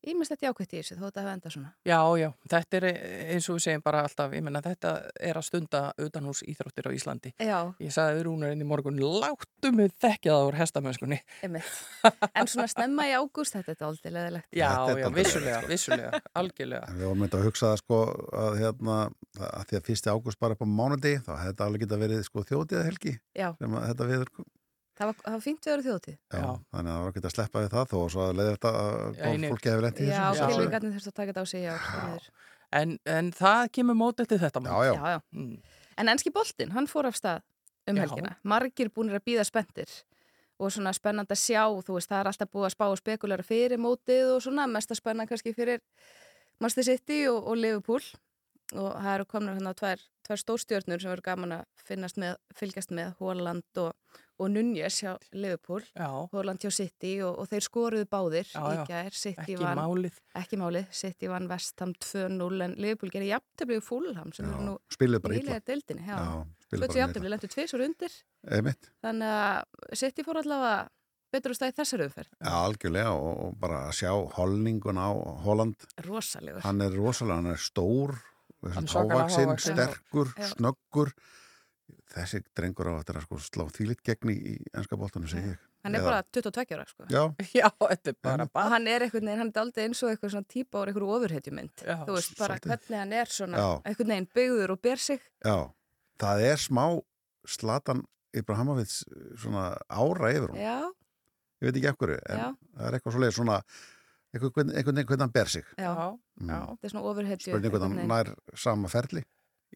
högg. 0.00 0.10
ímislegt 0.12 0.42
jákvætt 0.42 0.72
í 0.74 0.80
þessu, 0.80 0.96
þó 0.98 1.04
þetta 1.06 1.24
hafa 1.24 1.34
enda 1.36 1.50
svona 1.50 1.72
Já, 1.86 2.00
já, 2.20 2.28
þetta 2.50 2.78
er 2.80 2.86
eh, 2.90 3.34
eins 3.34 3.48
og 3.50 3.58
við 3.58 3.64
segjum 3.66 3.84
bara 3.84 4.02
alltaf, 4.06 4.32
ég 4.36 4.44
menna 4.44 4.62
þetta 4.64 4.94
er 5.20 5.40
að 5.40 5.46
stunda 5.46 5.82
utanhús 6.00 6.42
íþróttir 6.46 6.88
á 6.88 6.90
Íslandi. 6.94 7.32
Já. 7.40 7.58
Ég 7.80 7.94
sagði 7.94 8.18
við 8.18 8.24
Rúnarinn 8.28 8.64
í 8.64 8.68
morgun, 8.68 9.00
láttu 9.00 9.72
mig 9.76 9.92
þekkja 10.00 10.36
það 10.36 10.48
úr 10.50 10.58
hestamennskunni. 10.60 11.20
Einmitt. 11.44 11.70
En 12.34 12.48
svona 12.50 12.68
snemma 12.70 13.06
í 13.08 13.14
ágúst, 13.16 13.56
þetta 13.56 13.74
er 13.76 13.88
aldrei 13.88 14.14
leðilegt. 14.14 14.48
Já, 14.56 14.70
já, 15.00 15.08
vissulega, 15.14 15.60
vissulega, 15.68 16.22
algjörlega. 16.40 16.88
En 16.90 17.00
við 17.00 17.10
vorum 17.10 17.24
myndið 17.24 17.40
að 17.40 17.48
hugsa 17.48 17.72
það 17.72 17.82
sko 17.82 18.00
að 18.44 18.60
hérna, 18.60 18.96
að 19.50 19.66
því 19.70 19.80
að 19.80 19.90
fyrsti 19.90 20.14
ágúst 20.14 20.40
bara 20.40 20.56
upp 20.56 20.64
á 20.64 20.68
mánudegi, 20.68 21.20
þá 21.26 21.32
hefði 21.34 21.50
þetta 21.50 21.68
alveg 21.68 21.84
geta 21.84 22.00
verið 22.00 22.24
sko 22.26 22.46
þjótiða 22.48 22.86
helgi 22.88 23.14
Já. 23.36 23.48
sem 23.58 23.76
að 23.76 23.86
þetta 23.90 24.08
viður, 24.10 24.32
Það 25.00 25.08
var, 25.10 25.20
var 25.32 25.40
fínt 25.40 25.64
við 25.64 25.72
öru 25.72 25.84
þjóðtíð. 25.86 26.16
já, 26.36 26.46
þannig 26.74 26.90
að 26.90 26.96
það 26.96 27.02
var 27.06 27.10
ekki 27.14 27.22
að 27.24 27.32
sleppa 27.34 27.60
við 27.64 27.70
það 27.74 27.86
þó 27.90 27.96
og 28.00 28.10
svo 28.12 28.24
að 28.26 28.32
leiði 28.36 28.50
þetta 28.56 28.72
að 28.80 28.90
Já, 29.16 29.48
fólki 29.50 29.70
hefur 29.70 29.84
lent 29.86 30.00
í 30.00 30.08
Já, 30.10 30.18
þessu. 30.20 30.48
kilvingarnir 30.50 30.92
þurftu 30.96 31.10
að 31.12 31.16
taka 31.20 31.30
þetta 31.32 31.40
á 31.40 31.46
sig, 31.48 31.62
já. 31.64 31.74
já. 31.80 32.30
En, 32.80 32.92
en 33.16 33.30
það 33.34 33.62
kemur 33.78 33.96
mótið 33.98 34.28
til 34.34 34.38
þetta 34.44 34.60
mót. 34.60 34.70
Já, 34.70 34.92
já. 34.92 35.14
já. 35.16 35.80
En 36.04 36.12
enski 36.12 36.30
boltinn, 36.36 36.70
hann 36.76 36.86
fór 36.90 37.08
af 37.08 37.16
stað 37.16 37.40
um 37.88 37.96
Já. 37.96 38.02
helgina. 38.04 38.34
Margir 38.44 38.90
búinir 38.94 39.16
að 39.18 39.24
býða 39.30 39.44
spenntir 39.48 39.90
og 40.60 40.68
svona 40.74 40.92
spennandi 40.92 41.32
að 41.32 41.40
sjá, 41.40 41.62
þú 41.80 41.96
veist, 41.96 42.10
það 42.12 42.20
er 42.20 42.28
alltaf 42.30 42.50
búið 42.52 42.66
að 42.68 42.74
spá 42.76 42.86
og 42.92 42.98
spekulæra 43.00 43.46
fyrir 43.48 43.80
mótið 43.80 44.34
og 44.36 44.42
svona 44.44 44.66
mest 44.68 44.92
að 44.92 45.00
spenna 45.00 45.24
kannski 45.26 45.54
fyrir 45.56 45.80
Master 46.60 46.84
City 46.84 47.22
og, 47.32 47.40
og 47.48 47.56
Liverpool 47.56 48.04
og 48.76 48.90
það 49.00 49.14
eru 49.16 49.24
komin 49.32 49.56
hérna 49.56 49.72
tvær, 49.74 50.02
tvær 50.28 50.42
stórstjörnur 50.44 51.00
sem 51.00 51.10
verður 51.10 51.24
gaman 51.32 51.56
að 51.56 51.64
finnast 51.88 52.20
með, 52.20 52.36
fylgjast 52.54 52.92
með 52.94 53.14
Holland 53.18 53.80
og, 53.82 53.96
og 54.40 54.50
Nunez 54.54 54.96
hjá 55.02 55.12
Liverpool, 55.36 55.82
já. 55.94 56.08
Holland 56.32 56.62
hjá 56.64 56.70
City 56.72 57.12
og, 57.26 57.38
og 57.42 57.48
þeir 57.50 57.64
skoruðu 57.66 58.06
báðir 58.10 58.46
Já, 58.50 58.60
í 58.64 58.76
já. 58.78 58.84
gær, 58.88 59.16
City 59.20 59.42
Ekki 59.44 59.56
vann 59.60 59.80
málið. 59.80 60.20
ekki 60.40 60.58
málið, 60.60 60.86
City 60.96 61.28
vann 61.30 61.48
Vestham 61.50 61.92
2-0 62.00 62.64
en 62.66 62.76
Liverpool 62.80 63.12
gerir 63.12 63.34
jafntöflið 63.34 63.82
Fulham 63.84 64.32
sem 64.36 64.46
Já, 64.48 64.54
eru 64.54 64.64
nú 64.70 64.76
Svo 64.88 65.10
bara 65.20 66.86
þetta 66.86 67.00
jafntöflið 67.02 67.34
lentur 67.34 67.52
tvisur 67.52 67.84
undir 67.84 68.16
Einmitt. 68.48 68.90
þannig 69.04 69.36
að 69.36 70.00
City 70.00 70.24
fór 70.24 70.40
allavega 70.40 70.88
betur 71.30 71.52
að 71.54 71.58
stæði 71.60 71.76
þessar 71.80 72.04
umferð 72.06 72.30
Já, 72.40 72.52
algjörlega 72.64 73.12
og, 73.14 73.52
bara 73.60 73.82
að 73.90 73.92
sjá 74.00 74.10
holningun 74.38 74.98
á 74.98 75.08
Holland. 75.44 75.84
Rosalegur. 76.06 76.62
Hann 76.64 76.80
er 76.82 76.96
rosalega, 76.96 77.36
hann 77.42 77.52
er 77.52 77.60
stór, 77.62 78.16
Hann 78.60 78.84
er 78.84 78.90
svakalega 78.92 79.20
hávaksinn, 79.28 79.46
hávaxinn. 79.52 79.76
sterkur, 79.78 80.32
Já. 80.36 80.48
snöggur. 80.54 81.12
Þessi 82.14 82.40
drengur 82.56 82.88
á 82.90 82.92
að 83.00 83.20
sko 83.24 83.38
slá 83.38 83.64
þýlitt 83.70 84.02
gegn 84.06 84.30
í, 84.32 84.56
ennska 84.74 84.96
boltanum, 84.98 85.28
segi 85.30 85.52
ég. 85.52 85.58
hann 85.84 85.94
er 85.94 86.00
Eða- 86.00 86.10
bara 86.10 86.22
22 86.32 86.74
ára 86.76 86.86
sko. 86.88 87.04
Já, 87.08 87.22
Já, 87.60 87.68
þetta 87.80 88.08
er 88.12 88.16
bara 88.22 88.44
og 88.52 88.70
hann 88.74 88.86
er 88.88 89.00
einhvern 89.06 89.24
veginn, 89.26 89.38
hann 89.38 89.52
er 89.54 89.60
aldrei 89.62 89.84
eins 89.88 90.02
og 90.02 90.10
eitthvað 90.12 90.30
svona 90.34 90.48
típa 90.52 90.82
úr 90.82 90.90
einhverju 90.92 91.12
ofurhetjumynd 91.16 91.84
Já, 91.86 91.96
þú 92.06 92.16
veist 92.18 92.34
bara 92.38 92.56
svolítið. 92.58 92.70
hvernig 92.74 92.98
hann 93.00 93.12
er 93.12 93.26
svona 93.26 93.56
Já. 93.62 93.68
einhvern 93.84 94.12
veginn 94.14 94.28
byggður 94.34 94.70
og 94.76 94.82
ber 94.82 94.96
sig 94.96 95.20
já. 95.44 95.56
Það 96.20 96.42
er 96.50 96.56
smá 96.60 96.84
Slatan 97.48 98.02
Ibrahimovits 98.36 99.04
svona 99.40 99.70
ára 99.90 100.28
yfir 100.34 100.50
hún. 100.52 100.58
já, 100.60 100.90
Ég 101.60 101.68
veit 101.72 101.76
ekki 101.76 101.88
ekkur, 101.92 102.10
en 102.28 102.38
Já. 102.38 102.48
það 102.76 102.86
er 102.88 102.94
eitthvað 102.98 103.12
svoleið 103.16 103.34
svona 103.36 103.56
einhvern 104.32 104.52
veginn 104.54 104.76
einhvern 104.76 105.04
hvernig 105.04 105.20
hann 105.26 105.32
ber 105.34 105.46
sig. 105.48 105.64
já, 105.78 106.18
Mm. 106.40 106.48
þetta 106.48 106.84
er 106.84 106.88
svona 106.92 107.04
ofurhetju 107.10 107.50
Spurning 107.50 107.72
hvernig 107.72 107.98
hann 107.98 108.08
nær 108.08 108.34
sama 108.54 108.88
ferli. 108.88 109.24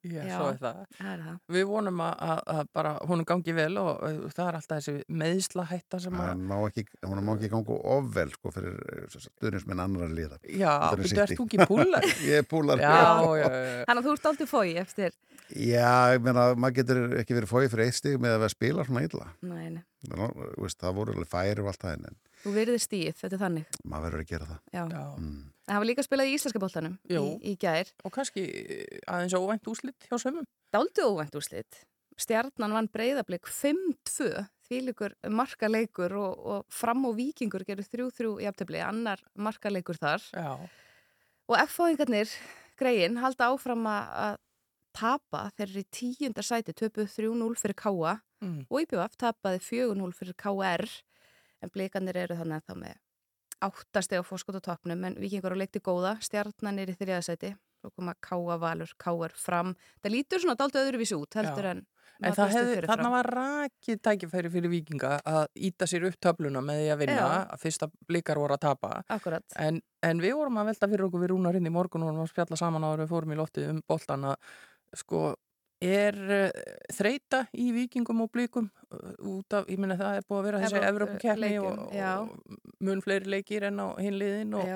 Já, 0.04 0.20
Já, 0.26 0.34
svo 0.36 0.48
er 0.50 0.58
það. 0.60 0.80
það 0.98 1.10
er 1.12 1.20
það. 1.24 1.36
Við 1.56 1.66
vonum 1.70 2.00
að, 2.04 2.14
að, 2.28 2.40
að 2.54 2.70
bara 2.78 2.94
honum 3.08 3.28
gangi 3.28 3.54
vel 3.56 3.70
og 3.80 4.02
uh, 4.04 4.16
það 4.34 4.48
er 4.50 4.58
alltaf 4.58 4.80
þessi 4.80 5.18
meðsla 5.22 5.66
hætta 5.70 6.00
sem 6.04 6.16
að... 6.18 6.26
Hann 6.32 6.42
má 6.50 6.56
ekki, 6.68 6.86
hún 7.06 7.22
má 7.24 7.32
ekki 7.36 7.52
ganga 7.54 7.78
ofvel 7.94 8.26
sko 8.34 8.54
fyrir 8.54 9.06
stuðnisminn 9.14 9.84
annar 9.84 10.08
að 10.08 10.16
liða. 10.18 10.40
Já, 10.48 10.72
City. 11.04 11.20
ert 11.24 11.36
þú 11.38 11.46
ekki 11.48 11.68
púllari? 11.70 12.12
Ég 12.30 12.42
er 12.42 12.48
púlar. 12.48 12.82
Já, 12.82 12.90
já, 12.92 13.44
já. 13.44 13.48
Þannig 13.84 14.02
að 14.02 14.08
þú 14.08 14.16
ert 14.18 14.28
aldrei 14.32 14.50
fói 14.50 14.66
eftir 14.82 15.16
Já, 15.54 16.14
ég 16.14 16.22
meina, 16.24 16.46
maður 16.56 16.76
getur 16.80 17.00
ekki 17.20 17.36
verið 17.36 17.50
fóið 17.50 17.66
fyrir 17.74 17.90
eitt 17.90 17.98
stig 17.98 18.14
með 18.16 18.32
að 18.32 18.38
vera 18.40 18.48
að 18.48 18.54
spila 18.54 18.84
svona 18.88 19.02
illa. 19.04 19.26
Nei, 19.44 19.66
nei. 19.76 19.82
Nú, 20.08 20.28
veist, 20.56 20.78
það 20.80 20.96
voru 20.96 21.14
alveg 21.14 21.28
færi 21.30 21.62
og 21.62 21.68
allt 21.70 21.84
það 21.84 21.98
en 22.08 22.16
þú 22.44 22.54
verður 22.56 22.80
stíð, 22.82 23.12
þetta 23.20 23.36
er 23.36 23.42
þannig 23.42 23.76
maður 23.84 24.06
verður 24.08 24.24
að 24.24 24.30
gera 24.32 24.48
það. 24.48 24.62
já. 24.72 24.82
Já. 24.94 25.04
Mm. 25.20 25.42
Það 25.64 25.74
hafa 25.78 25.88
líka 25.88 26.04
spilað 26.04 26.28
í 26.30 26.34
íslenska 26.36 26.60
boltanum 26.60 26.94
í, 27.08 27.16
í 27.50 27.54
gær. 27.60 27.88
Og 28.04 28.12
kannski 28.12 28.42
aðeins 29.08 29.34
óvænt 29.38 29.68
úslit 29.72 30.06
hjá 30.10 30.16
sömum. 30.20 30.44
Dálítið 30.74 31.08
óvænt 31.08 31.38
úrslit. 31.38 31.78
Stjarnan 32.20 32.74
vann 32.76 32.88
breyðablик 32.94 33.48
5-2 33.50 34.44
þvílíkur 34.68 35.14
markaleikur 35.34 36.12
og, 36.20 36.44
og 36.54 36.66
fram 36.72 37.06
og 37.08 37.16
vikingur 37.18 37.64
gerur 37.66 37.84
3-3 37.90 38.34
í 38.44 38.48
aftöfli, 38.50 38.80
annar 38.84 39.20
markaleikur 39.34 39.98
þar. 39.98 40.22
Já. 40.32 40.52
og 41.48 41.56
F-fáingarnir 41.66 42.30
greiðin 42.80 43.18
halda 43.20 43.50
áfram 43.52 43.84
að 43.90 44.38
tapa 44.94 45.48
þeir 45.56 45.66
eru 45.72 45.82
í 45.82 45.88
tíundar 45.92 46.46
sæti 46.46 46.72
töpuð 46.76 47.10
3-0 47.16 47.58
fyrir 47.60 47.76
Káa 47.80 48.14
Mm. 48.44 48.66
og 48.68 48.82
IPVF 48.82 49.14
tapaði 49.16 49.60
4-0 49.64 50.12
fyrir 50.12 50.34
KR 50.36 50.82
en 51.64 51.70
blikanir 51.72 52.16
eru 52.18 52.36
þannig 52.36 52.58
að 52.60 52.66
það 52.68 52.80
með 52.82 52.96
áttasti 53.62 54.18
á 54.18 54.22
fórskot 54.26 54.58
á 54.58 54.62
toppnum 54.64 55.04
en 55.06 55.18
vikingur 55.20 55.54
á 55.54 55.58
leikti 55.58 55.82
góða, 55.84 56.16
stjarnan 56.24 56.80
er 56.82 56.92
í 56.92 56.98
þriðasæti 56.98 57.54
svo 57.84 57.92
koma 57.92 58.14
Káa 58.24 58.56
Valur, 58.60 58.92
KR 58.98 59.34
fram 59.36 59.74
það 60.00 60.14
lítur 60.16 60.42
svona 60.42 60.56
dálta 60.58 60.80
öðruvísi 60.82 61.18
út 61.18 61.36
heldur 61.38 61.68
Já. 61.68 61.74
en 61.74 61.84
En 62.22 62.30
þarna 62.30 63.08
var 63.10 63.26
rakið 63.26 63.98
tækifæri 64.06 64.50
fyrir 64.52 64.70
vikinga 64.70 65.16
að 65.26 65.48
íta 65.66 65.88
sér 65.90 66.06
upp 66.08 66.18
töfluna 66.22 66.62
með 66.62 66.78
því 66.80 66.92
að 66.94 67.00
vinna, 67.02 67.16
Já. 67.16 67.40
að 67.56 67.64
fyrsta 67.64 67.88
blikar 68.06 68.38
voru 68.38 68.54
að 68.54 68.62
tapa. 68.62 68.90
En, 69.58 69.80
en 70.06 70.22
við 70.22 70.36
vorum 70.38 70.60
að 70.62 70.70
velta 70.70 70.88
fyrir 70.92 71.08
okkur 71.08 71.24
við 71.24 71.32
rúnar 71.32 71.58
inn 71.58 71.66
í 71.66 71.74
morgun 71.74 72.06
og 72.06 72.12
vorum 72.12 72.22
að 72.22 72.30
spjalla 72.30 72.60
saman 72.60 72.86
en 72.86 73.02
við 73.02 73.10
fórum 73.10 73.34
í 73.34 73.40
loftið 73.40 73.72
um 73.72 73.82
boltan 73.90 74.28
að 74.30 74.36
sko 74.94 75.24
er 75.82 76.18
uh, 76.18 76.60
þreita 76.94 77.44
í 77.58 77.70
vikingum 77.74 78.22
og 78.24 78.30
blikum 78.34 78.68
uh, 78.90 79.14
út 79.36 79.56
af, 79.56 79.66
ég 79.70 79.80
minna 79.80 79.96
það 79.98 80.20
er 80.20 80.28
búið 80.28 80.40
að 80.40 80.46
vera 80.48 80.62
þessi 80.64 80.84
Evrópukefni 80.90 81.50
og, 81.62 81.82
og 81.90 82.62
mun 82.84 83.02
fleiri 83.04 83.32
leikir 83.36 83.68
en 83.70 83.82
á 83.82 83.88
hinliðin 83.98 84.54
og, 84.60 84.72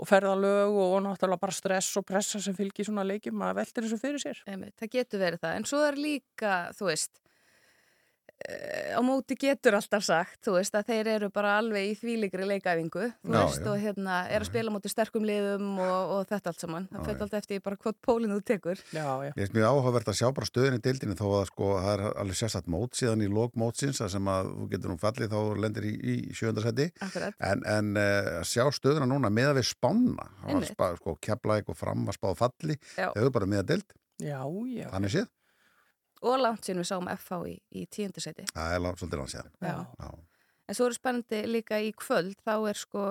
og 0.00 0.08
ferðalög 0.08 0.74
og, 0.74 0.84
og 0.96 1.02
náttúrulega 1.06 1.44
bara 1.44 1.56
stress 1.56 2.00
og 2.00 2.06
pressa 2.08 2.40
sem 2.42 2.56
fylgir 2.56 2.88
svona 2.88 3.04
leikjum 3.06 3.42
að 3.46 3.58
veltir 3.60 3.86
þessu 3.86 4.00
fyrir 4.00 4.22
sér. 4.22 4.44
Einmitt, 4.48 4.76
það 4.80 4.94
getur 4.96 5.24
verið 5.24 5.44
það, 5.44 5.58
en 5.58 5.68
svo 5.68 5.82
er 5.86 6.00
líka, 6.00 6.54
þú 6.78 6.88
veist, 6.88 7.20
eh, 7.20 7.29
á 8.40 9.00
móti 9.04 9.36
getur 9.38 9.76
alltaf 9.76 10.02
sagt, 10.04 10.38
þú 10.46 10.54
veist, 10.56 10.74
að 10.74 10.88
þeir 10.90 11.08
eru 11.14 11.28
bara 11.34 11.56
alveg 11.60 11.90
í 11.90 11.96
þvíligri 12.00 12.46
leikæfingu, 12.48 13.04
þú 13.22 13.34
Já, 13.34 13.40
veist, 13.44 13.60
já. 13.60 13.68
og 13.70 13.78
hérna 13.82 14.16
er 14.32 14.40
að 14.44 14.48
spila 14.48 14.72
móti 14.74 14.90
sterkum 14.92 15.26
liðum 15.28 15.78
og, 15.84 16.14
og 16.16 16.22
þetta 16.30 16.52
allt 16.52 16.64
saman. 16.64 16.88
Það 16.90 17.04
fyrir 17.10 17.24
alltaf 17.26 17.38
eftir 17.42 17.62
bara 17.66 17.78
hvort 17.84 17.98
pólinn 18.06 18.34
þú 18.34 18.40
tekur. 18.50 18.82
Já, 18.96 19.06
já. 19.28 19.32
Ég 19.36 19.44
er 19.44 19.54
mjög 19.58 19.68
áhugavert 19.70 20.10
að 20.12 20.18
sjá 20.20 20.28
bara 20.40 20.48
stöðin 20.50 20.78
í 20.78 20.82
deildinni 20.88 21.18
þó 21.20 21.26
að 21.40 21.46
sko, 21.52 21.70
það 21.84 21.92
er 21.94 22.04
alveg 22.24 22.40
sérstætt 22.40 22.70
mót 22.72 22.98
síðan 22.98 23.24
í 23.26 23.30
lók 23.30 23.56
mótsins 23.60 24.00
að 24.00 24.12
sem 24.16 24.30
að 24.32 24.50
þú 24.56 24.68
getur 24.74 24.94
nú 24.94 24.98
fallið 25.04 25.34
þá 25.36 25.40
lendir 25.64 25.88
í, 25.90 25.94
í 26.00 26.16
sjöndarsæti 26.36 26.88
Akkurat. 27.06 27.36
en, 27.50 27.64
en 27.76 27.92
uh, 28.00 28.30
að 28.40 28.48
sjá 28.50 28.64
stöðuna 28.74 29.08
núna 29.10 29.30
með 29.32 29.52
að 29.52 29.60
við 29.60 29.68
spá, 30.70 30.86
sko, 30.98 31.16
kepla 31.22 31.60
eitthvað 31.60 31.78
fram 31.80 32.08
að 32.08 32.16
spáð 32.18 32.38
falli 32.40 32.76
Já. 32.96 33.10
þau 33.12 33.20
eru 33.22 33.32
bara 33.34 33.48
með 33.50 33.62
að 33.62 33.68
deild, 33.74 33.94
Já, 34.20 34.40
já. 34.68 34.88
þannig 34.92 35.14
séð 35.14 35.28
Og 36.22 36.36
langt 36.38 36.64
síðan 36.66 36.82
við 36.82 36.88
sáum 36.90 37.08
FH 37.16 37.38
í, 37.48 37.54
í 37.72 37.86
tíundasæti. 37.88 38.44
það 38.52 38.74
er 38.74 38.80
langt 38.84 38.98
svolítið 39.00 39.18
langt 39.22 39.30
síðan 39.34 39.52
Já. 39.62 39.86
Já. 40.00 40.10
En 40.68 40.74
svo 40.74 40.86
eru 40.86 40.94
spennandi 40.94 41.38
líka 41.48 41.78
í 41.80 41.92
kvöld, 41.96 42.36
þá 42.46 42.68
er 42.70 42.74
sko 42.78 43.04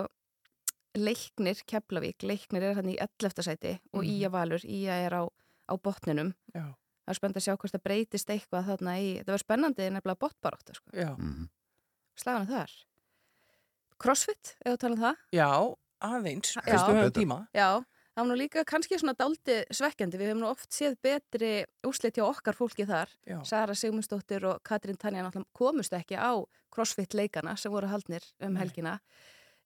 leiknir, 0.95 1.59
Keflavík, 1.69 2.23
leiknir 2.23 2.63
er 2.69 2.75
hann 2.79 2.89
í 2.89 2.95
11. 2.99 3.43
sæti 3.43 3.79
og 3.93 4.03
Mhm. 4.03 4.09
Ía 4.19 4.29
Valur, 4.31 4.59
Ía 4.65 4.95
er 5.05 5.11
á, 5.13 5.23
á 5.69 5.73
botninum. 5.77 6.33
Já. 6.55 6.61
Það 7.05 7.09
er 7.09 7.13
spennandi 7.13 7.39
að 7.39 7.45
sjá 7.47 7.57
hvort 7.57 7.73
það 7.73 7.83
breytist 7.83 8.29
eitthvað 8.29 8.65
þarna 8.69 8.93
í, 9.01 9.23
það 9.23 9.33
var 9.33 9.43
spennandi 9.43 9.89
nefnilega 9.89 10.19
botbaróttu, 10.19 10.75
sko. 10.75 10.89
Já. 10.93 11.15
Mhm. 11.17 11.49
Slagana 12.15 12.45
þar. 12.47 12.71
Crossfit, 13.99 14.55
ef 14.65 14.73
þú 14.73 14.77
tala 14.79 14.93
um 14.95 15.01
það. 15.01 15.15
Já, 15.33 15.49
aðeins, 16.01 16.53
Já. 16.55 16.61
fyrst 16.61 16.87
við 16.87 16.99
höfum 16.99 17.11
tíma. 17.17 17.47
Já, 17.53 17.85
það 18.19 18.25
var 18.25 18.33
nú 18.33 18.39
líka 18.39 18.63
kannski 18.67 18.97
svona 18.99 19.15
dálti 19.15 19.55
svekkjandi. 19.71 20.19
Við 20.19 20.31
hefum 20.31 20.41
nú 20.43 20.49
oft 20.49 20.75
séð 20.75 20.97
betri 21.03 21.51
úslit 21.87 22.17
hjá 22.19 22.25
okkar 22.27 22.57
fólki 22.57 22.87
þar. 22.89 23.11
Já. 23.23 23.37
Sara 23.47 23.75
Sigmundsdóttir 23.77 24.43
og 24.49 24.59
Katrín 24.67 24.99
Tanja 24.99 25.23
náttúrulega 25.23 25.55
komust 25.55 25.95
ekki 25.95 26.19
á 26.19 26.35
crossfit 26.73 27.15
leikana 27.15 27.55
sem 27.57 27.71
voru 27.71 27.87
haldnir 27.87 28.25
um 28.43 28.59
helgina. 28.59 28.97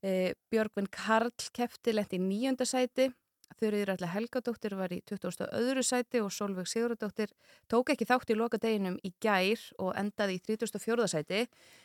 E, 0.03 0.35
Björgvin 0.53 0.89
Karl 0.93 1.34
kefti 1.55 1.95
lent 1.95 2.13
í 2.13 2.21
nýjönda 2.21 2.67
sæti. 2.69 3.09
Þurriður 3.57 3.93
ætla 3.93 4.09
Helgadóttir 4.09 4.73
var 4.77 4.93
í 4.93 4.99
20. 5.09 5.45
öðru 5.53 5.84
sæti 5.85 6.21
og 6.23 6.31
Solveig 6.34 6.69
Sigurðardóttir 6.69 7.34
tók 7.69 7.91
ekki 7.93 8.07
þátt 8.09 8.34
í 8.34 8.38
lokadeginum 8.38 8.95
í 9.05 9.13
gær 9.21 9.61
og 9.81 9.93
endaði 9.99 10.38
í 10.38 10.43
34. 10.45 11.09
sæti. 11.09 11.43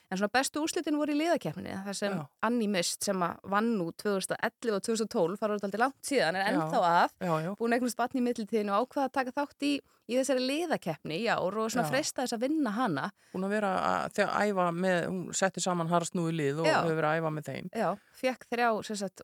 En 0.09 0.17
svona 0.17 0.33
bestu 0.33 0.63
úrslitin 0.65 0.97
voru 0.97 1.13
í 1.13 1.19
liðakeppninni, 1.19 1.75
það 1.85 1.97
sem 1.99 2.15
Já. 2.17 2.23
Annie 2.49 2.71
Mist 2.73 3.05
sem 3.05 3.21
vann 3.53 3.75
nú 3.77 3.91
2011 4.01 4.73
og 4.73 4.85
2012, 4.87 5.37
fara 5.37 5.59
aldrei 5.59 5.83
langt 5.83 5.99
síðan, 6.09 6.39
Já. 6.41 6.47
ennþá 6.49 6.81
að, 6.89 7.15
Já, 7.29 7.33
búin 7.59 7.77
eignast 7.77 7.99
batni 7.99 8.23
í 8.23 8.25
mittiltíðinu 8.25 8.73
og 8.73 8.87
ákvaða 8.89 9.11
að 9.11 9.15
taka 9.19 9.35
þátt 9.37 9.67
í, 9.69 9.73
í 10.09 10.17
þessari 10.17 10.47
liðakeppni 10.49 11.19
í 11.21 11.27
ár 11.29 11.59
og 11.61 11.69
svona 11.69 11.85
Já. 11.85 11.91
freista 11.93 12.25
þess 12.25 12.39
að 12.39 12.47
vinna 12.47 12.73
hana. 12.73 13.11
Búin 13.35 13.45
að 13.51 13.55
vera 13.59 13.73
að, 13.91 14.07
þegar 14.17 14.33
að 14.33 14.53
æfa 14.55 14.69
með, 14.79 14.99
hún 15.11 15.21
setti 15.43 15.65
saman 15.67 15.93
harstnúi 15.93 16.33
lið 16.33 16.63
og 16.65 16.71
hefur 16.71 16.97
verið 17.03 17.11
að 17.11 17.21
æfa 17.21 17.35
með 17.37 17.51
þeim. 17.51 17.69
Já, 17.77 17.91
fekk 18.23 18.49
þrjá 18.49 18.69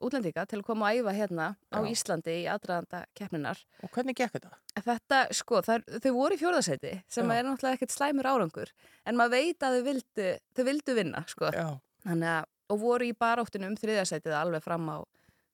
útlendinga 0.05 0.45
til 0.45 0.61
að 0.61 0.67
koma 0.69 0.91
að 0.91 1.01
æfa 1.01 1.17
hérna 1.17 1.49
á. 1.73 1.79
Íslandi 1.81 2.37
í 2.43 2.45
aðdraðanda 2.53 3.05
keppninar. 3.17 3.65
Og 3.81 3.89
hvernig 3.89 4.21
gekk 4.21 4.37
þetta? 4.37 4.53
Þetta, 4.75 5.21
sko, 5.31 5.61
það, 5.63 5.85
þau 6.03 6.11
voru 6.17 6.35
í 6.35 6.39
fjórðarsæti 6.41 6.91
sem 7.11 7.29
er 7.31 7.45
náttúrulega 7.47 7.77
ekkert 7.77 7.93
slæmur 7.95 8.27
árangur 8.27 8.71
en 9.07 9.15
maður 9.15 9.37
veit 9.37 9.63
að 9.63 9.77
þau 9.77 9.85
vildu, 9.85 10.25
þau 10.51 10.63
vildu 10.67 10.95
vinna, 10.97 11.21
sko. 11.31 11.51
Já. 11.55 11.67
Þannig 12.05 12.31
að, 12.33 12.49
og 12.73 12.81
voru 12.81 13.07
í 13.07 13.13
baróttinu 13.15 13.69
um 13.69 13.77
þriðarsætið 13.79 14.35
alveg 14.35 14.65
fram 14.65 14.89
á, 14.91 14.97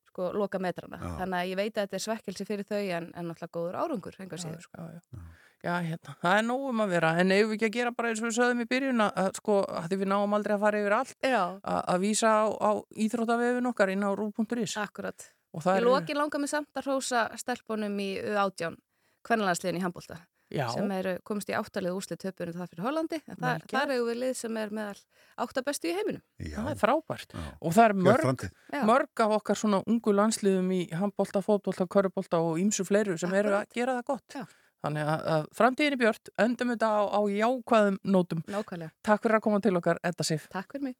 sko, 0.09 0.31
loka 0.33 0.59
metrana. 0.63 0.97
Já. 0.97 1.13
Þannig 1.21 1.37
að 1.37 1.51
ég 1.51 1.61
veit 1.61 1.71
að 1.75 1.85
þetta 1.85 1.99
er 1.99 2.05
svekkelsi 2.07 2.47
fyrir 2.49 2.67
þau 2.71 2.81
en, 2.81 3.11
en 3.13 3.29
náttúrulega 3.29 3.55
góður 3.59 3.79
árangur, 3.83 4.17
síður, 4.17 4.65
sko. 4.65 4.89
Já, 4.89 4.97
já. 4.97 5.23
Já, 5.61 5.75
hérna, 5.85 6.15
það 6.23 6.39
er 6.39 6.45
nóg 6.47 6.63
um 6.71 6.79
að 6.81 6.93
vera, 6.95 7.09
en 7.21 7.31
eigum 7.35 7.51
við 7.51 7.59
ekki 7.59 7.67
að 7.67 7.75
gera 7.75 7.91
bara 7.93 8.09
eins 8.09 8.21
og 8.23 8.25
við 8.25 8.37
sögðum 8.39 8.63
í 8.63 8.69
byrjun 8.71 9.03
að, 9.05 9.27
sko, 9.37 9.57
að 9.69 9.83
því 9.91 9.99
við 10.01 10.09
náum 10.09 10.33
aldrei 10.33 10.55
að 10.55 10.63
fara 10.63 10.79
yfir 10.81 10.95
allt, 10.97 11.27
að, 11.29 11.59
að 11.77 11.99
vísa 12.01 12.31
á, 12.33 12.45
á 12.49 12.71
íþróttavefin 13.05 13.69
okkar 13.69 13.91
inn 13.93 14.01
á 14.01 14.09
rú.is. 14.17 14.73
Akkurat. 14.81 15.27
Og 15.53 15.61
það 15.61 15.77
Í 15.77 15.81
er, 15.83 15.85
lokin 15.85 16.17
langar 16.17 16.41
mig 16.41 16.49
samt 16.49 16.81
að 16.81 16.87
hrósa 16.87 17.27
stelpunum 17.37 17.99
í 18.01 18.09
U18, 18.23 18.79
kvennalandsliðin 19.27 19.81
í 19.81 19.83
handbólta. 19.85 20.21
Já. 20.51 20.65
sem 20.73 20.89
eru 20.91 21.13
komist 21.23 21.47
í 21.47 21.55
áttalið 21.55 21.95
úslið 21.95 22.17
töpunum 22.25 22.57
það 22.59 22.71
fyrir 22.73 22.83
Hollandi, 22.83 23.19
en 23.23 23.37
það, 23.39 23.61
það 23.71 23.93
eru 23.95 24.07
við 24.09 24.17
lið 24.19 24.33
sem 24.35 24.57
er 24.59 24.73
meðal 24.75 24.97
áttabestu 25.45 25.87
í 25.87 25.93
heiminum. 25.95 26.23
það 26.41 26.71
er 26.73 26.81
frábært. 26.81 27.35
Og 27.61 27.75
það 27.77 27.85
er 27.85 27.95
mörg. 28.07 28.43
Já. 28.67 28.81
mörg 28.89 29.23
af 29.23 29.35
okkar 29.37 29.61
svona 29.61 29.79
ungu 29.87 30.15
landsliðum 30.17 30.73
í 30.75 30.81
handbólta, 30.91 31.43
fótbólta, 31.45 31.87
körubólta 31.87 32.41
og 32.43 32.59
ýmsu 32.59 32.83
fleiru 32.87 33.15
sem 33.21 33.31
eru 33.31 33.55
að 33.61 33.71
gera 33.77 33.95
það 34.01 34.09
gott. 34.11 34.35
Já. 34.41 34.43
Þannig 34.81 35.09
að, 35.13 35.25
að 35.35 35.43
framtíðin 35.55 35.95
er 35.95 36.01
björt, 36.01 36.31
öndum 36.41 36.73
þetta 36.73 36.89
á, 36.89 37.01
á 37.13 37.21
jákvæðum 37.29 37.99
nótum. 38.11 38.41
Nákvæmlega. 38.49 38.91
Takk 39.05 39.27
fyrir 39.27 39.37
að 39.37 39.45
koma 39.45 39.61
til 39.61 39.77
okkar, 39.77 40.01
Edda 40.03 40.25
Sif. 40.25 40.49
Takk 40.51 40.73
fyrir 40.73 40.89
mig. 40.89 40.97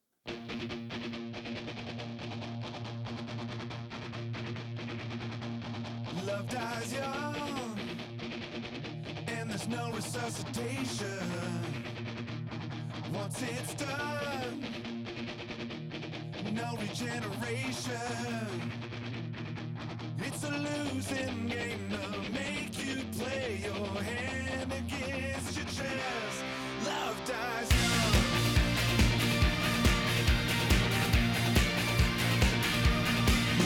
Love 6.22 6.46
dies 6.54 6.94
young, 6.94 7.21
no 9.72 9.92
resuscitation. 9.94 11.08
Once 13.14 13.42
it's 13.42 13.74
done, 13.76 14.66
no 16.54 16.76
regeneration. 16.78 17.96
It's 20.20 20.44
a 20.44 20.52
losing 20.52 21.48
game 21.48 21.90
to 21.90 22.32
make 22.32 22.78
you 22.86 23.04
play 23.18 23.62
your 23.64 24.04
hand 24.04 24.74
against 24.74 25.58
your 25.58 25.66
chest. 25.66 26.44
Love 26.86 27.18
dies 27.26 27.72
young. 27.72 28.14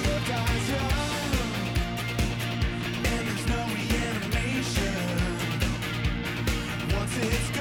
Love 0.03 0.27
dies 0.27 0.69
young. 0.69 1.04
It's 7.31 7.54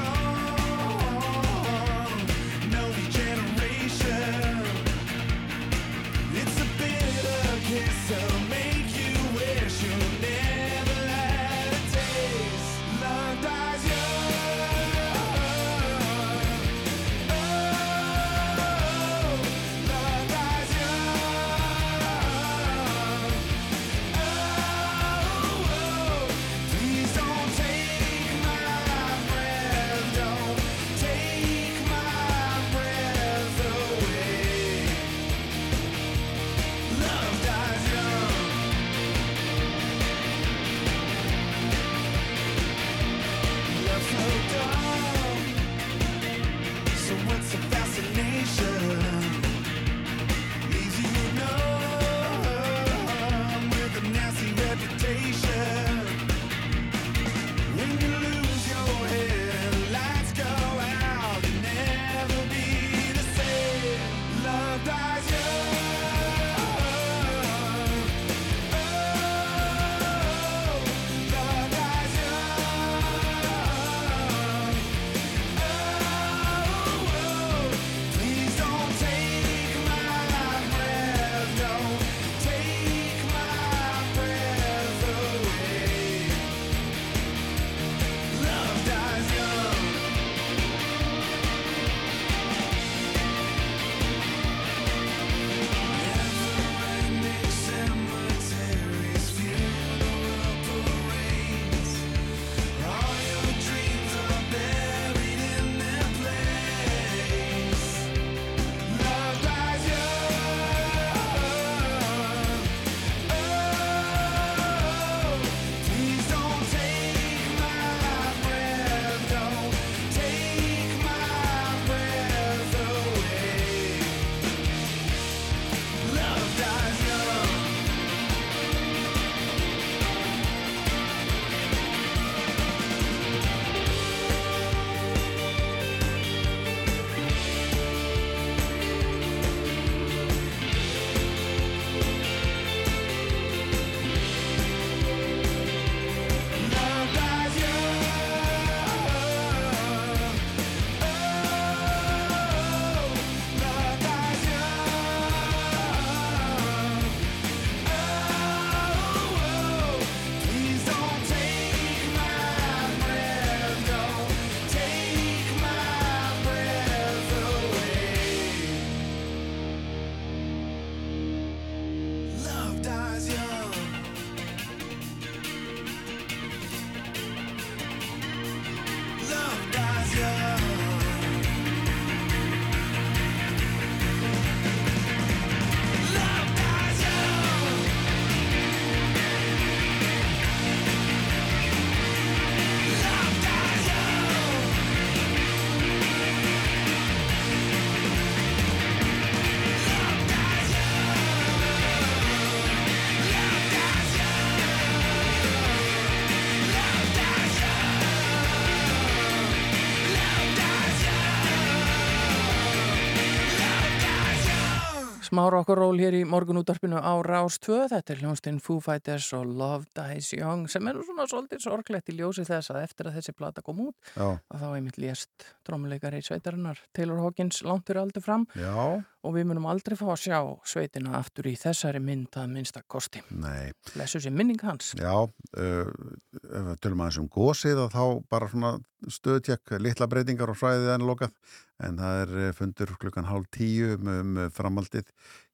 smá 215.34 215.48
rock'n'roll 215.50 215.98
hér 215.98 216.14
í 216.14 216.20
morgunúttarpinu 216.30 217.00
á 217.02 217.10
Rás 217.26 217.56
2. 217.58 217.88
Þetta 217.90 218.12
er 218.12 218.20
hljónstinn 218.20 218.60
Foo 218.62 218.78
Fighters 218.78 219.32
og 219.34 219.48
Love 219.50 219.88
Dies 219.96 220.28
Young 220.36 220.68
sem 220.70 220.86
er 220.86 221.00
svona 221.02 221.26
svolítið 221.26 221.64
sorglegt 221.64 222.12
í 222.12 222.14
ljósi 222.20 222.44
þess 222.46 222.70
að 222.70 222.84
eftir 222.84 223.08
að 223.10 223.16
þessi 223.18 223.34
plata 223.34 223.64
kom 223.66 223.80
út 223.88 224.12
Já. 224.14 224.38
að 224.38 224.62
þá 224.62 224.68
einmitt 224.68 225.00
lést 225.02 225.48
trómuleikari 225.66 226.22
sveitarinnar 226.22 226.78
Taylor 226.94 227.18
Hawkins 227.24 227.64
langt 227.66 227.88
fyrir 227.88 228.04
aldur 228.04 228.22
fram 228.22 228.46
Já. 228.54 229.02
og 229.02 229.34
við 229.34 229.48
munum 229.50 229.66
aldrei 229.72 229.98
fá 229.98 230.06
að 230.12 230.22
sjá 230.22 230.38
sveitina 230.70 231.18
aftur 231.18 231.50
í 231.50 231.56
þessari 231.58 232.04
mynd 232.04 232.38
að 232.38 232.54
minnsta 232.54 232.84
kosti. 232.86 233.24
Nei. 233.34 233.74
Blessu 233.90 234.22
sér 234.22 234.36
minning 234.38 234.62
hans. 234.62 234.94
Já, 234.94 235.16
uh, 235.18 236.78
tölum 236.78 237.02
aðeins 237.02 237.18
um 237.24 237.30
gósið 237.32 237.88
og 237.88 237.90
þá 237.96 238.04
bara 238.30 238.52
svona 238.54 238.76
stöðtjekk, 239.10 239.80
litla 239.82 240.06
breytingar 240.06 240.54
og 240.54 240.62
svæðið 240.62 240.94
en 240.94 241.08
lokað 241.10 241.34
en 241.82 241.98
það 241.98 242.20
er 242.24 242.36
eh, 242.42 242.52
fundur 242.54 242.94
klukkan 243.00 243.26
hálf 243.28 243.48
tíu 243.54 243.96
um, 243.96 244.36
framaldið 244.54 245.08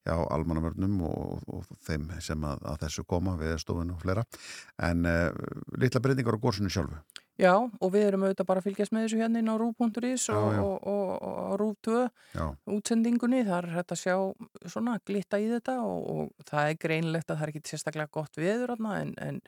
já, 0.05 0.13
almannavörnum 0.13 1.01
og, 1.07 1.41
og, 1.47 1.71
þeim 1.85 2.09
sem 2.21 2.45
að, 2.45 2.61
að 2.73 2.83
þessu 2.85 3.05
koma 3.09 3.37
við 3.39 3.57
stofun 3.61 3.93
og 3.95 4.03
fleira. 4.03 4.25
En 4.81 5.05
uh, 5.09 5.29
litla 5.81 6.01
breytingar 6.03 6.37
á 6.37 6.43
gósinu 6.43 6.71
sjálfu. 6.73 7.01
Já, 7.41 7.55
og 7.57 7.89
við 7.93 8.05
erum 8.05 8.25
auðvitað 8.27 8.47
bara 8.51 8.61
að 8.61 8.67
fylgjast 8.67 8.93
með 8.93 9.05
þessu 9.05 9.19
hérna 9.21 9.41
inn 9.41 9.49
á 9.49 9.55
rúf.is 9.57 10.27
og, 10.29 10.57
og, 10.61 10.75
og, 10.91 11.11
og 11.25 11.37
á 11.41 11.53
rúf 11.57 11.77
2 11.87 12.01
Já. 12.35 12.43
útsendingunni, 12.75 13.39
það 13.47 13.57
er 13.57 13.69
hægt 13.77 13.93
að 13.95 14.01
sjá 14.03 14.15
svona 14.69 14.97
glitta 15.07 15.39
í 15.41 15.47
þetta 15.49 15.79
og, 15.87 16.03
og 16.11 16.45
það 16.51 16.69
er 16.69 16.79
greinlegt 16.83 17.31
að 17.31 17.39
það 17.39 17.47
er 17.47 17.53
ekki 17.53 17.71
sérstaklega 17.71 18.13
gott 18.13 18.37
viður 18.37 18.75
en, 18.77 19.15
en 19.17 19.41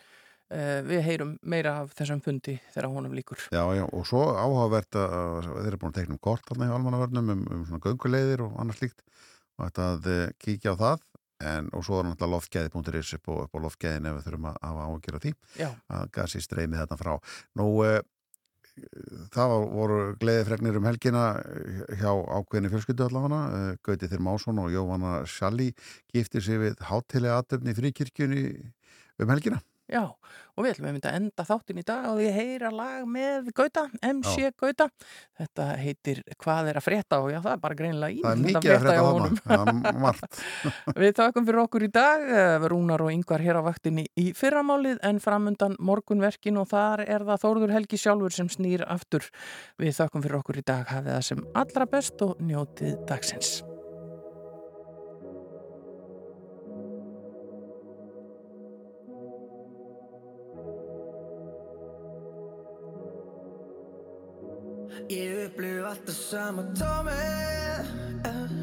við 0.90 1.02
heyrum 1.08 1.32
meira 1.50 1.72
af 1.84 1.94
þessum 1.98 2.20
fundi 2.24 2.58
þegar 2.74 2.90
honum 2.94 3.14
líkur. 3.18 3.40
Já, 3.54 3.64
já, 3.78 3.84
og 3.90 4.06
svo 4.10 4.22
áhugavert 4.38 4.98
að 5.00 5.16
þeir 5.48 5.68
eru 5.72 5.80
búin 5.82 5.94
að 5.94 5.98
tekna 6.02 6.18
um 6.18 6.22
kort 6.24 6.46
þarna 6.50 6.68
hjá 6.70 6.76
almannavörnum 6.78 7.32
um, 7.34 7.44
um 7.56 7.66
svona 7.70 7.82
gönguleiðir 7.88 8.46
og 8.46 8.60
annars 8.62 8.82
líkt 8.84 9.02
og 9.58 9.66
þetta 9.68 9.88
að 9.96 10.08
eh, 10.14 10.30
kíkja 10.42 10.74
á 10.74 10.82
það 10.84 11.04
en, 11.44 11.68
og 11.76 11.84
svo 11.84 12.00
er 12.00 12.08
náttúrulega 12.08 12.34
loftgæði.is 12.38 13.14
upp, 13.18 13.30
á- 13.34 13.42
upp 13.48 13.58
á 13.58 13.60
loftgæðin 13.66 14.10
ef 14.12 14.18
við 14.20 14.28
þurfum 14.30 14.50
að 14.54 14.58
hafa 14.64 14.86
áhugjur 14.88 15.18
af 15.20 15.24
því 15.26 15.34
Já. 15.60 15.70
að 15.98 16.06
gasi 16.16 16.42
streymið 16.46 16.84
þarna 16.84 17.00
frá 17.02 17.14
Nú, 17.60 17.66
uh, 17.84 18.00
það 19.34 19.52
voru 19.74 19.98
gleðifregnir 20.22 20.78
um 20.80 20.88
helgina 20.88 21.26
eh, 21.42 21.84
hjá 22.00 22.10
ákveðinni 22.40 22.72
fjölskyldu 22.74 23.06
allavega 23.06 23.76
Gauti 23.86 24.10
Þyr 24.10 24.24
Másson 24.26 24.62
og 24.64 24.72
Jóhanna 24.74 25.12
Sjalli 25.30 25.68
giftir 26.14 26.42
sig 26.46 26.58
við 26.62 26.80
hátilega 26.90 27.42
aðtöfni 27.42 27.76
fríkirkjunni 27.78 28.46
um 29.22 29.30
helgina 29.36 29.60
Já, 29.94 30.02
og 30.58 30.66
við 30.66 30.72
ætlum 30.72 30.88
að 30.90 30.96
mynda 30.96 31.10
að 31.12 31.18
enda 31.20 31.44
þáttin 31.46 31.80
í 31.80 31.84
dag 31.86 32.06
og 32.10 32.22
ég 32.24 32.34
heyra 32.34 32.70
lag 32.74 33.04
með 33.10 33.50
Gauta, 33.54 33.84
MC 34.02 34.48
Gauta. 34.58 34.88
Þetta 35.38 35.68
heitir 35.78 36.22
Hvað 36.42 36.70
er 36.72 36.80
að 36.80 36.86
frétta 36.88 37.20
og 37.22 37.30
já, 37.30 37.38
það 37.44 37.52
er 37.54 37.62
bara 37.62 37.78
greinilega 37.78 38.24
Það 38.24 38.32
er 38.32 38.42
mikið 38.48 38.74
að 38.74 38.86
frétta 38.86 38.96
þarna, 38.98 39.12
honum. 39.18 39.38
það 39.44 39.92
er 39.92 40.00
margt 40.06 40.40
Við 41.04 41.14
þakkum 41.20 41.48
fyrir 41.50 41.62
okkur 41.66 41.86
í 41.86 41.92
dag, 41.94 42.26
eh, 42.42 42.68
Rúnar 42.74 43.06
og 43.06 43.12
Yngvar 43.14 43.46
hér 43.46 43.62
á 43.62 43.64
vaktinni 43.66 44.08
í 44.20 44.30
fyrramálið 44.38 45.04
en 45.06 45.22
framundan 45.24 45.78
morgunverkin 45.78 46.58
og 46.62 46.72
þar 46.74 47.06
er 47.06 47.28
það 47.30 47.44
Þórður 47.46 47.76
Helgi 47.78 48.00
sjálfur 48.02 48.34
sem 48.34 48.50
snýr 48.50 48.86
aftur. 48.88 49.30
Við 49.82 49.94
þakkum 50.00 50.26
fyrir 50.26 50.40
okkur 50.42 50.62
í 50.64 50.66
dag, 50.66 50.88
hafið 50.90 51.14
það 51.18 51.30
sem 51.30 51.46
allra 51.64 51.90
best 51.94 52.26
og 52.26 52.42
njótið 52.42 52.98
dagsins. 53.10 53.62
Ég 65.14 65.46
upplif 65.46 65.84
alltaf 65.86 66.16
sama 66.18 66.64
tómið 66.74 67.90
uh. 68.26 68.54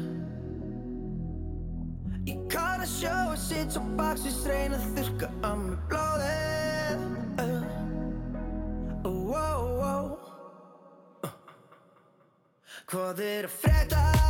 Ég 2.27 2.41
kann 2.51 2.83
að 2.83 2.89
sjá 2.91 3.13
að 3.13 3.37
sitt 3.39 3.71
svo 3.77 3.83
baksins 3.95 4.41
reyna 4.49 4.79
að 4.81 4.89
þurka 4.97 5.29
á 5.47 5.51
mig 5.61 5.85
blóðið 5.93 7.05
uh. 7.45 7.63
oh, 9.07 9.31
oh, 9.39 10.09
oh. 11.23 11.31
Hvað 12.91 13.23
er 13.29 13.47
að 13.47 13.55
frétta? 13.61 14.20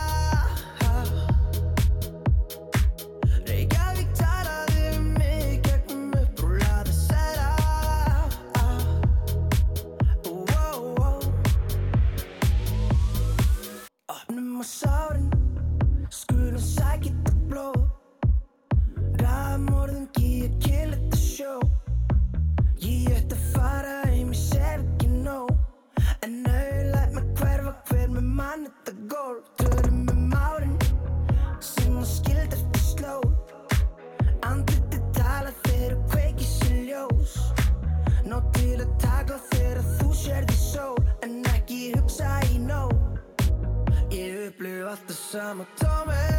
Sérði 40.21 40.57
sól 40.57 40.97
En 41.25 41.39
ekki 41.53 41.79
hugsa 41.95 42.29
í 42.53 42.59
nóg 42.61 42.93
Ég 44.13 44.51
upplif 44.51 44.91
alltaf 44.93 45.17
sama 45.31 45.65
tómið 45.81 46.30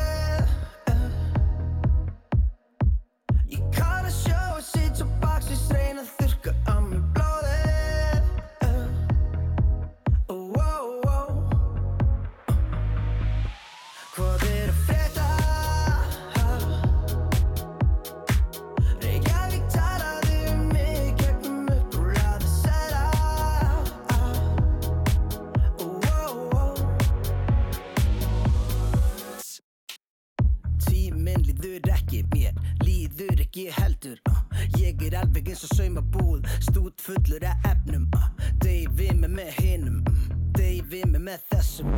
eins 35.52 35.64
og 35.68 35.76
saumabúð, 35.76 36.46
stút 36.64 37.00
fullur 37.00 37.44
af 37.44 37.56
efnum 37.68 38.06
uh. 38.16 38.28
Deyfi 38.64 39.10
mig 39.20 39.30
með 39.30 39.50
hinum, 39.58 39.98
uh. 40.08 40.22
deyfi 40.56 41.02
mig 41.12 41.20
með 41.26 41.44
þessum 41.52 41.90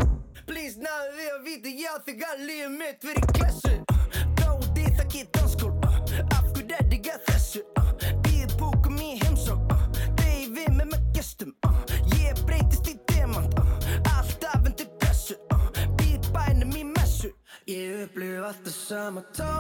Please 0.49 0.83
náðu 0.83 1.13
því 1.15 1.29
að 1.35 1.45
vita 1.47 1.75
já 1.79 1.93
þegar 2.09 2.43
lífið 2.49 2.75
mitt 2.81 3.07
verið 3.07 3.29
klessu 3.39 3.75
uh. 3.79 4.09
Góði 4.41 4.89
það 4.99 5.09
get 5.15 5.31
danskól, 5.39 5.71
uh. 5.87 6.01
af 6.35 6.51
hverju 6.51 6.81
er 6.81 6.97
ég 6.97 7.11
að 7.15 7.23
þessu 7.31 7.63
uh. 7.79 7.93
Býð 8.27 8.57
búkum 8.59 8.99
í 8.99 9.13
heimsók, 9.23 9.71
uh. 9.71 9.87
deyfi 10.19 10.67
mig 10.75 10.91
með 10.91 11.09
gestum 11.15 11.55
uh. 11.69 11.79
Ég 12.19 12.43
breytist 12.49 12.91
í 12.91 12.99
demant, 13.13 13.55
uh. 13.63 13.91
alltaf 14.17 14.67
undir 14.67 14.91
pressu 14.99 15.39
uh. 15.55 15.71
Býð 16.01 16.33
bænum 16.35 16.75
í 16.75 16.83
messu 16.91 17.31
Ég 17.71 18.09
upplif 18.09 18.51
alltaf 18.51 18.81
sama 18.83 19.23
tómið 19.31 19.54